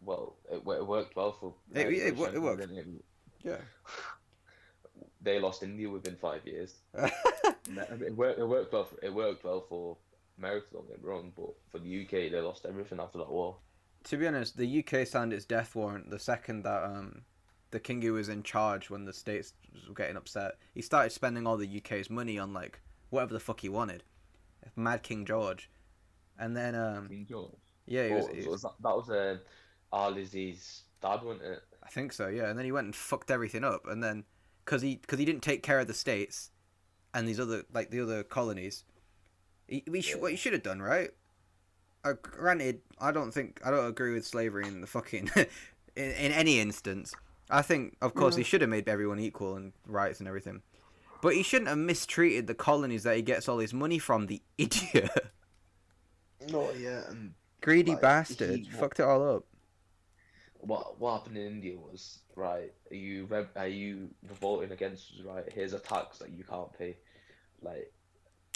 Well, 0.00 0.36
it, 0.50 0.56
it 0.56 0.86
worked 0.86 1.16
well 1.16 1.32
for. 1.32 1.54
It- 1.74 1.88
it 1.88 2.18
it 2.18 2.40
worked. 2.42 2.66
Yeah. 3.42 3.56
They 5.22 5.40
lost 5.40 5.64
India 5.64 5.90
within 5.90 6.14
five 6.14 6.46
years. 6.46 6.74
It 7.68 8.14
worked. 8.16 8.38
It 8.38 8.44
worked 8.46 8.72
well. 8.72 8.84
For, 8.84 9.04
it 9.04 9.12
worked 9.12 9.42
well 9.44 9.64
for 9.68 9.96
America. 10.38 10.66
Don't 10.72 10.88
get 10.88 11.02
wrong, 11.02 11.32
but 11.36 11.50
for 11.70 11.78
the 11.78 12.02
UK, 12.04 12.30
they 12.30 12.40
lost 12.40 12.66
everything 12.66 13.00
after 13.00 13.18
that 13.18 13.30
war. 13.30 13.56
to 14.04 14.16
be 14.16 14.26
honest, 14.26 14.56
the 14.56 14.84
UK 14.84 15.06
signed 15.06 15.32
its 15.32 15.44
death 15.44 15.74
warrant 15.74 16.10
the 16.10 16.18
second 16.18 16.62
that 16.62 16.84
um, 16.84 17.22
the 17.70 17.80
king 17.80 18.00
who 18.02 18.12
was 18.12 18.28
in 18.28 18.42
charge 18.42 18.88
when 18.90 19.04
the 19.04 19.12
states 19.12 19.54
were 19.88 19.94
getting 19.94 20.16
upset. 20.16 20.52
He 20.74 20.82
started 20.82 21.10
spending 21.10 21.46
all 21.46 21.56
the 21.56 21.78
UK's 21.78 22.08
money 22.10 22.38
on 22.38 22.52
like 22.52 22.80
whatever 23.10 23.32
the 23.34 23.40
fuck 23.40 23.60
he 23.60 23.68
wanted, 23.68 24.04
Mad 24.76 25.02
King 25.02 25.24
George, 25.24 25.70
and 26.38 26.56
then 26.56 26.74
um, 26.74 27.08
King 27.08 27.26
George. 27.28 27.52
yeah, 27.86 28.08
he 28.08 28.14
was, 28.14 28.26
Oh, 28.30 28.34
he 28.34 28.42
so 28.42 28.50
was- 28.50 28.62
that, 28.62 28.72
that 28.82 28.96
was 28.96 29.10
uh, 29.10 29.38
our 29.92 30.10
Lizzie's 30.10 30.82
dad, 31.02 31.22
wasn't 31.22 31.42
it? 31.46 31.62
I 31.82 31.88
think 31.88 32.12
so, 32.12 32.26
yeah. 32.28 32.48
And 32.48 32.58
then 32.58 32.64
he 32.64 32.72
went 32.72 32.86
and 32.86 32.94
fucked 32.96 33.30
everything 33.30 33.64
up, 33.64 33.86
and 33.86 34.02
then 34.02 34.24
because 34.64 34.82
he 34.82 34.96
because 34.96 35.18
he 35.18 35.24
didn't 35.24 35.42
take 35.42 35.62
care 35.62 35.78
of 35.78 35.86
the 35.86 35.94
states 35.94 36.50
and 37.14 37.26
these 37.28 37.38
other 37.40 37.62
like 37.72 37.90
the 37.90 38.00
other 38.00 38.22
colonies, 38.24 38.84
we 39.88 40.00
sh- 40.00 40.16
what 40.16 40.30
he 40.30 40.36
should 40.36 40.52
have 40.52 40.62
done, 40.62 40.80
right? 40.80 41.10
Uh, 42.04 42.14
granted, 42.22 42.80
I 43.00 43.10
don't 43.12 43.32
think 43.32 43.60
I 43.64 43.70
don't 43.70 43.86
agree 43.86 44.12
with 44.14 44.26
slavery 44.26 44.66
in 44.68 44.80
the 44.80 44.86
fucking 44.86 45.30
in, 45.36 45.46
in 45.96 46.32
any 46.32 46.60
instance. 46.60 47.14
I 47.50 47.62
think, 47.62 47.96
of 48.02 48.14
course, 48.14 48.34
he 48.36 48.42
should 48.42 48.60
have 48.60 48.70
made 48.70 48.88
everyone 48.88 49.20
equal 49.20 49.54
and 49.56 49.72
rights 49.86 50.18
and 50.18 50.28
everything, 50.28 50.62
but 51.22 51.34
he 51.34 51.42
shouldn't 51.42 51.68
have 51.68 51.78
mistreated 51.78 52.46
the 52.48 52.54
colonies 52.54 53.04
that 53.04 53.16
he 53.16 53.22
gets 53.22 53.48
all 53.48 53.58
his 53.58 53.72
money 53.74 53.98
from. 53.98 54.26
The 54.26 54.42
idiot, 54.58 55.10
No, 56.50 56.70
yeah, 56.72 57.02
and 57.08 57.34
greedy 57.60 57.92
Like, 57.92 58.00
bastard, 58.02 58.60
he- 58.60 58.64
fucked 58.70 59.00
it 59.00 59.04
all 59.04 59.36
up. 59.36 59.44
what 60.58 60.98
what 61.00 61.18
happened 61.18 61.36
in 61.38 61.46
India 61.46 61.76
was 61.76 62.18
right. 62.34 62.72
Are 62.90 62.94
you 62.96 63.26
re- 63.26 63.46
are 63.56 63.68
you 63.68 64.10
revolting 64.28 64.72
against 64.72 65.12
us, 65.12 65.20
right? 65.24 65.44
Here's 65.52 65.72
a 65.72 65.78
tax 65.78 66.18
that 66.18 66.30
you 66.30 66.44
can't 66.44 66.72
pay. 66.76 66.96
Like 67.62 67.92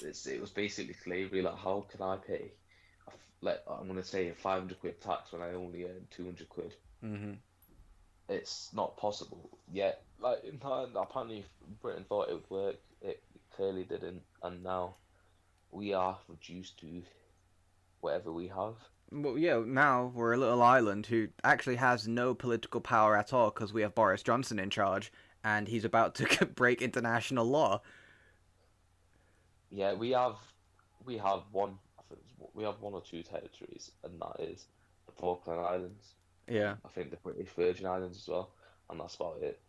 it 0.03 0.41
was 0.41 0.51
basically 0.51 0.95
slavery. 0.95 1.43
Like 1.43 1.59
how 1.59 1.87
can 1.91 2.03
I 2.03 2.17
pay? 2.17 2.53
Like 3.41 3.61
I'm 3.69 3.87
gonna 3.87 4.05
say 4.05 4.29
a 4.29 4.35
500 4.35 4.81
quid 4.81 5.01
tax 5.01 5.33
when 5.33 5.43
I 5.43 5.55
only 5.55 5.85
earn 5.85 6.07
200 6.11 6.49
quid. 6.49 6.75
hmm 7.01 7.33
It's 8.29 8.71
not 8.75 8.97
possible. 8.97 9.51
Yet, 9.73 10.03
like 10.21 10.45
in 10.45 10.59
time, 10.59 10.91
apparently 10.97 11.45
Britain 11.81 12.05
thought 12.09 12.29
it 12.29 12.35
would 12.35 12.51
work. 12.51 12.77
It 13.03 13.23
clearly 13.57 13.85
didn't, 13.85 14.23
and 14.43 14.63
now 14.63 14.97
we 15.71 15.95
are 15.95 16.19
reduced 16.29 16.79
to 16.81 17.03
whatever 18.01 18.33
we 18.33 18.49
have. 18.49 18.75
Well, 19.13 19.37
yeah, 19.37 19.61
now 19.67 20.13
we're 20.15 20.35
a 20.35 20.39
little 20.39 20.63
island 20.63 21.07
who 21.07 21.29
actually 21.43 21.77
has 21.77 22.07
no 22.07 22.33
political 22.35 22.81
power 22.81 23.17
at 23.17 23.33
all 23.33 23.51
because 23.51 23.73
we 23.73 23.83
have 23.83 23.95
Boris 23.95 24.23
Johnson 24.23 24.59
in 24.59 24.71
charge 24.71 25.13
and 25.43 25.67
he's 25.69 25.85
about 25.85 26.15
to 26.17 26.47
break 26.55 26.81
international 26.83 27.45
law. 27.45 27.83
Yeah, 29.71 29.95
we 29.95 30.11
have 30.11 30.37
we 31.05 31.17
have 31.19 31.43
one. 31.53 31.79
I 31.99 32.03
think 32.09 32.21
we 32.55 32.65
have 32.65 32.81
one 32.81 32.93
or 32.95 33.01
two 33.03 33.23
territories, 33.23 33.93
and 34.05 34.21
that 34.21 34.41
is 34.41 34.67
the 35.07 35.13
Falkland 35.13 35.61
Islands. 35.61 36.15
Yeah. 36.49 36.75
I 36.85 36.89
think 36.89 37.11
the 37.11 37.17
British 37.19 37.49
Virgin 37.57 37.87
Islands 37.87 38.19
as 38.19 38.29
well, 38.29 38.51
and 38.91 38.99
that's 39.01 39.15
about 39.15 39.39
it. 39.43 39.61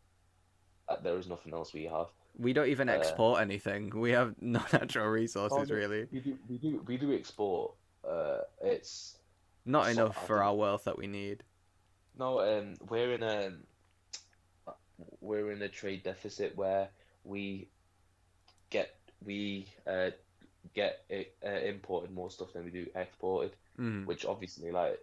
Uh, 0.89 0.95
there 1.03 1.17
is 1.17 1.27
nothing 1.27 1.53
else 1.53 1.73
we 1.73 1.83
have. 1.85 2.07
We 2.37 2.53
don't 2.53 2.67
even 2.69 2.89
Uh, 2.89 2.93
export 2.93 3.41
anything. 3.41 3.91
We 3.91 4.11
have 4.11 4.33
no 4.41 4.61
natural 4.73 5.07
resources, 5.07 5.69
no. 5.69 5.75
really. 5.75 6.07
We 6.11 6.19
do 6.19 6.37
we 6.49 6.57
do 6.57 6.83
we 6.87 6.97
do 6.97 7.13
export. 7.13 7.73
Uh, 8.07 8.39
it's 8.63 9.17
Not 9.65 9.85
so- 9.85 9.91
enough 9.91 10.25
for 10.27 10.41
our 10.41 10.55
wealth 10.55 10.85
that 10.85 10.97
we 10.97 11.05
need. 11.07 11.43
No, 12.17 12.39
um, 12.41 12.73
we're 12.89 13.13
in 13.13 13.23
a 13.23 13.51
we're 15.19 15.51
in 15.51 15.61
a 15.61 15.69
trade 15.69 16.03
deficit 16.03 16.55
where 16.55 16.89
we 17.23 17.67
we 19.25 19.67
uh 19.87 20.09
get 20.73 21.03
uh, 21.11 21.49
imported 21.49 22.11
more 22.11 22.29
stuff 22.29 22.53
than 22.53 22.63
we 22.65 22.71
do 22.71 22.87
exported, 22.95 23.51
Mm. 23.79 24.05
which 24.05 24.25
obviously 24.25 24.71
like 24.71 24.99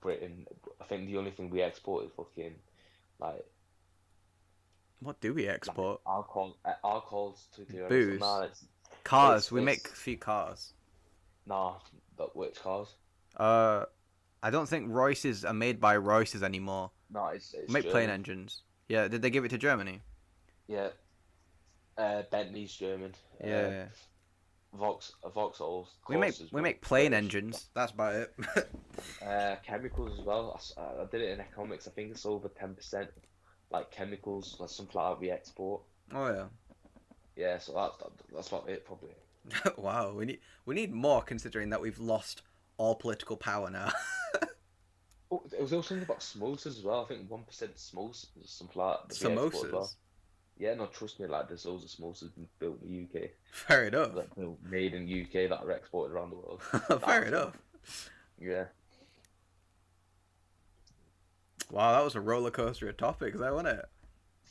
Britain. 0.00 0.46
I 0.80 0.84
think 0.84 1.06
the 1.06 1.18
only 1.18 1.30
thing 1.30 1.50
we 1.50 1.62
export 1.62 2.04
is 2.06 2.10
fucking 2.16 2.54
like 3.20 3.44
What 5.00 5.20
do 5.20 5.34
we 5.34 5.46
export? 5.46 6.00
alcohol, 6.06 6.56
uh, 6.64 6.72
alcohols 6.84 7.46
to 7.54 7.64
the 7.64 7.84
Booze. 7.88 8.14
It's, 8.14 8.64
Cars. 9.04 9.42
it's- 9.44 9.52
we 9.52 9.60
make 9.60 9.86
a 9.86 9.90
few 9.90 10.16
cars. 10.16 10.72
nah, 11.46 11.74
but 12.16 12.34
which 12.34 12.60
cars? 12.60 12.88
Uh, 13.36 13.84
I 14.42 14.50
don't 14.50 14.68
think 14.68 14.90
Royces 14.90 15.44
are 15.44 15.54
made 15.54 15.80
by 15.80 15.96
Royces 15.96 16.42
anymore. 16.42 16.90
No, 17.10 17.26
it's, 17.28 17.52
it's 17.54 17.70
make 17.72 17.88
plane 17.90 18.10
engines. 18.10 18.62
Yeah, 18.88 19.06
did 19.08 19.20
they 19.22 19.30
give 19.30 19.44
it 19.44 19.50
to 19.50 19.58
Germany? 19.58 20.00
Yeah. 20.66 20.88
Uh, 21.98 22.22
Bentley's 22.30 22.74
German. 22.74 23.14
Uh, 23.42 23.46
Yeah. 23.46 23.86
Vox, 24.74 25.12
uh, 25.24 25.30
we 26.08 26.16
make 26.16 26.38
we 26.38 26.48
well, 26.52 26.62
make 26.62 26.82
plane 26.82 27.14
engines. 27.14 27.70
That's 27.74 27.92
about 27.92 28.14
it. 28.14 28.34
Uh, 29.22 29.56
chemicals 29.62 30.18
as 30.18 30.24
well. 30.24 30.58
I 30.78 30.80
uh, 30.80 31.02
I, 31.02 31.04
did 31.10 31.20
it 31.20 31.30
in 31.30 31.40
economics. 31.40 31.86
I 31.86 31.90
think 31.90 32.10
it's 32.10 32.24
over 32.24 32.48
ten 32.48 32.74
percent. 32.74 33.10
Like 33.70 33.90
chemicals, 33.90 34.56
like 34.58 34.70
something 34.70 34.98
like 34.98 35.20
we 35.20 35.30
export. 35.30 35.82
oh 36.14 36.28
yeah. 36.28 36.44
Yeah, 37.36 37.58
so 37.58 37.74
that's 37.74 37.98
that, 37.98 38.34
that's 38.34 38.48
about 38.48 38.68
it 38.68 38.86
probably. 38.86 39.10
wow, 39.76 40.12
we 40.12 40.24
need 40.24 40.40
we 40.64 40.74
need 40.74 40.92
more 40.92 41.22
considering 41.22 41.70
that 41.70 41.80
we've 41.80 41.98
lost 41.98 42.42
all 42.78 42.94
political 42.94 43.36
power 43.36 43.70
now. 43.70 43.90
Oh, 45.28 45.42
there 45.50 45.60
was 45.60 45.72
also 45.72 45.88
something 45.88 46.04
about 46.04 46.20
samosas 46.20 46.66
as 46.66 46.84
well. 46.84 47.02
I 47.02 47.08
think 47.08 47.28
one 47.28 47.42
percent 47.42 47.74
samosas, 47.74 48.28
something 48.44 48.80
like 48.80 49.08
that. 49.08 49.18
that 49.18 49.28
we 49.28 49.46
export 49.46 49.66
as 49.66 49.72
well. 49.72 49.82
Samosas. 49.82 49.96
Yeah, 50.58 50.74
no, 50.74 50.86
trust 50.86 51.20
me. 51.20 51.26
Like 51.26 51.48
there's 51.48 51.66
loads 51.66 51.84
of 51.84 51.90
samosas 51.90 52.34
been 52.34 52.48
built 52.58 52.78
in 52.82 53.08
the 53.12 53.20
UK, 53.20 53.30
Fair 53.52 53.88
enough. 53.88 54.14
like 54.14 54.34
built, 54.34 54.58
made 54.68 54.94
in 54.94 55.02
UK 55.04 55.50
that 55.50 55.62
are 55.62 55.70
exported 55.72 56.14
around 56.14 56.30
the 56.30 56.36
world. 56.36 56.62
Fair 57.04 57.24
enough. 57.24 57.56
Yeah. 58.40 58.64
Wow, 61.70 61.92
that 61.92 62.04
was 62.04 62.14
a 62.14 62.20
roller 62.20 62.50
coaster 62.50 62.88
of 62.88 62.96
topics, 62.96 63.38
though, 63.38 63.54
wasn't 63.54 63.78
it? 63.78 63.84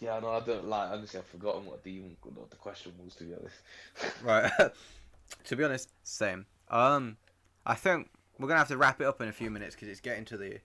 Yeah, 0.02 0.20
no, 0.20 0.32
I 0.32 0.42
don't 0.42 0.68
like. 0.68 0.90
Honestly, 0.92 1.20
I've 1.20 1.26
forgotten 1.28 1.66
what 1.66 1.84
the 1.84 1.92
even 1.92 2.18
what 2.22 2.50
the 2.50 2.58
question 2.58 2.92
was. 3.04 3.16
To 3.16 3.24
be 3.24 3.34
honest. 3.34 4.16
Right. 4.24 4.52
to 5.46 5.56
be 5.56 5.64
honest, 5.64 5.90
same. 6.04 6.46
Um, 6.70 7.18
I 7.66 7.76
think 7.76 8.10
we're 8.38 8.48
gonna 8.48 8.60
have 8.60 8.68
to 8.68 8.78
wrap 8.78 9.00
it 9.02 9.08
up 9.08 9.22
in 9.22 9.30
a 9.30 9.34
few 9.34 9.50
minutes 9.50 9.74
because 9.74 9.88
it's 9.88 10.02
getting 10.02 10.26
to 10.26 10.38
the 10.38 10.60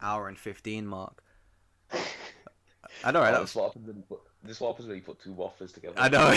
hour 0.00 0.28
and 0.28 0.38
fifteen 0.38 0.86
mark. 0.86 1.22
I 3.04 3.10
know, 3.10 3.20
right? 3.20 3.32
That 3.32 3.40
this 3.42 3.54
was, 3.54 3.74
what 3.74 3.76
you 3.76 4.02
put 4.08 4.20
this 4.44 4.60
what 4.60 4.72
happens 4.72 4.88
when 4.88 4.96
you 4.96 5.02
put 5.02 5.20
two 5.20 5.32
waffles 5.32 5.72
together. 5.72 5.94
I 5.96 6.08
know, 6.08 6.36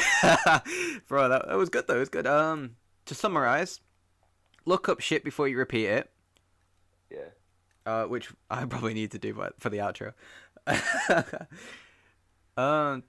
bro. 1.07 1.29
That, 1.29 1.47
that 1.47 1.57
was 1.57 1.69
good 1.69 1.87
though. 1.87 1.95
It 1.95 1.99
was 1.99 2.09
good. 2.09 2.27
Um, 2.27 2.75
to 3.05 3.15
summarize, 3.15 3.79
look 4.65 4.89
up 4.89 4.99
shit 4.99 5.23
before 5.23 5.47
you 5.47 5.57
repeat 5.57 5.87
it. 5.87 6.11
Yeah. 7.09 7.19
uh, 7.85 8.05
which 8.05 8.29
I 8.49 8.65
probably 8.65 8.93
need 8.93 9.11
to 9.11 9.19
do 9.19 9.33
but 9.33 9.53
for 9.59 9.69
the 9.69 9.77
outro. 9.77 10.13
um, 12.57 13.03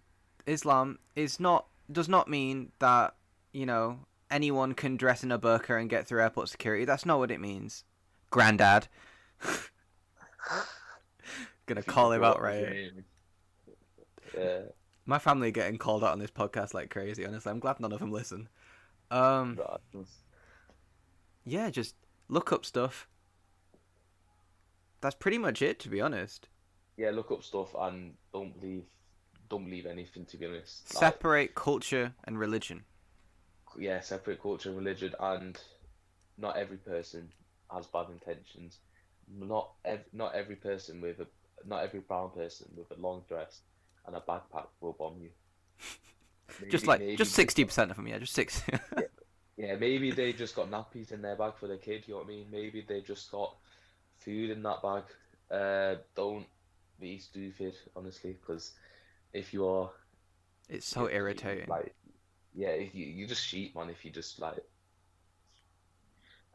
Islam 0.46 0.98
is 1.14 1.40
not 1.40 1.66
does 1.90 2.08
not 2.08 2.28
mean 2.28 2.72
that 2.78 3.14
you 3.52 3.66
know 3.66 4.00
anyone 4.30 4.74
can 4.74 4.96
dress 4.96 5.22
in 5.22 5.32
a 5.32 5.38
burqa 5.38 5.80
and 5.80 5.88
get 5.90 6.06
through 6.06 6.22
airport 6.22 6.48
security. 6.48 6.84
That's 6.84 7.06
not 7.06 7.18
what 7.18 7.30
it 7.30 7.40
means, 7.40 7.84
Granddad. 8.30 8.88
Gonna 11.66 11.82
call 11.82 12.12
him 12.12 12.22
out 12.22 12.40
right. 12.40 12.92
Yeah. 14.36 14.60
My 15.06 15.18
family 15.18 15.52
getting 15.52 15.78
called 15.78 16.02
out 16.02 16.12
on 16.12 16.18
this 16.18 16.30
podcast 16.30 16.74
like 16.74 16.90
crazy. 16.90 17.24
Honestly, 17.24 17.50
I'm 17.50 17.60
glad 17.60 17.78
none 17.80 17.92
of 17.92 18.00
them 18.00 18.10
listen. 18.10 18.48
Um, 19.10 19.58
yeah, 21.44 21.70
just 21.70 21.94
look 22.28 22.52
up 22.52 22.64
stuff. 22.64 23.06
That's 25.00 25.14
pretty 25.14 25.38
much 25.38 25.62
it, 25.62 25.78
to 25.80 25.88
be 25.88 26.00
honest. 26.00 26.48
Yeah. 26.96 27.10
Look 27.10 27.30
up 27.30 27.44
stuff 27.44 27.74
and 27.78 28.14
don't 28.32 28.58
believe 28.60 28.82
don't 29.48 29.64
believe 29.64 29.86
anything. 29.86 30.24
To 30.26 30.36
be 30.36 30.46
honest. 30.46 30.92
Like, 30.94 30.98
Separate 31.00 31.54
culture 31.54 32.12
and 32.24 32.38
religion. 32.38 32.84
yeah, 33.78 34.00
separate 34.00 34.42
culture 34.42 34.70
and 34.70 34.78
religion, 34.78 35.14
and 35.20 35.56
not 36.36 36.56
every 36.56 36.78
person 36.78 37.28
has 37.72 37.86
bad 37.86 38.06
intentions. 38.10 38.78
Not 39.32 39.70
ev- 39.84 40.04
not 40.12 40.34
every 40.34 40.56
person 40.56 41.00
with 41.00 41.20
a 41.20 41.26
not 41.64 41.84
every 41.84 42.00
brown 42.00 42.30
person 42.30 42.66
with 42.76 42.90
a 42.96 43.00
long 43.00 43.22
dress 43.28 43.60
and 44.06 44.16
a 44.16 44.20
backpack 44.20 44.66
will 44.80 44.92
bomb 44.92 45.20
you. 45.20 45.30
just 46.70 46.86
like 46.86 47.00
maybe 47.00 47.16
just 47.16 47.32
sixty 47.32 47.64
percent 47.64 47.90
of 47.90 47.96
them, 47.96 48.06
yeah, 48.06 48.18
just 48.18 48.34
six. 48.34 48.62
Yeah, 49.56 49.76
maybe 49.76 50.10
they 50.10 50.32
just 50.34 50.54
got 50.54 50.70
nappies 50.70 51.12
in 51.12 51.22
their 51.22 51.34
bag 51.34 51.54
for 51.58 51.66
their 51.66 51.78
kid. 51.78 52.04
You 52.06 52.14
know 52.14 52.18
what 52.18 52.26
I 52.26 52.30
mean? 52.30 52.46
Maybe 52.52 52.84
they 52.86 53.00
just 53.00 53.30
got 53.30 53.56
food 54.18 54.50
in 54.50 54.62
that 54.62 54.82
bag. 54.82 55.04
Uh, 55.50 56.00
don't 56.14 56.46
be 57.00 57.18
stupid, 57.18 57.74
honestly, 57.94 58.36
because 58.38 58.72
if 59.32 59.54
you 59.54 59.66
are, 59.66 59.90
it's 60.68 60.86
so 60.86 61.08
irritating. 61.08 61.68
Like, 61.68 61.94
yeah, 62.54 62.68
if 62.68 62.94
you 62.94 63.06
you 63.06 63.26
just 63.26 63.46
sheep, 63.46 63.74
man. 63.74 63.88
If 63.88 64.04
you 64.04 64.10
just 64.10 64.40
like 64.40 64.62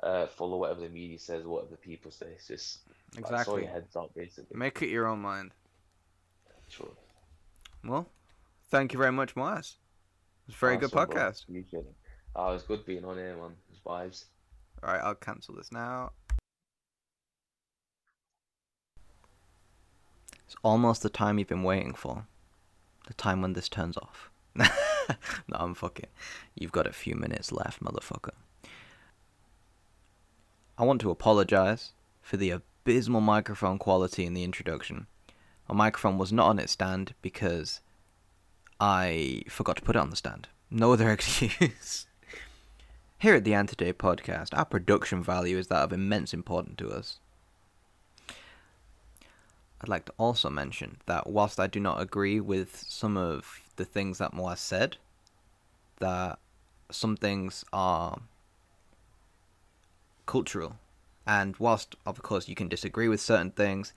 uh 0.04 0.28
follow 0.28 0.58
whatever 0.58 0.82
the 0.82 0.90
media 0.90 1.18
says, 1.18 1.44
whatever 1.44 1.72
the 1.72 1.78
people 1.78 2.12
say, 2.12 2.28
it's 2.36 2.48
just 2.48 2.80
like, 3.16 3.24
exactly. 3.24 3.64
your 3.64 3.72
heads 3.72 3.96
up, 3.96 4.14
basically. 4.14 4.56
Make 4.56 4.80
it 4.84 4.90
your 4.90 5.08
own 5.08 5.22
mind. 5.22 5.54
Sure. 6.70 6.92
Well, 7.84 8.08
thank 8.70 8.94
you 8.94 9.00
very 9.00 9.12
much, 9.12 9.36
Moaz. 9.36 9.76
It's 10.48 10.56
a 10.56 10.60
very 10.60 10.78
good 10.78 10.94
Awesome, 10.94 11.10
bro. 11.10 11.22
podcast. 11.22 11.44
Appreciate 11.44 11.80
it. 11.82 11.96
Ah, 12.36 12.50
it 12.50 12.54
was 12.54 12.64
good 12.64 12.86
being 12.86 13.04
on 13.06 13.18
here, 13.18 13.36
man. 13.36 13.52
It 13.70 13.72
was 13.72 13.80
vibes. 13.86 14.26
All 14.84 14.94
right, 14.94 15.02
I'll 15.04 15.16
cancel 15.16 15.56
this 15.56 15.72
now. 15.72 16.12
It's 20.46 20.56
almost 20.64 21.02
the 21.02 21.10
time 21.10 21.40
you've 21.40 21.48
been 21.48 21.64
waiting 21.64 21.94
for. 21.94 22.26
The 23.08 23.14
time 23.14 23.42
when 23.42 23.54
this 23.54 23.70
turns 23.70 23.98
off. 23.98 24.30
no, 24.56 24.66
I'm 25.52 25.74
fucking. 25.74 26.08
You've 26.56 26.72
got 26.72 26.88
a 26.88 26.94
few 26.94 27.16
minutes 27.16 27.52
left, 27.52 27.84
motherfucker. 27.84 28.34
I 30.78 30.84
want 30.84 31.02
to 31.02 31.12
apologize 31.12 31.94
for 32.22 32.38
the 32.38 32.50
abysmal 32.52 33.22
microphone 33.22 33.78
quality 33.78 34.26
in 34.26 34.34
the 34.34 34.44
introduction. 34.44 35.08
My 35.72 35.86
microphone 35.86 36.18
was 36.18 36.34
not 36.34 36.48
on 36.48 36.60
its 36.60 36.74
stand 36.74 37.16
because 37.22 37.80
I 38.78 39.44
forgot 39.48 39.78
to 39.78 39.82
put 39.82 39.96
it 39.96 40.00
on 40.00 40.10
the 40.10 40.18
stand. 40.18 40.50
No 40.70 40.92
other 40.92 41.10
excuse. 41.12 42.08
Here 43.18 43.36
at 43.36 43.46
the 43.46 43.54
Antiday 43.54 43.94
podcast, 43.94 44.50
our 44.52 44.66
production 44.66 45.24
value 45.24 45.58
is 45.58 45.68
that 45.68 45.84
of 45.84 45.94
immense 45.94 46.34
importance 46.34 46.76
to 46.80 46.90
us. 46.90 47.20
I'd 49.80 49.88
like 49.88 50.04
to 50.06 50.14
also 50.18 50.50
mention 50.50 50.98
that 51.06 51.28
whilst 51.28 51.58
I 51.58 51.68
do 51.68 51.80
not 51.80 52.02
agree 52.02 52.42
with 52.42 52.84
some 52.90 53.16
of 53.16 53.62
the 53.78 53.86
things 53.86 54.18
that 54.18 54.34
Moaz 54.34 54.58
said, 54.58 54.98
that 56.00 56.38
some 56.92 57.16
things 57.16 57.64
are 57.72 58.20
cultural. 60.26 60.76
And 61.26 61.56
whilst, 61.58 61.96
of 62.06 62.22
course, 62.22 62.50
you 62.50 62.56
can 62.56 62.68
disagree 62.68 63.08
with 63.08 63.22
certain 63.22 63.52
things, 63.52 63.94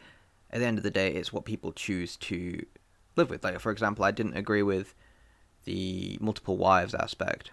at 0.55 0.61
the 0.61 0.67
end 0.67 0.79
of 0.79 0.85
the 0.85 0.91
day, 0.91 1.13
it's 1.13 1.33
what 1.33 1.45
people 1.45 1.73
choose 1.73 2.17
to 2.17 2.65
live 3.17 3.29
with. 3.29 3.43
Like, 3.43 3.59
for 3.59 3.73
example, 3.73 4.05
I 4.05 4.13
didn't 4.13 4.37
agree 4.37 4.63
with 4.63 4.95
the 5.65 6.17
multiple 6.21 6.57
wives 6.57 6.95
aspect 6.95 7.51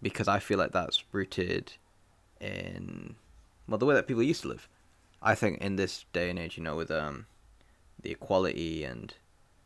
because 0.00 0.28
I 0.28 0.38
feel 0.38 0.56
like 0.56 0.70
that's 0.70 1.02
rooted 1.10 1.72
in 2.40 3.16
well 3.66 3.78
the 3.78 3.86
way 3.86 3.94
that 3.94 4.06
people 4.06 4.22
used 4.22 4.42
to 4.42 4.48
live. 4.48 4.68
I 5.20 5.34
think 5.34 5.58
in 5.58 5.74
this 5.74 6.04
day 6.12 6.30
and 6.30 6.38
age, 6.38 6.56
you 6.56 6.62
know, 6.62 6.76
with 6.76 6.90
um 6.90 7.26
the 8.00 8.12
equality 8.12 8.84
and 8.84 9.12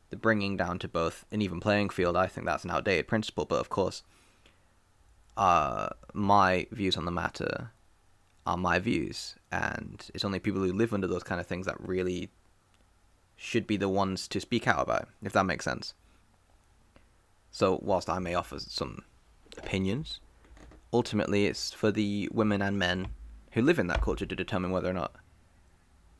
the 0.08 0.16
bringing 0.16 0.56
down 0.56 0.78
to 0.78 0.88
both 0.88 1.26
an 1.30 1.42
even 1.42 1.60
playing 1.60 1.90
field, 1.90 2.16
I 2.16 2.28
think 2.28 2.46
that's 2.46 2.64
an 2.64 2.70
outdated 2.70 3.08
principle. 3.08 3.44
But 3.44 3.60
of 3.60 3.68
course, 3.68 4.02
uh, 5.36 5.90
my 6.14 6.66
views 6.70 6.96
on 6.96 7.04
the 7.04 7.10
matter 7.10 7.72
are 8.46 8.56
my 8.56 8.78
views, 8.78 9.36
and 9.52 10.08
it's 10.14 10.24
only 10.24 10.38
people 10.38 10.62
who 10.62 10.72
live 10.72 10.94
under 10.94 11.06
those 11.06 11.22
kind 11.22 11.40
of 11.40 11.46
things 11.46 11.66
that 11.66 11.78
really 11.78 12.30
should 13.42 13.66
be 13.66 13.78
the 13.78 13.88
ones 13.88 14.28
to 14.28 14.38
speak 14.38 14.68
out 14.68 14.80
about, 14.80 15.08
if 15.22 15.32
that 15.32 15.46
makes 15.46 15.64
sense. 15.64 15.94
So, 17.50 17.80
whilst 17.82 18.10
I 18.10 18.18
may 18.18 18.34
offer 18.34 18.58
some 18.58 19.02
opinions, 19.56 20.20
ultimately 20.92 21.46
it's 21.46 21.72
for 21.72 21.90
the 21.90 22.28
women 22.32 22.60
and 22.60 22.78
men 22.78 23.08
who 23.52 23.62
live 23.62 23.78
in 23.78 23.86
that 23.86 24.02
culture 24.02 24.26
to 24.26 24.36
determine 24.36 24.72
whether 24.72 24.90
or 24.90 24.92
not 24.92 25.14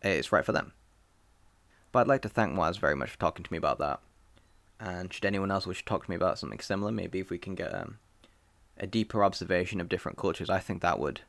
it's 0.01 0.33
right 0.33 0.45
for 0.45 0.53
them. 0.53 0.73
But 1.93 2.01
I'd 2.01 2.09
like 2.09 2.23
to 2.23 2.31
thank 2.31 2.55
Moaz 2.55 2.79
very 2.79 2.97
much 2.97 3.11
for 3.11 3.19
talking 3.19 3.45
to 3.45 3.53
me 3.53 3.59
about 3.59 3.79
that. 3.81 4.01
And 4.81 5.13
should 5.13 5.27
anyone 5.27 5.51
else 5.51 5.67
wish 5.67 5.81
to 5.81 5.85
talk 5.85 6.07
to 6.07 6.11
me 6.11 6.17
about 6.17 6.39
something 6.39 6.61
similar, 6.61 6.91
maybe 6.91 7.21
if 7.21 7.29
we 7.29 7.37
can 7.37 7.55
get 7.55 7.75
um, 7.75 7.99
a 8.79 8.87
deeper 8.87 9.23
observation 9.23 9.79
of 9.79 9.91
different 9.91 10.17
cultures, 10.17 10.49
I 10.49 10.59
think 10.59 10.81
that 10.81 10.99
would 10.99 11.21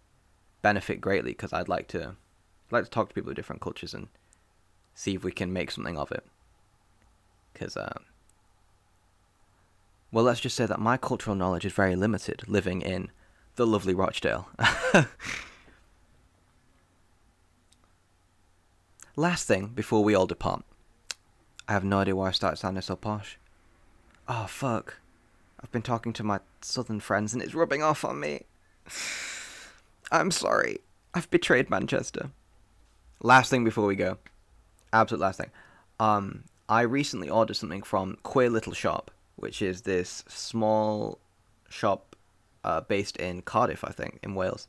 benefit 0.62 1.02
greatly 1.02 1.32
because 1.32 1.52
I'd 1.52 1.68
like 1.68 1.90
to 1.90 2.16
like 2.72 2.86
to 2.86 2.90
talk 2.90 3.10
to 3.10 3.16
people 3.16 3.32
of 3.32 3.36
different 3.36 3.62
cultures 3.62 3.94
and 3.94 4.08
see 5.02 5.16
if 5.16 5.24
we 5.24 5.32
can 5.32 5.52
make 5.52 5.72
something 5.72 5.98
of 5.98 6.12
it. 6.12 6.24
Because, 7.52 7.76
um, 7.76 8.06
well, 10.12 10.24
let's 10.24 10.40
just 10.40 10.56
say 10.56 10.68
that 10.68 10.80
my 10.80 10.96
cultural 10.96 11.36
knowledge 11.36 11.66
is 11.66 11.74
very 11.74 11.96
limited 11.96 12.48
living 12.48 12.84
in 12.84 13.10
the 13.56 13.66
lovely 13.66 13.96
Rochdale. 13.96 14.48
Last 19.16 19.48
thing 19.48 19.70
before 19.70 20.04
we 20.04 20.14
all 20.14 20.28
depart. 20.28 20.64
I 21.68 21.74
have 21.74 21.84
no 21.84 21.98
idea 22.00 22.16
why 22.16 22.28
I 22.28 22.32
started 22.32 22.58
sounding 22.58 22.84
so 22.84 22.96
posh. 22.96 23.40
Oh, 24.28 24.46
fuck. 24.48 24.98
I've 25.60 25.72
been 25.72 25.82
talking 25.82 26.14
to 26.14 26.24
my 26.24 26.42
southern 26.62 27.00
friends 27.00 27.34
and 27.34 27.42
it's 27.42 27.56
rubbing 27.56 27.82
off 27.82 28.06
on 28.06 28.20
me. 28.20 28.44
I'm 30.12 30.30
sorry. 30.30 30.82
I've 31.16 31.32
betrayed 31.32 31.72
Manchester. 31.72 32.30
Last 33.24 33.50
thing 33.50 33.64
before 33.64 33.88
we 33.88 33.96
go. 33.96 34.20
Absolute 34.94 35.22
last 35.22 35.38
thing. 35.38 35.52
Um, 36.00 36.44
I 36.68 36.82
recently 36.82 37.30
ordered 37.30 37.56
something 37.56 37.84
from 37.84 38.18
Queer 38.24 38.50
Little 38.50 38.74
Shop, 38.74 39.12
which 39.36 39.62
is 39.62 39.82
this 39.82 40.24
small 40.28 41.20
shop 41.70 42.16
uh, 42.64 42.82
based 42.82 43.18
in 43.18 43.42
Cardiff, 43.42 43.84
I 43.84 43.92
think, 43.92 44.20
in 44.24 44.36
Wales. 44.36 44.68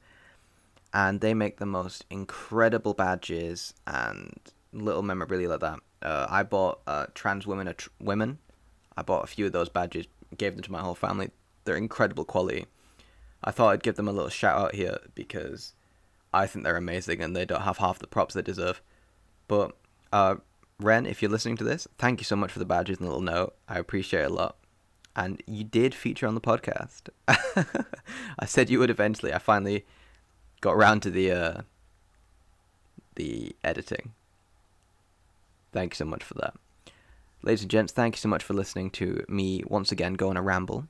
And 0.95 1.21
they 1.21 1.35
make 1.35 1.59
the 1.59 1.67
most 1.67 2.05
incredible 2.11 2.95
badges 2.95 3.75
and 3.87 4.39
little 4.73 5.03
memorabilia 5.03 5.49
like 5.49 5.61
that. 5.61 5.79
Uh, 6.03 6.27
I 6.29 6.43
bought 6.43 6.81
uh, 6.87 7.07
trans 7.15 7.47
women 7.47 7.73
tr- 7.77 7.91
women. 8.01 8.39
I 8.97 9.03
bought 9.03 9.25
a 9.25 9.29
few 9.29 9.47
of 9.47 9.53
those 9.53 9.69
badges, 9.69 10.07
gave 10.37 10.55
them 10.55 10.63
to 10.63 10.73
my 10.73 10.81
whole 10.81 10.95
family. 10.95 11.31
They're 11.65 11.77
incredible 11.77 12.25
quality. 12.25 12.67
I 13.45 13.51
thought 13.51 13.71
I'd 13.71 13.83
give 13.83 13.97
them 13.97 14.09
a 14.09 14.13
little 14.13 14.29
shout 14.29 14.61
out 14.61 14.75
here 14.75 14.99
because 15.15 15.73
I 16.33 16.47
think 16.47 16.65
they're 16.65 16.77
amazing 16.77 17.23
and 17.23 17.35
they 17.35 17.45
don't 17.45 17.63
have 17.63 17.79
half 17.79 17.99
the 17.99 18.07
props 18.07 18.35
they 18.35 18.43
deserve. 18.43 18.83
But 19.49 19.77
uh, 20.13 20.37
Ren, 20.79 21.07
if 21.07 21.23
you're 21.23 21.31
listening 21.31 21.57
to 21.57 21.65
this, 21.65 21.89
thank 21.99 22.21
you 22.21 22.25
so 22.25 22.37
much 22.37 22.53
for 22.53 22.59
the 22.59 22.65
badges 22.65 22.99
and 22.99 23.07
the 23.07 23.11
little 23.11 23.23
note. 23.23 23.55
I 23.69 23.79
appreciate 23.79 24.23
it 24.23 24.31
a 24.31 24.35
lot. 24.35 24.57
And 25.15 25.43
you 25.47 25.65
did 25.65 25.95
feature 25.95 26.27
on 26.27 26.35
the 26.35 26.41
podcast. 26.41 27.09
I 28.39 28.47
said 28.47 28.71
you 28.71 28.79
would 28.79 28.91
eventually. 28.91 29.33
I 29.33 29.39
finally 29.39 29.85
got 30.61 30.73
around 30.73 31.01
to 31.01 31.11
the 31.11 31.31
uh, 31.31 31.61
the 33.17 33.55
editing. 33.63 34.15
Thank 35.73 35.93
you 35.93 35.97
so 35.97 36.05
much 36.07 36.23
for 36.25 36.35
that. 36.35 36.55
Ladies 37.43 37.63
and 37.63 37.71
gents, 37.71 37.93
thank 37.93 38.15
you 38.15 38.21
so 38.21 38.29
much 38.29 38.43
for 38.43 38.55
listening 38.55 38.91
to 38.93 39.25
me 39.29 39.63
once 39.67 39.93
again 39.93 40.15
go 40.15 40.31
on 40.31 40.37
a 40.37 40.43
ramble. 40.43 40.87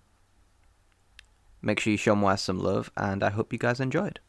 Make 1.60 1.80
sure 1.80 1.92
you 1.92 1.96
show 1.96 2.14
Moaz 2.14 2.40
some 2.40 2.58
love, 2.58 2.90
and 2.96 3.22
I 3.22 3.30
hope 3.30 3.52
you 3.52 3.58
guys 3.58 3.80
enjoyed. 3.80 4.20